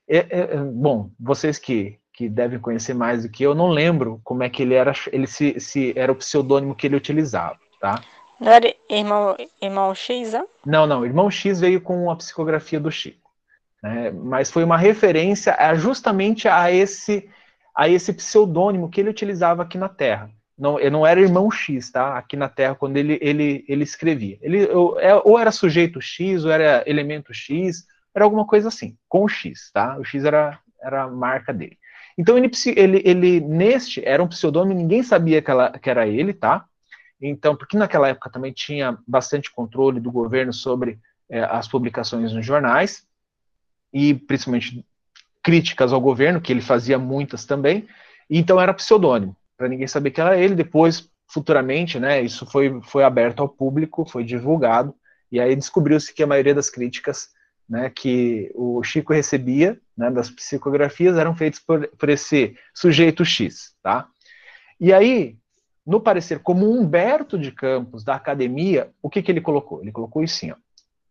É, 0.09 0.19
é, 0.19 0.41
é, 0.41 0.57
bom, 0.57 1.11
vocês 1.19 1.59
que, 1.59 1.99
que 2.13 2.29
devem 2.29 2.59
conhecer 2.59 2.95
mais 2.95 3.23
do 3.23 3.29
que 3.29 3.43
eu, 3.43 3.55
não 3.55 3.69
lembro 3.69 4.21
como 4.25 4.43
é 4.43 4.49
que 4.49 4.63
ele 4.63 4.75
era, 4.75 4.93
ele 5.13 5.27
se, 5.27 5.59
se 5.61 5.93
era 5.97 6.11
o 6.11 6.17
pseudônimo 6.17 6.75
que 6.75 6.87
ele 6.87 6.97
utilizava, 6.97 7.59
tá? 7.81 8.03
Não 8.41 8.51
era 8.51 8.75
irmão, 8.89 9.37
irmão 9.61 9.95
X, 9.95 10.35
é? 10.35 10.43
Não, 10.65 10.87
não, 10.87 11.05
irmão 11.05 11.31
X 11.31 11.61
veio 11.61 11.81
com 11.81 12.11
a 12.11 12.17
psicografia 12.17 12.81
do 12.81 12.91
Chico. 12.91 13.31
Né? 13.83 14.11
Mas 14.11 14.51
foi 14.51 14.65
uma 14.65 14.79
referência 14.79 15.55
a, 15.59 15.75
justamente 15.75 16.49
a 16.49 16.73
esse, 16.73 17.29
a 17.77 17.89
esse 17.89 18.13
pseudônimo 18.13 18.89
que 18.91 19.01
ele 19.01 19.11
utilizava 19.11 19.63
aqui 19.63 19.77
na 19.77 19.89
Terra 19.89 20.31
não, 20.61 20.79
eu 20.79 20.91
não 20.91 21.07
era 21.07 21.19
irmão 21.19 21.51
X, 21.51 21.91
tá? 21.91 22.19
Aqui 22.19 22.37
na 22.37 22.47
Terra, 22.47 22.75
quando 22.75 22.99
ele, 22.99 23.19
ele, 23.23 23.65
ele 23.67 23.83
escrevia. 23.83 24.39
Ele, 24.43 24.65
eu, 24.65 24.99
é, 25.01 25.15
ou 25.25 25.39
era 25.39 25.51
sujeito 25.51 26.03
X, 26.03 26.45
ou 26.45 26.51
era 26.51 26.85
elemento 26.87 27.33
X, 27.33 27.87
era 28.15 28.27
alguma 28.27 28.47
coisa 28.47 28.69
assim, 28.69 28.95
com 29.09 29.25
o 29.25 29.29
X, 29.29 29.71
tá? 29.73 29.97
O 29.97 30.05
X 30.05 30.23
era, 30.23 30.61
era 30.83 31.05
a 31.05 31.09
marca 31.09 31.51
dele. 31.51 31.79
Então, 32.19 32.37
ele, 32.37 32.51
ele, 32.77 33.03
ele 33.07 33.41
neste, 33.41 34.05
era 34.05 34.23
um 34.23 34.29
pseudônimo, 34.29 34.79
ninguém 34.79 35.03
sabia 35.03 35.41
que, 35.41 35.51
ela, 35.51 35.71
que 35.79 35.89
era 35.89 36.07
ele, 36.07 36.35
tá? 36.35 36.67
Então, 37.19 37.57
porque 37.57 37.79
naquela 37.79 38.09
época 38.09 38.29
também 38.29 38.53
tinha 38.53 38.99
bastante 39.09 39.51
controle 39.51 39.99
do 39.99 40.13
governo 40.13 40.53
sobre 40.53 40.99
é, 41.31 41.41
as 41.43 41.69
publicações 41.69 42.35
nos 42.35 42.45
jornais, 42.45 43.07
e 43.91 44.13
principalmente 44.13 44.85
críticas 45.43 45.91
ao 45.91 46.03
governo, 46.03 46.39
que 46.39 46.53
ele 46.53 46.61
fazia 46.61 46.99
muitas 46.99 47.47
também, 47.47 47.89
então 48.29 48.61
era 48.61 48.75
pseudônimo 48.75 49.35
para 49.61 49.69
ninguém 49.69 49.87
saber 49.87 50.11
que 50.11 50.23
era 50.23 50.39
ele. 50.39 50.55
Depois, 50.55 51.07
futuramente, 51.29 52.01
né, 52.01 52.23
isso 52.23 52.47
foi, 52.47 52.81
foi 52.85 53.05
aberto 53.05 53.41
ao 53.41 53.49
público, 53.49 54.09
foi 54.09 54.25
divulgado, 54.25 54.95
e 55.31 55.39
aí 55.39 55.55
descobriu-se 55.55 56.15
que 56.15 56.23
a 56.23 56.27
maioria 56.27 56.55
das 56.55 56.71
críticas 56.71 57.29
né, 57.69 57.91
que 57.91 58.51
o 58.55 58.83
Chico 58.83 59.13
recebia 59.13 59.79
né, 59.95 60.11
das 60.11 60.31
psicografias 60.31 61.19
eram 61.19 61.37
feitas 61.37 61.61
por, 61.61 61.87
por 61.89 62.09
esse 62.09 62.57
sujeito 62.75 63.23
X. 63.23 63.75
Tá? 63.83 64.09
E 64.81 64.95
aí, 64.95 65.37
no 65.87 66.01
parecer 66.01 66.39
como 66.39 66.71
Humberto 66.71 67.39
de 67.39 67.53
Campos, 67.53 68.03
da 68.03 68.15
academia, 68.15 68.91
o 69.03 69.11
que, 69.11 69.23
que 69.23 69.31
ele 69.31 69.43
colocou? 69.43 69.83
Ele 69.83 69.93
colocou 69.93 70.23
assim: 70.23 70.53
ó, 70.53 70.57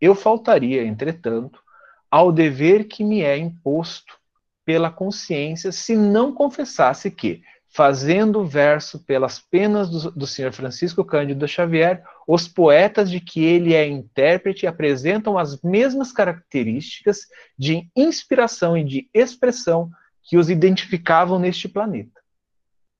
eu 0.02 0.16
faltaria, 0.16 0.84
entretanto, 0.84 1.62
ao 2.10 2.32
dever 2.32 2.86
que 2.86 3.04
me 3.04 3.22
é 3.22 3.38
imposto 3.38 4.18
pela 4.66 4.90
consciência 4.90 5.72
se 5.72 5.96
não 5.96 6.34
confessasse 6.34 7.12
que, 7.12 7.44
fazendo 7.72 8.44
verso 8.44 9.00
pelas 9.06 9.40
penas 9.40 9.90
do, 9.90 10.12
do 10.12 10.28
senhor 10.28 10.52
Francisco 10.52 11.06
Cândido 11.06 11.48
Xavier, 11.48 12.04
os 12.28 12.48
poetas 12.48 13.10
de 13.10 13.20
que 13.20 13.44
ele 13.44 13.74
é 13.74 13.88
intérprete 13.88 14.66
apresentam 14.66 15.38
as 15.38 15.62
mesmas 15.62 16.12
características 16.12 17.28
de 17.58 17.88
inspiração 17.96 18.76
e 18.78 18.84
de 18.84 19.10
expressão 19.14 19.92
que 20.24 20.38
os 20.38 20.50
identificavam 20.50 21.40
neste 21.40 21.68
planeta. 21.68 22.20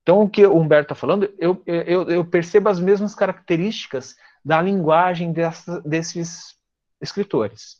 Então, 0.02 0.22
o 0.22 0.28
que 0.28 0.46
o 0.46 0.56
Humberto 0.56 0.92
está 0.92 0.94
falando, 0.94 1.32
eu, 1.38 1.62
eu, 1.66 2.08
eu, 2.08 2.24
percebo 2.24 2.68
as 2.68 2.80
mesmas 2.80 3.14
características 3.14 4.16
da 4.44 4.60
linguagem 4.62 5.32
dessa, 5.32 5.80
desses 5.82 6.56
escritores. 7.00 7.76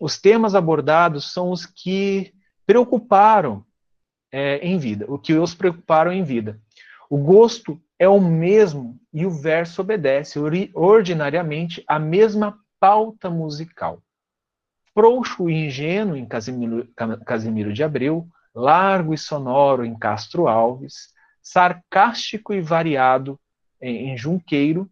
Os 0.00 0.18
temas 0.18 0.54
abordados 0.54 1.32
são 1.32 1.50
os 1.50 1.64
que 1.64 2.32
preocuparam 2.66 3.64
é, 4.34 4.58
em 4.66 4.78
vida, 4.78 5.04
o 5.08 5.16
que 5.16 5.32
os 5.32 5.54
preocuparam 5.54 6.12
em 6.12 6.24
vida. 6.24 6.60
O 7.08 7.16
gosto 7.18 7.80
é 7.96 8.08
o 8.08 8.20
mesmo 8.20 8.98
e 9.12 9.24
o 9.24 9.30
verso 9.30 9.80
obedece 9.80 10.40
ordinariamente 10.74 11.84
a 11.86 12.00
mesma 12.00 12.58
pauta 12.80 13.30
musical. 13.30 14.02
Frouxo 14.92 15.48
e 15.48 15.66
ingênuo 15.66 16.16
em 16.16 16.26
Casimiro, 16.26 16.88
Casimiro 17.24 17.72
de 17.72 17.84
Abreu, 17.84 18.26
largo 18.52 19.14
e 19.14 19.18
sonoro 19.18 19.84
em 19.84 19.96
Castro 19.96 20.48
Alves, 20.48 21.12
sarcástico 21.40 22.52
e 22.52 22.60
variado 22.60 23.38
em, 23.80 24.10
em 24.10 24.16
Junqueiro, 24.16 24.90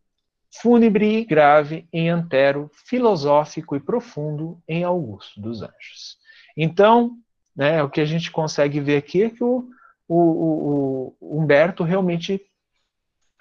fúnebre 0.61 1.19
e 1.19 1.25
grave 1.25 1.89
em 1.93 2.09
Antero, 2.09 2.71
filosófico 2.87 3.75
e 3.75 3.81
profundo 3.81 4.63
em 4.69 4.85
Augusto 4.85 5.41
dos 5.41 5.63
Anjos. 5.63 6.17
Então, 6.57 7.17
né? 7.55 7.83
O 7.83 7.91
que 7.91 8.01
a 8.01 8.05
gente 8.05 8.31
consegue 8.31 8.81
ver 8.81 8.97
aqui 8.97 9.23
é 9.23 9.31
que 9.31 9.43
o, 9.45 9.71
o, 10.09 11.15
o 11.21 11.39
Humberto 11.39 11.85
realmente 11.85 12.41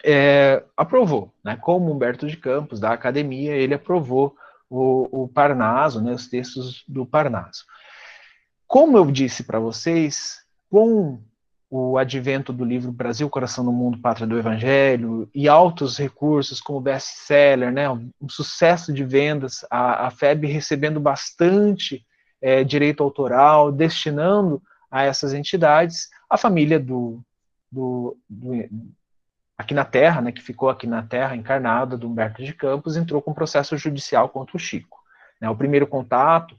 é, 0.03 0.63
aprovou, 0.75 1.33
né? 1.43 1.55
como 1.55 1.91
Humberto 1.91 2.27
de 2.27 2.37
Campos, 2.37 2.79
da 2.79 2.91
academia, 2.91 3.53
ele 3.53 3.73
aprovou 3.73 4.35
o, 4.69 5.23
o 5.23 5.27
Parnaso, 5.27 6.01
né? 6.01 6.13
os 6.13 6.27
textos 6.27 6.83
do 6.87 7.05
Parnaso. 7.05 7.65
Como 8.67 8.97
eu 8.97 9.11
disse 9.11 9.43
para 9.43 9.59
vocês, 9.59 10.39
com 10.69 11.21
o 11.69 11.97
advento 11.97 12.51
do 12.51 12.65
livro 12.65 12.91
Brasil, 12.91 13.29
Coração 13.29 13.63
do 13.63 13.71
Mundo, 13.71 13.99
Pátria 13.99 14.27
do 14.27 14.37
Evangelho, 14.37 15.29
e 15.33 15.47
altos 15.47 15.97
recursos 15.97 16.59
como 16.59 16.81
best-seller, 16.81 17.71
né, 17.71 17.89
um 17.89 18.27
sucesso 18.29 18.93
de 18.93 19.05
vendas, 19.05 19.65
a, 19.69 20.07
a 20.07 20.11
FEB 20.11 20.47
recebendo 20.47 20.99
bastante 20.99 22.05
é, 22.41 22.63
direito 22.63 23.03
autoral, 23.03 23.71
destinando 23.71 24.61
a 24.89 25.03
essas 25.03 25.33
entidades, 25.33 26.09
a 26.29 26.37
família 26.37 26.79
do, 26.79 27.21
do, 27.71 28.17
do 28.29 28.51
aqui 29.57 29.73
na 29.73 29.85
Terra, 29.85 30.21
né, 30.21 30.31
que 30.31 30.41
ficou 30.41 30.69
aqui 30.69 30.87
na 30.87 31.03
Terra 31.03 31.35
encarnada 31.35 31.97
do 31.97 32.07
Humberto 32.07 32.43
de 32.43 32.53
Campos, 32.53 32.97
entrou 32.97 33.21
com 33.21 33.33
processo 33.33 33.77
judicial 33.77 34.27
contra 34.27 34.57
o 34.57 34.59
Chico. 34.59 34.99
Né, 35.39 35.49
o 35.49 35.55
primeiro 35.55 35.87
contato 35.87 36.55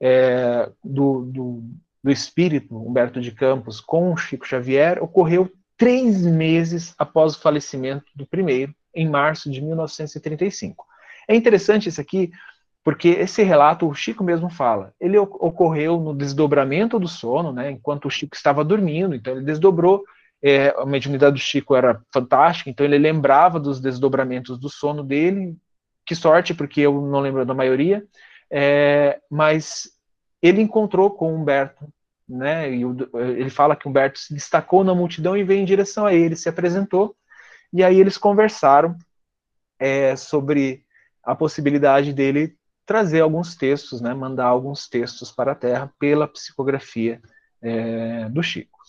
é, 0.00 0.70
do, 0.84 1.22
do, 1.26 1.64
do 2.02 2.10
espírito 2.10 2.76
Humberto 2.76 3.20
de 3.20 3.32
Campos 3.32 3.80
com 3.80 4.12
o 4.12 4.16
Chico 4.16 4.46
Xavier 4.46 5.02
ocorreu 5.02 5.50
três 5.76 6.22
meses 6.22 6.94
após 6.98 7.34
o 7.34 7.40
falecimento 7.40 8.06
do 8.14 8.26
primeiro, 8.26 8.74
em 8.94 9.08
março 9.08 9.50
de 9.50 9.62
1935. 9.62 10.84
É 11.28 11.34
interessante 11.34 11.88
isso 11.88 12.00
aqui, 12.00 12.30
porque 12.82 13.08
esse 13.08 13.42
relato, 13.42 13.86
o 13.88 13.94
Chico 13.94 14.24
mesmo 14.24 14.48
fala, 14.50 14.92
ele 15.00 15.18
ocorreu 15.18 16.00
no 16.00 16.14
desdobramento 16.14 16.98
do 16.98 17.08
sono, 17.08 17.52
né, 17.52 17.70
enquanto 17.70 18.06
o 18.06 18.10
Chico 18.10 18.34
estava 18.34 18.64
dormindo, 18.64 19.14
então 19.14 19.34
ele 19.34 19.44
desdobrou, 19.44 20.02
é, 20.42 20.74
a 20.78 20.86
mediunidade 20.86 21.34
do 21.34 21.40
Chico 21.40 21.76
era 21.76 22.00
fantástica, 22.12 22.70
então 22.70 22.84
ele 22.84 22.98
lembrava 22.98 23.60
dos 23.60 23.80
desdobramentos 23.80 24.58
do 24.58 24.70
sono 24.70 25.02
dele, 25.02 25.56
que 26.06 26.14
sorte, 26.14 26.54
porque 26.54 26.80
eu 26.80 27.00
não 27.02 27.20
lembro 27.20 27.44
da 27.44 27.54
maioria, 27.54 28.02
é, 28.50 29.20
mas 29.30 29.90
ele 30.42 30.62
encontrou 30.62 31.10
com 31.10 31.34
Humberto 31.34 31.86
né? 32.30 32.72
E 32.72 32.84
o, 32.84 32.96
ele 33.14 33.50
fala 33.50 33.74
que 33.74 33.88
Humberto 33.88 34.18
se 34.18 34.32
destacou 34.32 34.84
na 34.84 34.94
multidão 34.94 35.36
e 35.36 35.42
veio 35.42 35.60
em 35.60 35.64
direção 35.64 36.06
a 36.06 36.14
ele, 36.14 36.36
se 36.36 36.48
apresentou, 36.48 37.16
e 37.72 37.82
aí 37.82 37.98
eles 37.98 38.16
conversaram 38.16 38.96
é, 39.78 40.14
sobre 40.16 40.84
a 41.22 41.34
possibilidade 41.34 42.12
dele 42.12 42.56
trazer 42.90 43.20
alguns 43.20 43.54
textos, 43.54 44.00
né? 44.00 44.12
Mandar 44.12 44.46
alguns 44.46 44.88
textos 44.88 45.30
para 45.30 45.52
a 45.52 45.54
Terra 45.54 45.92
pela 45.96 46.26
psicografia 46.26 47.22
é, 47.62 48.28
do 48.28 48.42
Chico. 48.42 48.80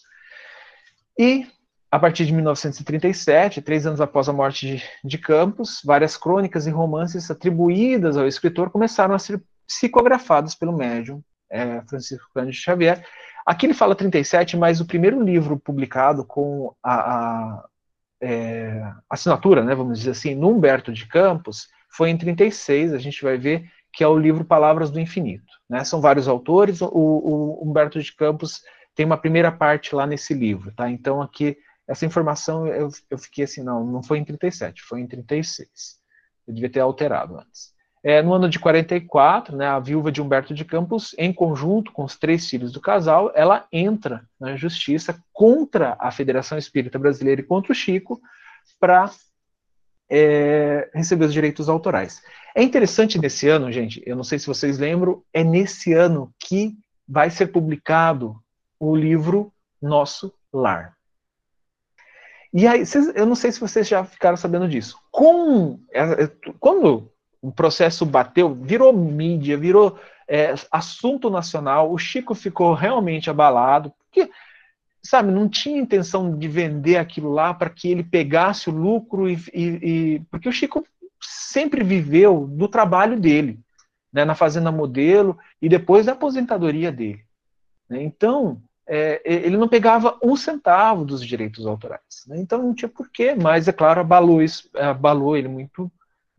E 1.19 1.45
a 1.91 1.99
partir 1.99 2.25
de 2.25 2.33
1937, 2.33 3.61
três 3.61 3.85
anos 3.85 4.01
após 4.01 4.27
a 4.27 4.33
morte 4.33 4.65
de, 4.65 4.83
de 5.03 5.19
Campos, 5.19 5.83
várias 5.85 6.17
crônicas 6.17 6.65
e 6.65 6.71
romances 6.71 7.29
atribuídas 7.29 8.17
ao 8.17 8.27
escritor 8.27 8.71
começaram 8.71 9.13
a 9.13 9.19
ser 9.19 9.39
psicografadas 9.67 10.55
pelo 10.55 10.75
médium 10.75 11.23
é, 11.47 11.81
Francisco 11.81 12.27
Cândido 12.33 12.55
Xavier, 12.55 13.05
Aqui 13.45 13.65
ele 13.65 13.73
fala 13.73 13.95
37, 13.95 14.55
mas 14.55 14.79
o 14.79 14.85
primeiro 14.85 15.21
livro 15.21 15.59
publicado 15.59 16.23
com 16.23 16.73
a, 16.83 16.93
a 16.93 17.65
é, 18.21 18.81
assinatura, 19.09 19.63
né, 19.63 19.73
vamos 19.73 19.99
dizer 19.99 20.11
assim, 20.11 20.35
no 20.35 20.49
Humberto 20.49 20.93
de 20.93 21.07
Campos, 21.07 21.67
foi 21.89 22.09
em 22.09 22.17
36, 22.17 22.93
a 22.93 22.97
gente 22.97 23.23
vai 23.23 23.37
ver 23.37 23.69
que 23.93 24.03
é 24.03 24.07
o 24.07 24.17
livro 24.17 24.45
Palavras 24.45 24.89
do 24.89 24.99
Infinito. 24.99 25.51
Né? 25.69 25.83
São 25.83 26.01
vários 26.01 26.27
autores, 26.27 26.81
o, 26.81 26.87
o 26.87 27.63
Humberto 27.63 28.01
de 28.01 28.13
Campos 28.15 28.61
tem 28.95 29.05
uma 29.05 29.17
primeira 29.17 29.51
parte 29.51 29.95
lá 29.95 30.05
nesse 30.05 30.33
livro, 30.33 30.71
tá? 30.73 30.89
Então 30.89 31.21
aqui, 31.21 31.57
essa 31.87 32.05
informação 32.05 32.67
eu, 32.67 32.89
eu 33.09 33.17
fiquei 33.17 33.45
assim, 33.45 33.63
não, 33.63 33.85
não 33.85 34.03
foi 34.03 34.17
em 34.17 34.25
37, 34.25 34.81
foi 34.83 34.99
em 34.99 35.07
36. 35.07 35.69
Eu 36.47 36.53
devia 36.53 36.69
ter 36.69 36.81
alterado 36.81 37.37
antes. 37.37 37.71
É, 38.03 38.21
no 38.21 38.33
ano 38.33 38.49
de 38.49 38.57
44, 38.57 39.55
né, 39.55 39.67
a 39.67 39.79
viúva 39.79 40.11
de 40.11 40.21
Humberto 40.21 40.55
de 40.55 40.65
Campos, 40.65 41.13
em 41.19 41.31
conjunto 41.31 41.91
com 41.91 42.03
os 42.03 42.17
três 42.17 42.49
filhos 42.49 42.71
do 42.71 42.81
casal, 42.81 43.31
ela 43.35 43.67
entra 43.71 44.27
na 44.39 44.55
justiça 44.55 45.23
contra 45.31 45.95
a 45.99 46.09
Federação 46.11 46.57
Espírita 46.57 46.97
Brasileira 46.97 47.41
e 47.41 47.45
contra 47.45 47.71
o 47.71 47.75
Chico 47.75 48.19
para 48.79 49.11
é, 50.11 50.89
receber 50.93 51.25
os 51.25 51.33
direitos 51.33 51.69
autorais. 51.69 52.21
É 52.53 52.61
interessante 52.61 53.17
nesse 53.17 53.47
ano, 53.47 53.71
gente, 53.71 54.03
eu 54.05 54.15
não 54.15 54.25
sei 54.25 54.37
se 54.37 54.45
vocês 54.45 54.77
lembram, 54.77 55.23
é 55.33 55.41
nesse 55.41 55.93
ano 55.93 56.33
que 56.37 56.75
vai 57.07 57.29
ser 57.29 57.47
publicado 57.47 58.35
o 58.77 58.93
livro 58.93 59.53
Nosso 59.81 60.33
Lar. 60.51 60.97
E 62.53 62.67
aí, 62.67 62.83
eu 63.15 63.25
não 63.25 63.35
sei 63.35 63.49
se 63.53 63.61
vocês 63.61 63.87
já 63.87 64.03
ficaram 64.03 64.35
sabendo 64.35 64.67
disso. 64.67 64.97
Com, 65.09 65.79
é, 65.93 66.23
é, 66.23 66.31
quando 66.59 67.09
o 67.41 67.49
processo 67.49 68.05
bateu, 68.05 68.53
virou 68.53 68.91
mídia, 68.91 69.57
virou 69.57 69.97
é, 70.27 70.53
assunto 70.69 71.29
nacional. 71.29 71.91
O 71.91 71.97
Chico 71.97 72.35
ficou 72.35 72.73
realmente 72.73 73.29
abalado, 73.29 73.93
porque, 73.99 74.29
sabe, 75.03 75.31
não 75.31 75.49
tinha 75.49 75.79
intenção 75.79 76.37
de 76.37 76.47
vender 76.47 76.97
aquilo 76.97 77.31
lá 77.31 77.53
para 77.53 77.69
que 77.69 77.89
ele 77.89 78.03
pegasse 78.03 78.69
o 78.69 78.73
lucro, 78.73 79.29
e, 79.29 79.33
e, 79.53 79.63
e, 79.63 80.19
porque 80.29 80.47
o 80.47 80.51
Chico 80.51 80.85
sempre 81.19 81.83
viveu 81.83 82.47
do 82.47 82.67
trabalho 82.67 83.19
dele, 83.19 83.59
né, 84.11 84.25
na 84.25 84.35
Fazenda 84.35 84.71
Modelo 84.71 85.37
e 85.61 85.69
depois 85.69 86.05
da 86.05 86.13
aposentadoria 86.13 86.91
dele. 86.91 87.23
Né? 87.89 88.03
Então, 88.03 88.61
é, 88.87 89.21
ele 89.23 89.57
não 89.57 89.67
pegava 89.67 90.17
um 90.21 90.35
centavo 90.35 91.05
dos 91.05 91.25
direitos 91.25 91.65
autorais. 91.65 92.25
Né? 92.27 92.37
Então 92.39 92.61
não 92.61 92.73
tinha 92.73 92.89
porquê, 92.89 93.35
mas 93.35 93.67
é 93.67 93.71
claro, 93.71 94.01
abalou, 94.01 94.41
isso, 94.41 94.69
abalou 94.75 95.37
ele 95.37 95.47
muito 95.47 95.91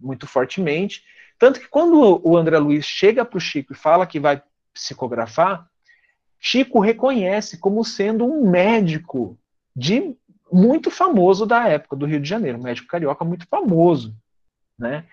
muito 0.03 0.27
fortemente. 0.27 1.05
Tanto 1.39 1.61
que 1.61 1.69
quando 1.69 2.21
o 2.25 2.37
André 2.37 2.59
Luiz 2.59 2.85
chega 2.85 3.25
para 3.25 3.39
o 3.39 3.41
Chico 3.41 3.73
e 3.73 3.77
fala 3.77 4.07
que 4.07 4.21
vai 4.21 4.43
psicografar, 4.75 5.67
Chico 6.45 6.81
reconhece 6.81 7.57
como 7.57 7.85
sendo 7.85 8.27
um 8.27 8.51
médico 8.51 9.39
de 9.77 10.17
muito 10.51 10.91
famoso 10.91 11.47
da 11.47 11.69
época 11.69 11.95
do 11.95 12.05
Rio 12.05 12.19
de 12.21 12.29
Janeiro, 12.29 12.59
um 12.59 12.63
médico 12.63 12.89
carioca 12.89 13.25
muito 13.25 13.47
famoso, 13.49 14.13
né? 14.77 15.05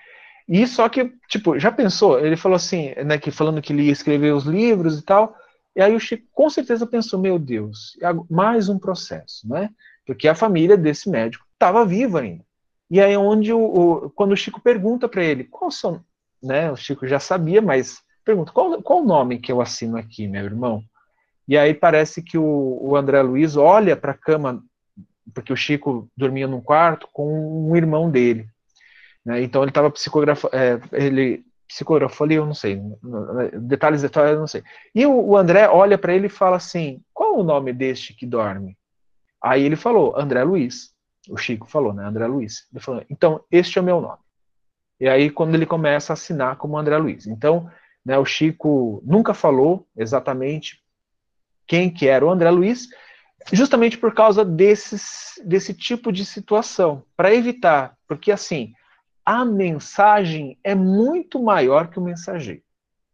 E 0.47 0.65
só 0.65 0.89
que, 0.89 1.13
tipo, 1.29 1.59
já 1.59 1.71
pensou? 1.71 2.19
Ele 2.19 2.35
falou 2.35 2.55
assim, 2.55 2.95
né, 3.05 3.19
que 3.19 3.29
falando 3.29 3.61
que 3.61 3.71
ele 3.71 3.83
ia 3.83 3.91
escrever 3.91 4.33
os 4.33 4.45
livros 4.45 4.97
e 4.97 5.03
tal, 5.03 5.37
e 5.75 5.81
aí 5.81 5.95
o 5.95 5.99
Chico 5.99 6.25
com 6.33 6.49
certeza 6.49 6.87
pensou, 6.87 7.19
meu 7.19 7.37
Deus, 7.37 7.95
mais 8.27 8.67
um 8.67 8.79
processo, 8.79 9.47
né? 9.47 9.69
Porque 10.07 10.27
a 10.27 10.33
família 10.33 10.75
desse 10.75 11.07
médico 11.11 11.45
estava 11.53 11.85
viva 11.85 12.21
ainda. 12.21 12.43
E 12.89 12.99
aí 12.99 13.13
é 13.13 13.19
onde 13.19 13.53
o, 13.53 13.63
o, 13.63 14.09
quando 14.09 14.31
o 14.31 14.37
Chico 14.37 14.59
pergunta 14.59 15.07
para 15.07 15.23
ele, 15.23 15.43
qual 15.43 15.69
são, 15.69 16.03
né? 16.41 16.71
O 16.71 16.75
Chico 16.75 17.07
já 17.07 17.19
sabia, 17.19 17.61
mas 17.61 18.01
pergunta, 18.25 18.51
qual, 18.51 18.81
qual 18.81 19.03
o 19.03 19.05
nome 19.05 19.37
que 19.37 19.51
eu 19.51 19.61
assino 19.61 19.95
aqui, 19.95 20.27
meu 20.27 20.43
irmão? 20.43 20.83
E 21.49 21.57
aí 21.57 21.73
parece 21.73 22.21
que 22.21 22.37
o, 22.37 22.79
o 22.81 22.95
André 22.95 23.21
Luiz 23.21 23.57
olha 23.57 23.97
para 23.97 24.11
a 24.11 24.17
cama, 24.17 24.63
porque 25.33 25.51
o 25.51 25.57
Chico 25.57 26.09
dormia 26.15 26.47
num 26.47 26.61
quarto 26.61 27.09
com 27.11 27.69
um 27.69 27.75
irmão 27.75 28.09
dele. 28.09 28.47
Né? 29.25 29.41
Então 29.41 29.63
ele 29.63 29.71
estava 29.71 29.91
psicografando, 29.91 30.55
é, 30.55 30.79
ele 30.93 31.43
psicografou 31.67 32.25
ali, 32.25 32.35
eu 32.35 32.45
não 32.45 32.53
sei, 32.53 32.81
detalhes 33.61 34.01
da 34.01 34.29
eu 34.29 34.39
não 34.39 34.47
sei. 34.47 34.63
E 34.95 35.05
o, 35.05 35.11
o 35.11 35.35
André 35.35 35.67
olha 35.67 35.97
para 35.97 36.13
ele 36.13 36.27
e 36.27 36.29
fala 36.29 36.55
assim, 36.55 37.01
qual 37.13 37.37
o 37.37 37.43
nome 37.43 37.73
deste 37.73 38.13
que 38.13 38.25
dorme? 38.25 38.77
Aí 39.43 39.63
ele 39.63 39.75
falou, 39.75 40.17
André 40.17 40.43
Luiz 40.43 40.93
o 41.29 41.37
Chico 41.37 41.67
falou, 41.69 41.93
né? 41.93 42.05
André 42.05 42.25
Luiz. 42.27 42.67
Ele 42.71 42.81
falou, 42.81 43.05
então, 43.09 43.43
este 43.51 43.77
é 43.77 43.81
o 43.81 43.85
meu 43.85 44.01
nome. 44.01 44.19
E 44.99 45.07
aí, 45.07 45.29
quando 45.29 45.55
ele 45.55 45.65
começa 45.65 46.11
a 46.11 46.15
assinar 46.15 46.57
como 46.57 46.77
André 46.77 46.97
Luiz. 46.97 47.27
Então, 47.27 47.69
né, 48.05 48.17
o 48.17 48.25
Chico 48.25 49.01
nunca 49.05 49.33
falou 49.33 49.87
exatamente 49.95 50.81
quem 51.69 51.89
que 51.91 52.07
era 52.07 52.25
o 52.25 52.31
André 52.31 52.49
Luiz, 52.49 52.89
justamente 53.53 53.95
por 53.95 54.11
causa 54.13 54.43
desses, 54.43 55.35
desse 55.45 55.71
tipo 55.71 56.11
de 56.11 56.25
situação, 56.25 57.03
para 57.15 57.33
evitar, 57.33 57.95
porque 58.07 58.31
assim, 58.31 58.73
a 59.23 59.45
mensagem 59.45 60.57
é 60.63 60.73
muito 60.73 61.41
maior 61.41 61.89
que 61.89 61.99
o 61.99 62.01
mensageiro. 62.01 62.63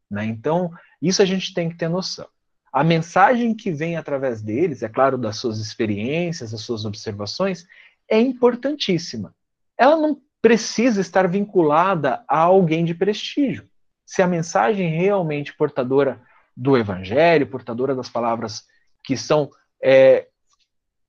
Né? 0.09 0.25
Então, 0.25 0.71
isso 1.01 1.21
a 1.21 1.25
gente 1.25 1.53
tem 1.53 1.69
que 1.69 1.75
ter 1.75 1.89
noção. 1.89 2.27
A 2.71 2.83
mensagem 2.83 3.53
que 3.53 3.71
vem 3.71 3.97
através 3.97 4.41
deles, 4.41 4.81
é 4.81 4.87
claro, 4.87 5.17
das 5.17 5.37
suas 5.37 5.59
experiências, 5.59 6.51
das 6.51 6.61
suas 6.61 6.85
observações, 6.85 7.67
é 8.09 8.19
importantíssima. 8.19 9.35
Ela 9.77 9.97
não 9.97 10.21
precisa 10.41 11.01
estar 11.01 11.27
vinculada 11.27 12.23
a 12.27 12.39
alguém 12.39 12.85
de 12.85 12.95
prestígio. 12.95 13.67
Se 14.05 14.21
a 14.21 14.27
mensagem 14.27 14.89
realmente 14.89 15.55
portadora 15.55 16.21
do 16.55 16.77
evangelho, 16.77 17.47
portadora 17.47 17.93
das 17.93 18.09
palavras 18.09 18.63
que 19.03 19.17
são 19.17 19.49
é, 19.83 20.27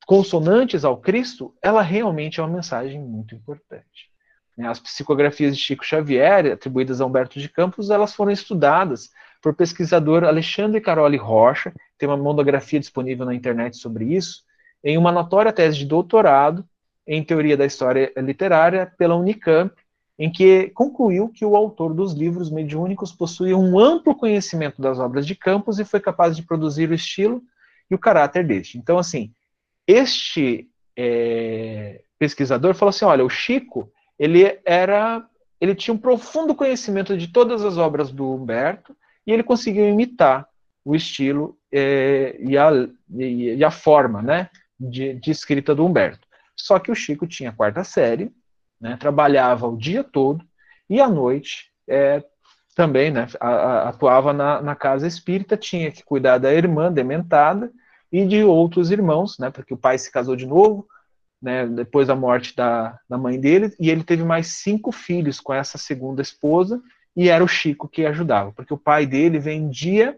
consonantes 0.06 0.84
ao 0.84 0.96
Cristo, 0.98 1.54
ela 1.62 1.82
realmente 1.82 2.40
é 2.40 2.42
uma 2.42 2.54
mensagem 2.54 3.00
muito 3.00 3.34
importante. 3.34 4.10
As 4.58 4.80
psicografias 4.80 5.56
de 5.56 5.62
Chico 5.62 5.84
Xavier, 5.84 6.52
atribuídas 6.52 7.00
a 7.00 7.06
Humberto 7.06 7.38
de 7.38 7.48
Campos, 7.48 7.90
elas 7.90 8.14
foram 8.14 8.32
estudadas 8.32 9.10
por 9.42 9.54
pesquisador 9.54 10.24
Alexandre 10.24 10.80
Caroli 10.80 11.18
Rocha, 11.18 11.72
tem 11.98 12.08
uma 12.08 12.16
monografia 12.16 12.80
disponível 12.80 13.26
na 13.26 13.34
internet 13.34 13.76
sobre 13.76 14.06
isso, 14.16 14.44
em 14.82 14.96
uma 14.96 15.12
notória 15.12 15.52
tese 15.52 15.78
de 15.78 15.84
doutorado 15.84 16.66
em 17.06 17.22
Teoria 17.22 17.56
da 17.56 17.66
História 17.66 18.12
Literária 18.16 18.92
pela 18.96 19.14
Unicamp, 19.14 19.74
em 20.18 20.30
que 20.30 20.70
concluiu 20.70 21.28
que 21.28 21.44
o 21.44 21.54
autor 21.54 21.92
dos 21.92 22.12
livros 22.14 22.50
mediúnicos 22.50 23.12
possuía 23.12 23.56
um 23.56 23.78
amplo 23.78 24.14
conhecimento 24.14 24.80
das 24.80 24.98
obras 24.98 25.26
de 25.26 25.34
Campos 25.34 25.78
e 25.78 25.84
foi 25.84 26.00
capaz 26.00 26.34
de 26.34 26.42
produzir 26.42 26.90
o 26.90 26.94
estilo 26.94 27.42
e 27.90 27.94
o 27.94 27.98
caráter 27.98 28.46
deste. 28.46 28.78
Então, 28.78 28.98
assim, 28.98 29.32
este 29.86 30.68
é, 30.96 32.02
pesquisador 32.18 32.74
falou 32.74 32.90
assim: 32.90 33.04
olha, 33.04 33.24
o 33.24 33.30
Chico 33.30 33.90
ele 34.18 34.58
era, 34.64 35.24
ele 35.60 35.74
tinha 35.74 35.94
um 35.94 35.98
profundo 35.98 36.54
conhecimento 36.54 37.16
de 37.16 37.28
todas 37.28 37.64
as 37.64 37.76
obras 37.76 38.10
do 38.10 38.32
Humberto 38.32 38.96
e 39.26 39.32
ele 39.32 39.42
conseguiu 39.42 39.86
imitar 39.86 40.48
o 40.84 40.94
estilo 40.94 41.58
é, 41.70 42.36
e, 42.38 42.56
a, 42.56 42.70
e, 43.18 43.62
a, 43.62 43.70
forma, 43.70 44.22
né, 44.22 44.48
de, 44.78 45.14
de 45.14 45.30
escrita 45.30 45.74
do 45.74 45.84
Humberto. 45.84 46.26
Só 46.56 46.78
que 46.78 46.90
o 46.90 46.94
Chico 46.94 47.26
tinha 47.26 47.52
quarta 47.52 47.84
série, 47.84 48.32
né, 48.86 48.96
trabalhava 48.96 49.66
o 49.66 49.76
dia 49.76 50.04
todo 50.04 50.44
e 50.88 51.00
à 51.00 51.08
noite 51.08 51.72
é, 51.88 52.22
também 52.76 53.10
né, 53.10 53.26
a, 53.40 53.48
a, 53.48 53.88
atuava 53.88 54.32
na, 54.32 54.62
na, 54.62 54.76
casa 54.76 55.08
espírita, 55.08 55.56
tinha 55.56 55.90
que 55.90 56.04
cuidar 56.04 56.38
da 56.38 56.54
irmã 56.54 56.92
dementada 56.92 57.72
e 58.12 58.24
de 58.24 58.44
outros 58.44 58.92
irmãos, 58.92 59.38
né, 59.38 59.50
porque 59.50 59.74
o 59.74 59.76
pai 59.76 59.98
se 59.98 60.12
casou 60.12 60.36
de 60.36 60.46
novo, 60.46 60.86
né, 61.42 61.66
depois 61.66 62.06
da 62.06 62.14
morte 62.14 62.54
da, 62.54 62.96
da 63.08 63.18
mãe 63.18 63.40
dele, 63.40 63.74
e 63.80 63.90
ele 63.90 64.04
teve 64.04 64.22
mais 64.22 64.46
cinco 64.48 64.92
filhos 64.92 65.40
com 65.40 65.52
essa 65.52 65.76
segunda 65.76 66.22
esposa, 66.22 66.80
e 67.16 67.28
era 67.28 67.42
o 67.42 67.48
Chico 67.48 67.88
que 67.88 68.06
ajudava, 68.06 68.52
porque 68.52 68.72
o 68.72 68.78
pai 68.78 69.04
dele 69.04 69.40
vendia 69.40 70.16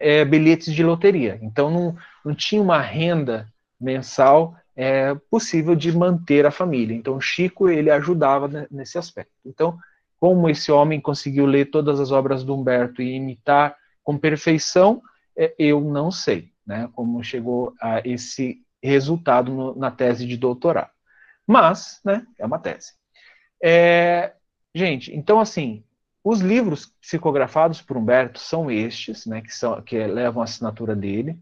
é, 0.00 0.24
bilhetes 0.24 0.74
de 0.74 0.82
loteria, 0.82 1.38
então 1.42 1.70
não, 1.70 1.96
não 2.24 2.34
tinha 2.34 2.60
uma 2.60 2.80
renda 2.80 3.46
mensal 3.80 4.56
é, 4.80 5.12
possível 5.28 5.74
de 5.74 5.90
manter 5.90 6.46
a 6.46 6.52
família. 6.52 6.94
Então, 6.94 7.20
Chico 7.20 7.68
ele 7.68 7.90
ajudava 7.90 8.68
nesse 8.70 8.96
aspecto. 8.96 9.32
Então, 9.44 9.76
como 10.20 10.48
esse 10.48 10.70
homem 10.70 11.00
conseguiu 11.00 11.46
ler 11.46 11.64
todas 11.64 11.98
as 11.98 12.12
obras 12.12 12.44
do 12.44 12.54
Humberto 12.54 13.02
e 13.02 13.16
imitar 13.16 13.76
com 14.04 14.16
perfeição, 14.16 15.02
é, 15.36 15.52
eu 15.58 15.80
não 15.80 16.12
sei, 16.12 16.52
né? 16.64 16.88
Como 16.94 17.24
chegou 17.24 17.74
a 17.82 18.00
esse 18.04 18.62
resultado 18.80 19.52
no, 19.52 19.74
na 19.74 19.90
tese 19.90 20.24
de 20.24 20.36
doutorado. 20.36 20.92
Mas, 21.44 22.00
né? 22.04 22.24
É 22.38 22.46
uma 22.46 22.60
tese. 22.60 22.92
É, 23.60 24.32
gente, 24.72 25.12
então 25.12 25.40
assim, 25.40 25.82
os 26.22 26.38
livros 26.38 26.86
psicografados 27.00 27.82
por 27.82 27.96
Humberto 27.96 28.38
são 28.38 28.70
estes, 28.70 29.26
né? 29.26 29.42
Que 29.42 29.52
são 29.52 29.82
que 29.82 29.98
levam 30.06 30.40
a 30.40 30.44
assinatura 30.44 30.94
dele. 30.94 31.36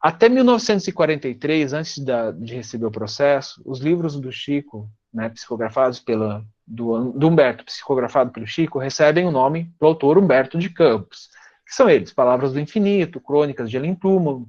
Até 0.00 0.28
1943, 0.28 1.72
antes 1.72 1.98
da, 1.98 2.30
de 2.30 2.54
receber 2.54 2.86
o 2.86 2.90
processo, 2.90 3.60
os 3.64 3.80
livros 3.80 4.18
do 4.18 4.30
Chico, 4.30 4.88
né, 5.12 5.28
psicografados 5.28 5.98
pela, 5.98 6.44
do, 6.64 7.12
do, 7.12 7.28
Humberto, 7.28 7.64
psicografado 7.64 8.30
pelo 8.30 8.46
Chico, 8.46 8.78
recebem 8.78 9.26
o 9.26 9.32
nome 9.32 9.72
do 9.80 9.86
autor 9.86 10.16
Humberto 10.16 10.56
de 10.56 10.70
Campos, 10.70 11.28
que 11.66 11.74
são 11.74 11.90
eles, 11.90 12.12
Palavras 12.12 12.52
do 12.52 12.60
Infinito, 12.60 13.20
Crônicas 13.20 13.68
de 13.68 13.76
Além 13.76 13.94
Túmulo, 13.94 14.48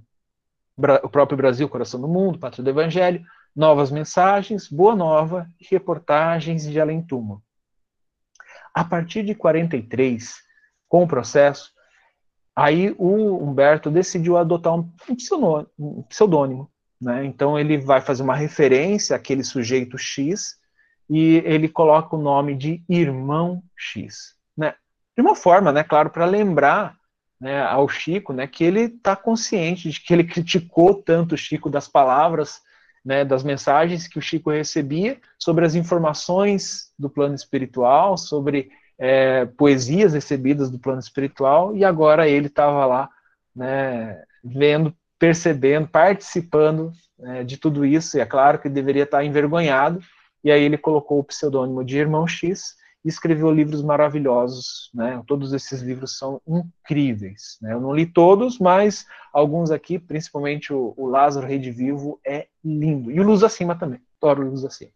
o 1.03 1.09
próprio 1.09 1.35
Brasil, 1.35 1.67
Coração 1.67 1.99
do 1.99 2.07
Mundo, 2.07 2.39
Pátria 2.39 2.63
do 2.63 2.69
Evangelho, 2.69 3.21
Novas 3.55 3.89
Mensagens, 3.89 4.67
Boa 4.69 4.95
Nova 4.95 5.49
e 5.59 5.65
Reportagens 5.69 6.63
de 6.63 6.79
Além 6.79 7.01
Túmulo. 7.01 7.43
A 8.73 8.83
partir 8.83 9.23
de 9.23 9.33
43, 9.33 10.35
com 10.87 11.03
o 11.03 11.07
processo, 11.07 11.71
Aí 12.59 12.93
o 12.97 13.41
Humberto 13.41 13.89
decidiu 13.89 14.35
adotar 14.35 14.75
um, 14.75 14.91
pseudônimo, 16.09 16.69
né? 17.01 17.23
Então 17.23 17.57
ele 17.57 17.77
vai 17.77 18.01
fazer 18.01 18.21
uma 18.21 18.35
referência 18.35 19.15
àquele 19.15 19.45
sujeito 19.45 19.97
X 19.97 20.57
e 21.09 21.41
ele 21.45 21.69
coloca 21.69 22.17
o 22.17 22.21
nome 22.21 22.57
de 22.57 22.83
Irmão 22.89 23.63
X, 23.77 24.35
né? 24.57 24.73
De 25.15 25.21
uma 25.21 25.35
forma, 25.35 25.71
né, 25.71 25.85
claro, 25.85 26.09
para 26.09 26.25
lembrar 26.25 26.97
né, 27.39 27.61
ao 27.61 27.87
Chico, 27.87 28.33
né, 28.33 28.45
que 28.45 28.65
ele 28.65 28.81
está 28.81 29.15
consciente 29.15 29.89
de 29.89 30.01
que 30.01 30.13
ele 30.13 30.25
criticou 30.25 30.93
tanto 30.93 31.35
o 31.35 31.37
Chico 31.37 31.69
das 31.69 31.87
palavras, 31.87 32.59
né, 33.05 33.23
das 33.23 33.41
mensagens 33.41 34.05
que 34.05 34.19
o 34.19 34.21
Chico 34.21 34.51
recebia 34.51 35.17
sobre 35.37 35.65
as 35.65 35.75
informações 35.75 36.91
do 36.99 37.09
plano 37.09 37.35
espiritual, 37.35 38.17
sobre 38.17 38.69
é, 38.99 39.45
poesias 39.45 40.13
recebidas 40.13 40.69
do 40.69 40.77
plano 40.77 40.99
espiritual, 40.99 41.75
e 41.75 41.85
agora 41.85 42.27
ele 42.27 42.47
estava 42.47 42.85
lá, 42.85 43.09
né, 43.55 44.21
vendo, 44.43 44.93
percebendo, 45.17 45.87
participando 45.87 46.91
né, 47.17 47.43
de 47.45 47.57
tudo 47.57 47.85
isso, 47.85 48.17
e 48.17 48.19
é 48.19 48.25
claro 48.25 48.59
que 48.59 48.67
deveria 48.67 49.03
estar 49.03 49.23
envergonhado, 49.23 50.01
e 50.43 50.51
aí 50.51 50.61
ele 50.61 50.77
colocou 50.77 51.19
o 51.19 51.23
pseudônimo 51.23 51.83
de 51.83 51.97
Irmão 51.97 52.27
X 52.27 52.77
e 53.03 53.07
escreveu 53.07 53.49
livros 53.49 53.81
maravilhosos, 53.81 54.89
né, 54.93 55.23
todos 55.25 55.53
esses 55.53 55.81
livros 55.81 56.17
são 56.17 56.41
incríveis, 56.45 57.57
né, 57.61 57.71
eu 57.71 57.79
não 57.79 57.93
li 57.93 58.05
todos, 58.05 58.59
mas 58.59 59.05
alguns 59.31 59.71
aqui, 59.71 59.97
principalmente 59.97 60.73
o, 60.73 60.93
o 60.97 61.07
Lázaro 61.07 61.47
Rede 61.47 61.71
Vivo, 61.71 62.19
é 62.27 62.47
lindo, 62.63 63.09
e 63.09 63.19
o 63.19 63.23
Luz 63.23 63.43
Acima 63.43 63.75
também, 63.77 64.01
adoro 64.21 64.49
Luz 64.49 64.65
Acima. 64.65 64.91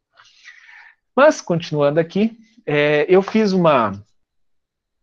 Mas, 1.15 1.39
continuando 1.41 1.99
aqui, 1.99 2.35
é, 2.65 3.05
eu 3.13 3.21
fiz 3.21 3.51
uma. 3.51 3.93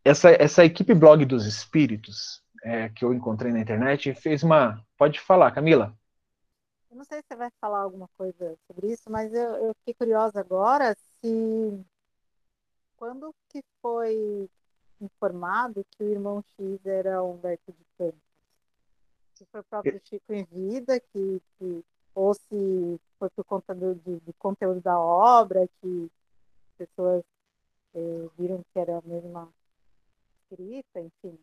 Essa, 0.04 0.30
essa 0.30 0.64
equipe 0.64 0.94
blog 0.94 1.24
dos 1.24 1.46
espíritos 1.46 2.42
é, 2.62 2.88
que 2.88 3.04
eu 3.04 3.12
encontrei 3.12 3.52
na 3.52 3.60
internet 3.60 4.14
fez 4.14 4.42
uma. 4.42 4.84
Pode 4.96 5.20
falar, 5.20 5.50
Camila. 5.52 5.94
Eu 6.90 6.96
não 6.96 7.04
sei 7.04 7.18
se 7.18 7.28
você 7.28 7.36
vai 7.36 7.50
falar 7.60 7.80
alguma 7.80 8.08
coisa 8.16 8.56
sobre 8.66 8.92
isso, 8.92 9.10
mas 9.10 9.32
eu, 9.32 9.54
eu 9.56 9.74
fiquei 9.76 9.94
curiosa 9.94 10.40
agora 10.40 10.96
se. 11.20 11.84
Quando 12.96 13.34
que 13.48 13.62
foi 13.80 14.48
informado 15.00 15.86
que 15.92 16.04
o 16.04 16.10
irmão 16.10 16.44
X 16.58 16.84
era 16.84 17.22
Humberto 17.22 17.72
de 17.72 17.84
Campos? 17.96 18.20
Se 19.34 19.46
foi 19.46 19.60
o 19.60 19.64
próprio 19.64 20.00
Chico 20.04 20.32
em 20.34 20.44
vida, 20.44 21.00
que, 21.00 21.40
que 21.58 21.84
ou 22.14 22.34
se 22.34 23.00
foi 23.18 23.30
por 23.30 23.44
conta 23.44 23.74
do, 23.74 23.94
do, 23.94 24.20
do 24.20 24.32
conteúdo 24.34 24.80
da 24.80 24.98
obra, 24.98 25.66
que 25.80 26.10
pessoas 26.76 27.22
é, 27.94 28.28
viram 28.38 28.62
que 28.72 28.78
era 28.78 28.98
a 28.98 29.02
mesma 29.04 29.48
escrita, 30.50 31.00
enfim. 31.00 31.38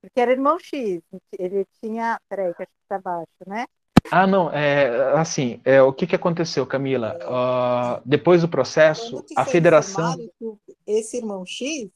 Porque 0.00 0.20
era 0.20 0.32
irmão 0.32 0.58
X, 0.58 1.00
ele 1.38 1.66
tinha. 1.80 2.20
Peraí, 2.28 2.52
que 2.54 2.62
acho 2.62 2.72
que 2.72 2.82
está 2.82 2.98
baixo, 2.98 3.28
né? 3.46 3.66
Ah, 4.10 4.26
não, 4.26 4.50
é 4.50 5.16
assim, 5.16 5.60
é, 5.64 5.80
o 5.80 5.92
que, 5.92 6.06
que 6.06 6.16
aconteceu, 6.16 6.66
Camila? 6.66 7.16
Uh, 7.22 8.02
depois 8.04 8.42
do 8.42 8.48
processo, 8.48 9.24
a 9.36 9.44
federação. 9.44 10.16
Esse 10.84 11.18
irmão 11.18 11.46
X, 11.46 11.88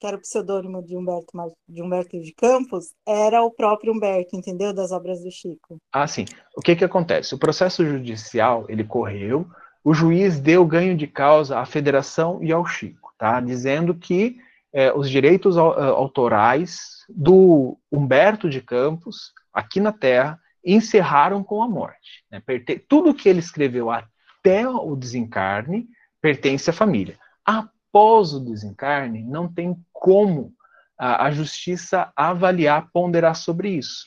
que 0.00 0.06
era 0.06 0.16
o 0.16 0.20
pseudônimo 0.20 0.82
de 0.82 0.96
Humberto, 0.96 1.32
de 1.68 1.80
Humberto 1.80 2.20
de 2.20 2.34
Campos, 2.34 2.92
era 3.06 3.40
o 3.42 3.52
próprio 3.52 3.92
Humberto, 3.92 4.36
entendeu? 4.36 4.74
Das 4.74 4.90
obras 4.90 5.22
do 5.22 5.30
Chico. 5.30 5.78
Ah, 5.92 6.08
sim. 6.08 6.24
O 6.56 6.60
que, 6.60 6.74
que 6.74 6.84
acontece? 6.84 7.36
O 7.36 7.38
processo 7.38 7.86
judicial, 7.86 8.66
ele 8.68 8.82
correu, 8.82 9.46
o 9.84 9.92
juiz 9.92 10.38
deu 10.38 10.64
ganho 10.64 10.96
de 10.96 11.06
causa 11.06 11.58
à 11.58 11.66
federação 11.66 12.38
e 12.42 12.52
ao 12.52 12.64
Chico, 12.64 13.12
tá? 13.18 13.40
dizendo 13.40 13.94
que 13.94 14.38
é, 14.72 14.92
os 14.92 15.10
direitos 15.10 15.58
autorais 15.58 17.04
do 17.08 17.76
Humberto 17.90 18.48
de 18.48 18.60
Campos, 18.60 19.32
aqui 19.52 19.80
na 19.80 19.92
Terra, 19.92 20.40
encerraram 20.64 21.42
com 21.42 21.62
a 21.62 21.68
morte. 21.68 22.24
Né? 22.30 22.40
Tudo 22.88 23.14
que 23.14 23.28
ele 23.28 23.40
escreveu 23.40 23.90
até 23.90 24.66
o 24.66 24.96
desencarne 24.96 25.88
pertence 26.20 26.70
à 26.70 26.72
família. 26.72 27.18
Após 27.44 28.32
o 28.32 28.40
desencarne, 28.40 29.22
não 29.22 29.52
tem 29.52 29.76
como 29.92 30.52
a, 30.96 31.26
a 31.26 31.30
justiça 31.32 32.12
avaliar, 32.16 32.88
ponderar 32.92 33.34
sobre 33.34 33.70
isso. 33.70 34.06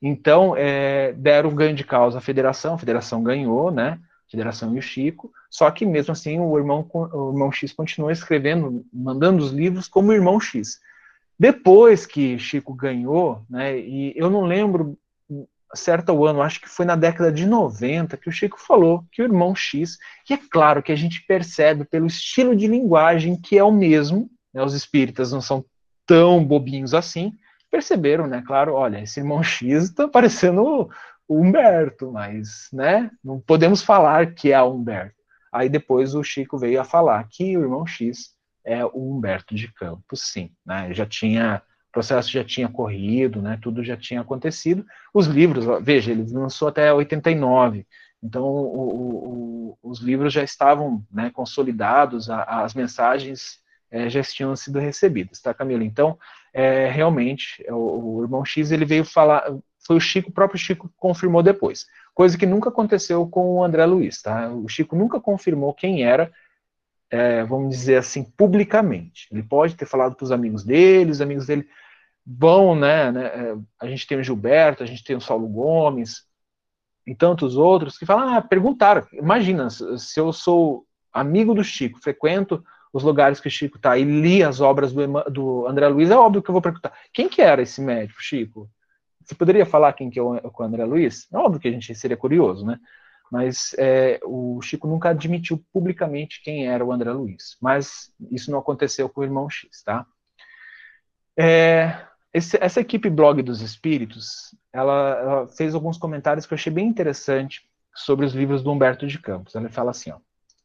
Então, 0.00 0.54
é, 0.56 1.12
deram 1.12 1.54
ganho 1.54 1.74
de 1.74 1.84
causa 1.84 2.18
à 2.18 2.20
federação, 2.20 2.74
a 2.74 2.78
federação 2.78 3.22
ganhou, 3.22 3.70
né? 3.70 3.98
Federação 4.30 4.74
e 4.74 4.78
o 4.78 4.82
Chico, 4.82 5.32
só 5.48 5.70
que 5.70 5.86
mesmo 5.86 6.12
assim 6.12 6.40
o 6.40 6.58
irmão, 6.58 6.88
o 6.92 7.30
irmão 7.30 7.52
X 7.52 7.72
continuou 7.72 8.10
escrevendo, 8.10 8.84
mandando 8.92 9.42
os 9.42 9.52
livros 9.52 9.88
como 9.88 10.12
irmão 10.12 10.40
X. 10.40 10.80
Depois 11.38 12.06
que 12.06 12.38
Chico 12.38 12.74
ganhou, 12.74 13.44
né, 13.48 13.78
e 13.78 14.12
eu 14.16 14.30
não 14.30 14.42
lembro 14.42 14.98
certo 15.74 16.24
ano, 16.24 16.40
acho 16.40 16.60
que 16.60 16.68
foi 16.68 16.86
na 16.86 16.96
década 16.96 17.30
de 17.30 17.46
90, 17.46 18.16
que 18.16 18.28
o 18.28 18.32
Chico 18.32 18.58
falou 18.58 19.04
que 19.12 19.20
o 19.20 19.24
irmão 19.24 19.54
X, 19.54 19.98
e 20.28 20.32
é 20.32 20.38
claro 20.50 20.82
que 20.82 20.92
a 20.92 20.96
gente 20.96 21.24
percebe 21.26 21.84
pelo 21.84 22.06
estilo 22.06 22.56
de 22.56 22.66
linguagem 22.66 23.36
que 23.40 23.58
é 23.58 23.64
o 23.64 23.72
mesmo, 23.72 24.30
né, 24.52 24.62
os 24.62 24.74
espíritas 24.74 25.32
não 25.32 25.40
são 25.40 25.64
tão 26.06 26.42
bobinhos 26.42 26.94
assim, 26.94 27.32
perceberam, 27.70 28.26
né, 28.26 28.42
claro, 28.46 28.74
olha, 28.74 29.02
esse 29.02 29.20
irmão 29.20 29.42
X 29.42 29.84
está 29.84 30.08
parecendo 30.08 30.88
o 31.28 31.40
Humberto, 31.40 32.12
mas, 32.12 32.68
né, 32.72 33.10
não 33.22 33.40
podemos 33.40 33.82
falar 33.82 34.34
que 34.34 34.52
é 34.52 34.62
o 34.62 34.72
Humberto. 34.72 35.16
Aí 35.52 35.68
depois 35.68 36.14
o 36.14 36.22
Chico 36.22 36.58
veio 36.58 36.80
a 36.80 36.84
falar 36.84 37.26
que 37.28 37.56
o 37.56 37.62
irmão 37.62 37.86
X 37.86 38.34
é 38.64 38.84
o 38.84 38.90
Humberto 38.94 39.54
de 39.54 39.72
Campos, 39.72 40.30
sim, 40.32 40.50
né, 40.64 40.92
já 40.92 41.06
tinha, 41.06 41.62
o 41.88 41.92
processo 41.92 42.30
já 42.30 42.44
tinha 42.44 42.68
corrido, 42.68 43.40
né, 43.40 43.58
tudo 43.60 43.82
já 43.82 43.96
tinha 43.96 44.20
acontecido. 44.20 44.84
Os 45.14 45.26
livros, 45.26 45.64
veja, 45.82 46.10
ele 46.12 46.24
lançou 46.32 46.68
até 46.68 46.92
89, 46.92 47.86
então 48.22 48.44
o, 48.44 49.74
o, 49.74 49.78
os 49.82 50.00
livros 50.00 50.32
já 50.32 50.42
estavam, 50.42 51.04
né, 51.10 51.30
consolidados, 51.30 52.28
a, 52.30 52.42
as 52.62 52.74
mensagens 52.74 53.60
é, 53.90 54.08
já 54.08 54.22
tinham 54.22 54.54
sido 54.56 54.78
recebidas, 54.78 55.40
tá, 55.40 55.54
Camila? 55.54 55.84
Então, 55.84 56.18
é, 56.52 56.88
realmente, 56.88 57.64
o, 57.68 58.16
o 58.16 58.22
irmão 58.22 58.44
X, 58.44 58.70
ele 58.70 58.84
veio 58.84 59.04
falar, 59.04 59.44
foi 59.86 59.96
o 59.96 60.00
Chico, 60.00 60.30
o 60.30 60.32
próprio 60.32 60.58
Chico 60.58 60.90
confirmou 60.96 61.42
depois. 61.42 61.86
Coisa 62.14 62.36
que 62.36 62.46
nunca 62.46 62.68
aconteceu 62.68 63.26
com 63.26 63.54
o 63.54 63.64
André 63.64 63.84
Luiz, 63.86 64.20
tá? 64.20 64.50
O 64.50 64.68
Chico 64.68 64.96
nunca 64.96 65.20
confirmou 65.20 65.72
quem 65.72 66.04
era, 66.04 66.32
é, 67.10 67.44
vamos 67.44 67.70
dizer 67.70 67.96
assim, 67.96 68.24
publicamente. 68.24 69.28
Ele 69.30 69.42
pode 69.42 69.74
ter 69.74 69.86
falado 69.86 70.14
para 70.14 70.24
os 70.24 70.32
amigos 70.32 70.64
dele, 70.64 71.10
os 71.10 71.20
amigos 71.20 71.46
dele 71.46 71.68
vão, 72.26 72.74
né, 72.74 73.12
né, 73.12 73.26
é, 73.26 73.56
A 73.80 73.86
gente 73.86 74.06
tem 74.06 74.18
o 74.18 74.22
Gilberto, 74.22 74.82
a 74.82 74.86
gente 74.86 75.04
tem 75.04 75.14
o 75.14 75.20
Saulo 75.20 75.46
Gomes, 75.46 76.26
e 77.06 77.14
tantos 77.14 77.56
outros 77.56 77.96
que 77.96 78.04
falam, 78.04 78.34
ah, 78.34 78.42
perguntaram. 78.42 79.06
Imagina, 79.12 79.70
se 79.70 80.18
eu 80.18 80.32
sou 80.32 80.84
amigo 81.12 81.54
do 81.54 81.62
Chico, 81.62 82.00
frequento 82.00 82.64
os 82.92 83.02
lugares 83.02 83.38
que 83.38 83.48
o 83.48 83.50
Chico 83.50 83.76
está 83.76 83.96
e 83.96 84.04
li 84.04 84.42
as 84.42 84.60
obras 84.60 84.92
do, 84.92 85.06
do, 85.30 85.66
André 85.66 85.86
Luiz, 85.88 86.10
é 86.10 86.16
óbvio 86.16 86.42
que 86.42 86.48
eu 86.48 86.52
vou 86.52 86.62
perguntar, 86.62 86.92
quem 87.12 87.28
que 87.28 87.42
era 87.42 87.62
esse 87.62 87.80
médico, 87.80 88.22
Chico? 88.22 88.68
Você 89.26 89.34
poderia 89.34 89.66
falar 89.66 89.92
quem 89.92 90.08
que 90.08 90.20
é 90.20 90.22
o, 90.22 90.40
André 90.60 90.84
Luiz? 90.84 91.26
É 91.32 91.36
óbvio 91.36 91.60
que 91.60 91.66
a 91.66 91.72
gente 91.72 91.92
seria 91.96 92.16
curioso, 92.16 92.64
né? 92.64 92.78
Mas 93.30 93.74
é, 93.76 94.20
o 94.24 94.62
Chico 94.62 94.86
nunca 94.86 95.08
admitiu 95.08 95.62
publicamente 95.72 96.40
quem 96.44 96.68
era 96.68 96.84
o 96.84 96.92
André 96.92 97.10
Luiz. 97.10 97.56
Mas 97.60 98.14
isso 98.30 98.52
não 98.52 98.60
aconteceu 98.60 99.08
com 99.08 99.20
o 99.20 99.24
irmão 99.24 99.50
X, 99.50 99.82
tá? 99.82 100.06
É, 101.36 102.06
esse, 102.32 102.56
essa 102.60 102.80
equipe 102.80 103.10
Blog 103.10 103.42
dos 103.42 103.60
Espíritos, 103.60 104.54
ela, 104.72 105.18
ela, 105.18 105.48
fez 105.48 105.74
alguns 105.74 105.98
comentários 105.98 106.46
que 106.46 106.54
eu 106.54 106.56
achei 106.56 106.72
bem 106.72 106.86
interessante 106.86 107.68
sobre 107.92 108.24
os 108.24 108.32
livros 108.32 108.62
do 108.62 108.70
Humberto 108.70 109.08
de 109.08 109.18
Campos. 109.18 109.56
Ela 109.56 109.68
fala 109.68 109.90
assim, 109.90 110.12
ó, 110.12 110.18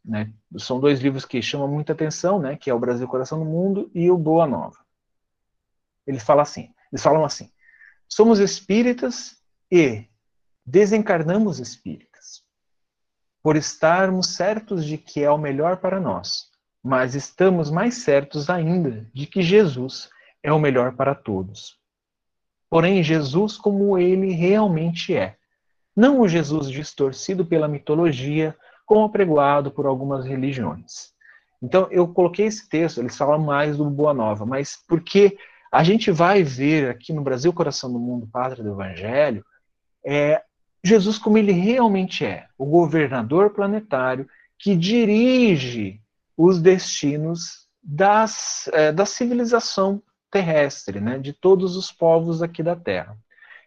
né, 0.06 0.32
são 0.58 0.80
dois 0.80 1.00
livros 1.00 1.26
que 1.26 1.42
chamam 1.42 1.68
muita 1.68 1.94
atenção, 1.94 2.38
né, 2.38 2.56
que 2.56 2.70
é 2.70 2.74
o 2.74 2.80
Brasil 2.80 3.08
Coração 3.08 3.40
do 3.40 3.46
Mundo 3.46 3.90
e 3.96 4.12
o 4.12 4.18
Boa 4.18 4.46
Nova. 4.46 4.78
Eles 6.06 6.24
falam 6.24 6.44
assim, 6.44 6.72
eles 6.92 7.02
falam 7.02 7.26
assim: 7.26 7.50
somos 8.14 8.40
espíritas 8.40 9.38
e 9.72 10.06
desencarnamos 10.66 11.60
espíritas, 11.60 12.44
por 13.42 13.56
estarmos 13.56 14.28
certos 14.28 14.86
de 14.86 14.98
que 14.98 15.24
é 15.24 15.32
o 15.32 15.38
melhor 15.38 15.78
para 15.78 16.00
nós, 16.00 16.50
mas 16.84 17.16
estamos 17.16 17.72
mais 17.72 17.96
certos 17.96 18.50
ainda 18.50 19.10
de 19.14 19.26
que 19.26 19.42
Jesus 19.42 20.10
é 20.44 20.52
o 20.52 20.60
melhor 20.60 20.96
para 20.96 21.16
todos. 21.16 21.80
Porém, 22.70 23.02
Jesus 23.02 23.58
como 23.58 23.98
ele 23.98 24.34
realmente 24.34 25.16
é. 25.16 25.38
Não 25.96 26.20
o 26.20 26.28
Jesus 26.28 26.70
distorcido 26.70 27.46
pela 27.46 27.68
mitologia, 27.68 28.56
como 28.86 29.06
apregoado 29.06 29.72
por 29.72 29.86
algumas 29.86 30.26
religiões. 30.26 31.12
Então, 31.62 31.88
eu 31.92 32.08
coloquei 32.08 32.46
esse 32.48 32.68
texto, 32.68 33.00
eles 33.00 33.16
falam 33.16 33.40
mais 33.40 33.78
do 33.78 33.90
Boa 33.90 34.14
Nova, 34.14 34.46
mas 34.46 34.78
porque 34.88 35.38
a 35.72 35.84
gente 35.84 36.12
vai 36.12 36.44
ver 36.44 36.90
aqui 36.90 37.14
no 37.14 37.22
Brasil, 37.22 37.54
Coração 37.54 37.92
do 37.92 37.98
Mundo, 37.98 38.28
Pátria 38.28 38.64
do 38.64 38.72
Evangelho, 38.72 39.46
é, 40.06 40.44
Jesus 40.84 41.18
como 41.18 41.38
ele 41.38 41.54
realmente 41.54 42.26
é, 42.26 42.48
o 42.58 42.66
governador 42.66 43.52
planetário 43.52 44.28
que 44.60 44.76
dirige 44.76 46.02
os 46.36 46.60
destinos 46.60 47.68
das, 47.82 48.70
é, 48.74 48.92
da 48.92 49.06
civilização 49.06 50.02
terrestre, 50.30 51.00
né, 51.00 51.18
de 51.18 51.34
todos 51.34 51.76
os 51.76 51.92
povos 51.92 52.42
aqui 52.42 52.62
da 52.62 52.76
Terra. 52.76 53.18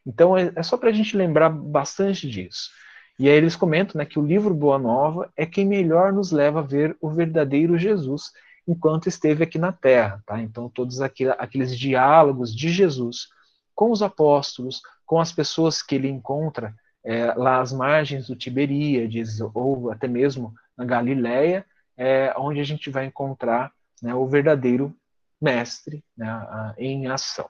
Então 0.04 0.36
é, 0.36 0.52
é 0.54 0.62
só 0.62 0.76
para 0.76 0.90
a 0.90 0.92
gente 0.92 1.16
lembrar 1.16 1.48
bastante 1.48 2.28
disso. 2.28 2.70
E 3.18 3.28
aí 3.28 3.36
eles 3.36 3.56
comentam 3.56 3.98
né, 3.98 4.04
que 4.04 4.18
o 4.18 4.26
livro 4.26 4.52
Boa 4.52 4.78
Nova 4.78 5.32
é 5.36 5.46
quem 5.46 5.64
melhor 5.64 6.12
nos 6.12 6.32
leva 6.32 6.60
a 6.60 6.62
ver 6.62 6.96
o 7.00 7.10
verdadeiro 7.10 7.78
Jesus 7.78 8.32
enquanto 8.66 9.08
esteve 9.08 9.44
aqui 9.44 9.58
na 9.58 9.72
Terra. 9.72 10.22
Tá? 10.26 10.40
Então 10.40 10.68
todos 10.68 11.00
aqueles 11.00 11.76
diálogos 11.78 12.54
de 12.54 12.70
Jesus 12.70 13.28
com 13.74 13.90
os 13.90 14.02
apóstolos, 14.02 14.80
com 15.04 15.20
as 15.20 15.32
pessoas 15.32 15.82
que 15.82 15.94
ele 15.94 16.08
encontra 16.08 16.74
é, 17.04 17.34
lá 17.34 17.60
às 17.60 17.72
margens 17.72 18.28
do 18.28 18.36
Tiberíades, 18.36 19.40
ou 19.40 19.90
até 19.90 20.08
mesmo 20.08 20.54
na 20.76 20.84
Galileia, 20.84 21.66
é 21.96 22.32
onde 22.36 22.60
a 22.60 22.64
gente 22.64 22.90
vai 22.90 23.04
encontrar 23.04 23.72
né, 24.02 24.14
o 24.14 24.26
verdadeiro 24.26 24.96
mestre 25.40 26.02
né, 26.16 26.74
em 26.78 27.06
ação. 27.06 27.48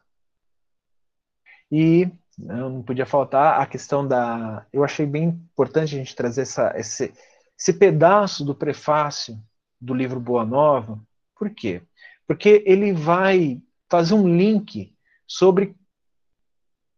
E 1.71 2.07
né, 2.39 2.55
não 2.57 2.83
podia 2.83 3.07
faltar 3.07 3.61
a 3.61 3.67
questão 3.67 4.07
da. 4.07 4.67
Eu 4.73 4.85
achei 4.85 5.07
bem 5.07 5.25
importante 5.25 5.95
a 5.95 5.99
gente 5.99 6.17
trazer 6.17 6.43
essa, 6.43 6.73
esse, 6.77 7.15
esse 7.59 7.73
pedaço 7.73 8.45
do 8.45 8.55
prefácio 8.55 9.39
do 9.85 9.95
livro 9.95 10.19
Boa 10.19 10.45
Nova. 10.45 11.01
Por 11.37 11.51
quê? 11.51 11.83
Porque 12.27 12.63
ele 12.67 12.93
vai 12.93 13.61
fazer 13.91 14.15
um 14.15 14.37
link 14.37 14.97
sobre 15.27 15.77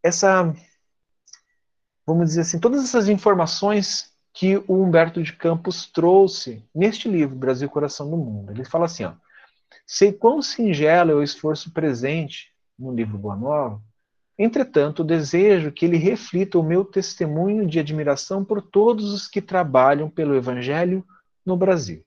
essa, 0.03 0.55
vamos 2.07 2.29
dizer 2.29 2.43
assim, 2.43 2.61
todas 2.61 2.85
essas 2.85 3.09
informações 3.09 4.15
que 4.33 4.57
o 4.69 4.83
Humberto 4.83 5.23
de 5.23 5.33
Campos 5.33 5.87
trouxe 5.87 6.65
neste 6.75 7.09
livro, 7.09 7.35
Brasil 7.35 7.69
Coração 7.69 8.09
do 8.09 8.17
Mundo. 8.17 8.53
Ele 8.53 8.65
fala 8.65 8.85
assim, 8.85 9.05
ó, 9.05 9.15
Sei 9.87 10.13
quão 10.13 10.43
singelo 10.43 11.11
é 11.11 11.15
o 11.15 11.23
esforço 11.23 11.73
presente 11.73 12.53
no 12.79 12.93
livro 12.93 13.19
Boa 13.19 13.37
Nova, 13.37 13.83
entretanto, 14.39 15.05
desejo 15.05 15.73
que 15.73 15.85
ele 15.85 15.97
reflita 15.97 16.59
o 16.59 16.63
meu 16.63 16.85
testemunho 16.85 17.67
de 17.67 17.79
admiração 17.79 18.45
por 18.45 18.61
todos 18.61 19.13
os 19.13 19.29
que 19.29 19.41
trabalham 19.41 20.11
pelo 20.11 20.35
Evangelho 20.35 21.05
no 21.45 21.57
Brasil. 21.57 22.05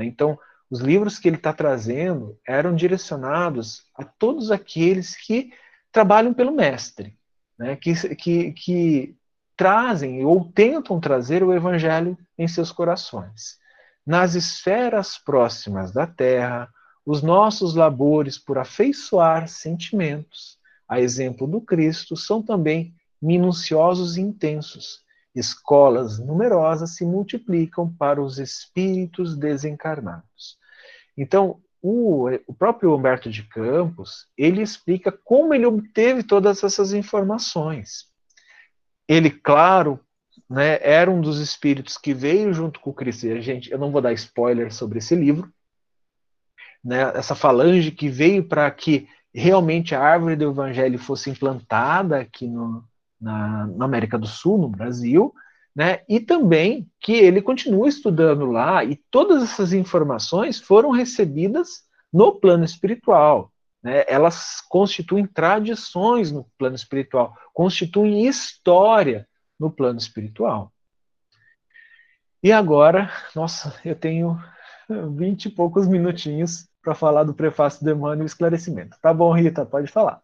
Né? 0.00 0.06
Então, 0.06 0.38
os 0.70 0.80
livros 0.80 1.18
que 1.18 1.28
ele 1.28 1.36
está 1.36 1.52
trazendo 1.52 2.38
eram 2.46 2.74
direcionados 2.74 3.84
a 3.94 4.02
todos 4.04 4.50
aqueles 4.50 5.14
que 5.14 5.52
trabalham 5.92 6.32
pelo 6.32 6.52
Mestre, 6.52 7.16
né? 7.58 7.76
que, 7.76 7.94
que, 8.16 8.52
que 8.52 9.16
trazem 9.56 10.24
ou 10.24 10.50
tentam 10.50 10.98
trazer 10.98 11.42
o 11.42 11.52
Evangelho 11.52 12.16
em 12.38 12.48
seus 12.48 12.72
corações. 12.72 13.58
Nas 14.06 14.34
esferas 14.34 15.18
próximas 15.18 15.92
da 15.92 16.06
Terra, 16.06 16.68
os 17.04 17.22
nossos 17.22 17.74
labores 17.74 18.38
por 18.38 18.56
afeiçoar 18.56 19.48
sentimentos, 19.48 20.58
a 20.88 21.00
exemplo 21.00 21.46
do 21.46 21.60
Cristo, 21.60 22.16
são 22.16 22.42
também 22.42 22.94
minuciosos 23.20 24.16
e 24.16 24.20
intensos. 24.20 25.02
Escolas 25.34 26.18
numerosas 26.18 26.96
se 26.96 27.04
multiplicam 27.04 27.92
para 27.94 28.20
os 28.20 28.38
espíritos 28.38 29.36
desencarnados. 29.36 30.58
Então, 31.16 31.60
o, 31.82 32.28
o 32.46 32.54
próprio 32.54 32.94
Humberto 32.94 33.30
de 33.30 33.42
Campos, 33.44 34.26
ele 34.36 34.60
explica 34.60 35.10
como 35.12 35.54
ele 35.54 35.66
obteve 35.66 36.22
todas 36.22 36.62
essas 36.62 36.92
informações. 36.92 38.06
Ele, 39.08 39.30
claro, 39.30 40.00
né, 40.48 40.78
era 40.82 41.10
um 41.10 41.20
dos 41.20 41.38
espíritos 41.38 41.96
que 41.96 42.12
veio 42.12 42.52
junto 42.52 42.80
com 42.80 42.90
o 42.90 42.94
Cristo. 42.94 43.26
E, 43.26 43.40
gente, 43.40 43.70
eu 43.70 43.78
não 43.78 43.90
vou 43.90 44.00
dar 44.00 44.12
spoiler 44.12 44.72
sobre 44.72 44.98
esse 44.98 45.14
livro, 45.14 45.52
né, 46.84 47.12
essa 47.14 47.34
falange 47.34 47.90
que 47.90 48.08
veio 48.08 48.44
para 48.44 48.70
que 48.70 49.08
realmente 49.32 49.94
a 49.94 50.02
árvore 50.02 50.36
do 50.36 50.50
evangelho 50.50 50.98
fosse 50.98 51.30
implantada 51.30 52.18
aqui 52.18 52.46
no, 52.48 52.84
na, 53.20 53.66
na, 53.66 53.84
América 53.84 54.18
do 54.18 54.26
Sul, 54.26 54.58
no 54.58 54.68
Brasil, 54.68 55.34
né, 55.74 56.00
e 56.08 56.18
também 56.18 56.88
que 57.00 57.12
ele 57.12 57.40
continua 57.40 57.88
estudando 57.88 58.46
lá, 58.46 58.84
e 58.84 58.96
todas 59.10 59.42
essas 59.42 59.72
informações 59.72 60.60
foram 60.60 60.90
recebidas 60.90 61.84
no 62.12 62.32
plano 62.32 62.64
espiritual. 62.64 63.52
Né, 63.82 64.04
elas 64.08 64.60
constituem 64.68 65.26
tradições 65.26 66.32
no 66.32 66.46
plano 66.58 66.76
espiritual, 66.76 67.34
constituem 67.54 68.26
história 68.26 69.26
no 69.58 69.70
plano 69.70 69.98
espiritual. 69.98 70.72
E 72.42 72.50
agora, 72.52 73.10
nossa, 73.34 73.74
eu 73.84 73.94
tenho 73.94 74.38
vinte 75.14 75.46
e 75.46 75.50
poucos 75.50 75.86
minutinhos 75.86 76.66
para 76.82 76.94
falar 76.94 77.24
do 77.24 77.34
prefácio 77.34 77.84
do 77.84 77.90
Emmanuel 77.90 78.22
e 78.22 78.26
esclarecimento. 78.26 78.96
Tá 79.00 79.12
bom, 79.12 79.32
Rita, 79.32 79.66
pode 79.66 79.90
falar. 79.90 80.22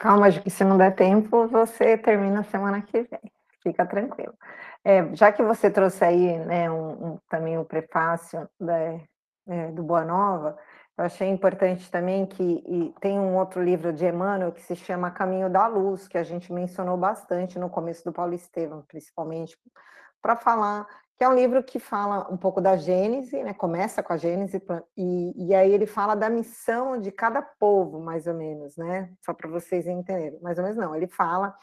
Calma, 0.00 0.30
que 0.30 0.50
se 0.50 0.64
não 0.64 0.76
der 0.76 0.94
tempo, 0.94 1.46
você 1.48 1.96
termina 1.96 2.42
semana 2.44 2.82
que 2.82 3.02
vem. 3.02 3.32
Fica 3.62 3.86
tranquilo. 3.86 4.34
É, 4.84 5.14
já 5.14 5.32
que 5.32 5.42
você 5.42 5.70
trouxe 5.70 6.04
aí 6.04 6.38
né, 6.38 6.70
um, 6.70 6.90
um, 7.06 7.18
também 7.28 7.56
o 7.56 7.64
prefácio 7.64 8.48
da, 8.60 8.76
é, 9.48 9.70
do 9.72 9.82
Boa 9.82 10.04
Nova, 10.04 10.58
eu 10.96 11.04
achei 11.04 11.28
importante 11.28 11.90
também 11.90 12.26
que 12.26 12.94
tem 13.00 13.18
um 13.18 13.36
outro 13.36 13.62
livro 13.62 13.92
de 13.92 14.04
Emmanuel 14.04 14.52
que 14.52 14.62
se 14.62 14.76
chama 14.76 15.10
Caminho 15.10 15.48
da 15.48 15.66
Luz, 15.66 16.06
que 16.06 16.18
a 16.18 16.22
gente 16.22 16.52
mencionou 16.52 16.96
bastante 16.96 17.58
no 17.58 17.70
começo 17.70 18.04
do 18.04 18.12
Paulo 18.12 18.34
Estevam, 18.34 18.82
principalmente, 18.82 19.56
para 20.20 20.36
falar 20.36 20.86
que 21.16 21.24
é 21.24 21.28
um 21.28 21.34
livro 21.34 21.62
que 21.62 21.78
fala 21.78 22.26
um 22.32 22.36
pouco 22.36 22.60
da 22.60 22.76
Gênese, 22.76 23.42
né? 23.42 23.54
começa 23.54 24.02
com 24.02 24.12
a 24.12 24.16
Gênese, 24.16 24.60
e, 24.96 25.48
e 25.48 25.54
aí 25.54 25.72
ele 25.72 25.86
fala 25.86 26.14
da 26.14 26.28
missão 26.28 27.00
de 27.00 27.12
cada 27.12 27.40
povo, 27.40 28.00
mais 28.00 28.26
ou 28.26 28.34
menos, 28.34 28.76
né? 28.76 29.12
Só 29.20 29.32
para 29.32 29.48
vocês 29.48 29.86
entenderem. 29.86 30.40
Mais 30.40 30.58
ou 30.58 30.64
menos 30.64 30.76
não, 30.76 30.94
ele 30.94 31.06
fala. 31.06 31.54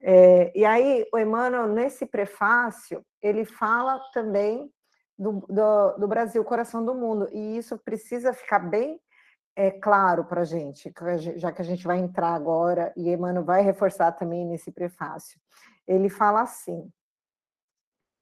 É, 0.00 0.52
e 0.56 0.64
aí, 0.64 1.06
o 1.12 1.18
Emmanuel, 1.18 1.68
nesse 1.68 2.06
prefácio, 2.06 3.04
ele 3.22 3.44
fala 3.44 4.00
também 4.12 4.68
do, 5.16 5.44
do, 5.48 5.98
do 5.98 6.08
Brasil, 6.08 6.42
coração 6.44 6.84
do 6.84 6.94
mundo, 6.94 7.28
e 7.32 7.56
isso 7.56 7.78
precisa 7.78 8.32
ficar 8.32 8.58
bem 8.58 9.00
é, 9.54 9.70
claro 9.70 10.24
para 10.24 10.42
a 10.42 10.44
gente, 10.44 10.92
já 11.36 11.50
que 11.52 11.62
a 11.62 11.64
gente 11.64 11.84
vai 11.84 11.98
entrar 11.98 12.34
agora, 12.34 12.92
e 12.96 13.10
Emmanuel 13.10 13.44
vai 13.44 13.62
reforçar 13.62 14.12
também 14.12 14.44
nesse 14.44 14.70
prefácio. 14.72 15.38
Ele 15.86 16.08
fala 16.08 16.42
assim 16.42 16.88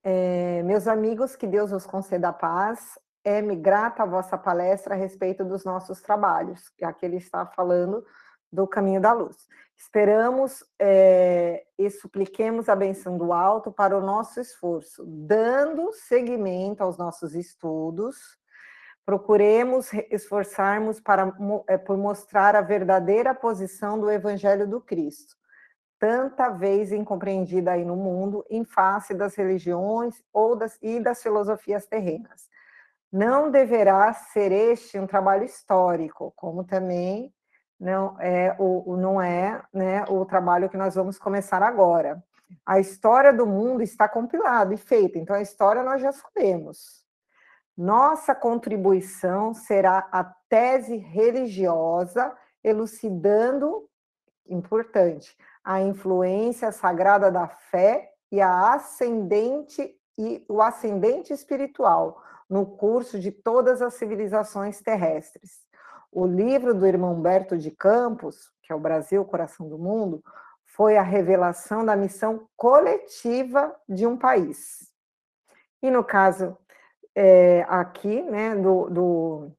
é, 0.08 0.62
meus 0.62 0.86
amigos, 0.86 1.34
que 1.34 1.48
Deus 1.48 1.72
os 1.72 1.84
conceda 1.84 2.28
a 2.28 2.32
paz. 2.32 2.96
É-me 3.24 3.56
grata 3.56 4.04
a 4.04 4.06
vossa 4.06 4.38
palestra 4.38 4.94
a 4.94 4.96
respeito 4.96 5.44
dos 5.44 5.64
nossos 5.64 6.00
trabalhos, 6.00 6.68
que 6.68 6.84
ele 7.04 7.16
está 7.16 7.44
falando 7.44 8.06
do 8.52 8.68
caminho 8.68 9.00
da 9.00 9.12
luz. 9.12 9.48
Esperamos 9.76 10.62
é, 10.78 11.66
e 11.76 11.90
supliquemos 11.90 12.68
a 12.68 12.76
benção 12.76 13.18
do 13.18 13.32
alto 13.32 13.72
para 13.72 13.98
o 13.98 14.00
nosso 14.00 14.38
esforço, 14.38 15.04
dando 15.04 15.92
seguimento 15.92 16.84
aos 16.84 16.96
nossos 16.96 17.34
estudos. 17.34 18.16
Procuremos 19.04 19.92
esforçarmos 20.08 21.00
para 21.00 21.34
é, 21.66 21.76
por 21.76 21.96
mostrar 21.96 22.54
a 22.54 22.60
verdadeira 22.60 23.34
posição 23.34 23.98
do 23.98 24.08
Evangelho 24.08 24.68
do 24.68 24.80
Cristo, 24.80 25.34
tanta 25.98 26.50
vez 26.50 26.92
incompreendida 26.92 27.72
aí 27.72 27.84
no 27.84 27.96
mundo, 27.96 28.44
em 28.50 28.64
face 28.64 29.14
das 29.14 29.34
religiões 29.34 30.22
ou 30.32 30.54
das, 30.56 30.78
e 30.82 31.00
das 31.00 31.22
filosofias 31.22 31.86
terrenas. 31.86 32.48
Não 33.12 33.50
deverá 33.50 34.12
ser 34.12 34.52
este 34.52 34.98
um 34.98 35.06
trabalho 35.06 35.44
histórico, 35.44 36.32
como 36.36 36.64
também 36.64 37.32
não 37.78 38.20
é 38.20 38.54
o, 38.58 38.96
não 38.96 39.20
é 39.20 39.62
né, 39.72 40.04
o 40.08 40.24
trabalho 40.24 40.68
que 40.68 40.76
nós 40.76 40.94
vamos 40.94 41.18
começar 41.18 41.62
agora. 41.62 42.22
A 42.64 42.78
história 42.78 43.32
do 43.32 43.46
mundo 43.46 43.82
está 43.82 44.08
compilada 44.08 44.72
e 44.74 44.76
feita, 44.76 45.18
então 45.18 45.34
a 45.34 45.42
história 45.42 45.82
nós 45.82 46.00
já 46.00 46.12
sabemos. 46.12 47.04
Nossa 47.76 48.34
contribuição 48.34 49.52
será 49.52 50.08
a 50.10 50.24
tese 50.48 50.96
religiosa, 50.96 52.34
elucidando, 52.64 53.88
importante, 54.48 55.36
a 55.66 55.82
influência 55.82 56.72
sagrada 56.72 57.30
da 57.30 57.48
fé 57.48 58.12
e 58.32 58.40
a 58.40 58.72
ascendente 58.72 59.94
e 60.16 60.42
o 60.48 60.62
ascendente 60.62 61.32
espiritual 61.32 62.22
no 62.48 62.64
curso 62.64 63.18
de 63.18 63.30
todas 63.30 63.82
as 63.82 63.94
civilizações 63.94 64.80
terrestres 64.80 65.66
o 66.16 66.26
livro 66.26 66.72
do 66.72 66.86
irmão 66.86 67.12
Humberto 67.12 67.58
de 67.58 67.70
Campos, 67.70 68.50
que 68.62 68.72
é 68.72 68.74
o 68.74 68.80
Brasil, 68.80 69.22
Coração 69.22 69.68
do 69.68 69.78
Mundo, 69.78 70.24
foi 70.64 70.96
a 70.96 71.02
revelação 71.02 71.84
da 71.84 71.94
missão 71.94 72.48
coletiva 72.56 73.78
de 73.86 74.06
um 74.06 74.16
país. 74.16 74.90
E 75.82 75.90
no 75.90 76.02
caso 76.02 76.56
é, 77.14 77.66
aqui, 77.68 78.22
né, 78.22 78.56
do, 78.56 78.88
do, 78.88 79.52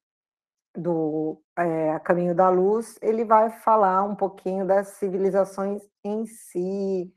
do 0.76 1.41
é, 1.58 1.99
Caminho 1.99 2.36
da 2.36 2.49
Luz, 2.49 2.97
ele 3.01 3.26
vai 3.26 3.49
falar 3.49 4.03
um 4.03 4.16
pouquinho 4.16 4.66
das 4.66 4.89
civilizações 4.89 5.82
em 6.03 6.26
si. 6.26 7.12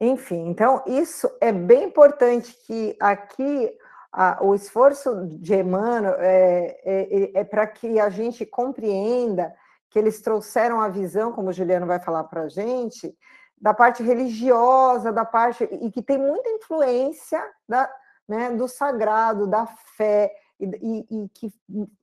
Enfim, 0.00 0.48
então 0.48 0.82
isso 0.86 1.30
é 1.40 1.52
bem 1.52 1.84
importante 1.84 2.56
que 2.66 2.96
aqui 3.00 3.70
a, 4.12 4.38
o 4.44 4.54
esforço 4.54 5.26
de 5.26 5.54
Emmanuel 5.54 6.16
é, 6.18 6.80
é, 6.84 7.22
é, 7.24 7.40
é 7.40 7.44
para 7.44 7.66
que 7.66 7.98
a 7.98 8.08
gente 8.08 8.44
compreenda 8.46 9.54
que 9.90 9.98
eles 9.98 10.20
trouxeram 10.20 10.80
a 10.80 10.88
visão, 10.88 11.32
como 11.32 11.50
o 11.50 11.52
Juliano 11.52 11.86
vai 11.86 12.00
falar 12.00 12.24
para 12.24 12.42
a 12.42 12.48
gente, 12.48 13.14
da 13.60 13.74
parte 13.74 14.02
religiosa, 14.02 15.12
da 15.12 15.24
parte 15.24 15.64
e 15.64 15.90
que 15.90 16.02
tem 16.02 16.18
muita 16.18 16.48
influência 16.48 17.40
da, 17.68 17.90
né, 18.28 18.50
do 18.50 18.66
sagrado, 18.66 19.46
da 19.46 19.66
fé 19.96 20.34
e, 20.64 21.06
e, 21.10 21.24
e, 21.24 21.28
que 21.30 21.52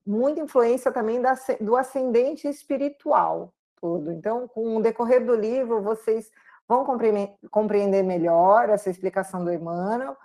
muita 0.05 0.41
influência 0.41 0.91
também 0.91 1.22
da, 1.22 1.34
do 1.62 1.76
ascendente 1.76 2.47
espiritual 2.47 3.53
todo. 3.80 4.12
Então, 4.12 4.47
com 4.47 4.78
o 4.78 4.82
decorrer 4.82 5.26
do 5.26 5.36
livro, 5.36 5.82
vocês 5.82 6.30
vão 6.68 6.86
compreender 7.49 8.03
melhor 8.03 8.70
essa 8.70 8.89
explicação 8.89 9.43
do 9.43 9.51
Emmanuel 9.51 10.16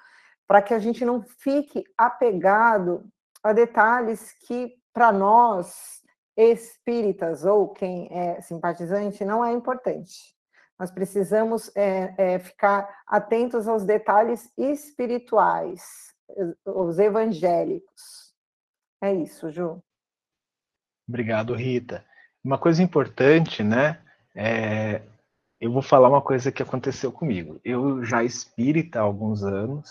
para 0.47 0.61
que 0.61 0.75
a 0.75 0.79
gente 0.79 1.05
não 1.05 1.23
fique 1.23 1.85
apegado 1.97 3.05
a 3.43 3.53
detalhes 3.53 4.33
que, 4.47 4.75
para 4.93 5.11
nós, 5.11 6.03
espíritas 6.37 7.45
ou 7.45 7.69
quem 7.69 8.09
é 8.11 8.41
simpatizante, 8.41 9.25
não 9.25 9.45
é 9.45 9.53
importante. 9.53 10.35
Nós 10.79 10.91
precisamos 10.91 11.71
é, 11.77 12.15
é, 12.19 12.39
ficar 12.39 13.03
atentos 13.07 13.69
aos 13.69 13.85
detalhes 13.85 14.51
espirituais, 14.59 15.83
os 16.67 16.99
evangélicos. 16.99 18.24
É 19.05 19.13
isso, 19.13 19.51
Ju. 19.51 19.83
Obrigado, 21.07 21.55
Rita. 21.55 22.03
Uma 22.43 22.57
coisa 22.57 22.83
importante, 22.83 23.63
né? 23.63 24.01
É, 24.35 25.03
eu 25.61 25.71
vou 25.71 25.83
falar 25.83 26.09
uma 26.09 26.23
coisa 26.23 26.51
que 26.51 26.63
aconteceu 26.63 27.13
comigo. 27.13 27.61
Eu 27.63 28.03
já 28.03 28.25
espírita 28.25 29.01
há 29.01 29.03
alguns 29.03 29.45
anos, 29.45 29.91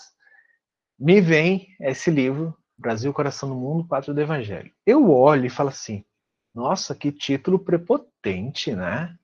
me 0.98 1.20
vem 1.20 1.68
esse 1.78 2.10
livro, 2.10 2.56
Brasil, 2.76 3.12
Coração 3.12 3.48
do 3.48 3.54
Mundo, 3.54 3.86
Pátria 3.86 4.12
do 4.12 4.20
Evangelho. 4.20 4.72
Eu 4.84 5.08
olho 5.08 5.46
e 5.46 5.50
falo 5.50 5.68
assim, 5.68 6.04
nossa, 6.52 6.92
que 6.92 7.12
título 7.12 7.60
prepotente, 7.60 8.74
né? 8.74 9.16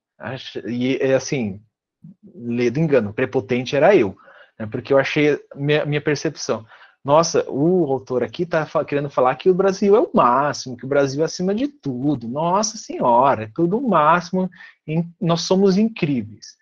E 0.69 1.03
assim, 1.13 1.61
ledo 2.33 2.79
engano, 2.79 3.13
prepotente 3.13 3.75
era 3.75 3.97
eu, 3.97 4.17
né? 4.57 4.69
porque 4.71 4.93
eu 4.93 4.99
achei, 4.99 5.37
minha, 5.57 5.85
minha 5.85 6.01
percepção, 6.01 6.65
nossa, 7.03 7.45
o 7.49 7.91
autor 7.91 8.23
aqui 8.23 8.43
está 8.43 8.67
querendo 8.85 9.09
falar 9.09 9.35
que 9.37 9.49
o 9.49 9.55
Brasil 9.55 9.97
é 9.97 10.01
o 10.01 10.11
máximo, 10.13 10.77
que 10.77 10.85
o 10.85 10.89
Brasil 10.89 11.23
é 11.23 11.25
acima 11.25 11.55
de 11.55 11.67
tudo. 11.67 12.29
Nossa 12.29 12.77
Senhora, 12.77 13.45
é 13.45 13.51
tudo 13.55 13.79
o 13.79 13.89
máximo, 13.89 14.51
nós 15.19 15.43
somos 15.43 15.79
incríveis. 15.79 16.57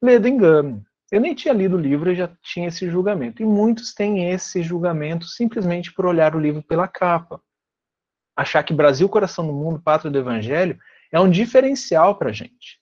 Ledo 0.00 0.26
engano. 0.26 0.84
Eu 1.12 1.20
nem 1.20 1.34
tinha 1.34 1.52
lido 1.52 1.76
o 1.76 1.80
livro 1.80 2.10
e 2.10 2.16
já 2.16 2.28
tinha 2.42 2.68
esse 2.68 2.88
julgamento. 2.88 3.42
E 3.42 3.44
muitos 3.44 3.92
têm 3.92 4.30
esse 4.30 4.62
julgamento 4.62 5.26
simplesmente 5.26 5.92
por 5.92 6.06
olhar 6.06 6.34
o 6.34 6.40
livro 6.40 6.62
pela 6.62 6.88
capa. 6.88 7.40
Achar 8.34 8.62
que 8.62 8.74
Brasil, 8.74 9.08
coração 9.08 9.46
do 9.46 9.52
mundo, 9.52 9.80
pátria 9.80 10.10
do 10.10 10.18
evangelho 10.18 10.78
é 11.12 11.20
um 11.20 11.30
diferencial 11.30 12.16
para 12.16 12.30
a 12.30 12.32
gente. 12.32 12.80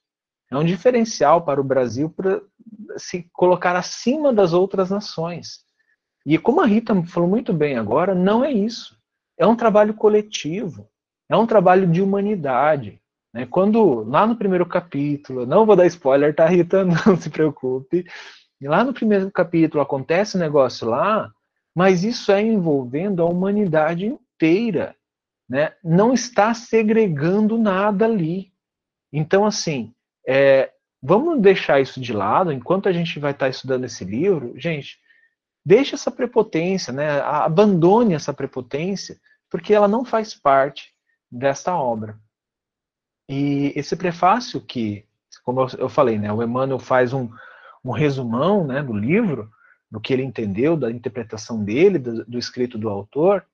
É 0.50 0.56
um 0.56 0.64
diferencial 0.64 1.44
para 1.44 1.60
o 1.60 1.64
Brasil 1.64 2.08
para 2.08 2.40
se 2.96 3.28
colocar 3.32 3.74
acima 3.74 4.32
das 4.32 4.52
outras 4.52 4.88
nações. 4.88 5.60
E 6.24 6.38
como 6.38 6.60
a 6.60 6.66
Rita 6.66 6.94
falou 7.04 7.28
muito 7.28 7.52
bem 7.52 7.76
agora, 7.76 8.14
não 8.14 8.44
é 8.44 8.52
isso. 8.52 8.96
É 9.38 9.46
um 9.46 9.56
trabalho 9.56 9.94
coletivo. 9.94 10.88
É 11.28 11.36
um 11.36 11.46
trabalho 11.46 11.86
de 11.86 12.00
humanidade. 12.00 13.00
Né? 13.34 13.46
Quando, 13.46 14.04
lá 14.04 14.26
no 14.26 14.36
primeiro 14.36 14.66
capítulo, 14.66 15.46
não 15.46 15.66
vou 15.66 15.74
dar 15.74 15.86
spoiler, 15.86 16.34
tá, 16.34 16.46
Rita? 16.46 16.84
Não 17.06 17.16
se 17.16 17.30
preocupe. 17.30 18.04
Lá 18.62 18.84
no 18.84 18.92
primeiro 18.92 19.30
capítulo 19.30 19.82
acontece 19.82 20.36
um 20.36 20.40
negócio 20.40 20.88
lá, 20.88 21.30
mas 21.74 22.04
isso 22.04 22.30
é 22.30 22.40
envolvendo 22.40 23.22
a 23.22 23.26
humanidade 23.26 24.06
inteira. 24.06 24.94
Né? 25.48 25.72
Não 25.82 26.12
está 26.12 26.54
segregando 26.54 27.58
nada 27.58 28.04
ali. 28.04 28.52
Então, 29.12 29.44
assim, 29.44 29.92
é, 30.26 30.70
vamos 31.02 31.40
deixar 31.40 31.80
isso 31.80 32.00
de 32.00 32.12
lado, 32.12 32.52
enquanto 32.52 32.88
a 32.88 32.92
gente 32.92 33.18
vai 33.18 33.32
estar 33.32 33.48
estudando 33.48 33.84
esse 33.84 34.04
livro, 34.04 34.54
gente, 34.56 34.98
deixe 35.64 35.94
essa 35.94 36.10
prepotência, 36.10 36.92
né? 36.92 37.20
abandone 37.20 38.14
essa 38.14 38.32
prepotência, 38.32 39.18
porque 39.50 39.72
ela 39.74 39.88
não 39.88 40.04
faz 40.04 40.34
parte 40.34 40.92
desta 41.30 41.76
obra. 41.76 42.18
E 43.28 43.72
esse 43.76 43.96
prefácio 43.96 44.60
que, 44.60 45.06
como 45.44 45.66
eu 45.78 45.88
falei, 45.88 46.18
né, 46.18 46.32
o 46.32 46.42
Emmanuel 46.42 46.78
faz 46.78 47.12
um, 47.12 47.30
um 47.84 47.90
resumão 47.90 48.66
né, 48.66 48.82
do 48.82 48.92
livro, 48.92 49.50
do 49.90 50.00
que 50.00 50.12
ele 50.12 50.22
entendeu, 50.22 50.76
da 50.76 50.90
interpretação 50.90 51.62
dele, 51.62 51.98
do, 51.98 52.24
do 52.24 52.38
escrito 52.38 52.78
do 52.78 52.88
autor, 52.88 53.46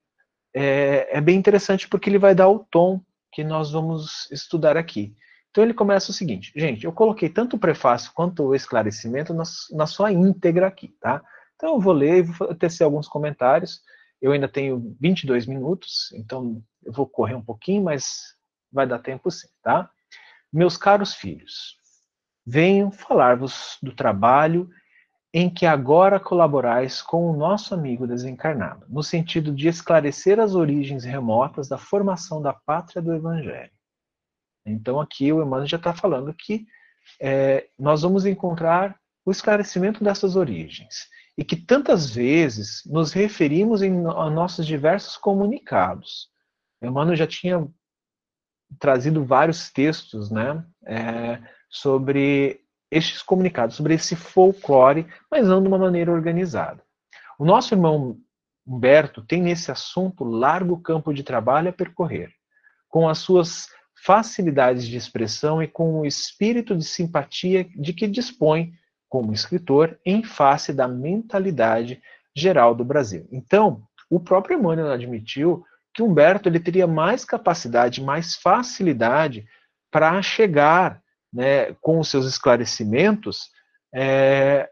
é, 0.53 1.17
é, 1.17 1.21
bem 1.21 1.37
interessante 1.37 1.87
porque 1.87 2.09
ele 2.09 2.17
vai 2.17 2.33
dar 2.33 2.47
o 2.47 2.59
tom 2.59 3.01
que 3.31 3.43
nós 3.43 3.71
vamos 3.71 4.29
estudar 4.31 4.77
aqui. 4.77 5.15
Então 5.51 5.63
ele 5.63 5.73
começa 5.73 6.11
o 6.11 6.13
seguinte, 6.13 6.51
gente, 6.55 6.85
eu 6.85 6.91
coloquei 6.91 7.29
tanto 7.29 7.55
o 7.55 7.59
prefácio 7.59 8.11
quanto 8.13 8.43
o 8.43 8.55
esclarecimento 8.55 9.33
na, 9.33 9.43
na 9.71 9.87
sua 9.87 10.11
íntegra 10.11 10.67
aqui, 10.67 10.89
tá? 10.99 11.21
Então 11.59 11.75
eu 11.75 11.79
vou 11.81 11.91
ler 11.91 12.19
e 12.19 12.21
vou 12.21 12.55
tecer 12.55 12.85
alguns 12.85 13.05
comentários. 13.05 13.81
Eu 14.21 14.31
ainda 14.31 14.47
tenho 14.47 14.95
22 14.99 15.45
minutos, 15.45 16.09
então 16.13 16.63
eu 16.85 16.93
vou 16.93 17.05
correr 17.05 17.35
um 17.35 17.43
pouquinho, 17.43 17.83
mas 17.83 18.33
vai 18.71 18.87
dar 18.87 18.99
tempo 18.99 19.29
sim, 19.29 19.49
tá? 19.61 19.91
Meus 20.51 20.77
caros 20.77 21.13
filhos, 21.13 21.77
venho 22.45 22.91
falar-vos 22.91 23.77
do 23.83 23.93
trabalho 23.93 24.69
em 25.33 25.49
que 25.49 25.65
agora 25.65 26.17
colaborais 26.17 27.01
com 27.01 27.29
o 27.29 27.35
nosso 27.35 27.73
amigo 27.73 28.07
desencarnado, 28.07 28.85
no 28.87 29.03
sentido 29.03 29.53
de 29.53 29.67
esclarecer 29.67 30.39
as 30.39 30.55
origens 30.55 31.03
remotas 31.03 31.67
da 31.67 31.77
formação 31.77 32.41
da 32.41 32.53
pátria 32.53 33.01
do 33.01 33.13
Evangelho. 33.13 33.71
Então 34.65 34.99
aqui 34.99 35.31
o 35.31 35.41
Emmanuel 35.41 35.67
já 35.67 35.77
está 35.77 35.93
falando 35.93 36.33
que 36.33 36.65
é, 37.19 37.67
nós 37.77 38.01
vamos 38.01 38.25
encontrar 38.25 38.97
o 39.25 39.31
esclarecimento 39.31 40.03
dessas 40.03 40.37
origens 40.37 41.09
e 41.39 41.43
que 41.45 41.55
tantas 41.55 42.09
vezes 42.09 42.83
nos 42.85 43.13
referimos 43.13 43.81
em 43.81 43.89
nossos 43.89 44.67
diversos 44.67 45.15
comunicados. 45.15 46.27
Emmanuel 46.81 47.15
já 47.15 47.25
tinha 47.25 47.65
trazido 48.77 49.23
vários 49.23 49.71
textos 49.71 50.29
né, 50.29 50.61
é, 50.85 51.41
sobre 51.69 52.59
estes 52.91 53.21
comunicados, 53.21 53.77
sobre 53.77 53.93
esse 53.93 54.17
folclore, 54.17 55.07
mas 55.31 55.47
não 55.47 55.61
de 55.61 55.69
uma 55.69 55.77
maneira 55.77 56.11
organizada. 56.11 56.83
O 57.39 57.45
nosso 57.45 57.73
irmão 57.73 58.19
Humberto 58.67 59.21
tem 59.21 59.41
nesse 59.41 59.71
assunto 59.71 60.25
largo 60.25 60.81
campo 60.81 61.13
de 61.13 61.23
trabalho 61.23 61.69
a 61.69 61.73
percorrer, 61.73 62.33
com 62.89 63.07
as 63.07 63.19
suas 63.19 63.69
facilidades 64.03 64.85
de 64.85 64.97
expressão 64.97 65.63
e 65.63 65.69
com 65.69 66.01
o 66.01 66.05
espírito 66.05 66.75
de 66.75 66.83
simpatia 66.83 67.63
de 67.63 67.93
que 67.93 68.09
dispõe 68.09 68.73
como 69.09 69.33
escritor 69.33 69.99
em 70.05 70.23
face 70.23 70.71
da 70.71 70.87
mentalidade 70.87 72.01
geral 72.35 72.75
do 72.75 72.85
Brasil. 72.85 73.27
Então, 73.31 73.81
o 74.09 74.19
próprio 74.19 74.57
Emmanuel 74.57 74.91
admitiu 74.91 75.65
que 75.93 76.03
Humberto 76.03 76.47
ele 76.47 76.59
teria 76.59 76.87
mais 76.87 77.25
capacidade, 77.25 78.01
mais 78.01 78.35
facilidade 78.35 79.45
para 79.91 80.21
chegar 80.21 81.01
né, 81.33 81.73
com 81.81 81.99
os 81.99 82.07
seus 82.07 82.25
esclarecimentos 82.25 83.49
é, 83.93 84.69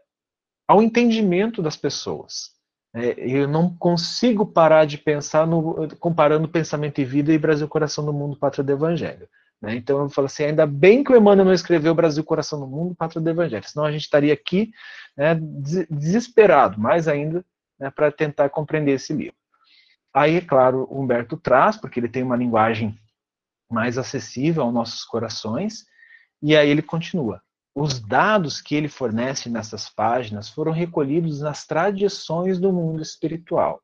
ao 0.66 0.82
entendimento 0.82 1.60
das 1.60 1.76
pessoas. 1.76 2.52
É, 2.94 3.14
eu 3.18 3.46
não 3.46 3.76
consigo 3.76 4.46
parar 4.46 4.84
de 4.86 4.96
pensar 4.96 5.46
no, 5.46 5.88
comparando 5.98 6.48
pensamento 6.48 7.00
e 7.00 7.04
vida 7.04 7.32
e 7.32 7.38
Brasil 7.38 7.68
Coração 7.68 8.04
do 8.04 8.12
Mundo, 8.12 8.38
Pátria 8.38 8.64
do 8.64 8.72
Evangelho. 8.72 9.28
Né? 9.60 9.76
Então 9.76 10.00
eu 10.00 10.08
falo 10.08 10.26
assim, 10.26 10.44
ainda 10.44 10.66
bem 10.66 11.02
que 11.02 11.12
o 11.12 11.16
Emmanuel 11.16 11.46
não 11.46 11.52
escreveu 11.52 11.94
Brasil 11.94 12.22
Coração 12.24 12.60
do 12.60 12.66
Mundo, 12.66 12.94
Pátria 12.94 13.20
do 13.20 13.28
Evangelho, 13.28 13.68
senão 13.68 13.84
a 13.84 13.92
gente 13.92 14.02
estaria 14.02 14.32
aqui 14.32 14.70
né, 15.16 15.34
desesperado, 15.90 16.80
mais 16.80 17.08
ainda, 17.08 17.44
né, 17.78 17.90
para 17.90 18.10
tentar 18.12 18.48
compreender 18.50 18.92
esse 18.92 19.12
livro. 19.12 19.36
Aí, 20.14 20.36
é 20.36 20.40
claro, 20.40 20.88
Humberto 20.90 21.36
traz, 21.36 21.76
porque 21.76 22.00
ele 22.00 22.08
tem 22.08 22.22
uma 22.22 22.36
linguagem 22.36 22.98
mais 23.70 23.98
acessível 23.98 24.62
aos 24.62 24.72
nossos 24.72 25.04
corações, 25.04 25.84
e 26.40 26.56
aí 26.56 26.68
ele 26.68 26.82
continua. 26.82 27.42
Os 27.74 28.00
dados 28.00 28.60
que 28.60 28.74
ele 28.74 28.88
fornece 28.88 29.48
nessas 29.48 29.88
páginas 29.88 30.48
foram 30.48 30.72
recolhidos 30.72 31.40
nas 31.40 31.66
tradições 31.66 32.58
do 32.58 32.72
mundo 32.72 33.02
espiritual. 33.02 33.80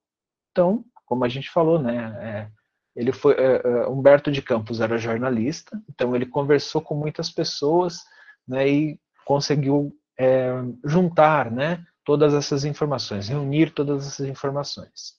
Então, 0.51 0.85
como 1.05 1.25
a 1.25 1.29
gente 1.29 1.51
falou, 1.51 1.79
né, 1.79 2.17
é, 2.21 2.49
ele 2.95 3.13
foi 3.13 3.35
é, 3.35 3.87
Humberto 3.89 4.31
de 4.31 4.41
Campos 4.41 4.81
era 4.81 4.99
jornalista, 4.99 5.81
então 5.89 6.15
ele 6.15 6.27
conversou 6.27 6.81
com 6.81 6.95
muitas 6.95 7.31
pessoas, 7.31 8.05
né, 8.47 8.69
e 8.69 9.01
conseguiu 9.25 9.93
é, 10.19 10.53
juntar, 10.85 11.51
né, 11.51 11.85
todas 12.05 12.35
essas 12.35 12.65
informações, 12.65 13.29
reunir 13.29 13.71
todas 13.71 14.07
essas 14.07 14.27
informações. 14.27 15.15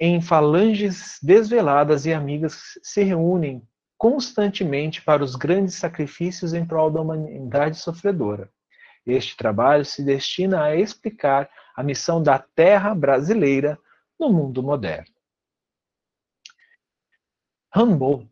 Em 0.00 0.20
falanges 0.20 1.18
desveladas 1.22 2.06
e 2.06 2.12
amigas 2.12 2.78
se 2.82 3.02
reúnem 3.02 3.62
constantemente 3.96 5.00
para 5.00 5.22
os 5.22 5.36
grandes 5.36 5.76
sacrifícios 5.76 6.52
em 6.54 6.66
prol 6.66 6.90
da 6.90 7.00
humanidade 7.00 7.78
sofredora. 7.78 8.50
Este 9.06 9.36
trabalho 9.36 9.84
se 9.84 10.02
destina 10.02 10.64
a 10.64 10.74
explicar 10.74 11.48
a 11.76 11.82
missão 11.82 12.20
da 12.20 12.38
terra 12.38 12.94
brasileira 12.94 13.78
no 14.18 14.32
mundo 14.32 14.62
moderno. 14.62 15.11
Humboldt, 17.74 18.28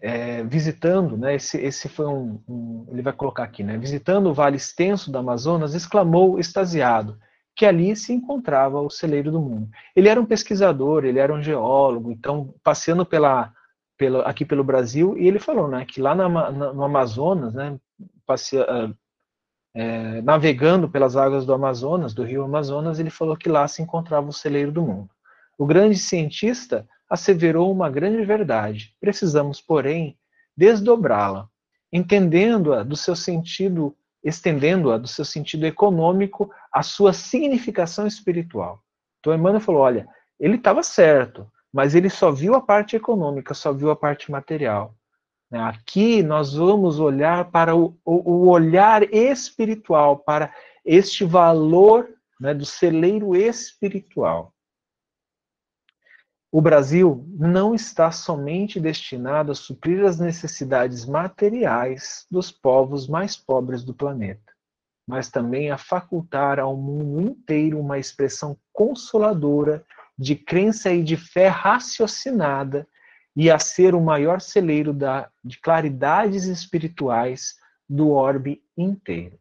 é, 0.00 0.42
visitando, 0.44 1.16
né, 1.16 1.34
esse, 1.36 1.58
esse 1.58 1.88
foi 1.88 2.06
um, 2.06 2.40
um, 2.48 2.86
ele 2.90 3.02
vai 3.02 3.12
colocar 3.12 3.44
aqui, 3.44 3.62
né, 3.62 3.78
visitando 3.78 4.28
o 4.28 4.34
vale 4.34 4.56
extenso 4.56 5.10
do 5.10 5.18
Amazonas, 5.18 5.74
exclamou 5.74 6.38
extasiado 6.38 7.18
que 7.54 7.66
ali 7.66 7.94
se 7.94 8.12
encontrava 8.12 8.80
o 8.80 8.90
celeiro 8.90 9.30
do 9.30 9.40
mundo. 9.40 9.68
Ele 9.94 10.08
era 10.08 10.20
um 10.20 10.24
pesquisador, 10.24 11.04
ele 11.04 11.18
era 11.18 11.32
um 11.32 11.42
geólogo, 11.42 12.10
então 12.10 12.54
passeando 12.62 13.04
pela 13.04 13.52
pelo, 13.96 14.20
aqui 14.22 14.44
pelo 14.44 14.64
Brasil, 14.64 15.16
e 15.16 15.28
ele 15.28 15.38
falou 15.38 15.68
né, 15.68 15.84
que 15.84 16.00
lá 16.00 16.14
na, 16.14 16.28
na, 16.28 16.72
no 16.72 16.82
Amazonas, 16.82 17.54
né, 17.54 17.78
passeia, 18.26 18.66
é, 19.74 20.20
navegando 20.22 20.88
pelas 20.88 21.16
águas 21.16 21.46
do 21.46 21.52
Amazonas, 21.52 22.12
do 22.12 22.24
rio 22.24 22.42
Amazonas, 22.42 22.98
ele 22.98 23.10
falou 23.10 23.36
que 23.36 23.48
lá 23.48 23.66
se 23.68 23.80
encontrava 23.80 24.28
o 24.28 24.32
celeiro 24.32 24.72
do 24.72 24.82
mundo. 24.82 25.10
O 25.62 25.64
grande 25.64 25.96
cientista 25.96 26.88
asseverou 27.08 27.70
uma 27.70 27.88
grande 27.88 28.24
verdade. 28.24 28.96
Precisamos, 28.98 29.60
porém, 29.60 30.18
desdobrá-la, 30.56 31.48
entendendo-a 31.92 32.82
do 32.82 32.96
seu 32.96 33.14
sentido, 33.14 33.96
estendendo-a 34.24 34.98
do 34.98 35.06
seu 35.06 35.24
sentido 35.24 35.64
econômico 35.64 36.50
à 36.72 36.82
sua 36.82 37.12
significação 37.12 38.08
espiritual. 38.08 38.82
Então, 39.20 39.32
Emmanuel 39.32 39.60
falou: 39.60 39.82
olha, 39.82 40.08
ele 40.36 40.56
estava 40.56 40.82
certo, 40.82 41.48
mas 41.72 41.94
ele 41.94 42.10
só 42.10 42.32
viu 42.32 42.56
a 42.56 42.60
parte 42.60 42.96
econômica, 42.96 43.54
só 43.54 43.72
viu 43.72 43.92
a 43.92 43.94
parte 43.94 44.32
material. 44.32 44.96
Né? 45.48 45.60
Aqui 45.60 46.24
nós 46.24 46.54
vamos 46.54 46.98
olhar 46.98 47.52
para 47.52 47.76
o, 47.76 47.96
o 48.04 48.48
olhar 48.48 49.04
espiritual, 49.14 50.18
para 50.18 50.52
este 50.84 51.24
valor 51.24 52.08
né, 52.40 52.52
do 52.52 52.66
celeiro 52.66 53.36
espiritual. 53.36 54.52
O 56.54 56.60
Brasil 56.60 57.24
não 57.30 57.74
está 57.74 58.10
somente 58.10 58.78
destinado 58.78 59.50
a 59.50 59.54
suprir 59.54 60.04
as 60.04 60.20
necessidades 60.20 61.06
materiais 61.06 62.26
dos 62.30 62.52
povos 62.52 63.08
mais 63.08 63.34
pobres 63.34 63.82
do 63.82 63.94
planeta, 63.94 64.52
mas 65.08 65.30
também 65.30 65.70
a 65.70 65.78
facultar 65.78 66.60
ao 66.60 66.76
mundo 66.76 67.22
inteiro 67.22 67.80
uma 67.80 67.98
expressão 67.98 68.54
consoladora 68.70 69.82
de 70.18 70.36
crença 70.36 70.92
e 70.92 71.02
de 71.02 71.16
fé 71.16 71.48
raciocinada 71.48 72.86
e 73.34 73.50
a 73.50 73.58
ser 73.58 73.94
o 73.94 74.00
maior 74.02 74.38
celeiro 74.38 74.92
da, 74.92 75.30
de 75.42 75.58
claridades 75.58 76.44
espirituais 76.44 77.54
do 77.88 78.10
orbe 78.10 78.62
inteiro. 78.76 79.38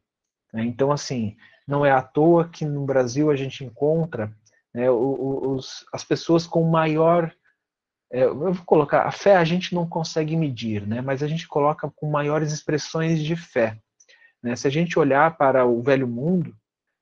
Né? 0.54 0.64
Então, 0.64 0.94
assim, 0.94 1.36
não 1.68 1.86
é 1.86 1.92
à 1.92 2.02
toa 2.02 2.48
que 2.48 2.64
no 2.64 2.86
Brasil 2.86 3.30
a 3.30 3.36
gente 3.36 3.66
encontra 3.66 4.34
né, 4.74 4.90
os, 4.90 5.86
as 5.94 6.04
pessoas 6.04 6.48
com 6.48 6.64
maior. 6.64 7.34
É, 8.12 8.24
eu 8.24 8.54
vou 8.54 8.66
colocar, 8.66 9.04
a 9.04 9.12
fé 9.12 9.38
a 9.38 9.44
gente 9.44 9.74
não 9.74 9.88
consegue 9.88 10.36
medir, 10.36 10.86
né, 10.86 11.02
mas 11.02 11.24
a 11.24 11.28
gente 11.28 11.48
coloca 11.48 11.90
com 11.96 12.10
maiores 12.10 12.52
expressões 12.52 13.22
de 13.22 13.36
fé. 13.36 13.78
Né? 14.44 14.56
Se 14.56 14.68
a 14.68 14.72
gente 14.72 15.00
olhar 15.00 15.38
para 15.38 15.66
o 15.66 15.82
velho 15.82 16.08
mundo, 16.08 16.56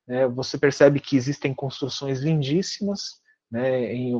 né, 0.07 0.27
você 0.27 0.57
percebe 0.57 0.99
que 0.99 1.15
existem 1.15 1.53
construções 1.53 2.19
lindíssimas, 2.19 3.21
né, 3.51 3.93
em, 3.93 4.13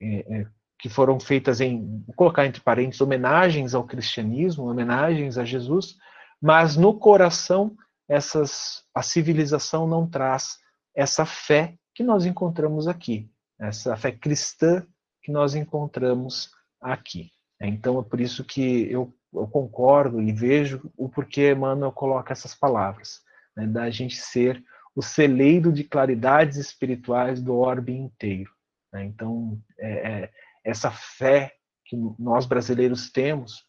é, 0.00 0.40
é, 0.40 0.46
que 0.78 0.88
foram 0.88 1.20
feitas 1.20 1.60
em, 1.60 2.02
vou 2.04 2.14
colocar 2.16 2.46
entre 2.46 2.60
parênteses, 2.60 3.00
homenagens 3.00 3.74
ao 3.74 3.84
cristianismo, 3.84 4.68
homenagens 4.68 5.38
a 5.38 5.44
Jesus, 5.44 5.96
mas 6.40 6.76
no 6.76 6.98
coração 6.98 7.76
essas, 8.08 8.82
a 8.94 9.02
civilização 9.02 9.86
não 9.86 10.08
traz 10.08 10.58
essa 10.94 11.24
fé 11.24 11.78
que 11.94 12.02
nós 12.02 12.24
encontramos 12.26 12.88
aqui, 12.88 13.30
essa 13.58 13.96
fé 13.96 14.12
cristã 14.12 14.86
que 15.22 15.30
nós 15.30 15.54
encontramos 15.54 16.50
aqui. 16.80 17.30
Então 17.60 18.00
é 18.00 18.02
por 18.02 18.20
isso 18.20 18.44
que 18.44 18.90
eu, 18.90 19.14
eu 19.32 19.46
concordo 19.46 20.20
e 20.20 20.32
vejo 20.32 20.90
o 20.96 21.08
porquê 21.08 21.52
Emmanuel 21.52 21.92
coloca 21.92 22.32
essas 22.32 22.54
palavras, 22.54 23.20
né, 23.56 23.66
da 23.66 23.88
gente 23.88 24.16
ser 24.16 24.62
o 24.94 25.02
celeiro 25.02 25.72
de 25.72 25.84
claridades 25.84 26.56
espirituais 26.56 27.40
do 27.40 27.54
orbe 27.54 27.92
inteiro. 27.92 28.50
Né? 28.92 29.04
Então, 29.04 29.58
é, 29.78 29.92
é, 29.92 30.32
essa 30.64 30.90
fé 30.90 31.54
que 31.86 31.96
nós 32.18 32.46
brasileiros 32.46 33.10
temos 33.10 33.64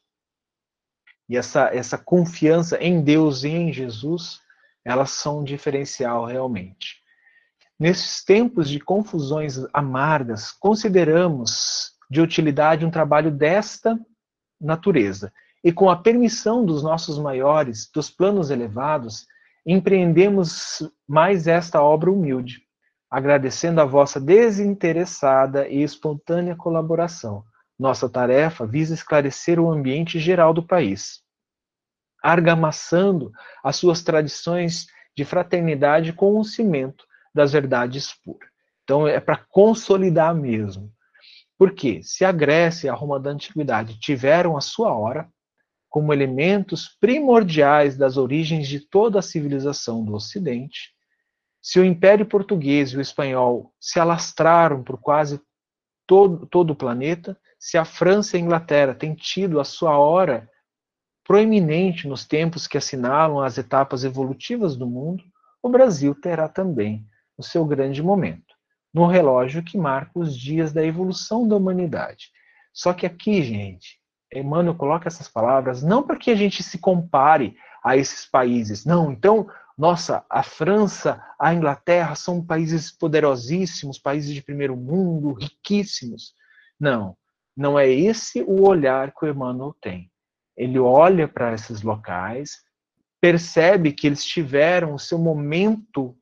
e 1.29 1.37
essa, 1.37 1.73
essa 1.73 1.97
confiança 1.97 2.77
em 2.81 3.01
Deus 3.01 3.43
e 3.43 3.49
em 3.49 3.71
Jesus, 3.71 4.41
elas 4.83 5.11
são 5.11 5.39
um 5.39 5.43
diferencial 5.43 6.25
realmente. 6.25 7.02
Nesses 7.83 8.23
tempos 8.23 8.69
de 8.69 8.79
confusões 8.79 9.59
amargas, 9.73 10.53
consideramos 10.53 11.91
de 12.09 12.21
utilidade 12.21 12.85
um 12.85 12.89
trabalho 12.89 13.29
desta 13.29 13.99
natureza. 14.57 15.33
E 15.61 15.69
com 15.69 15.89
a 15.89 15.97
permissão 15.97 16.65
dos 16.65 16.81
nossos 16.81 17.19
maiores, 17.19 17.91
dos 17.93 18.09
planos 18.09 18.49
elevados, 18.51 19.25
empreendemos 19.65 20.81
mais 21.05 21.45
esta 21.45 21.81
obra 21.81 22.09
humilde, 22.09 22.61
agradecendo 23.11 23.81
a 23.81 23.85
vossa 23.85 24.17
desinteressada 24.17 25.67
e 25.67 25.83
espontânea 25.83 26.55
colaboração. 26.55 27.43
Nossa 27.77 28.07
tarefa 28.07 28.65
visa 28.65 28.93
esclarecer 28.93 29.59
o 29.59 29.69
ambiente 29.69 30.21
geral 30.21 30.53
do 30.53 30.65
país, 30.65 31.21
argamassando 32.23 33.29
as 33.61 33.75
suas 33.75 34.01
tradições 34.01 34.87
de 35.17 35.25
fraternidade 35.25 36.13
com 36.13 36.39
o 36.39 36.45
cimento 36.45 37.03
das 37.33 37.51
verdades 37.51 38.13
puras. 38.23 38.49
Então 38.83 39.07
é 39.07 39.19
para 39.19 39.37
consolidar 39.37 40.35
mesmo. 40.35 40.91
Porque 41.57 42.03
se 42.03 42.25
a 42.25 42.31
Grécia 42.31 42.87
e 42.87 42.89
a 42.89 42.93
Roma 42.93 43.19
da 43.19 43.29
antiguidade 43.29 43.99
tiveram 43.99 44.57
a 44.57 44.61
sua 44.61 44.93
hora, 44.93 45.29
como 45.89 46.11
elementos 46.11 46.97
primordiais 46.99 47.95
das 47.95 48.17
origens 48.17 48.67
de 48.67 48.79
toda 48.79 49.19
a 49.19 49.21
civilização 49.21 50.03
do 50.03 50.13
Ocidente, 50.13 50.91
se 51.61 51.79
o 51.79 51.85
Império 51.85 52.25
Português 52.25 52.89
e 52.89 52.97
o 52.97 53.01
Espanhol 53.01 53.73
se 53.79 53.99
alastraram 53.99 54.83
por 54.83 54.99
quase 54.99 55.39
todo, 56.05 56.45
todo 56.47 56.71
o 56.71 56.75
planeta, 56.75 57.39
se 57.57 57.77
a 57.77 57.85
França 57.85 58.35
e 58.35 58.41
a 58.41 58.43
Inglaterra 58.43 58.93
têm 58.93 59.15
tido 59.15 59.59
a 59.59 59.63
sua 59.63 59.97
hora 59.97 60.49
proeminente 61.23 62.07
nos 62.07 62.25
tempos 62.25 62.67
que 62.67 62.77
assinalam 62.77 63.39
as 63.39 63.57
etapas 63.57 64.03
evolutivas 64.03 64.75
do 64.75 64.85
mundo, 64.85 65.23
o 65.61 65.69
Brasil 65.69 66.13
terá 66.13 66.49
também 66.49 67.07
o 67.37 67.43
seu 67.43 67.65
grande 67.65 68.01
momento, 68.01 68.55
no 68.93 69.07
relógio 69.07 69.63
que 69.63 69.77
marca 69.77 70.11
os 70.15 70.37
dias 70.37 70.71
da 70.71 70.83
evolução 70.83 71.47
da 71.47 71.55
humanidade. 71.55 72.29
Só 72.73 72.93
que 72.93 73.05
aqui, 73.05 73.43
gente, 73.43 73.99
Emmanuel 74.33 74.75
coloca 74.75 75.07
essas 75.07 75.27
palavras 75.27 75.83
não 75.83 76.03
para 76.03 76.17
que 76.17 76.31
a 76.31 76.35
gente 76.35 76.63
se 76.63 76.77
compare 76.77 77.55
a 77.83 77.97
esses 77.97 78.25
países. 78.25 78.85
Não, 78.85 79.11
então, 79.11 79.47
nossa, 79.77 80.25
a 80.29 80.43
França, 80.43 81.23
a 81.39 81.53
Inglaterra 81.53 82.15
são 82.15 82.43
países 82.43 82.91
poderosíssimos, 82.91 83.99
países 83.99 84.33
de 84.33 84.41
primeiro 84.41 84.75
mundo, 84.75 85.33
riquíssimos. 85.33 86.33
Não, 86.79 87.17
não 87.55 87.77
é 87.77 87.87
esse 87.87 88.41
o 88.41 88.67
olhar 88.67 89.11
que 89.13 89.25
o 89.25 89.29
Emmanuel 89.29 89.75
tem. 89.81 90.11
Ele 90.55 90.79
olha 90.79 91.27
para 91.27 91.53
esses 91.53 91.81
locais, 91.81 92.63
percebe 93.19 93.91
que 93.91 94.07
eles 94.07 94.23
tiveram 94.23 94.93
o 94.93 94.99
seu 94.99 95.17
momento 95.17 96.15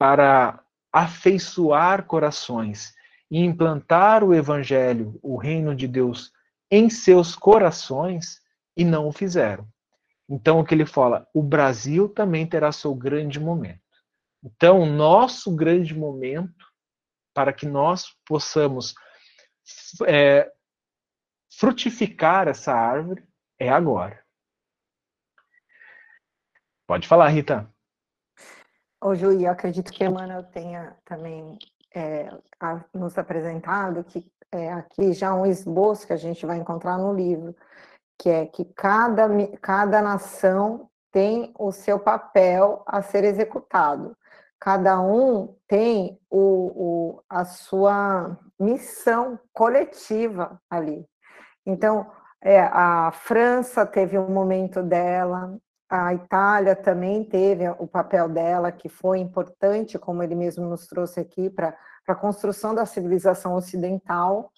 para 0.00 0.64
afeiçoar 0.90 2.06
corações 2.06 2.94
e 3.30 3.38
implantar 3.38 4.24
o 4.24 4.34
evangelho, 4.34 5.20
o 5.22 5.36
reino 5.36 5.76
de 5.76 5.86
Deus 5.86 6.32
em 6.70 6.88
seus 6.88 7.36
corações 7.36 8.40
e 8.74 8.82
não 8.82 9.06
o 9.06 9.12
fizeram. 9.12 9.68
Então, 10.26 10.58
o 10.58 10.64
que 10.64 10.72
ele 10.72 10.86
fala? 10.86 11.28
O 11.34 11.42
Brasil 11.42 12.08
também 12.08 12.46
terá 12.46 12.72
seu 12.72 12.94
grande 12.94 13.38
momento. 13.38 13.82
Então, 14.42 14.86
nosso 14.86 15.54
grande 15.54 15.94
momento, 15.94 16.66
para 17.34 17.52
que 17.52 17.66
nós 17.66 18.06
possamos 18.24 18.94
é, 20.06 20.50
frutificar 21.52 22.48
essa 22.48 22.72
árvore, 22.72 23.22
é 23.58 23.68
agora. 23.68 24.24
Pode 26.86 27.06
falar, 27.06 27.28
Rita. 27.28 27.70
Ô, 29.02 29.14
Ju, 29.14 29.32
eu 29.32 29.50
acredito 29.50 29.90
que 29.92 30.04
Emmanuel 30.04 30.42
tenha 30.44 30.94
também 31.06 31.58
é, 31.94 32.28
a, 32.60 32.84
nos 32.92 33.16
apresentado 33.16 34.04
que 34.04 34.30
é, 34.52 34.70
aqui 34.72 35.14
já 35.14 35.34
um 35.34 35.46
esboço 35.46 36.06
que 36.06 36.12
a 36.12 36.18
gente 36.18 36.44
vai 36.44 36.58
encontrar 36.58 36.98
no 36.98 37.14
livro, 37.14 37.56
que 38.18 38.28
é 38.28 38.44
que 38.44 38.64
cada, 38.64 39.26
cada 39.62 40.02
nação 40.02 40.90
tem 41.10 41.50
o 41.58 41.72
seu 41.72 41.98
papel 41.98 42.82
a 42.86 43.00
ser 43.00 43.24
executado. 43.24 44.14
Cada 44.58 45.00
um 45.00 45.56
tem 45.66 46.20
o, 46.28 47.16
o, 47.16 47.22
a 47.26 47.46
sua 47.46 48.38
missão 48.58 49.38
coletiva 49.54 50.60
ali. 50.68 51.08
Então, 51.64 52.10
é, 52.42 52.60
a 52.60 53.10
França 53.12 53.86
teve 53.86 54.18
um 54.18 54.28
momento 54.28 54.82
dela, 54.82 55.58
a 55.90 56.14
Itália 56.14 56.76
também 56.76 57.24
teve 57.24 57.68
o 57.68 57.86
papel 57.86 58.28
dela, 58.28 58.70
que 58.70 58.88
foi 58.88 59.18
importante, 59.18 59.98
como 59.98 60.22
ele 60.22 60.36
mesmo 60.36 60.64
nos 60.68 60.86
trouxe 60.86 61.18
aqui, 61.18 61.50
para 61.50 61.76
a 62.06 62.14
construção 62.14 62.72
da 62.72 62.86
civilização 62.86 63.56
ocidental, 63.56 64.52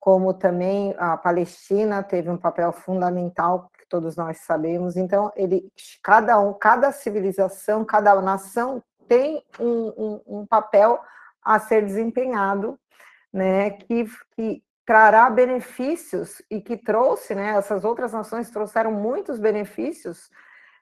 como 0.00 0.32
também 0.32 0.94
a 0.96 1.14
Palestina 1.18 2.02
teve 2.02 2.30
um 2.30 2.38
papel 2.38 2.72
fundamental, 2.72 3.70
que 3.78 3.86
todos 3.86 4.16
nós 4.16 4.38
sabemos. 4.38 4.96
Então, 4.96 5.30
ele, 5.36 5.70
cada 6.02 6.40
um, 6.40 6.54
cada 6.54 6.90
civilização, 6.90 7.84
cada 7.84 8.18
nação 8.22 8.82
tem 9.06 9.44
um, 9.60 9.92
um, 10.26 10.40
um 10.40 10.46
papel 10.46 10.98
a 11.44 11.58
ser 11.58 11.84
desempenhado, 11.84 12.78
né, 13.30 13.70
que, 13.72 14.06
que 14.34 14.62
trará 14.86 15.28
benefícios 15.28 16.40
e 16.50 16.62
que 16.62 16.78
trouxe, 16.78 17.34
né, 17.34 17.50
essas 17.58 17.84
outras 17.84 18.14
nações 18.14 18.50
trouxeram 18.50 18.90
muitos 18.90 19.38
benefícios 19.38 20.30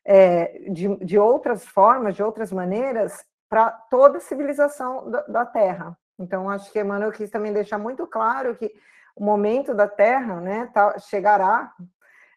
é, 0.08 0.70
de, 0.70 0.96
de 1.04 1.18
outras 1.18 1.66
formas, 1.66 2.14
de 2.14 2.22
outras 2.22 2.52
maneiras, 2.52 3.24
para 3.48 3.70
toda 3.70 4.18
a 4.18 4.20
civilização 4.20 5.10
da, 5.10 5.22
da, 5.22 5.44
Terra. 5.44 5.98
Então, 6.16 6.48
acho 6.48 6.70
que 6.72 6.80
Emmanuel 6.80 7.10
quis 7.10 7.28
também 7.28 7.52
deixar 7.52 7.76
muito 7.76 8.06
claro 8.06 8.54
que 8.54 8.72
o 9.16 9.24
momento 9.24 9.74
da 9.74 9.88
Terra 9.88 10.40
né, 10.40 10.70
tá, 10.72 10.96
chegará, 11.00 11.72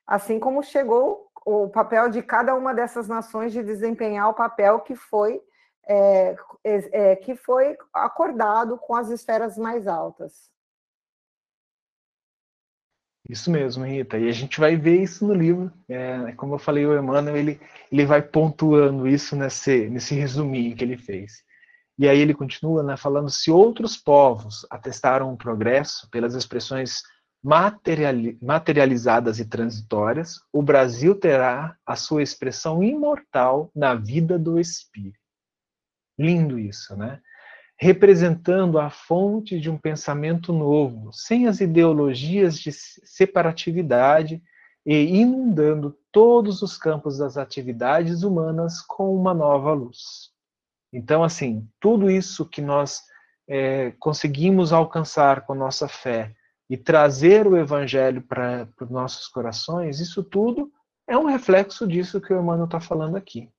assim 0.05 0.39
como 0.39 0.63
chegou 0.63 1.29
o 1.45 1.69
papel 1.69 2.09
de 2.09 2.23
cada 2.23 2.55
uma 2.55 2.73
dessas 2.73 3.07
nações 3.07 3.53
de 3.53 3.63
desempenhar 3.63 4.29
o 4.29 4.33
papel 4.33 4.79
que 4.79 4.95
foi, 4.95 5.39
é, 5.87 6.35
é, 6.63 7.15
que 7.17 7.35
foi 7.35 7.77
acordado 7.93 8.77
com 8.77 8.95
as 8.95 9.09
esferas 9.09 9.57
mais 9.57 9.87
altas. 9.87 10.49
Isso 13.30 13.51
mesmo, 13.51 13.85
Rita. 13.85 14.18
E 14.18 14.27
a 14.27 14.31
gente 14.31 14.60
vai 14.60 14.76
ver 14.76 15.03
isso 15.03 15.26
no 15.26 15.35
livro. 15.35 15.72
É, 15.88 16.31
como 16.31 16.56
eu 16.56 16.60
falei, 16.60 16.84
o 16.84 16.97
Emmanuel 16.97 17.38
ele, 17.38 17.61
ele 17.91 18.03
vai 18.03 18.23
pontuando 18.23 19.07
isso 19.07 19.35
nesse, 19.35 19.88
nesse 19.88 20.15
resuminho 20.15 20.76
que 20.76 20.84
ele 20.84 20.97
fez. 20.97 21.43
E 21.95 22.10
aí 22.10 22.18
ele 22.19 22.34
continua 22.34 22.81
né, 22.81 22.97
falando: 22.97 23.30
se 23.30 23.51
outros 23.51 23.95
povos 23.95 24.65
atestaram 24.68 25.31
o 25.31 25.38
progresso 25.38 26.10
pelas 26.10 26.34
expressões 26.34 27.03
materializadas 27.43 29.39
e 29.39 29.45
transitórias, 29.45 30.41
o 30.51 30.61
Brasil 30.61 31.14
terá 31.14 31.77
a 31.85 31.95
sua 31.95 32.23
expressão 32.23 32.84
imortal 32.84 33.72
na 33.76 33.93
vida 33.93 34.39
do 34.39 34.60
Espírito. 34.60 35.19
Lindo 36.18 36.57
isso, 36.57 36.97
né? 36.97 37.22
Representando 37.80 38.77
a 38.77 38.89
fonte 38.89 39.57
de 39.57 39.69
um 39.69 39.77
pensamento 39.77 40.51
novo, 40.51 41.14
sem 41.14 41.47
as 41.47 41.61
ideologias 41.61 42.60
de 42.60 42.73
separatividade 42.73 44.43
e 44.85 45.22
inundando 45.22 45.95
todos 46.11 46.61
os 46.61 46.77
campos 46.77 47.18
das 47.18 47.38
atividades 47.38 48.23
humanas 48.23 48.81
com 48.81 49.15
uma 49.15 49.34
nova 49.34 49.72
luz. 49.72 50.30
Então, 50.91 51.23
assim, 51.23 51.68
tudo 51.80 52.11
isso 52.11 52.45
que 52.45 52.61
nós 52.61 53.03
é, 53.47 53.91
conseguimos 53.99 54.73
alcançar 54.73 55.45
com 55.45 55.53
nossa 55.53 55.88
fé 55.88 56.34
e 56.69 56.76
trazer 56.76 57.47
o 57.47 57.56
Evangelho 57.56 58.22
para 58.22 58.68
os 58.81 58.89
nossos 58.89 59.27
corações, 59.27 59.99
isso 59.99 60.22
tudo 60.23 60.72
é 61.07 61.18
um 61.18 61.26
reflexo 61.26 61.88
disso 61.88 62.19
que 62.19 62.34
o 62.34 62.39
Emmanuel 62.39 62.65
está 62.65 62.80
falando 62.80 63.15
aqui. 63.15 63.49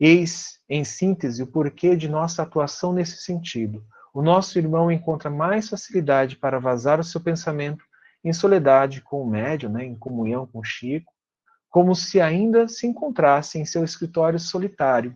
Eis, 0.00 0.58
em 0.66 0.82
síntese, 0.82 1.42
o 1.42 1.46
porquê 1.46 1.94
de 1.94 2.08
nossa 2.08 2.42
atuação 2.42 2.90
nesse 2.90 3.18
sentido. 3.18 3.84
O 4.14 4.22
nosso 4.22 4.58
irmão 4.58 4.90
encontra 4.90 5.28
mais 5.28 5.68
facilidade 5.68 6.36
para 6.36 6.58
vazar 6.58 6.98
o 6.98 7.04
seu 7.04 7.20
pensamento 7.20 7.84
em 8.24 8.32
soledade 8.32 9.02
com 9.02 9.22
o 9.22 9.28
médium, 9.28 9.70
né, 9.70 9.84
em 9.84 9.94
comunhão 9.94 10.46
com 10.46 10.64
Chico, 10.64 11.12
como 11.68 11.94
se 11.94 12.20
ainda 12.20 12.66
se 12.66 12.86
encontrasse 12.86 13.58
em 13.58 13.66
seu 13.66 13.84
escritório 13.84 14.38
solitário. 14.38 15.14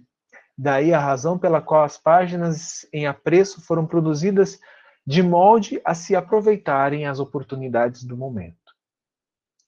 Daí 0.57 0.93
a 0.93 1.01
razão 1.01 1.39
pela 1.39 1.63
qual 1.63 1.83
as 1.83 1.97
páginas 1.97 2.87
em 2.93 3.07
apreço 3.07 3.63
foram 3.63 3.87
produzidas 3.87 4.61
de 5.07 5.23
molde 5.23 5.81
a 5.85 5.95
se 5.95 6.15
aproveitarem 6.15 7.07
as 7.07 7.19
oportunidades 7.19 8.05
do 8.05 8.17
momento. 8.17 8.57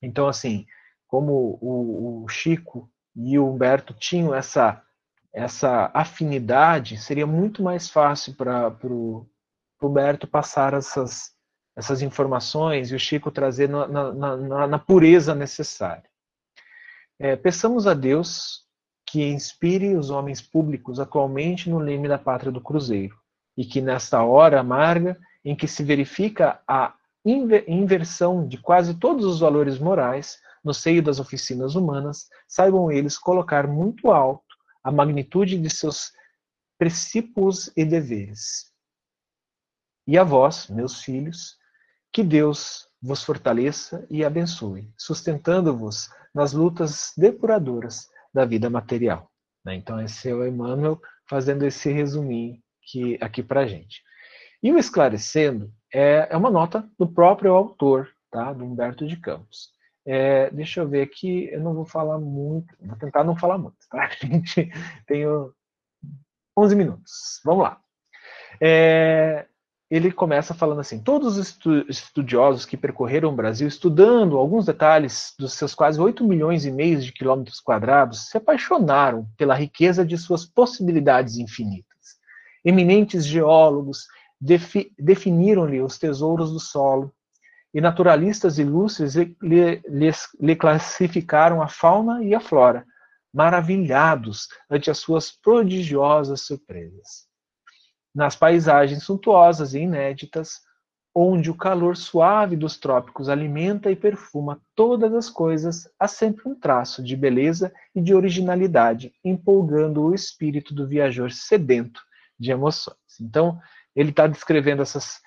Então, 0.00 0.28
assim, 0.28 0.66
como 1.08 1.58
o, 1.60 2.24
o 2.24 2.28
Chico 2.28 2.90
e 3.14 3.38
o 3.38 3.50
Humberto 3.50 3.94
tinham 3.94 4.34
essa 4.34 4.82
essa 5.36 5.90
afinidade, 5.92 6.96
seria 6.96 7.26
muito 7.26 7.62
mais 7.62 7.90
fácil 7.90 8.34
para 8.34 8.74
o 8.84 9.26
Roberto 9.78 10.26
passar 10.26 10.72
essas, 10.72 11.30
essas 11.76 12.00
informações 12.00 12.90
e 12.90 12.94
o 12.94 12.98
Chico 12.98 13.30
trazer 13.30 13.68
na, 13.68 13.86
na, 13.86 14.36
na, 14.36 14.66
na 14.66 14.78
pureza 14.78 15.34
necessária. 15.34 16.08
É, 17.18 17.36
peçamos 17.36 17.86
a 17.86 17.92
Deus 17.92 18.64
que 19.04 19.24
inspire 19.24 19.94
os 19.94 20.08
homens 20.08 20.40
públicos 20.40 20.98
atualmente 20.98 21.68
no 21.68 21.78
leme 21.78 22.08
da 22.08 22.18
pátria 22.18 22.50
do 22.50 22.62
Cruzeiro 22.62 23.14
e 23.54 23.66
que 23.66 23.82
nesta 23.82 24.22
hora 24.24 24.60
amarga 24.60 25.18
em 25.44 25.54
que 25.54 25.68
se 25.68 25.84
verifica 25.84 26.62
a 26.66 26.94
inversão 27.26 28.48
de 28.48 28.56
quase 28.56 28.94
todos 28.94 29.26
os 29.26 29.40
valores 29.40 29.78
morais 29.78 30.38
no 30.64 30.72
seio 30.72 31.02
das 31.02 31.20
oficinas 31.20 31.74
humanas, 31.74 32.26
saibam 32.48 32.90
eles 32.90 33.18
colocar 33.18 33.66
muito 33.66 34.10
alto 34.10 34.45
a 34.86 34.92
magnitude 34.92 35.58
de 35.58 35.68
seus 35.68 36.12
princípios 36.78 37.72
e 37.76 37.84
deveres. 37.84 38.72
E 40.06 40.16
a 40.16 40.22
vós, 40.22 40.68
meus 40.68 41.02
filhos, 41.02 41.56
que 42.12 42.22
Deus 42.22 42.88
vos 43.02 43.24
fortaleça 43.24 44.06
e 44.08 44.24
abençoe, 44.24 44.88
sustentando-vos 44.96 46.08
nas 46.32 46.52
lutas 46.52 47.12
depuradoras 47.16 48.08
da 48.32 48.44
vida 48.44 48.70
material. 48.70 49.28
Né? 49.64 49.74
Então, 49.74 50.00
esse 50.00 50.28
é 50.28 50.34
o 50.34 50.46
Emmanuel 50.46 51.02
fazendo 51.28 51.64
esse 51.64 51.90
resuminho 51.90 52.62
aqui, 53.20 53.42
para 53.42 53.62
a 53.62 53.66
gente. 53.66 54.04
E 54.62 54.70
o 54.70 54.78
esclarecendo 54.78 55.74
é, 55.92 56.28
é 56.30 56.36
uma 56.36 56.48
nota 56.48 56.88
do 56.96 57.08
próprio 57.08 57.52
autor, 57.52 58.08
tá? 58.30 58.52
do 58.52 58.64
Humberto 58.64 59.04
de 59.04 59.16
Campos. 59.16 59.72
É, 60.06 60.48
deixa 60.50 60.80
eu 60.80 60.88
ver 60.88 61.02
aqui, 61.02 61.48
eu 61.50 61.60
não 61.60 61.74
vou 61.74 61.84
falar 61.84 62.18
muito, 62.18 62.72
vou 62.80 62.96
tentar 62.96 63.24
não 63.24 63.36
falar 63.36 63.58
muito, 63.58 63.76
tá? 63.90 64.04
A 64.04 64.08
gente 64.26 64.70
tem 65.04 65.24
11 66.56 66.76
minutos, 66.76 67.40
vamos 67.44 67.64
lá. 67.64 67.80
É, 68.60 69.46
ele 69.90 70.10
começa 70.10 70.54
falando 70.54 70.80
assim: 70.80 71.00
todos 71.00 71.36
os 71.36 71.58
estudiosos 71.88 72.64
que 72.64 72.76
percorreram 72.76 73.30
o 73.30 73.36
Brasil 73.36 73.68
estudando 73.68 74.36
alguns 74.36 74.66
detalhes 74.66 75.34
dos 75.38 75.54
seus 75.54 75.74
quase 75.74 76.00
8 76.00 76.24
milhões 76.24 76.64
e 76.64 76.70
meio 76.70 77.00
de 77.00 77.12
quilômetros 77.12 77.60
quadrados 77.60 78.28
se 78.28 78.36
apaixonaram 78.36 79.28
pela 79.36 79.54
riqueza 79.54 80.04
de 80.04 80.16
suas 80.16 80.44
possibilidades 80.44 81.36
infinitas. 81.36 82.16
Eminentes 82.64 83.24
geólogos 83.24 84.06
defi 84.40 84.92
definiram-lhe 84.98 85.80
os 85.80 85.98
tesouros 85.98 86.52
do 86.52 86.60
solo, 86.60 87.12
e 87.76 87.80
naturalistas 87.82 88.58
ilustres 88.58 89.16
lhe, 89.16 89.82
lhe, 90.40 90.56
classificaram 90.56 91.60
a 91.60 91.68
fauna 91.68 92.24
e 92.24 92.34
a 92.34 92.40
flora, 92.40 92.86
maravilhados 93.30 94.48
ante 94.70 94.90
as 94.90 94.96
suas 94.96 95.30
prodigiosas 95.30 96.40
surpresas. 96.40 97.26
Nas 98.14 98.34
paisagens 98.34 99.02
suntuosas 99.02 99.74
e 99.74 99.80
inéditas, 99.80 100.52
onde 101.14 101.50
o 101.50 101.54
calor 101.54 101.98
suave 101.98 102.56
dos 102.56 102.78
trópicos 102.78 103.28
alimenta 103.28 103.90
e 103.90 103.96
perfuma 103.96 104.58
todas 104.74 105.12
as 105.12 105.28
coisas, 105.28 105.86
há 106.00 106.08
sempre 106.08 106.48
um 106.48 106.58
traço 106.58 107.02
de 107.02 107.14
beleza 107.14 107.70
e 107.94 108.00
de 108.00 108.14
originalidade, 108.14 109.12
empolgando 109.22 110.02
o 110.02 110.14
espírito 110.14 110.72
do 110.72 110.88
viajor 110.88 111.30
sedento 111.30 112.00
de 112.40 112.50
emoções. 112.50 112.96
Então, 113.20 113.60
ele 113.94 114.08
está 114.08 114.26
descrevendo 114.26 114.80
essas 114.80 115.20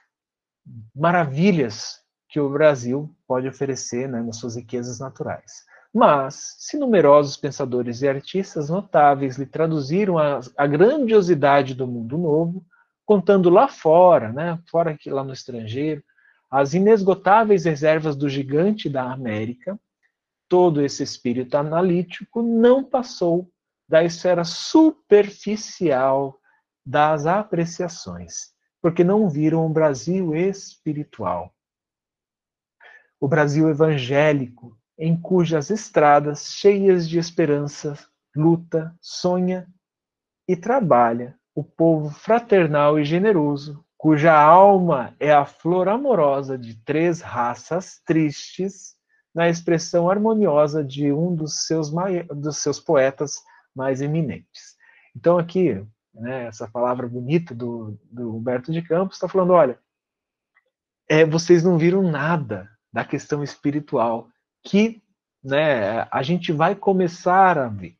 maravilhas 0.96 2.09
que 2.30 2.40
o 2.40 2.50
Brasil 2.50 3.10
pode 3.28 3.48
oferecer 3.48 4.08
né, 4.08 4.22
nas 4.22 4.38
suas 4.38 4.56
riquezas 4.56 5.00
naturais. 5.00 5.66
Mas, 5.92 6.56
se 6.60 6.78
numerosos 6.78 7.36
pensadores 7.36 8.04
e 8.04 8.08
artistas 8.08 8.70
notáveis 8.70 9.38
lhe 9.38 9.48
traduziram 9.48 10.20
a, 10.20 10.40
a 10.56 10.68
grandiosidade 10.68 11.74
do 11.74 11.88
mundo 11.88 12.18
novo, 12.18 12.64
contando 13.04 13.50
lá 13.50 13.68
fora, 13.68 14.32
né, 14.32 14.60
fora 14.70 14.92
aqui 14.92 15.10
lá 15.10 15.24
no 15.24 15.34
estrangeiro, 15.34 16.04
as 16.52 16.76
inesgotáveis 16.76 17.66
reservas 17.66 18.16
do 18.16 18.30
gigante 18.30 18.88
da 18.88 19.12
América, 19.12 19.80
todo 20.48 20.82
esse 20.84 21.02
espírito 21.02 21.58
analítico 21.58 22.44
não 22.44 22.84
passou 22.84 23.50
da 23.88 24.04
esfera 24.04 24.44
superficial 24.44 26.40
das 26.86 27.26
apreciações, 27.26 28.52
porque 28.80 29.04
não 29.04 29.28
viram 29.28 29.66
o 29.66 29.70
Brasil 29.70 30.36
espiritual. 30.36 31.52
O 33.20 33.28
Brasil 33.28 33.70
evangélico, 33.70 34.78
em 34.98 35.20
cujas 35.20 35.70
estradas, 35.70 36.54
cheias 36.54 37.08
de 37.08 37.20
esperança, 37.20 37.98
luta, 38.36 38.96
sonha 39.02 39.68
e 40.48 40.56
trabalha 40.56 41.38
o 41.54 41.64
povo 41.64 42.10
fraternal 42.10 43.00
e 43.00 43.04
generoso, 43.04 43.84
cuja 43.98 44.34
alma 44.34 45.16
é 45.20 45.34
a 45.34 45.46
flor 45.46 45.90
amorosa 45.90 46.58
de 46.58 46.76
três 46.84 47.22
raças 47.22 48.02
tristes, 48.06 48.98
na 49.34 49.48
expressão 49.48 50.10
harmoniosa 50.10 50.84
de 50.84 51.12
um 51.12 51.36
dos 51.36 51.66
seus, 51.66 51.92
dos 52.36 52.58
seus 52.58 52.80
poetas 52.80 53.44
mais 53.76 54.02
eminentes. 54.02 54.76
Então, 55.16 55.38
aqui, 55.38 55.86
né, 56.14 56.46
essa 56.48 56.68
palavra 56.68 57.08
bonita 57.08 57.54
do, 57.54 58.00
do 58.12 58.36
Humberto 58.36 58.72
de 58.72 58.82
Campos 58.82 59.18
está 59.18 59.28
falando: 59.28 59.54
olha, 59.54 59.80
é, 61.08 61.26
vocês 61.26 61.64
não 61.64 61.78
viram 61.78 62.02
nada 62.02 62.70
da 62.92 63.06
questão 63.06 63.44
espiritual 63.44 64.30
que 64.64 65.02
né, 65.44 66.08
a 66.12 66.22
gente 66.22 66.52
vai 66.52 66.76
começar 66.76 67.58
a 67.58 67.68
ver, 67.68 67.96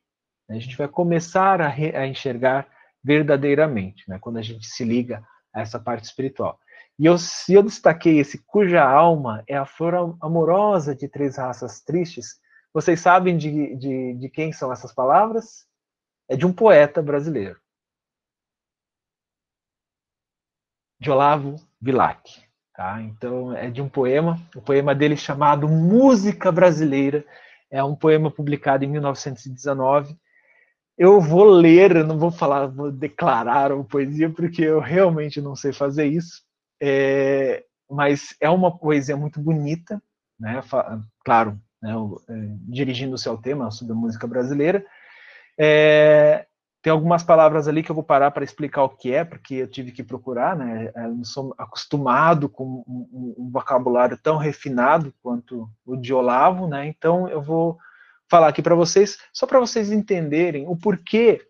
né, 0.48 0.56
a 0.56 0.60
gente 0.60 0.76
vai 0.76 0.88
começar 0.88 1.60
a, 1.60 1.68
re, 1.68 1.94
a 1.96 2.06
enxergar 2.06 2.66
verdadeiramente, 3.02 4.04
né? 4.08 4.18
quando 4.18 4.38
a 4.38 4.42
gente 4.42 4.66
se 4.66 4.84
liga 4.84 5.24
a 5.54 5.60
essa 5.60 5.78
parte 5.78 6.04
espiritual. 6.04 6.58
E 6.98 7.06
eu, 7.06 7.16
se 7.16 7.54
eu 7.54 7.62
destaquei 7.62 8.18
esse 8.18 8.38
cuja 8.44 8.84
alma 8.84 9.42
é 9.48 9.56
a 9.56 9.64
flor 9.64 10.16
amorosa 10.20 10.94
de 10.94 11.08
três 11.08 11.36
raças 11.36 11.80
tristes, 11.80 12.38
vocês 12.74 13.00
sabem 13.00 13.36
de, 13.36 13.74
de, 13.76 14.14
de 14.14 14.28
quem 14.28 14.52
são 14.52 14.70
essas 14.70 14.94
palavras? 14.94 15.66
É 16.28 16.36
de 16.36 16.46
um 16.46 16.52
poeta 16.52 17.02
brasileiro. 17.02 17.58
De 21.00 21.10
Olavo 21.10 21.56
Bilac. 21.80 22.49
Tá? 22.80 23.02
Então, 23.02 23.54
é 23.54 23.68
de 23.68 23.82
um 23.82 23.90
poema, 23.90 24.40
o 24.56 24.62
poema 24.62 24.94
dele 24.94 25.14
chamado 25.14 25.68
Música 25.68 26.50
Brasileira. 26.50 27.22
É 27.70 27.84
um 27.84 27.94
poema 27.94 28.30
publicado 28.30 28.84
em 28.84 28.88
1919 28.88 30.16
eu 31.00 31.18
vou 31.18 31.44
ler, 31.44 32.04
não 32.04 32.18
vou 32.18 32.30
falar, 32.30 32.66
vou 32.66 32.92
declarar 32.92 33.72
uma 33.72 33.82
poesia, 33.82 34.28
porque 34.28 34.62
eu 34.62 34.80
realmente 34.80 35.40
não 35.40 35.56
sei 35.56 35.72
fazer 35.72 36.04
isso. 36.04 36.42
É, 36.78 37.64
mas 37.90 38.36
é 38.38 38.50
uma 38.50 38.76
poesia 38.76 39.16
muito 39.16 39.40
bonita, 39.40 39.98
né? 40.38 40.62
Claro, 41.24 41.58
né? 41.82 41.94
É, 42.28 42.34
dirigindo-se 42.68 43.26
ao 43.26 43.38
tema 43.38 43.70
sobre 43.70 43.94
a 43.94 43.96
música 43.96 44.26
brasileira. 44.26 44.84
É, 45.58 46.44
tem 46.82 46.90
algumas 46.90 47.22
palavras 47.22 47.68
ali 47.68 47.82
que 47.82 47.90
eu 47.90 47.94
vou 47.94 48.04
parar 48.04 48.30
para 48.30 48.44
explicar 48.44 48.84
o 48.84 48.88
que 48.88 49.12
é, 49.12 49.24
porque 49.24 49.54
eu 49.54 49.68
tive 49.68 49.92
que 49.92 50.02
procurar, 50.02 50.56
né? 50.56 50.90
Eu 50.96 51.14
não 51.14 51.24
sou 51.24 51.54
acostumado 51.58 52.48
com 52.48 52.82
um, 52.86 53.34
um 53.36 53.50
vocabulário 53.50 54.18
tão 54.22 54.38
refinado 54.38 55.12
quanto 55.22 55.68
o 55.84 55.96
de 55.96 56.14
Olavo, 56.14 56.66
né? 56.66 56.86
Então 56.86 57.28
eu 57.28 57.42
vou 57.42 57.78
falar 58.30 58.48
aqui 58.48 58.62
para 58.62 58.74
vocês, 58.74 59.18
só 59.32 59.46
para 59.46 59.60
vocês 59.60 59.90
entenderem 59.90 60.66
o 60.66 60.76
porquê 60.76 61.46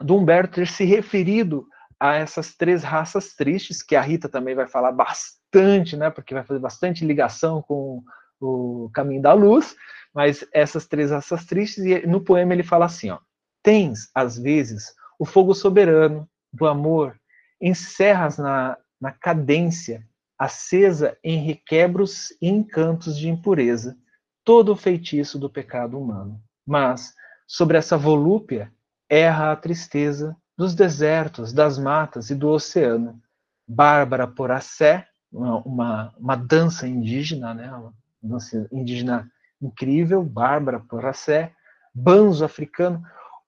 do 0.00 0.16
Humberto 0.16 0.54
ter 0.54 0.66
se 0.66 0.84
referido 0.84 1.66
a 2.00 2.14
essas 2.14 2.54
três 2.56 2.82
raças 2.82 3.34
tristes, 3.34 3.82
que 3.82 3.94
a 3.94 4.00
Rita 4.00 4.28
também 4.28 4.54
vai 4.54 4.66
falar 4.66 4.90
bastante, 4.90 5.96
né, 5.96 6.08
porque 6.08 6.32
vai 6.32 6.42
fazer 6.42 6.58
bastante 6.58 7.04
ligação 7.04 7.60
com 7.60 8.02
o 8.40 8.90
caminho 8.94 9.20
da 9.20 9.34
luz, 9.34 9.76
mas 10.14 10.44
essas 10.52 10.86
três 10.86 11.10
raças 11.10 11.44
tristes, 11.44 11.84
e 11.84 12.06
no 12.06 12.22
poema 12.22 12.54
ele 12.54 12.62
fala 12.62 12.86
assim, 12.86 13.10
ó, 13.10 13.18
tens, 13.62 14.10
às 14.14 14.38
vezes, 14.38 14.94
o 15.18 15.24
fogo 15.24 15.54
soberano 15.54 16.28
do 16.52 16.66
amor, 16.66 17.18
encerras 17.60 18.38
na, 18.38 18.76
na 19.00 19.12
cadência, 19.12 20.06
acesa 20.38 21.16
em 21.22 21.38
requebros 21.44 22.30
e 22.40 22.48
encantos 22.48 23.18
de 23.18 23.28
impureza, 23.28 23.96
todo 24.44 24.72
o 24.72 24.76
feitiço 24.76 25.38
do 25.38 25.50
pecado 25.50 25.98
humano. 25.98 26.40
Mas, 26.66 27.14
sobre 27.46 27.76
essa 27.76 27.96
volúpia, 27.96 28.72
erra 29.08 29.52
a 29.52 29.56
tristeza 29.56 30.36
dos 30.56 30.74
desertos, 30.74 31.52
das 31.52 31.78
matas 31.78 32.30
e 32.30 32.34
do 32.34 32.48
oceano. 32.48 33.20
Bárbara 33.66 34.26
Poracé, 34.26 35.06
uma, 35.32 35.58
uma, 35.58 36.14
uma 36.16 36.36
dança 36.36 36.88
indígena, 36.88 37.54
né? 37.54 37.70
uma 37.70 37.94
dança 38.22 38.66
indígena 38.72 39.30
incrível, 39.60 40.22
Bárbara 40.22 40.80
Poracé. 40.80 41.52
Banzo 41.94 42.44
africano. 42.44 43.04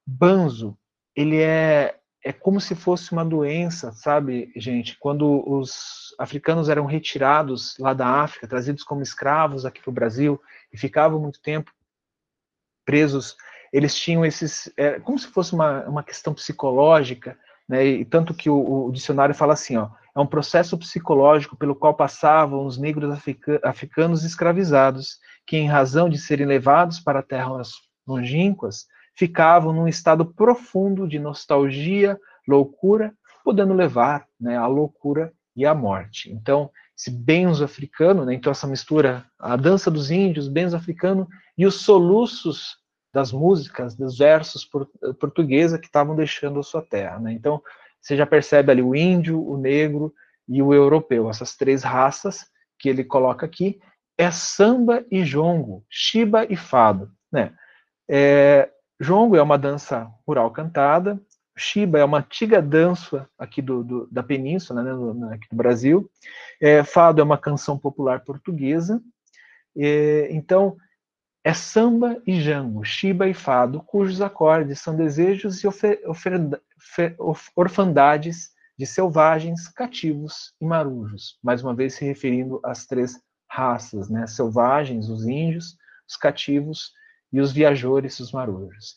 Banzo, 0.07 0.77
ele 1.15 1.41
é, 1.41 1.99
é 2.25 2.33
como 2.33 2.61
se 2.61 2.75
fosse 2.75 3.13
uma 3.13 3.25
doença, 3.25 3.93
sabe, 3.93 4.53
gente? 4.57 4.99
Quando 4.99 5.43
os 5.49 6.15
africanos 6.19 6.69
eram 6.69 6.87
retirados 6.87 7.77
lá 7.79 7.93
da 7.93 8.07
África, 8.07 8.49
trazidos 8.49 8.83
como 8.85 9.03
escravos 9.03 9.65
aqui 9.65 9.81
para 9.81 9.91
o 9.91 9.95
Brasil, 9.95 10.41
e 10.73 10.79
ficavam 10.79 11.21
muito 11.21 11.41
tempo 11.41 11.73
presos, 12.85 13.37
eles 13.73 13.95
tinham 13.95 14.25
esses, 14.25 14.73
é, 14.77 15.01
como 15.01 15.19
se 15.19 15.29
fosse 15.29 15.55
uma, 15.55 15.85
uma 15.85 16.03
questão 16.03 16.35
psicológica, 16.35 17.39
né, 17.69 17.85
e 17.85 18.05
tanto 18.05 18.35
que 18.35 18.51
o, 18.51 18.87
o, 18.87 18.93
dicionário 18.93 19.35
fala 19.35 19.55
assim, 19.55 19.77
ó, 19.77 19.89
é 20.15 20.21
um 20.21 20.27
processo 20.27 20.77
psicológico 20.77 21.57
pelo 21.57 21.75
qual 21.75 21.95
passavam 21.95 22.67
os 22.67 22.77
negros 22.77 23.11
africa, 23.11 23.61
africanos 23.63 24.25
escravizados, 24.25 25.19
que 25.47 25.57
em 25.57 25.69
razão 25.69 26.09
de 26.09 26.19
serem 26.19 26.47
levados 26.47 27.01
para 27.01 27.23
terras 27.23 27.73
longínquas, 28.07 28.87
ficavam 29.15 29.73
num 29.73 29.89
estado 29.89 30.25
profundo 30.25 31.07
de 31.07 31.19
nostalgia, 31.19 32.19
loucura, 32.47 33.15
podendo 33.45 33.75
levar 33.75 34.27
né, 34.41 34.57
à 34.57 34.67
loucura 34.67 35.33
e 35.55 35.67
à 35.67 35.75
morte. 35.75 36.31
Então, 36.33 36.71
esse 36.97 37.11
benzo 37.11 37.65
africano, 37.65 38.25
né? 38.25 38.35
então 38.35 38.51
essa 38.51 38.67
mistura, 38.67 39.25
a 39.39 39.57
dança 39.57 39.91
dos 39.91 40.11
índios, 40.11 40.49
benzo 40.49 40.77
africano 40.77 41.29
e 41.57 41.67
os 41.67 41.81
soluços 41.81 42.77
das 43.13 43.33
músicas, 43.33 43.95
dos 43.95 44.17
versos 44.17 44.69
portuguesa 45.21 45.79
que 45.79 45.87
estavam 45.87 46.17
deixando 46.17 46.61
a 46.61 46.63
sua 46.63 46.81
terra. 46.81 47.19
Né? 47.19 47.33
Então 47.33 47.63
você 48.01 48.17
já 48.17 48.27
percebe 48.27 48.73
ali 48.73 48.83
o 48.83 48.95
índio, 48.95 49.45
o 49.45 49.57
negro 49.57 50.15
e 50.49 50.63
o 50.63 50.73
europeu, 50.73 51.29
essas 51.29 51.57
três 51.57 51.83
raças 51.83 52.47
que 52.79 52.89
ele 52.89 53.05
coloca 53.05 53.47
aqui, 53.47 53.81
é 54.17 54.31
samba 54.31 55.05
e 55.11 55.25
jongo, 55.25 55.85
chiba 55.89 56.45
e 56.49 56.57
fado. 56.57 57.11
Né? 57.31 57.53
É, 58.09 58.71
jongo 59.01 59.37
é 59.37 59.43
uma 59.43 59.59
dança 59.59 60.11
rural 60.27 60.51
cantada, 60.51 61.21
Shiba 61.57 61.99
é 61.99 62.05
uma 62.05 62.19
antiga 62.19 62.63
dança 62.63 63.29
aqui 63.39 63.61
do, 63.61 63.85
do 63.85 64.09
da 64.11 64.23
península, 64.23 64.83
né, 64.83 64.93
no, 64.93 65.29
aqui 65.31 65.47
do 65.51 65.57
Brasil. 65.57 66.11
É, 66.61 66.83
fado 66.83 67.21
é 67.21 67.25
uma 67.25 67.37
canção 67.37 67.79
popular 67.79 68.21
portuguesa. 68.21 69.03
É, 69.77 70.29
então, 70.31 70.77
é 71.45 71.53
samba 71.53 72.23
e 72.27 72.41
jango, 72.41 72.85
Shiba 72.85 73.29
e 73.29 73.35
fado, 73.35 73.83
cujos 73.83 74.21
acordes 74.21 74.81
são 74.81 74.97
desejos 74.97 75.63
e 75.63 75.67
ofer, 75.67 76.01
ofer, 76.07 77.17
orfandades 77.57 78.51
de 78.79 78.87
selvagens, 78.87 79.69
cativos 79.69 80.55
e 80.61 80.65
marujos. 80.65 81.39
Mais 81.43 81.63
uma 81.63 81.75
vez 81.75 81.95
se 81.95 82.05
referindo 82.05 82.61
às 82.65 82.87
três 82.87 83.21
raças, 83.51 84.09
né? 84.09 84.27
Selvagens, 84.27 85.09
os 85.09 85.27
índios, 85.27 85.77
os 86.09 86.17
cativos 86.17 86.93
e 87.33 87.41
os 87.41 87.53
viajores, 87.53 88.21
os 88.21 88.33
marujos 88.33 88.97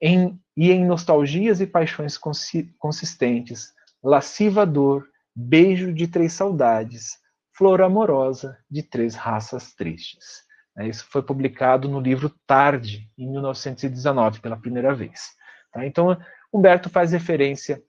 em, 0.00 0.38
e 0.56 0.70
em 0.70 0.84
nostalgias 0.84 1.60
e 1.60 1.66
paixões 1.66 2.18
consi, 2.18 2.74
consistentes, 2.78 3.72
lasciva 4.02 4.66
dor, 4.66 5.08
beijo 5.34 5.92
de 5.92 6.06
três 6.06 6.32
saudades, 6.32 7.18
Flor 7.52 7.80
Amorosa 7.80 8.58
de 8.70 8.82
Três 8.82 9.14
Raças 9.14 9.74
Tristes. 9.74 10.44
É, 10.78 10.86
isso 10.86 11.06
foi 11.10 11.22
publicado 11.22 11.88
no 11.88 12.00
livro 12.00 12.30
Tarde, 12.46 13.10
em 13.16 13.30
1919, 13.30 14.40
pela 14.40 14.58
primeira 14.58 14.94
vez. 14.94 15.30
Tá? 15.72 15.86
Então, 15.86 16.18
Humberto 16.52 16.90
faz 16.90 17.12
referência 17.12 17.82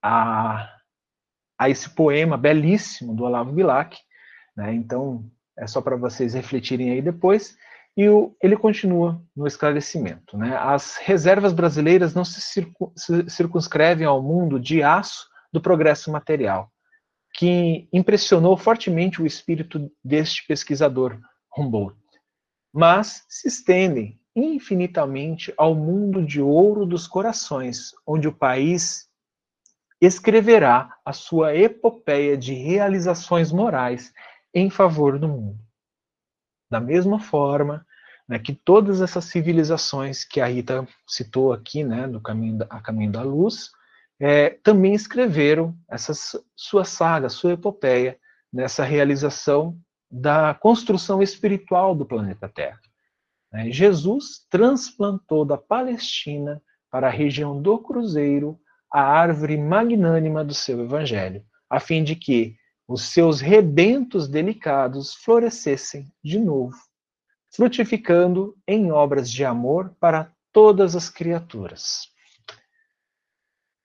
a, 0.00 0.72
a 1.58 1.68
esse 1.68 1.90
poema 1.90 2.36
belíssimo 2.36 3.14
do 3.14 3.24
Olavo 3.24 3.52
Bilac. 3.52 3.98
Né? 4.56 4.72
Então, 4.74 5.28
é 5.58 5.66
só 5.66 5.80
para 5.80 5.96
vocês 5.96 6.34
refletirem 6.34 6.92
aí 6.92 7.02
depois. 7.02 7.58
E 7.96 8.08
o, 8.08 8.36
ele 8.42 8.56
continua 8.56 9.22
no 9.34 9.46
esclarecimento. 9.46 10.36
Né? 10.36 10.54
As 10.56 10.96
reservas 10.96 11.52
brasileiras 11.52 12.14
não 12.14 12.24
se, 12.24 12.40
se 12.40 13.30
circunscrevem 13.30 14.06
ao 14.06 14.22
mundo 14.22 14.60
de 14.60 14.82
aço 14.82 15.26
do 15.52 15.60
progresso 15.60 16.10
material, 16.10 16.70
que 17.34 17.88
impressionou 17.92 18.56
fortemente 18.56 19.22
o 19.22 19.26
espírito 19.26 19.90
deste 20.04 20.46
pesquisador, 20.46 21.18
Humboldt, 21.56 21.96
mas 22.72 23.24
se 23.28 23.48
estendem 23.48 24.20
infinitamente 24.34 25.52
ao 25.56 25.74
mundo 25.74 26.22
de 26.22 26.42
ouro 26.42 26.84
dos 26.84 27.06
corações, 27.06 27.92
onde 28.06 28.28
o 28.28 28.36
país 28.36 29.08
escreverá 29.98 30.94
a 31.02 31.12
sua 31.14 31.56
epopeia 31.56 32.36
de 32.36 32.52
realizações 32.52 33.50
morais 33.50 34.12
em 34.52 34.68
favor 34.68 35.18
do 35.18 35.26
mundo. 35.26 35.65
Da 36.70 36.80
mesma 36.80 37.18
forma 37.18 37.86
né, 38.28 38.38
que 38.38 38.52
todas 38.52 39.00
essas 39.00 39.24
civilizações 39.26 40.24
que 40.24 40.40
a 40.40 40.46
Rita 40.46 40.86
citou 41.06 41.52
aqui, 41.52 41.84
né, 41.84 42.08
do 42.08 42.20
caminho 42.20 42.58
da, 42.58 42.66
a 42.68 42.80
caminho 42.80 43.12
da 43.12 43.22
luz, 43.22 43.70
é, 44.18 44.50
também 44.62 44.94
escreveram 44.94 45.76
essa 45.88 46.12
sua 46.56 46.84
saga, 46.84 47.28
sua 47.28 47.52
epopeia, 47.52 48.18
nessa 48.52 48.84
realização 48.84 49.78
da 50.10 50.54
construção 50.54 51.22
espiritual 51.22 51.94
do 51.94 52.06
planeta 52.06 52.48
Terra. 52.48 52.80
Né? 53.52 53.70
Jesus 53.70 54.46
transplantou 54.48 55.44
da 55.44 55.58
Palestina 55.58 56.62
para 56.90 57.08
a 57.08 57.10
região 57.10 57.60
do 57.60 57.78
Cruzeiro 57.78 58.58
a 58.90 59.02
árvore 59.02 59.58
magnânima 59.58 60.44
do 60.44 60.54
seu 60.54 60.80
evangelho, 60.80 61.44
a 61.68 61.78
fim 61.78 62.02
de 62.02 62.16
que 62.16 62.56
os 62.88 63.02
seus 63.02 63.40
rebentos 63.40 64.28
delicados 64.28 65.14
florescessem 65.14 66.12
de 66.22 66.38
novo, 66.38 66.76
frutificando 67.50 68.56
em 68.66 68.92
obras 68.92 69.30
de 69.30 69.44
amor 69.44 69.94
para 69.98 70.32
todas 70.52 70.94
as 70.94 71.10
criaturas. 71.10 72.08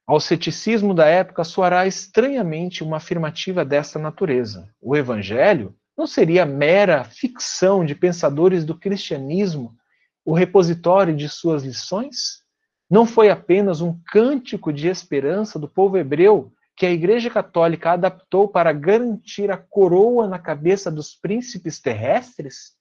Ao 0.05 0.19
ceticismo 0.19 0.93
da 0.93 1.05
época 1.05 1.43
soará 1.43 1.87
estranhamente 1.87 2.83
uma 2.83 2.97
afirmativa 2.97 3.63
desta 3.63 3.97
natureza. 3.97 4.69
O 4.81 4.95
evangelho 4.95 5.75
não 5.97 6.05
seria 6.05 6.45
mera 6.45 7.03
ficção 7.03 7.85
de 7.85 7.95
pensadores 7.95 8.65
do 8.65 8.77
cristianismo 8.77 9.75
o 10.23 10.33
repositório 10.33 11.15
de 11.15 11.27
suas 11.27 11.63
lições? 11.63 12.41
Não 12.89 13.05
foi 13.05 13.29
apenas 13.29 13.81
um 13.81 13.99
cântico 14.11 14.71
de 14.71 14.87
esperança 14.87 15.57
do 15.57 15.67
povo 15.67 15.97
hebreu 15.97 16.51
que 16.81 16.85
a 16.87 16.91
Igreja 16.91 17.29
Católica 17.29 17.91
adaptou 17.91 18.47
para 18.47 18.73
garantir 18.73 19.51
a 19.51 19.57
coroa 19.57 20.27
na 20.27 20.39
cabeça 20.39 20.89
dos 20.89 21.13
príncipes 21.13 21.79
terrestres? 21.79 22.71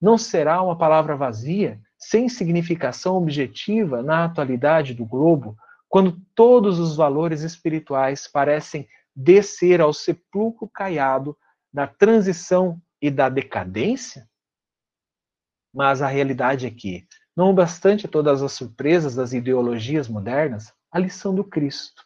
Não 0.00 0.16
será 0.16 0.62
uma 0.62 0.78
palavra 0.78 1.14
vazia, 1.14 1.78
sem 1.98 2.30
significação 2.30 3.14
objetiva 3.14 4.02
na 4.02 4.24
atualidade 4.24 4.94
do 4.94 5.04
globo, 5.04 5.54
quando 5.86 6.18
todos 6.34 6.78
os 6.78 6.96
valores 6.96 7.42
espirituais 7.42 8.26
parecem 8.26 8.88
descer 9.14 9.82
ao 9.82 9.92
sepulcro 9.92 10.66
caiado 10.66 11.36
da 11.70 11.86
transição 11.86 12.80
e 13.02 13.10
da 13.10 13.28
decadência? 13.28 14.26
Mas 15.74 16.00
a 16.00 16.06
realidade 16.06 16.66
é 16.66 16.70
que, 16.70 17.06
não 17.36 17.50
obstante 17.50 18.08
todas 18.08 18.42
as 18.42 18.52
surpresas 18.52 19.14
das 19.14 19.34
ideologias 19.34 20.08
modernas, 20.08 20.72
a 20.90 20.98
lição 20.98 21.34
do 21.34 21.44
Cristo 21.44 22.05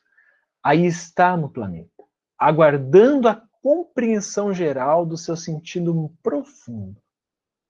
aí 0.62 0.86
está 0.86 1.36
no 1.36 1.48
planeta, 1.48 2.04
aguardando 2.38 3.28
a 3.28 3.42
compreensão 3.62 4.52
geral 4.52 5.04
do 5.04 5.16
seu 5.16 5.36
sentido 5.36 6.12
profundo. 6.22 7.00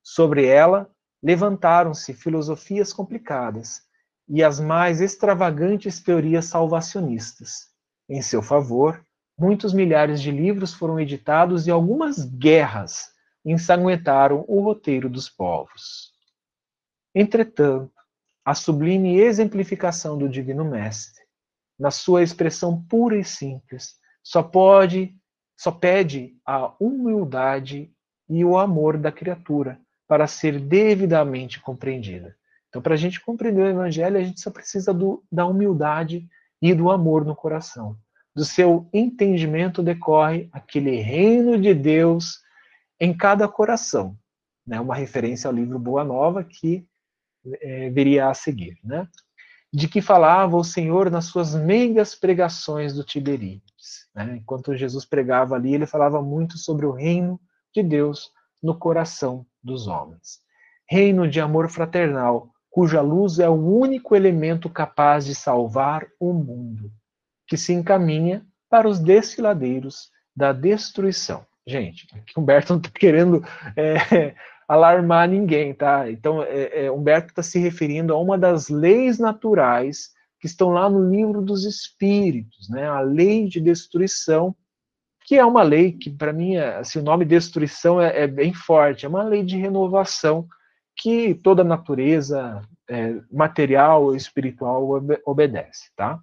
Sobre 0.03 0.47
ela 0.47 0.91
levantaram-se 1.23 2.15
filosofias 2.15 2.93
complicadas 2.93 3.83
e 4.29 4.43
as 4.43 4.61
mais 4.61 5.01
extravagantes 5.01 6.01
teorias 6.01 6.47
salvacionistas. 6.47 7.69
Em 8.09 8.23
seu 8.23 8.41
favor, 8.41 9.05
muitos 9.39 9.73
milhares 9.73 10.21
de 10.21 10.31
livros 10.31 10.73
foram 10.73 10.99
editados 10.99 11.67
e 11.67 11.71
algumas 11.71 12.25
guerras 12.25 13.11
ensanguentaram 13.45 14.45
o 14.47 14.61
roteiro 14.61 15.09
dos 15.09 15.29
povos. 15.29 16.13
Entretanto, 17.15 17.91
a 18.45 18.55
sublime 18.55 19.19
exemplificação 19.19 20.17
do 20.17 20.29
Divino 20.29 20.65
Mestre, 20.65 21.20
na 21.81 21.91
sua 21.91 22.23
expressão 22.23 22.81
pura 22.83 23.19
e 23.19 23.25
simples, 23.25 23.97
só 24.23 24.43
pode, 24.43 25.17
só 25.57 25.73
pede 25.73 26.37
a 26.47 26.75
humildade 26.79 27.91
e 28.29 28.45
o 28.45 28.59
amor 28.59 28.99
da 28.99 29.11
criatura 29.11 29.81
para 30.07 30.27
ser 30.27 30.61
devidamente 30.61 31.59
compreendida. 31.61 32.37
Então, 32.69 32.83
para 32.83 32.95
a 32.95 32.99
gente 32.99 33.19
compreender 33.21 33.63
o 33.63 33.69
Evangelho, 33.69 34.19
a 34.19 34.23
gente 34.23 34.41
só 34.41 34.51
precisa 34.51 34.93
do, 34.93 35.25
da 35.33 35.47
humildade 35.47 36.29
e 36.61 36.75
do 36.75 36.91
amor 36.91 37.25
no 37.25 37.35
coração 37.35 37.97
do 38.35 38.45
seu 38.45 38.89
entendimento 38.93 39.83
decorre 39.83 40.49
aquele 40.53 40.97
reino 40.97 41.61
de 41.61 41.75
Deus 41.75 42.41
em 42.99 43.17
cada 43.17 43.49
coração. 43.49 44.17
Né? 44.67 44.81
Uma 44.81 44.95
referência 44.95 45.49
ao 45.49 45.55
livro 45.55 45.79
Boa 45.79 46.05
Nova 46.05 46.45
que 46.45 46.87
é, 47.61 47.91
viria 47.91 48.29
a 48.29 48.35
seguir. 48.35 48.79
Né? 48.85 49.07
De 49.73 49.89
que 49.89 50.03
falava 50.03 50.57
o 50.57 50.65
Senhor 50.65 51.11
nas 51.11 51.27
suas 51.27 51.55
meigas 51.55 52.15
pregações 52.15 52.93
do 52.93 53.05
Tiberíades. 53.05 54.09
Né? 54.15 54.39
Enquanto 54.41 54.77
Jesus 54.77 55.05
pregava 55.05 55.55
ali, 55.55 55.75
ele 55.75 55.87
falava 55.87 56.21
muito 56.21 56.59
sobre 56.59 56.87
o 56.87 56.93
reino 56.93 57.41
de 57.73 57.83
Deus 57.83 58.31
no 58.63 58.77
coração 58.77 59.47
dos 59.63 59.87
homens. 59.87 60.41
Reino 60.89 61.29
de 61.29 61.41
amor 61.41 61.69
fraternal, 61.69 62.51
cuja 62.69 63.01
luz 63.01 63.39
é 63.39 63.49
o 63.49 63.55
único 63.55 64.17
elemento 64.17 64.69
capaz 64.69 65.25
de 65.25 65.35
salvar 65.35 66.07
o 66.19 66.33
mundo 66.33 66.91
que 67.47 67.57
se 67.57 67.73
encaminha 67.73 68.47
para 68.69 68.89
os 68.89 69.01
desfiladeiros 69.01 70.11
da 70.35 70.53
destruição. 70.53 71.45
Gente, 71.67 72.07
Humberto 72.37 72.73
não 72.73 72.81
está 72.81 72.91
querendo 72.91 73.45
é, 73.77 74.35
alarmar 74.71 75.29
ninguém, 75.29 75.75
tá? 75.75 76.09
Então, 76.09 76.45
é, 76.45 76.85
é, 76.85 76.93
Humberto 76.93 77.31
está 77.31 77.43
se 77.43 77.59
referindo 77.59 78.15
a 78.15 78.17
uma 78.17 78.39
das 78.39 78.69
leis 78.69 79.19
naturais 79.19 80.11
que 80.39 80.47
estão 80.47 80.69
lá 80.69 80.89
no 80.89 81.11
livro 81.11 81.43
dos 81.43 81.65
Espíritos, 81.65 82.71
né? 82.71 82.87
A 82.87 83.01
lei 83.01 83.49
de 83.49 83.61
destruição, 83.61 84.55
que 85.25 85.35
é 85.35 85.45
uma 85.45 85.65
lei 85.65 85.91
que, 85.91 86.09
para 86.09 86.33
mim, 86.33 86.55
é, 86.55 86.77
assim, 86.77 87.01
o 87.01 87.03
nome 87.03 87.25
destruição 87.25 88.01
é, 88.01 88.23
é, 88.23 88.27
bem 88.29 88.55
forte, 88.55 89.05
é 89.05 89.09
uma 89.09 89.25
lei 89.25 89.43
de 89.43 89.57
renovação 89.57 90.47
que 90.95 91.35
toda 91.35 91.63
a 91.63 91.65
natureza 91.65 92.63
é, 92.89 93.17
material 93.29 94.15
e 94.15 94.19
espiritual 94.19 94.89
obedece, 95.27 95.91
tá? 95.97 96.21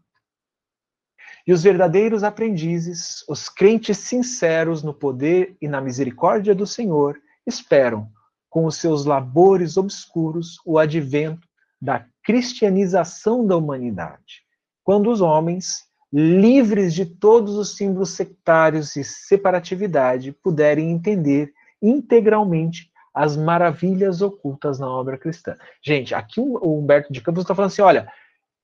E 1.45 1.51
os 1.51 1.63
verdadeiros 1.63 2.23
aprendizes, 2.23 3.25
os 3.27 3.49
crentes 3.49 3.97
sinceros 3.97 4.83
no 4.83 4.93
poder 4.93 5.57
e 5.61 5.67
na 5.67 5.81
misericórdia 5.81 6.55
do 6.55 6.65
Senhor, 6.65 7.19
esperam, 7.45 8.09
com 8.49 8.65
os 8.65 8.77
seus 8.77 9.05
labores 9.05 9.77
obscuros, 9.77 10.57
o 10.65 10.77
advento 10.77 11.47
da 11.81 12.05
cristianização 12.23 13.45
da 13.45 13.55
humanidade, 13.55 14.43
quando 14.83 15.09
os 15.09 15.21
homens, 15.21 15.85
livres 16.11 16.93
de 16.93 17.05
todos 17.05 17.55
os 17.55 17.75
símbolos 17.75 18.11
sectários 18.11 18.95
e 18.95 19.03
separatividade, 19.03 20.31
puderem 20.31 20.91
entender 20.91 21.53
integralmente 21.81 22.89
as 23.13 23.35
maravilhas 23.35 24.21
ocultas 24.21 24.79
na 24.79 24.89
obra 24.89 25.17
cristã. 25.17 25.55
Gente, 25.83 26.13
aqui 26.13 26.39
o 26.39 26.77
Humberto 26.77 27.11
de 27.11 27.19
Campos 27.19 27.41
está 27.41 27.55
falando 27.55 27.71
assim: 27.71 27.81
olha, 27.81 28.07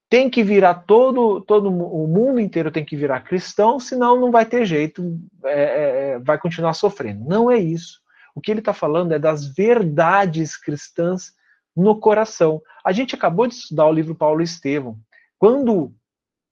tem 0.10 0.30
que 0.30 0.44
virar 0.44 0.76
todo, 0.86 1.42
todo 1.42 1.70
o 1.70 2.08
mundo 2.08 2.40
inteiro 2.40 2.70
tem 2.70 2.86
que 2.86 2.96
virar 2.96 3.22
cristão, 3.22 3.80
senão 3.80 4.20
não 4.20 4.32
vai 4.32 4.46
ter 4.46 4.64
jeito, 4.64 5.20
é, 5.44 5.52
é, 5.52 6.10
é 6.12 6.20
vai 6.20 6.38
continuar 6.38 6.74
sofrendo. 6.74 7.28
Não 7.28 7.50
é 7.50 7.58
isso. 7.58 8.03
O 8.36 8.42
que 8.42 8.52
ele 8.52 8.60
está 8.60 8.74
falando 8.74 9.14
é 9.14 9.20
das 9.20 9.46
verdades 9.46 10.58
cristãs 10.58 11.34
no 11.76 12.00
coração. 12.00 12.62
A 12.84 12.92
gente 12.92 13.16
acabou 13.16 13.48
de 13.48 13.56
estudar 13.56 13.88
o 13.88 13.94
livro 13.94 14.16
Paulo 14.16 14.42
Estevão. 14.42 14.98
Quando 15.38 15.94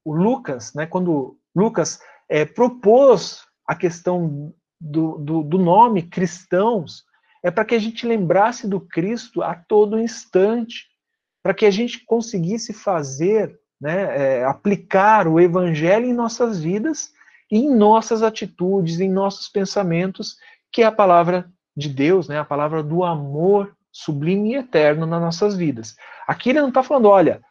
o 0.04 0.14
Lucas, 0.14 0.74
né, 0.74 0.86
quando 0.86 1.38
Lucas 1.56 2.00
é, 2.30 2.46
propôs 2.46 3.42
a 3.68 3.76
questão 3.76 4.54
do, 4.80 5.18
do, 5.18 5.44
do 5.44 5.58
nome 5.58 6.04
cristãos, 6.04 7.04
é 7.44 7.52
para 7.52 7.66
que 7.66 7.76
a 7.76 7.80
gente 7.80 8.06
lembrasse 8.06 8.68
do 8.68 8.80
Cristo 8.80 9.42
a 9.42 9.56
todo 9.56 10.00
instante 10.00 10.90
para 11.44 11.56
que 11.56 11.66
a 11.66 11.72
gente 11.72 12.06
conseguisse 12.06 12.72
fazer, 12.72 13.60
né, 13.80 14.40
é, 14.40 14.46
aplicar 14.46 15.28
o 15.28 15.40
evangelho 15.40 16.06
em 16.06 16.14
nossas 16.14 16.62
vidas 16.62 17.12
em 17.52 17.70
nossas 17.70 18.24
atitudes, 18.24 19.02
em 19.02 19.12
nossos 19.12 19.50
pensamentos, 19.50 20.38
que 20.72 20.82
é 20.82 20.86
a 20.86 20.92
palavra 20.92 21.52
de 21.76 21.90
Deus, 21.90 22.28
né? 22.28 22.40
a 22.40 22.46
palavra 22.46 22.84
do 22.84 23.04
amor 23.04 23.76
sublime 23.92 24.54
e 24.54 24.56
eterno 24.56 25.06
nas 25.06 25.22
nossas 25.22 25.56
vidas. 25.56 25.96
Aqui 26.28 26.50
ele 26.50 26.62
não 26.62 26.70
está 26.70 26.82
falando, 26.82 27.10
olha, 27.10 27.42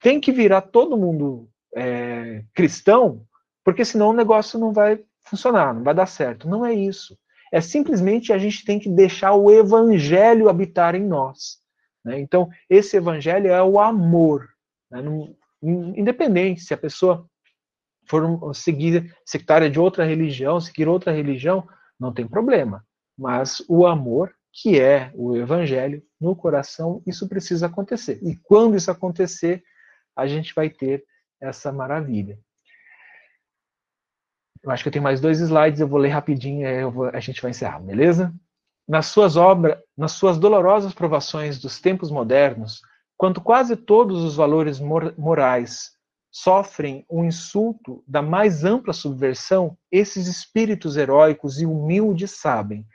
tem 0.00 0.20
que 0.20 0.32
virar 0.32 0.62
todo 0.62 0.96
mundo 0.96 1.48
é, 1.74 2.44
cristão, 2.54 3.24
porque 3.64 3.84
senão 3.84 4.10
o 4.10 4.14
negócio 4.14 4.58
não 4.58 4.72
vai 4.72 5.02
funcionar, 5.24 5.74
não 5.74 5.82
vai 5.82 5.94
dar 5.94 6.06
certo. 6.06 6.48
Não 6.48 6.64
é 6.64 6.72
isso. 6.72 7.16
É 7.52 7.60
simplesmente 7.60 8.32
a 8.32 8.38
gente 8.38 8.64
tem 8.64 8.78
que 8.78 8.88
deixar 8.88 9.34
o 9.34 9.50
evangelho 9.50 10.48
habitar 10.48 10.94
em 10.94 11.04
nós. 11.04 11.58
Né? 12.04 12.18
Então, 12.20 12.48
esse 12.68 12.96
evangelho 12.96 13.48
é 13.48 13.62
o 13.62 13.78
amor. 13.78 14.48
Né? 14.90 15.02
independente 15.62 16.62
se 16.62 16.72
a 16.72 16.78
pessoa 16.78 17.28
for 18.06 18.54
seguir 18.54 19.14
sectária 19.26 19.68
de 19.68 19.78
outra 19.78 20.04
religião, 20.04 20.58
seguir 20.58 20.88
outra 20.88 21.12
religião, 21.12 21.68
não 21.98 22.12
tem 22.12 22.26
problema. 22.26 22.84
Mas 23.20 23.62
o 23.68 23.86
amor, 23.86 24.34
que 24.50 24.80
é 24.80 25.12
o 25.14 25.36
evangelho, 25.36 26.02
no 26.18 26.34
coração, 26.34 27.02
isso 27.06 27.28
precisa 27.28 27.66
acontecer. 27.66 28.18
E 28.22 28.34
quando 28.34 28.78
isso 28.78 28.90
acontecer, 28.90 29.62
a 30.16 30.26
gente 30.26 30.54
vai 30.54 30.70
ter 30.70 31.04
essa 31.38 31.70
maravilha. 31.70 32.38
Eu 34.62 34.70
acho 34.70 34.82
que 34.82 34.88
eu 34.88 34.92
tenho 34.92 35.02
mais 35.02 35.20
dois 35.20 35.38
slides, 35.38 35.80
eu 35.80 35.86
vou 35.86 35.98
ler 35.98 36.08
rapidinho 36.08 36.66
e 36.66 37.14
a 37.14 37.20
gente 37.20 37.42
vai 37.42 37.50
encerrar, 37.50 37.80
beleza? 37.80 38.32
Nas 38.88 39.06
suas 39.06 39.36
obras, 39.36 39.78
nas 39.94 40.12
suas 40.12 40.38
dolorosas 40.38 40.94
provações 40.94 41.58
dos 41.60 41.78
tempos 41.78 42.10
modernos, 42.10 42.80
quando 43.18 43.38
quase 43.42 43.76
todos 43.76 44.24
os 44.24 44.34
valores 44.34 44.80
mor 44.80 45.14
morais 45.18 45.90
sofrem 46.30 47.04
o 47.06 47.20
um 47.20 47.24
insulto 47.26 48.02
da 48.08 48.22
mais 48.22 48.64
ampla 48.64 48.94
subversão, 48.94 49.76
esses 49.92 50.26
espíritos 50.26 50.96
heróicos 50.96 51.60
e 51.60 51.66
humildes 51.66 52.30
sabem, 52.30 52.86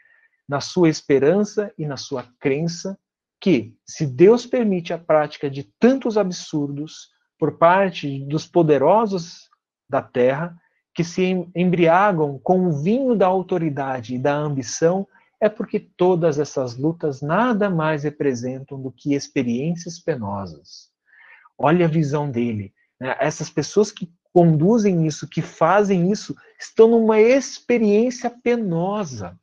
na 0.48 0.62
sua 0.62 0.90
esperança 0.90 1.74
e 1.78 1.86
na 1.86 1.98
sua 1.98 2.26
crença, 2.40 2.98
que, 3.40 3.76
se 3.86 4.06
Deus 4.06 4.46
permite 4.46 4.94
a 4.94 4.98
prática 4.98 5.50
de 5.50 5.64
tantos 5.80 6.18
absurdos 6.18 7.10
por 7.38 7.58
parte 7.58 8.26
dos 8.26 8.46
poderosos 8.46 9.50
da 9.90 10.02
terra, 10.02 10.56
que 10.94 11.04
se 11.04 11.46
embriagam 11.54 12.40
com 12.40 12.68
o 12.68 12.82
vinho 12.82 13.16
da 13.16 13.28
autoridade 13.28 14.16
e 14.16 14.20
da 14.20 14.34
ambição, 14.34 15.06
é 15.42 15.50
porque 15.50 15.80
todas 15.80 16.40
essas 16.40 16.78
lutas 16.78 17.22
nada 17.22 17.70
mais 17.70 18.04
representam 18.04 18.82
do 18.82 18.92
que 18.92 19.14
experiências 19.14 20.00
penosas. 20.00 20.90
Olha 21.58 21.86
a 21.86 21.90
visão 21.90 22.32
dele. 22.32 22.74
Né? 23.00 23.16
Essas 23.20 23.50
pessoas 23.50 23.92
que 23.92 24.10
conduzem 24.34 25.06
isso, 25.06 25.30
que 25.30 25.42
fazem 25.42 26.12
isso, 26.12 26.36
estão 26.60 26.90
numa 26.90 27.20
experiência 27.20 28.30
penosa. 28.30 29.38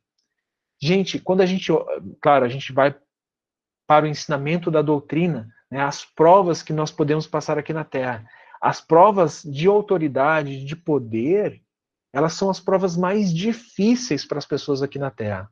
Gente, 0.85 1.17
quando 1.17 1.39
a 1.39 1.45
gente, 1.45 1.71
claro, 2.21 2.43
a 2.43 2.49
gente 2.49 2.73
vai 2.73 2.93
para 3.87 4.03
o 4.03 4.09
ensinamento 4.09 4.69
da 4.69 4.81
doutrina, 4.81 5.47
né, 5.71 5.81
as 5.81 6.03
provas 6.03 6.61
que 6.61 6.73
nós 6.73 6.91
podemos 6.91 7.25
passar 7.25 7.57
aqui 7.57 7.71
na 7.71 7.85
Terra. 7.85 8.25
As 8.61 8.81
provas 8.81 9.43
de 9.43 9.65
autoridade, 9.65 10.65
de 10.65 10.75
poder, 10.75 11.61
elas 12.11 12.33
são 12.33 12.49
as 12.49 12.59
provas 12.59 12.97
mais 12.97 13.33
difíceis 13.33 14.25
para 14.25 14.37
as 14.37 14.45
pessoas 14.45 14.83
aqui 14.83 14.99
na 14.99 15.09
Terra. 15.09 15.49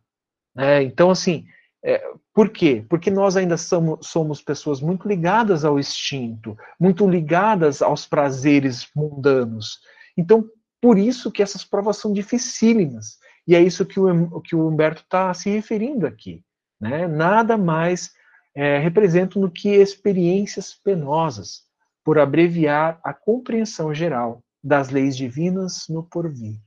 É, 0.57 0.83
então, 0.83 1.09
assim, 1.09 1.45
é, 1.81 2.03
por 2.33 2.49
quê? 2.49 2.85
Porque 2.89 3.09
nós 3.09 3.37
ainda 3.37 3.55
somos, 3.55 4.05
somos 4.05 4.41
pessoas 4.41 4.81
muito 4.81 5.07
ligadas 5.07 5.63
ao 5.63 5.79
instinto, 5.79 6.57
muito 6.77 7.09
ligadas 7.09 7.81
aos 7.81 8.05
prazeres 8.05 8.85
mundanos. 8.93 9.79
Então, 10.17 10.43
por 10.81 10.97
isso 10.97 11.31
que 11.31 11.41
essas 11.41 11.63
provas 11.63 11.95
são 11.95 12.11
dificílimas. 12.11 13.17
E 13.47 13.55
é 13.55 13.61
isso 13.61 13.85
que 13.85 13.99
o, 13.99 14.41
que 14.41 14.55
o 14.55 14.67
Humberto 14.67 15.01
está 15.01 15.33
se 15.33 15.49
referindo 15.49 16.05
aqui. 16.05 16.43
Né? 16.79 17.07
Nada 17.07 17.57
mais 17.57 18.13
é, 18.55 18.77
representam 18.77 19.41
do 19.41 19.49
que 19.49 19.69
experiências 19.69 20.73
penosas 20.73 21.63
por 22.03 22.19
abreviar 22.19 22.99
a 23.03 23.13
compreensão 23.13 23.93
geral 23.93 24.43
das 24.63 24.89
leis 24.89 25.15
divinas 25.15 25.87
no 25.89 26.03
porvir. 26.03 26.59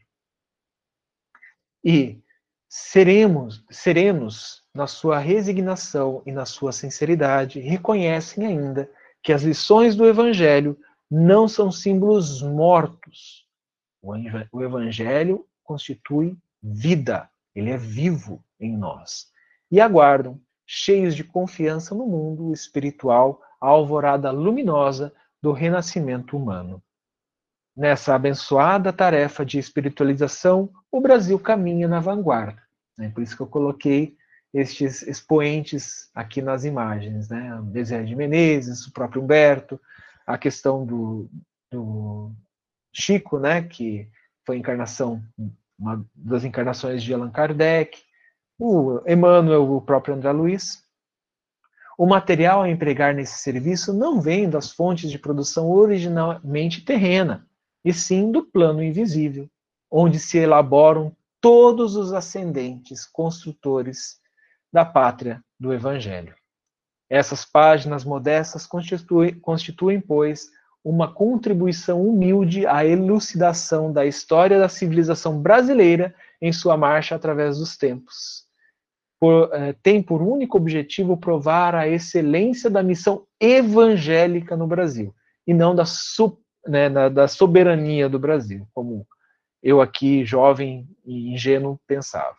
E 1.84 2.20
seremos, 2.68 3.64
serenos 3.70 4.64
na 4.74 4.86
sua 4.86 5.18
resignação 5.18 6.22
e 6.26 6.32
na 6.32 6.46
sua 6.46 6.72
sinceridade, 6.72 7.60
reconhecem 7.60 8.46
ainda 8.46 8.90
que 9.22 9.32
as 9.32 9.42
lições 9.42 9.94
do 9.94 10.06
Evangelho 10.06 10.78
não 11.10 11.46
são 11.46 11.70
símbolos 11.70 12.42
mortos. 12.42 13.46
O 14.52 14.62
Evangelho 14.62 15.46
constitui 15.62 16.36
vida, 16.64 17.28
ele 17.54 17.70
é 17.70 17.76
vivo 17.76 18.42
em 18.58 18.74
nós. 18.76 19.26
E 19.70 19.80
aguardam, 19.80 20.40
cheios 20.66 21.14
de 21.14 21.22
confiança 21.22 21.94
no 21.94 22.06
mundo 22.06 22.52
espiritual, 22.52 23.42
a 23.60 23.68
alvorada 23.68 24.30
luminosa 24.30 25.12
do 25.42 25.52
renascimento 25.52 26.36
humano. 26.36 26.82
Nessa 27.76 28.14
abençoada 28.14 28.92
tarefa 28.92 29.44
de 29.44 29.58
espiritualização, 29.58 30.70
o 30.90 31.00
Brasil 31.00 31.38
caminha 31.38 31.86
na 31.86 32.00
vanguarda. 32.00 32.62
Né? 32.96 33.10
Por 33.10 33.22
isso 33.22 33.36
que 33.36 33.42
eu 33.42 33.46
coloquei 33.46 34.16
estes 34.54 35.02
expoentes 35.02 36.08
aqui 36.14 36.40
nas 36.40 36.64
imagens, 36.64 37.28
né? 37.28 37.60
Bezerra 37.64 38.04
de 38.04 38.14
Menezes, 38.14 38.86
o 38.86 38.92
próprio 38.92 39.20
Humberto, 39.20 39.80
a 40.24 40.38
questão 40.38 40.86
do, 40.86 41.28
do 41.72 42.30
Chico, 42.92 43.40
né? 43.40 43.62
Que 43.62 44.08
foi 44.46 44.56
encarnação, 44.56 45.20
uma 45.84 46.02
das 46.14 46.44
encarnações 46.44 47.02
de 47.02 47.12
Allan 47.12 47.30
Kardec, 47.30 48.02
o 48.58 49.02
Emmanuel, 49.06 49.70
o 49.70 49.82
próprio 49.82 50.14
André 50.14 50.32
Luiz, 50.32 50.82
o 51.98 52.06
material 52.06 52.62
a 52.62 52.70
empregar 52.70 53.14
nesse 53.14 53.38
serviço 53.38 53.92
não 53.92 54.18
vem 54.18 54.48
das 54.48 54.72
fontes 54.72 55.10
de 55.10 55.18
produção 55.18 55.70
originalmente 55.70 56.80
terrena, 56.82 57.46
e 57.84 57.92
sim 57.92 58.32
do 58.32 58.42
plano 58.42 58.82
invisível, 58.82 59.48
onde 59.90 60.18
se 60.18 60.38
elaboram 60.38 61.14
todos 61.38 61.96
os 61.96 62.14
ascendentes 62.14 63.04
construtores 63.04 64.18
da 64.72 64.86
pátria 64.86 65.44
do 65.60 65.72
Evangelho. 65.72 66.34
Essas 67.10 67.44
páginas 67.44 68.04
modestas 68.04 68.66
constituem, 68.66 69.38
constituem, 69.38 70.00
pois, 70.00 70.50
uma 70.84 71.12
contribuição 71.12 72.06
humilde 72.06 72.66
à 72.66 72.84
elucidação 72.84 73.92
da 73.92 74.04
história 74.04 74.58
da 74.58 74.68
civilização 74.68 75.40
brasileira 75.40 76.14
em 76.40 76.52
sua 76.52 76.76
marcha 76.76 77.14
através 77.14 77.58
dos 77.58 77.76
tempos 77.76 78.44
por, 79.24 79.48
eh, 79.54 79.74
tem 79.82 80.02
por 80.02 80.20
único 80.20 80.58
objetivo 80.58 81.16
provar 81.16 81.74
a 81.74 81.88
excelência 81.88 82.68
da 82.68 82.82
missão 82.82 83.26
evangélica 83.40 84.54
no 84.54 84.66
Brasil, 84.66 85.14
e 85.46 85.54
não 85.54 85.74
da, 85.74 85.86
su, 85.86 86.38
né, 86.66 86.90
na, 86.90 87.08
da 87.08 87.26
soberania 87.26 88.06
do 88.06 88.18
Brasil, 88.18 88.68
como 88.74 89.06
eu 89.62 89.80
aqui, 89.80 90.26
jovem 90.26 90.86
e 91.06 91.32
ingênuo, 91.32 91.80
pensava. 91.86 92.36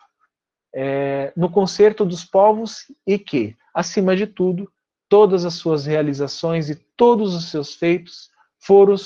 É, 0.72 1.32
no 1.36 1.50
concerto 1.50 2.04
dos 2.04 2.24
povos 2.24 2.84
e 3.04 3.18
que, 3.18 3.56
acima 3.74 4.14
de 4.14 4.28
tudo, 4.28 4.70
todas 5.08 5.44
as 5.44 5.54
suas 5.54 5.86
realizações 5.86 6.70
e 6.70 6.76
todos 6.96 7.34
os 7.34 7.50
seus 7.50 7.74
feitos 7.74 8.30
foram, 8.66 8.96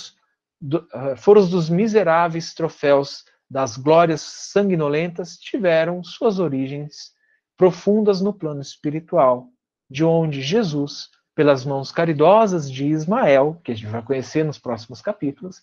do, 0.60 0.78
uh, 0.78 1.16
foram 1.16 1.48
dos 1.48 1.68
miseráveis 1.68 2.54
troféus 2.54 3.24
das 3.48 3.76
glórias 3.76 4.20
sanguinolentas 4.20 5.36
tiveram 5.36 6.02
suas 6.02 6.38
origens 6.38 7.12
profundas 7.56 8.20
no 8.20 8.32
plano 8.32 8.62
espiritual, 8.62 9.48
de 9.90 10.04
onde 10.04 10.40
Jesus, 10.40 11.10
pelas 11.34 11.64
mãos 11.64 11.92
caridosas 11.92 12.70
de 12.70 12.86
Ismael, 12.86 13.60
que 13.62 13.72
a 13.72 13.74
gente 13.74 13.88
vai 13.88 14.02
conhecer 14.02 14.44
nos 14.44 14.58
próximos 14.58 15.02
capítulos, 15.02 15.62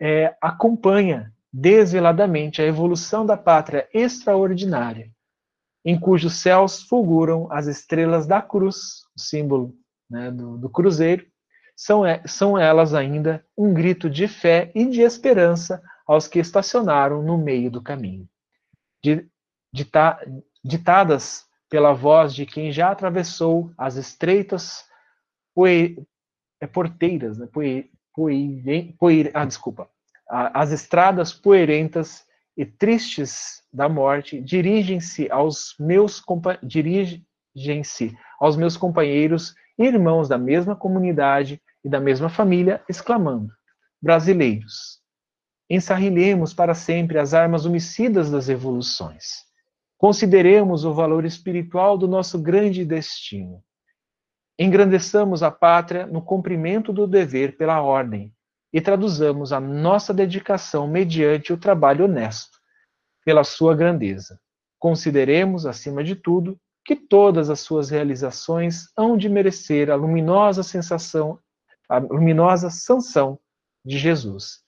é, 0.00 0.36
acompanha 0.40 1.32
desveladamente 1.52 2.62
a 2.62 2.64
evolução 2.64 3.26
da 3.26 3.36
pátria 3.36 3.88
extraordinária, 3.92 5.10
em 5.84 5.98
cujos 5.98 6.34
céus 6.34 6.82
fulguram 6.82 7.50
as 7.50 7.66
estrelas 7.66 8.26
da 8.26 8.40
cruz, 8.40 9.02
o 9.16 9.20
símbolo 9.20 9.74
né, 10.08 10.30
do, 10.30 10.58
do, 10.58 10.68
cruzeiro, 10.68 11.26
são, 11.80 12.02
são 12.26 12.58
elas 12.58 12.92
ainda 12.92 13.42
um 13.56 13.72
grito 13.72 14.10
de 14.10 14.28
fé 14.28 14.70
e 14.74 14.84
de 14.84 15.00
esperança 15.00 15.82
aos 16.06 16.28
que 16.28 16.38
estacionaram 16.38 17.22
no 17.22 17.38
meio 17.38 17.70
do 17.70 17.80
caminho. 17.80 18.28
Ditadas 20.62 21.46
pela 21.70 21.94
voz 21.94 22.34
de 22.34 22.44
quem 22.44 22.70
já 22.70 22.90
atravessou 22.90 23.72
as 23.78 23.96
estreitas 23.96 24.84
poe... 25.54 25.96
É, 26.60 26.66
porteiras, 26.66 27.38
né? 27.38 27.48
poe... 27.50 27.90
Poe... 28.14 28.94
Poe... 28.98 29.30
Ah, 29.32 29.46
desculpa. 29.46 29.88
As 30.28 30.72
estradas 30.72 31.32
poeirentas 31.32 32.26
e 32.58 32.66
tristes 32.66 33.62
da 33.72 33.88
morte 33.88 34.38
dirigem-se 34.38 35.30
aos 35.30 35.74
meus 35.80 36.22
dirigem-se 36.62 38.14
aos 38.38 38.56
meus 38.58 38.76
companheiros 38.76 39.54
e 39.78 39.84
irmãos 39.84 40.28
da 40.28 40.36
mesma 40.36 40.76
comunidade 40.76 41.58
e 41.84 41.88
da 41.88 42.00
mesma 42.00 42.28
família, 42.28 42.82
exclamando: 42.88 43.52
Brasileiros, 44.00 45.00
ensarrilhemos 45.68 46.52
para 46.52 46.74
sempre 46.74 47.18
as 47.18 47.34
armas 47.34 47.64
homicidas 47.66 48.30
das 48.30 48.48
evoluções. 48.48 49.44
Consideremos 49.96 50.84
o 50.84 50.94
valor 50.94 51.24
espiritual 51.24 51.98
do 51.98 52.08
nosso 52.08 52.38
grande 52.40 52.84
destino. 52.84 53.62
Engrandeçamos 54.58 55.42
a 55.42 55.50
pátria 55.50 56.06
no 56.06 56.22
cumprimento 56.22 56.92
do 56.92 57.06
dever 57.06 57.56
pela 57.56 57.80
ordem 57.80 58.32
e 58.72 58.80
traduzamos 58.80 59.52
a 59.52 59.60
nossa 59.60 60.12
dedicação 60.14 60.86
mediante 60.88 61.52
o 61.52 61.58
trabalho 61.58 62.04
honesto, 62.04 62.58
pela 63.24 63.44
sua 63.44 63.74
grandeza. 63.74 64.38
Consideremos, 64.78 65.66
acima 65.66 66.02
de 66.02 66.14
tudo, 66.14 66.58
que 66.84 66.96
todas 66.96 67.50
as 67.50 67.60
suas 67.60 67.90
realizações 67.90 68.86
hão 68.96 69.16
de 69.16 69.28
merecer 69.28 69.90
a 69.90 69.94
luminosa 69.94 70.62
sensação, 70.62 71.38
a 71.90 71.98
luminosa 71.98 72.70
sanção 72.70 73.36
de 73.84 73.98
Jesus, 73.98 74.60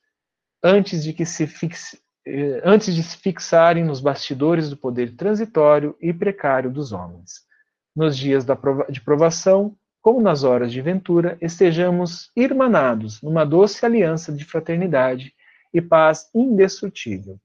antes 0.60 1.04
de 1.04 1.12
que 1.12 1.24
se 1.24 1.46
fixe, 1.46 2.02
eh, 2.26 2.60
antes 2.64 2.92
de 2.92 3.02
se 3.02 3.16
fixarem 3.16 3.84
nos 3.84 4.00
bastidores 4.00 4.68
do 4.68 4.76
poder 4.76 5.14
transitório 5.14 5.96
e 6.00 6.12
precário 6.12 6.68
dos 6.68 6.92
homens. 6.92 7.46
Nos 7.94 8.16
dias 8.16 8.44
de 8.88 9.00
provação, 9.00 9.76
como 10.00 10.20
nas 10.20 10.42
horas 10.42 10.72
de 10.72 10.80
ventura, 10.80 11.38
estejamos 11.40 12.32
irmanados 12.34 13.22
numa 13.22 13.46
doce 13.46 13.86
aliança 13.86 14.32
de 14.32 14.44
fraternidade 14.44 15.32
e 15.72 15.80
paz 15.80 16.28
indestrutível, 16.34 17.38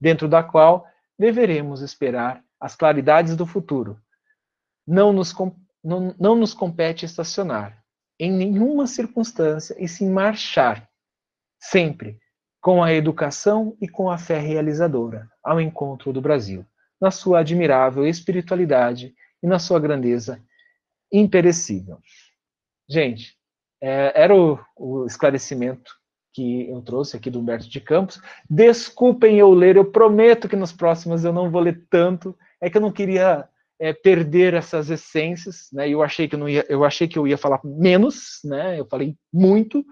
dentro 0.00 0.26
da 0.26 0.42
qual 0.42 0.84
deveremos 1.16 1.80
esperar 1.80 2.42
as 2.58 2.74
claridades 2.74 3.36
do 3.36 3.46
futuro. 3.46 4.00
Não 4.84 5.12
nos, 5.12 5.32
não, 5.84 6.12
não 6.18 6.34
nos 6.34 6.52
compete 6.52 7.04
estacionar 7.04 7.85
em 8.18 8.32
nenhuma 8.32 8.86
circunstância 8.86 9.76
e 9.78 9.86
sim 9.88 10.10
marchar, 10.10 10.88
sempre, 11.60 12.18
com 12.60 12.82
a 12.82 12.92
educação 12.92 13.76
e 13.80 13.88
com 13.88 14.10
a 14.10 14.18
fé 14.18 14.38
realizadora, 14.38 15.30
ao 15.42 15.60
encontro 15.60 16.12
do 16.12 16.20
Brasil, 16.20 16.64
na 17.00 17.10
sua 17.10 17.40
admirável 17.40 18.06
espiritualidade 18.06 19.14
e 19.42 19.46
na 19.46 19.58
sua 19.58 19.78
grandeza 19.78 20.42
imperecível. 21.12 21.98
Gente, 22.88 23.36
é, 23.80 24.12
era 24.20 24.34
o, 24.34 24.58
o 24.76 25.06
esclarecimento 25.06 25.94
que 26.32 26.68
eu 26.68 26.82
trouxe 26.82 27.16
aqui 27.16 27.30
do 27.30 27.40
Humberto 27.40 27.68
de 27.68 27.80
Campos. 27.80 28.20
Desculpem 28.48 29.38
eu 29.38 29.50
ler, 29.52 29.76
eu 29.76 29.90
prometo 29.90 30.48
que 30.48 30.56
nos 30.56 30.72
próximos 30.72 31.24
eu 31.24 31.32
não 31.32 31.50
vou 31.50 31.62
ler 31.62 31.86
tanto. 31.88 32.36
É 32.60 32.68
que 32.68 32.76
eu 32.76 32.82
não 32.82 32.92
queria 32.92 33.48
é, 33.78 33.92
perder 33.92 34.54
essas 34.54 34.90
essências, 34.90 35.68
né? 35.72 35.88
Eu 35.88 36.02
achei 36.02 36.28
que 36.28 36.34
eu 36.34 36.38
não 36.38 36.48
ia, 36.48 36.64
eu 36.68 36.84
achei 36.84 37.06
que 37.06 37.18
eu 37.18 37.26
ia 37.26 37.36
falar 37.36 37.60
menos, 37.64 38.40
né? 38.44 38.78
Eu 38.78 38.86
falei 38.86 39.16
muito, 39.32 39.84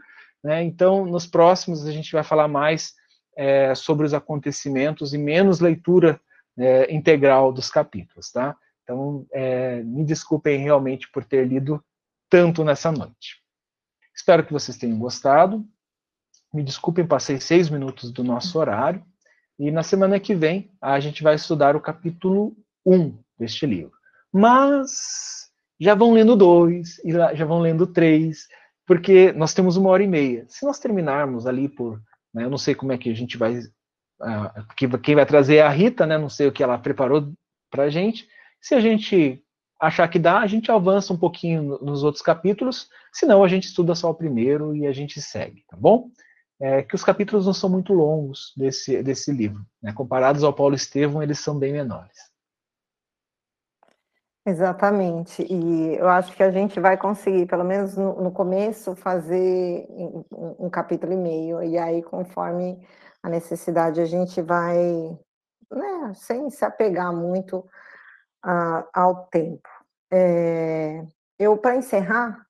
né? 0.43 0.62
Então, 0.62 1.05
nos 1.05 1.27
próximos 1.27 1.86
a 1.86 1.93
gente 1.93 2.12
vai 2.12 2.24
falar 2.24 2.48
mais 2.48 2.94
é, 3.36 3.74
sobre 3.74 4.06
os 4.06 4.15
acontecimentos 4.15 5.12
e 5.12 5.19
menos 5.19 5.61
leitura 5.61 6.20
é, 6.59 6.93
integral 6.94 7.52
dos 7.52 7.70
capítulos, 7.70 8.31
tá? 8.31 8.56
Então, 8.82 9.27
é, 9.32 9.82
me 9.82 10.05
desculpem 10.05 10.59
realmente 10.59 11.11
por 11.11 11.24
ter 11.24 11.47
lido 11.47 11.82
tanto 12.31 12.65
nessa 12.65 12.90
noite. 12.93 13.43
Espero 14.15 14.44
que 14.44 14.52
vocês 14.52 14.77
tenham 14.77 14.98
gostado. 14.98 15.65
Me 16.52 16.62
desculpem, 16.62 17.06
passei 17.06 17.40
seis 17.40 17.69
minutos 17.69 18.12
do 18.12 18.23
nosso 18.23 18.59
horário. 18.59 19.05
E 19.59 19.70
na 19.70 19.82
semana 19.82 20.20
que 20.20 20.35
vem 20.35 20.73
a 20.81 20.98
gente 21.01 21.23
vai 21.23 21.35
estudar 21.35 21.77
o 21.77 21.81
capítulo 21.81 22.56
1 22.86 23.24
deste 23.39 23.66
livro. 23.66 23.93
Mas 24.32 25.51
já 25.81 25.94
vão 25.94 26.12
lendo 26.12 26.36
dois, 26.36 26.98
e 27.05 27.12
já 27.12 27.44
vão 27.44 27.61
lendo 27.61 27.86
três, 27.86 28.47
porque 28.86 29.32
nós 29.32 29.55
temos 29.55 29.77
uma 29.77 29.90
hora 29.90 30.02
e 30.02 30.06
meia. 30.06 30.44
Se 30.48 30.65
nós 30.65 30.78
terminarmos 30.78 31.47
ali 31.47 31.69
por. 31.69 32.01
Né, 32.32 32.44
eu 32.44 32.51
não 32.51 32.59
sei 32.59 32.74
como 32.74 32.93
é 32.93 32.98
que 32.98 33.11
a 33.11 33.15
gente 33.15 33.36
vai. 33.36 33.59
Uh, 33.59 34.98
quem 35.02 35.15
vai 35.15 35.27
trazer 35.27 35.56
é 35.56 35.62
a 35.62 35.69
Rita, 35.69 36.06
né? 36.06 36.16
Não 36.19 36.28
sei 36.28 36.47
o 36.47 36.52
que 36.52 36.62
ela 36.62 36.78
preparou 36.78 37.32
para 37.70 37.85
a 37.85 37.90
gente. 37.90 38.27
Se 38.61 38.74
a 38.74 38.81
gente 38.81 39.43
achar 39.81 40.09
que 40.09 40.19
dá, 40.19 40.39
a 40.39 40.47
gente 40.47 40.70
avança 40.70 41.12
um 41.12 41.19
pouquinho 41.19 41.78
nos 41.82 42.02
outros 42.02 42.23
capítulos. 42.23 42.89
Senão, 43.12 43.44
a 43.44 43.48
gente 43.48 43.65
estuda 43.65 43.94
só 43.94 44.11
o 44.11 44.15
primeiro 44.15 44.74
e 44.74 44.86
a 44.86 44.93
gente 44.93 45.20
segue, 45.20 45.65
tá 45.69 45.77
bom? 45.77 46.11
é, 46.61 46.82
que 46.82 46.94
os 46.94 47.05
capítulos 47.05 47.47
não 47.47 47.55
são 47.55 47.69
muito 47.69 47.93
longos 47.93 48.52
desse, 48.56 49.02
desse 49.02 49.32
livro. 49.32 49.65
Né? 49.82 49.93
Comparados 49.93 50.43
ao 50.43 50.52
Paulo 50.52 50.74
Estevão, 50.74 51.23
eles 51.23 51.39
são 51.39 51.59
bem 51.59 51.73
menores. 51.73 52.16
Exatamente, 54.47 55.43
e 55.43 55.97
eu 55.97 56.07
acho 56.07 56.37
que 56.37 56.43
a 56.43 56.51
gente 56.51 56.79
vai 56.79 56.99
conseguir, 56.99 57.47
pelo 57.47 57.65
menos 57.65 57.97
no, 57.97 58.21
no 58.21 58.31
começo, 58.31 58.95
fazer 58.95 59.87
um, 59.89 60.66
um, 60.66 60.69
capítulo 60.69 61.15
e 61.15 61.16
meio, 61.16 61.62
e 61.62 61.79
aí, 61.79 62.03
conforme 62.03 62.87
a 63.23 63.31
necessidade, 63.31 64.03
a 64.03 64.05
gente 64.05 64.43
vai, 64.43 65.19
né, 65.73 66.12
sem 66.15 66.51
se 66.51 66.62
apegar 66.62 67.11
muito 67.11 67.61
uh, 68.45 68.85
ao 68.93 69.27
tempo. 69.29 69.66
É, 70.12 71.03
eu, 71.39 71.57
para 71.57 71.77
encerrar, 71.77 72.47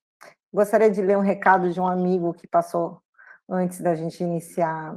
gostaria 0.53 0.91
de 0.91 1.01
ler 1.01 1.17
um 1.17 1.21
recado 1.21 1.73
de 1.73 1.81
um 1.81 1.87
amigo 1.87 2.35
que 2.35 2.49
passou 2.49 3.01
antes 3.49 3.81
da 3.81 3.95
gente 3.95 4.21
iniciar 4.21 4.97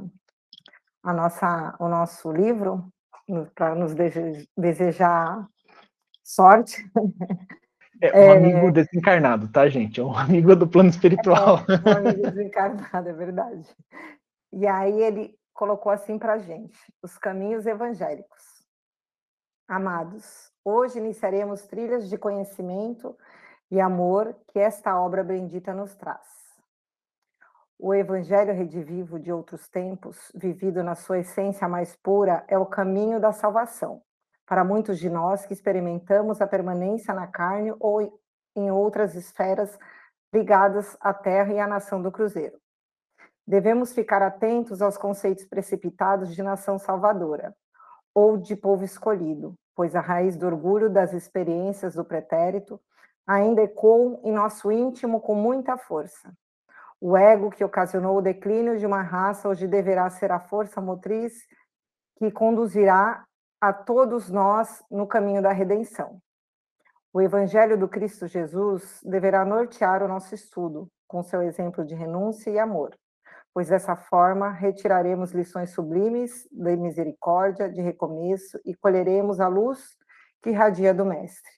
a 1.04 1.14
nossa, 1.14 1.76
o 1.80 1.88
nosso 1.88 2.32
livro, 2.32 2.92
para 3.54 3.76
nos 3.76 3.94
desejar 4.58 5.48
sorte. 6.28 6.84
É 8.00 8.14
um 8.14 8.32
é, 8.32 8.38
amigo 8.38 8.72
desencarnado, 8.72 9.48
tá, 9.52 9.68
gente? 9.68 10.00
É 10.00 10.04
um 10.04 10.16
amigo 10.16 10.56
do 10.56 10.68
plano 10.68 10.90
espiritual. 10.90 11.60
É, 11.68 11.90
um 11.90 11.98
amigo 11.98 12.22
desencarnado, 12.22 13.10
é 13.10 13.14
verdade. 13.14 13.76
E 14.54 14.68
aí 14.68 15.02
ele 15.02 15.36
colocou 15.54 15.92
assim 15.92 16.20
para 16.20 16.34
a 16.34 16.38
gente: 16.38 16.78
os 17.02 17.18
caminhos 17.18 17.66
evangélicos. 17.66 18.44
Amados, 19.68 20.52
hoje 20.64 21.00
iniciaremos 21.00 21.64
trilhas 21.64 22.08
de 22.08 22.18
conhecimento 22.18 23.18
e 23.72 23.82
amor 23.82 24.36
que 24.48 24.60
esta 24.60 25.00
obra 25.00 25.24
bendita 25.24 25.74
nos 25.74 25.96
traz. 25.96 26.28
O 27.80 27.94
evangelho 27.94 28.54
redivivo 28.54 29.20
de 29.20 29.32
outros 29.32 29.68
tempos, 29.70 30.32
vivido 30.34 30.84
na 30.84 30.96
sua 30.96 31.20
essência 31.20 31.68
mais 31.68 31.96
pura, 31.96 32.44
é 32.48 32.58
o 32.58 32.66
caminho 32.66 33.20
da 33.20 33.32
salvação. 33.32 34.02
Para 34.48 34.64
muitos 34.64 34.98
de 34.98 35.10
nós 35.10 35.46
que 35.46 35.54
experimentamos 35.54 36.40
a 36.40 36.48
permanência 36.48 37.14
na 37.14 37.28
carne 37.28 37.76
ou 37.82 38.02
em 38.56 38.72
outras 38.72 39.14
esferas 39.14 39.78
ligadas 40.34 40.96
à 41.02 41.14
terra 41.14 41.54
e 41.54 41.60
à 41.60 41.68
nação 41.68 42.02
do 42.02 42.12
cruzeiro. 42.12 42.58
Devemos 43.46 43.94
ficar 43.94 44.22
atentos 44.22 44.82
aos 44.82 44.98
conceitos 44.98 45.46
precipitados 45.46 46.34
de 46.34 46.42
nação 46.42 46.80
salvadora 46.80 47.54
ou 48.16 48.38
de 48.38 48.56
povo 48.56 48.86
escolhido, 48.86 49.54
pois 49.76 49.96
a 49.96 50.02
raiz 50.02 50.38
do 50.38 50.48
orgulho 50.48 50.90
das 50.90 51.14
experiências 51.14 51.96
do 51.96 52.06
pretérito 52.06 52.80
ainda 53.28 53.62
ecoam 53.62 54.22
em 54.24 54.32
nosso 54.32 54.72
íntimo 54.72 55.20
com 55.20 55.36
muita 55.36 55.78
força. 55.78 56.34
O 57.02 57.18
ego 57.18 57.52
que 57.52 57.66
ocasionou 57.66 58.18
o 58.18 58.22
declínio 58.22 58.80
de 58.80 58.86
uma 58.86 59.02
raça 59.02 59.50
hoje 59.50 59.68
deverá 59.68 60.10
ser 60.10 60.32
a 60.32 60.40
força 60.40 60.80
motriz 60.80 61.34
que 62.18 62.32
conduzirá 62.32 63.27
a 63.60 63.74
todos 63.74 64.30
nós 64.30 64.84
no 64.90 65.08
caminho 65.08 65.42
da 65.42 65.52
redenção. 65.52 66.22
O 67.12 67.22
Evangelho 67.22 67.78
do 67.78 67.88
Cristo 67.88 68.28
Jesus 68.28 69.02
deverá 69.04 69.44
nortear 69.44 70.04
o 70.04 70.08
nosso 70.08 70.36
estudo, 70.36 70.88
com 71.08 71.24
seu 71.24 71.42
exemplo 71.42 71.84
de 71.84 71.96
renúncia 71.96 72.52
e 72.52 72.60
amor, 72.60 72.96
pois 73.54 73.70
dessa 73.70 73.96
forma 73.96 74.52
retiraremos 74.52 75.32
lições 75.32 75.72
sublimes 75.72 76.48
de 76.52 76.76
misericórdia, 76.76 77.70
de 77.70 77.82
recomeço 77.82 78.60
e 78.64 78.76
colheremos 78.76 79.40
a 79.40 79.48
luz 79.48 79.96
que 80.44 80.52
irradia 80.52 80.94
do 80.94 81.06
Mestre. 81.06 81.52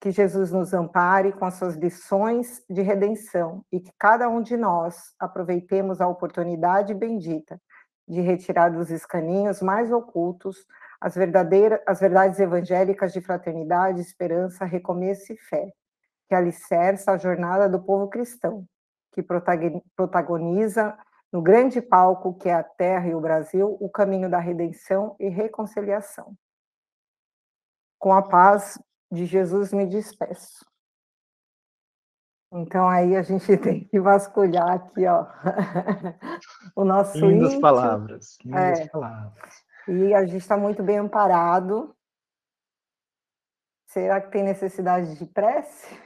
Que 0.00 0.12
Jesus 0.12 0.52
nos 0.52 0.72
ampare 0.72 1.32
com 1.32 1.44
as 1.44 1.54
suas 1.54 1.74
lições 1.74 2.62
de 2.70 2.82
redenção 2.82 3.64
e 3.72 3.80
que 3.80 3.92
cada 3.98 4.28
um 4.28 4.40
de 4.40 4.56
nós 4.56 5.12
aproveitemos 5.18 6.00
a 6.00 6.06
oportunidade 6.06 6.94
bendita 6.94 7.60
de 8.06 8.20
retirar 8.20 8.70
dos 8.70 8.90
escaninhos 8.90 9.60
mais 9.60 9.90
ocultos 9.90 10.64
as 11.00 11.14
verdadeiras 11.14 11.80
as 11.86 12.00
verdades 12.00 12.38
evangélicas 12.40 13.12
de 13.12 13.20
fraternidade, 13.20 14.00
esperança, 14.00 14.64
recomeço 14.64 15.32
e 15.32 15.36
fé, 15.36 15.72
que 16.28 16.34
alicerça 16.34 17.12
a 17.12 17.18
jornada 17.18 17.68
do 17.68 17.80
povo 17.80 18.08
cristão, 18.08 18.66
que 19.12 19.22
protagoniza 19.96 20.96
no 21.32 21.42
grande 21.42 21.80
palco 21.80 22.34
que 22.34 22.48
é 22.48 22.54
a 22.54 22.62
terra 22.62 23.08
e 23.08 23.14
o 23.14 23.20
Brasil 23.20 23.76
o 23.80 23.88
caminho 23.88 24.30
da 24.30 24.38
redenção 24.38 25.14
e 25.18 25.28
reconciliação. 25.28 26.34
Com 27.98 28.12
a 28.12 28.22
paz 28.22 28.78
de 29.10 29.26
Jesus 29.26 29.72
me 29.72 29.86
despeço. 29.86 30.66
Então 32.52 32.88
aí 32.88 33.14
a 33.14 33.22
gente 33.22 33.56
tem 33.58 33.84
que 33.84 34.00
vasculhar 34.00 34.70
aqui, 34.70 35.06
ó, 35.06 35.26
o 36.74 36.84
nosso 36.84 37.18
Lindas 37.18 37.48
íntimo. 37.48 37.60
palavras, 37.60 38.38
lindas 38.44 38.80
é. 38.80 38.88
palavras. 38.88 39.67
E 39.88 40.14
a 40.14 40.24
gente 40.26 40.36
está 40.36 40.56
muito 40.56 40.82
bem 40.82 40.98
amparado. 40.98 41.94
Será 43.86 44.20
que 44.20 44.30
tem 44.30 44.44
necessidade 44.44 45.18
de 45.18 45.24
prece? 45.24 45.98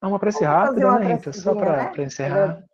É 0.00 0.06
uma 0.06 0.18
prece 0.18 0.44
rápida, 0.44 0.86
uma 0.86 0.98
né, 1.00 1.14
Rita? 1.14 1.32
Só 1.32 1.54
para 1.54 1.92
né? 1.92 2.04
encerrar. 2.04 2.64